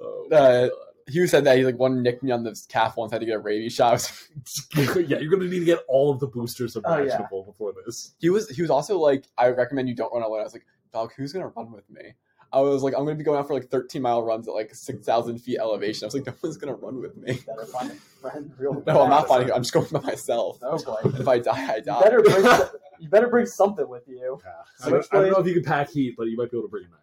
Oh, 0.00 0.26
my 0.30 0.36
Uh, 0.36 0.68
God. 1.08 1.12
Hugh 1.12 1.26
said 1.26 1.44
that 1.44 1.56
he 1.58 1.64
like 1.64 1.78
one 1.78 2.02
nicked 2.02 2.22
me 2.22 2.30
on 2.30 2.42
the 2.44 2.60
calf 2.68 2.96
once. 2.96 3.12
Had 3.12 3.20
to 3.20 3.26
get 3.26 3.34
a 3.36 3.38
rabies 3.40 3.72
shot. 3.74 3.88
I 4.76 4.80
was- 4.80 4.96
yeah, 5.08 5.18
you're 5.18 5.30
gonna 5.30 5.44
need 5.48 5.60
to 5.60 5.64
get 5.64 5.80
all 5.88 6.10
of 6.10 6.20
the 6.20 6.26
boosters 6.26 6.76
Oh, 6.76 6.80
yeah. 6.84 7.02
imaginable 7.04 7.44
before 7.44 7.72
this. 7.84 8.14
he 8.18 8.30
was 8.30 8.48
he 8.50 8.62
was 8.62 8.70
also 8.70 8.98
like, 8.98 9.24
"I 9.36 9.48
recommend 9.48 9.88
you 9.88 9.94
don't 9.94 10.12
run 10.12 10.22
alone." 10.22 10.40
I 10.40 10.44
was 10.44 10.52
like, 10.52 10.66
"Dog, 10.92 11.12
who's 11.16 11.32
gonna 11.32 11.48
run 11.48 11.72
with 11.72 11.88
me?" 11.90 12.14
I 12.52 12.60
was 12.60 12.82
like, 12.82 12.94
"I'm 12.94 13.04
gonna 13.04 13.14
be 13.16 13.24
going 13.24 13.38
out 13.38 13.46
for 13.46 13.52
like 13.54 13.68
13 13.68 14.00
mile 14.00 14.22
runs 14.22 14.48
at 14.48 14.54
like 14.54 14.74
6,000 14.74 15.38
feet 15.38 15.58
elevation." 15.58 16.04
I 16.04 16.06
was 16.06 16.14
like, 16.14 16.26
"No 16.26 16.34
one's 16.42 16.56
gonna 16.56 16.74
run 16.74 17.00
with 17.00 17.16
me." 17.16 17.38
Better 17.46 17.66
find 17.66 17.90
a 17.90 17.94
friend 17.94 18.50
real 18.58 18.82
No, 18.86 19.02
I'm 19.02 19.10
not 19.10 19.18
fast. 19.20 19.28
finding. 19.28 19.52
I'm 19.52 19.62
just 19.62 19.72
going 19.74 19.86
by 19.90 20.00
myself. 20.00 20.58
Oh 20.62 20.78
boy. 20.82 20.96
If 21.18 21.28
I 21.28 21.38
die, 21.40 21.72
I 21.72 21.76
You 21.76 21.82
die. 21.82 22.00
better 22.02 22.22
bring. 22.22 22.42
some- 22.42 22.68
you 23.00 23.08
better 23.08 23.28
bring 23.28 23.46
something 23.46 23.88
with 23.88 24.08
you. 24.08 24.40
Yeah. 24.44 24.50
I, 24.84 24.90
don't, 24.90 25.06
I 25.12 25.16
don't 25.20 25.30
know 25.30 25.38
if 25.38 25.46
you 25.46 25.54
can 25.54 25.62
pack 25.62 25.90
heat, 25.90 26.14
but 26.16 26.24
you 26.24 26.36
might 26.36 26.50
be 26.50 26.56
able 26.56 26.66
to 26.66 26.70
bring 26.70 26.84
a 26.84 26.88
knife. 26.88 26.98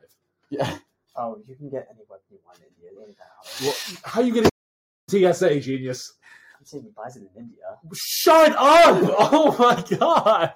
Yeah. 0.49 0.77
Oh, 1.17 1.37
you 1.47 1.55
can 1.55 1.69
get 1.69 1.87
any 1.89 2.01
weapon 2.09 2.25
you 2.29 2.37
want 2.45 2.59
in 2.59 2.65
India. 2.75 2.89
It 2.91 3.07
ain't 3.07 3.17
that 3.17 3.27
hard. 3.35 3.61
Well, 3.63 3.75
how 4.03 4.21
you 4.21 4.33
getting 4.33 4.49
TSA 5.33 5.59
genius? 5.61 6.13
I'm 6.59 6.65
saying 6.65 6.83
he 6.83 6.89
buys 6.89 7.15
it 7.15 7.21
in 7.35 7.43
India. 7.43 7.63
Shut 7.93 8.51
up! 8.57 9.15
Oh 9.31 9.55
my 9.57 9.97
god! 9.97 10.53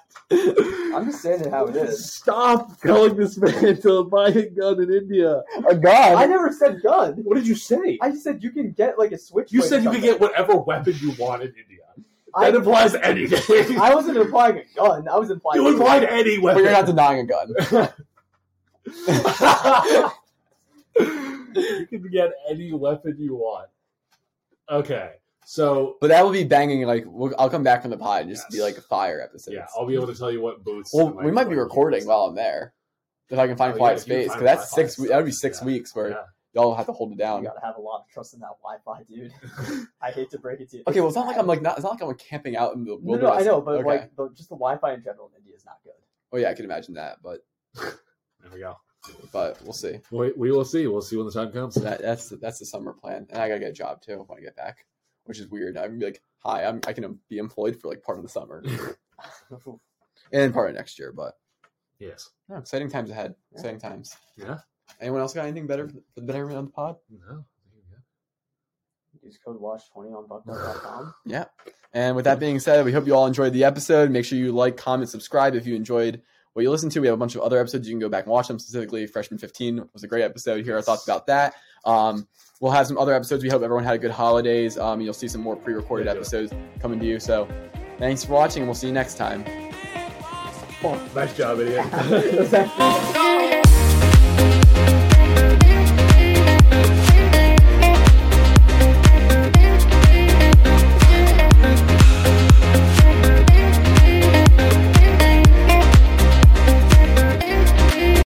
I'm 0.94 1.06
just 1.06 1.22
saying 1.22 1.42
it 1.42 1.50
how 1.50 1.66
it 1.66 1.76
is. 1.76 2.12
Stop 2.14 2.78
telling 2.80 3.16
this 3.16 3.38
man 3.38 3.80
to 3.82 4.04
buy 4.04 4.28
a 4.28 4.48
gun 4.50 4.82
in 4.82 4.92
India. 4.92 5.42
A 5.68 5.74
gun. 5.76 6.16
I 6.16 6.26
never 6.26 6.52
said 6.52 6.82
gun. 6.82 7.14
What 7.24 7.36
did 7.36 7.46
you 7.46 7.54
say? 7.54 7.98
I 8.02 8.14
said 8.14 8.42
you 8.42 8.50
can 8.50 8.72
get 8.72 8.98
like 8.98 9.12
a 9.12 9.18
switch. 9.18 9.52
you 9.52 9.62
said 9.62 9.82
you 9.84 9.90
could 9.90 10.02
get 10.02 10.20
whatever 10.20 10.56
weapon 10.56 10.94
you 11.00 11.12
want 11.18 11.42
in 11.42 11.48
India. 11.48 11.84
I, 12.34 12.50
That 12.50 12.56
implies 12.58 12.94
anything. 12.96 13.78
I 13.80 13.94
wasn't 13.94 14.16
implying 14.18 14.58
a 14.58 14.64
gun. 14.76 15.08
I 15.08 15.16
was 15.16 15.30
implying. 15.30 15.60
you 15.62 15.68
implied 15.68 16.04
any 16.04 16.38
weapon. 16.38 16.62
but 16.62 16.68
you're 16.68 16.78
not 16.78 16.86
denying 16.86 17.20
a 17.20 17.24
gun. 17.26 17.88
you 20.98 21.86
can 21.88 22.08
get 22.10 22.30
any 22.48 22.72
weapon 22.72 23.16
you 23.18 23.34
want. 23.36 23.68
Okay, 24.70 25.12
so 25.44 25.96
But 26.00 26.08
that 26.08 26.24
will 26.24 26.30
be 26.32 26.44
banging. 26.44 26.82
Like 26.86 27.04
we'll, 27.06 27.34
I'll 27.38 27.50
come 27.50 27.62
back 27.64 27.82
from 27.82 27.90
the 27.90 27.96
pod 27.98 28.22
and 28.22 28.30
just 28.30 28.48
be 28.50 28.58
Yes. 28.58 28.64
like 28.66 28.78
a 28.78 28.82
fire 28.82 29.20
episode. 29.20 29.52
yeah, 29.54 29.66
I'll 29.76 29.86
be 29.86 29.94
able 29.94 30.06
to 30.06 30.14
tell 30.14 30.30
you 30.30 30.40
what 30.40 30.62
boots. 30.64 30.92
well, 30.94 31.16
I 31.18 31.24
we 31.24 31.30
might 31.32 31.48
be 31.48 31.56
recording 31.56 32.06
while 32.06 32.20
I'm 32.26 32.34
there. 32.34 32.72
If 33.28 33.38
I 33.38 33.46
can 33.46 33.56
find 33.56 33.74
Oh, 33.74 33.76
quiet 33.76 33.92
yeah, 33.92 34.00
if 34.02 34.08
you 34.08 34.14
can 34.14 34.22
space, 34.22 34.32
because 34.32 34.44
that's 34.44 34.70
six. 34.72 34.98
we- 34.98 35.08
That 35.08 35.16
would 35.16 35.24
be 35.26 35.30
six 35.32 35.60
yeah. 35.60 35.66
weeks 35.66 35.94
where 35.94 36.10
Yeah. 36.10 36.22
y'all 36.54 36.74
have 36.74 36.86
to 36.86 36.92
hold 36.92 37.12
it 37.12 37.18
down. 37.18 37.42
You 37.42 37.48
gotta 37.48 37.64
have 37.64 37.76
a 37.76 37.80
lot 37.80 38.00
of 38.00 38.08
trust 38.08 38.34
in 38.34 38.40
that 38.40 38.50
Wi-Fi, 38.62 39.02
dude. 39.04 39.32
I 40.02 40.10
hate 40.10 40.30
to 40.30 40.38
break 40.38 40.60
it 40.60 40.70
to 40.70 40.78
you. 40.78 40.82
Okay, 40.88 41.00
well, 41.00 41.08
it's 41.08 41.16
not 41.16 41.26
like 41.26 41.38
I'm 41.38 41.46
like 41.46 41.62
not. 41.62 41.76
It's 41.78 41.84
not 41.84 41.92
like 41.92 42.02
I'm 42.02 42.14
camping 42.14 42.56
out 42.56 42.74
in 42.74 42.84
the 42.84 42.90
No, 42.90 42.98
wilderness. 43.02 43.34
no, 43.34 43.40
I 43.40 43.42
know, 43.44 43.60
but 43.60 43.74
okay. 43.76 43.84
like 43.84 44.16
the, 44.16 44.28
just 44.36 44.48
the 44.48 44.56
Wi-Fi 44.56 44.92
in 44.94 45.02
general 45.04 45.30
in 45.34 45.38
India 45.40 45.54
is 45.56 45.64
not 45.64 45.78
good. 45.84 45.92
oh 46.32 46.36
yeah, 46.38 46.50
I 46.50 46.54
can 46.54 46.64
imagine 46.64 46.94
that, 46.94 47.18
but 47.22 47.40
There 47.74 48.50
we 48.52 48.60
go. 48.60 48.76
But 49.32 49.62
we'll 49.62 49.72
see. 49.72 50.00
We, 50.10 50.32
we 50.36 50.50
will 50.50 50.64
see. 50.64 50.86
We'll 50.86 51.02
see 51.02 51.16
when 51.16 51.26
the 51.26 51.32
time 51.32 51.52
comes. 51.52 51.74
That, 51.76 52.02
that's 52.02 52.28
the, 52.28 52.36
that's 52.36 52.58
the 52.58 52.66
summer 52.66 52.92
plan, 52.92 53.26
and 53.30 53.40
I 53.40 53.48
gotta 53.48 53.60
get 53.60 53.70
a 53.70 53.74
job 53.74 54.02
too 54.02 54.24
when 54.26 54.38
I 54.38 54.42
get 54.42 54.56
back, 54.56 54.84
which 55.24 55.38
is 55.38 55.48
weird. 55.48 55.76
I'm 55.76 55.98
be 55.98 56.06
like, 56.06 56.22
hi, 56.38 56.64
I'm 56.64 56.80
I 56.86 56.92
can 56.92 57.18
be 57.28 57.38
employed 57.38 57.80
for 57.80 57.88
like 57.88 58.02
part 58.02 58.18
of 58.18 58.24
the 58.24 58.30
summer 58.30 58.62
and 60.32 60.52
part 60.52 60.70
of 60.70 60.76
next 60.76 60.98
year, 60.98 61.12
but 61.12 61.34
yes. 61.98 62.30
no, 62.48 62.56
exciting 62.56 62.90
times 62.90 63.10
ahead. 63.10 63.34
Yeah. 63.52 63.58
Exciting 63.58 63.80
times. 63.80 64.16
Yeah. 64.36 64.58
Anyone 65.00 65.20
else 65.20 65.32
got 65.32 65.46
anything 65.46 65.66
better 65.66 65.88
for 65.88 66.00
the 66.16 66.22
better 66.22 66.50
on 66.50 66.66
the 66.66 66.70
pod? 66.70 66.96
No. 67.10 67.44
Use 69.22 69.38
code 69.44 69.60
WASHED20 69.60 70.16
on 70.16 70.26
buckedup.com. 70.28 71.14
Yeah. 71.26 71.44
And 71.92 72.16
with 72.16 72.24
that 72.24 72.40
being 72.40 72.58
said, 72.58 72.84
we 72.84 72.92
hope 72.92 73.06
you 73.06 73.14
all 73.14 73.26
enjoyed 73.26 73.52
the 73.52 73.64
episode. 73.64 74.10
Make 74.10 74.24
sure 74.24 74.38
you 74.38 74.52
like, 74.52 74.76
comment, 74.76 75.10
subscribe 75.10 75.54
if 75.54 75.66
you 75.66 75.74
enjoyed 75.74 76.22
what 76.54 76.62
you 76.62 76.70
listen 76.70 76.90
to. 76.90 77.00
We 77.00 77.06
have 77.06 77.14
a 77.14 77.18
bunch 77.18 77.34
of 77.34 77.42
other 77.42 77.58
episodes. 77.58 77.86
You 77.88 77.94
can 77.94 78.00
go 78.00 78.08
back 78.08 78.24
and 78.24 78.32
watch 78.32 78.48
them. 78.48 78.58
Specifically, 78.58 79.06
Freshman 79.06 79.38
15 79.38 79.88
was 79.92 80.02
a 80.04 80.08
great 80.08 80.22
episode. 80.22 80.64
Hear 80.64 80.76
our 80.76 80.82
thoughts 80.82 81.04
about 81.04 81.26
that. 81.28 81.54
Um, 81.84 82.26
we'll 82.60 82.72
have 82.72 82.86
some 82.86 82.98
other 82.98 83.14
episodes. 83.14 83.42
We 83.42 83.48
hope 83.48 83.62
everyone 83.62 83.84
had 83.84 83.94
a 83.94 83.98
good 83.98 84.10
holidays. 84.10 84.76
Um, 84.78 85.00
you'll 85.00 85.14
see 85.14 85.28
some 85.28 85.40
more 85.40 85.56
pre-recorded 85.56 86.06
Yeah, 86.06 86.12
do 86.12 86.18
it. 86.18 86.22
episodes 86.22 86.52
coming 86.80 86.98
to 87.00 87.06
you. 87.06 87.20
So 87.20 87.48
thanks 87.98 88.24
for 88.24 88.32
watching, 88.32 88.62
and 88.62 88.68
we'll 88.68 88.74
see 88.74 88.88
you 88.88 88.92
next 88.92 89.14
time. 89.16 89.44
Nice 91.14 91.36
job, 91.36 91.60
idiot. 91.60 91.84
Is 92.10 92.50
that- 92.52 93.26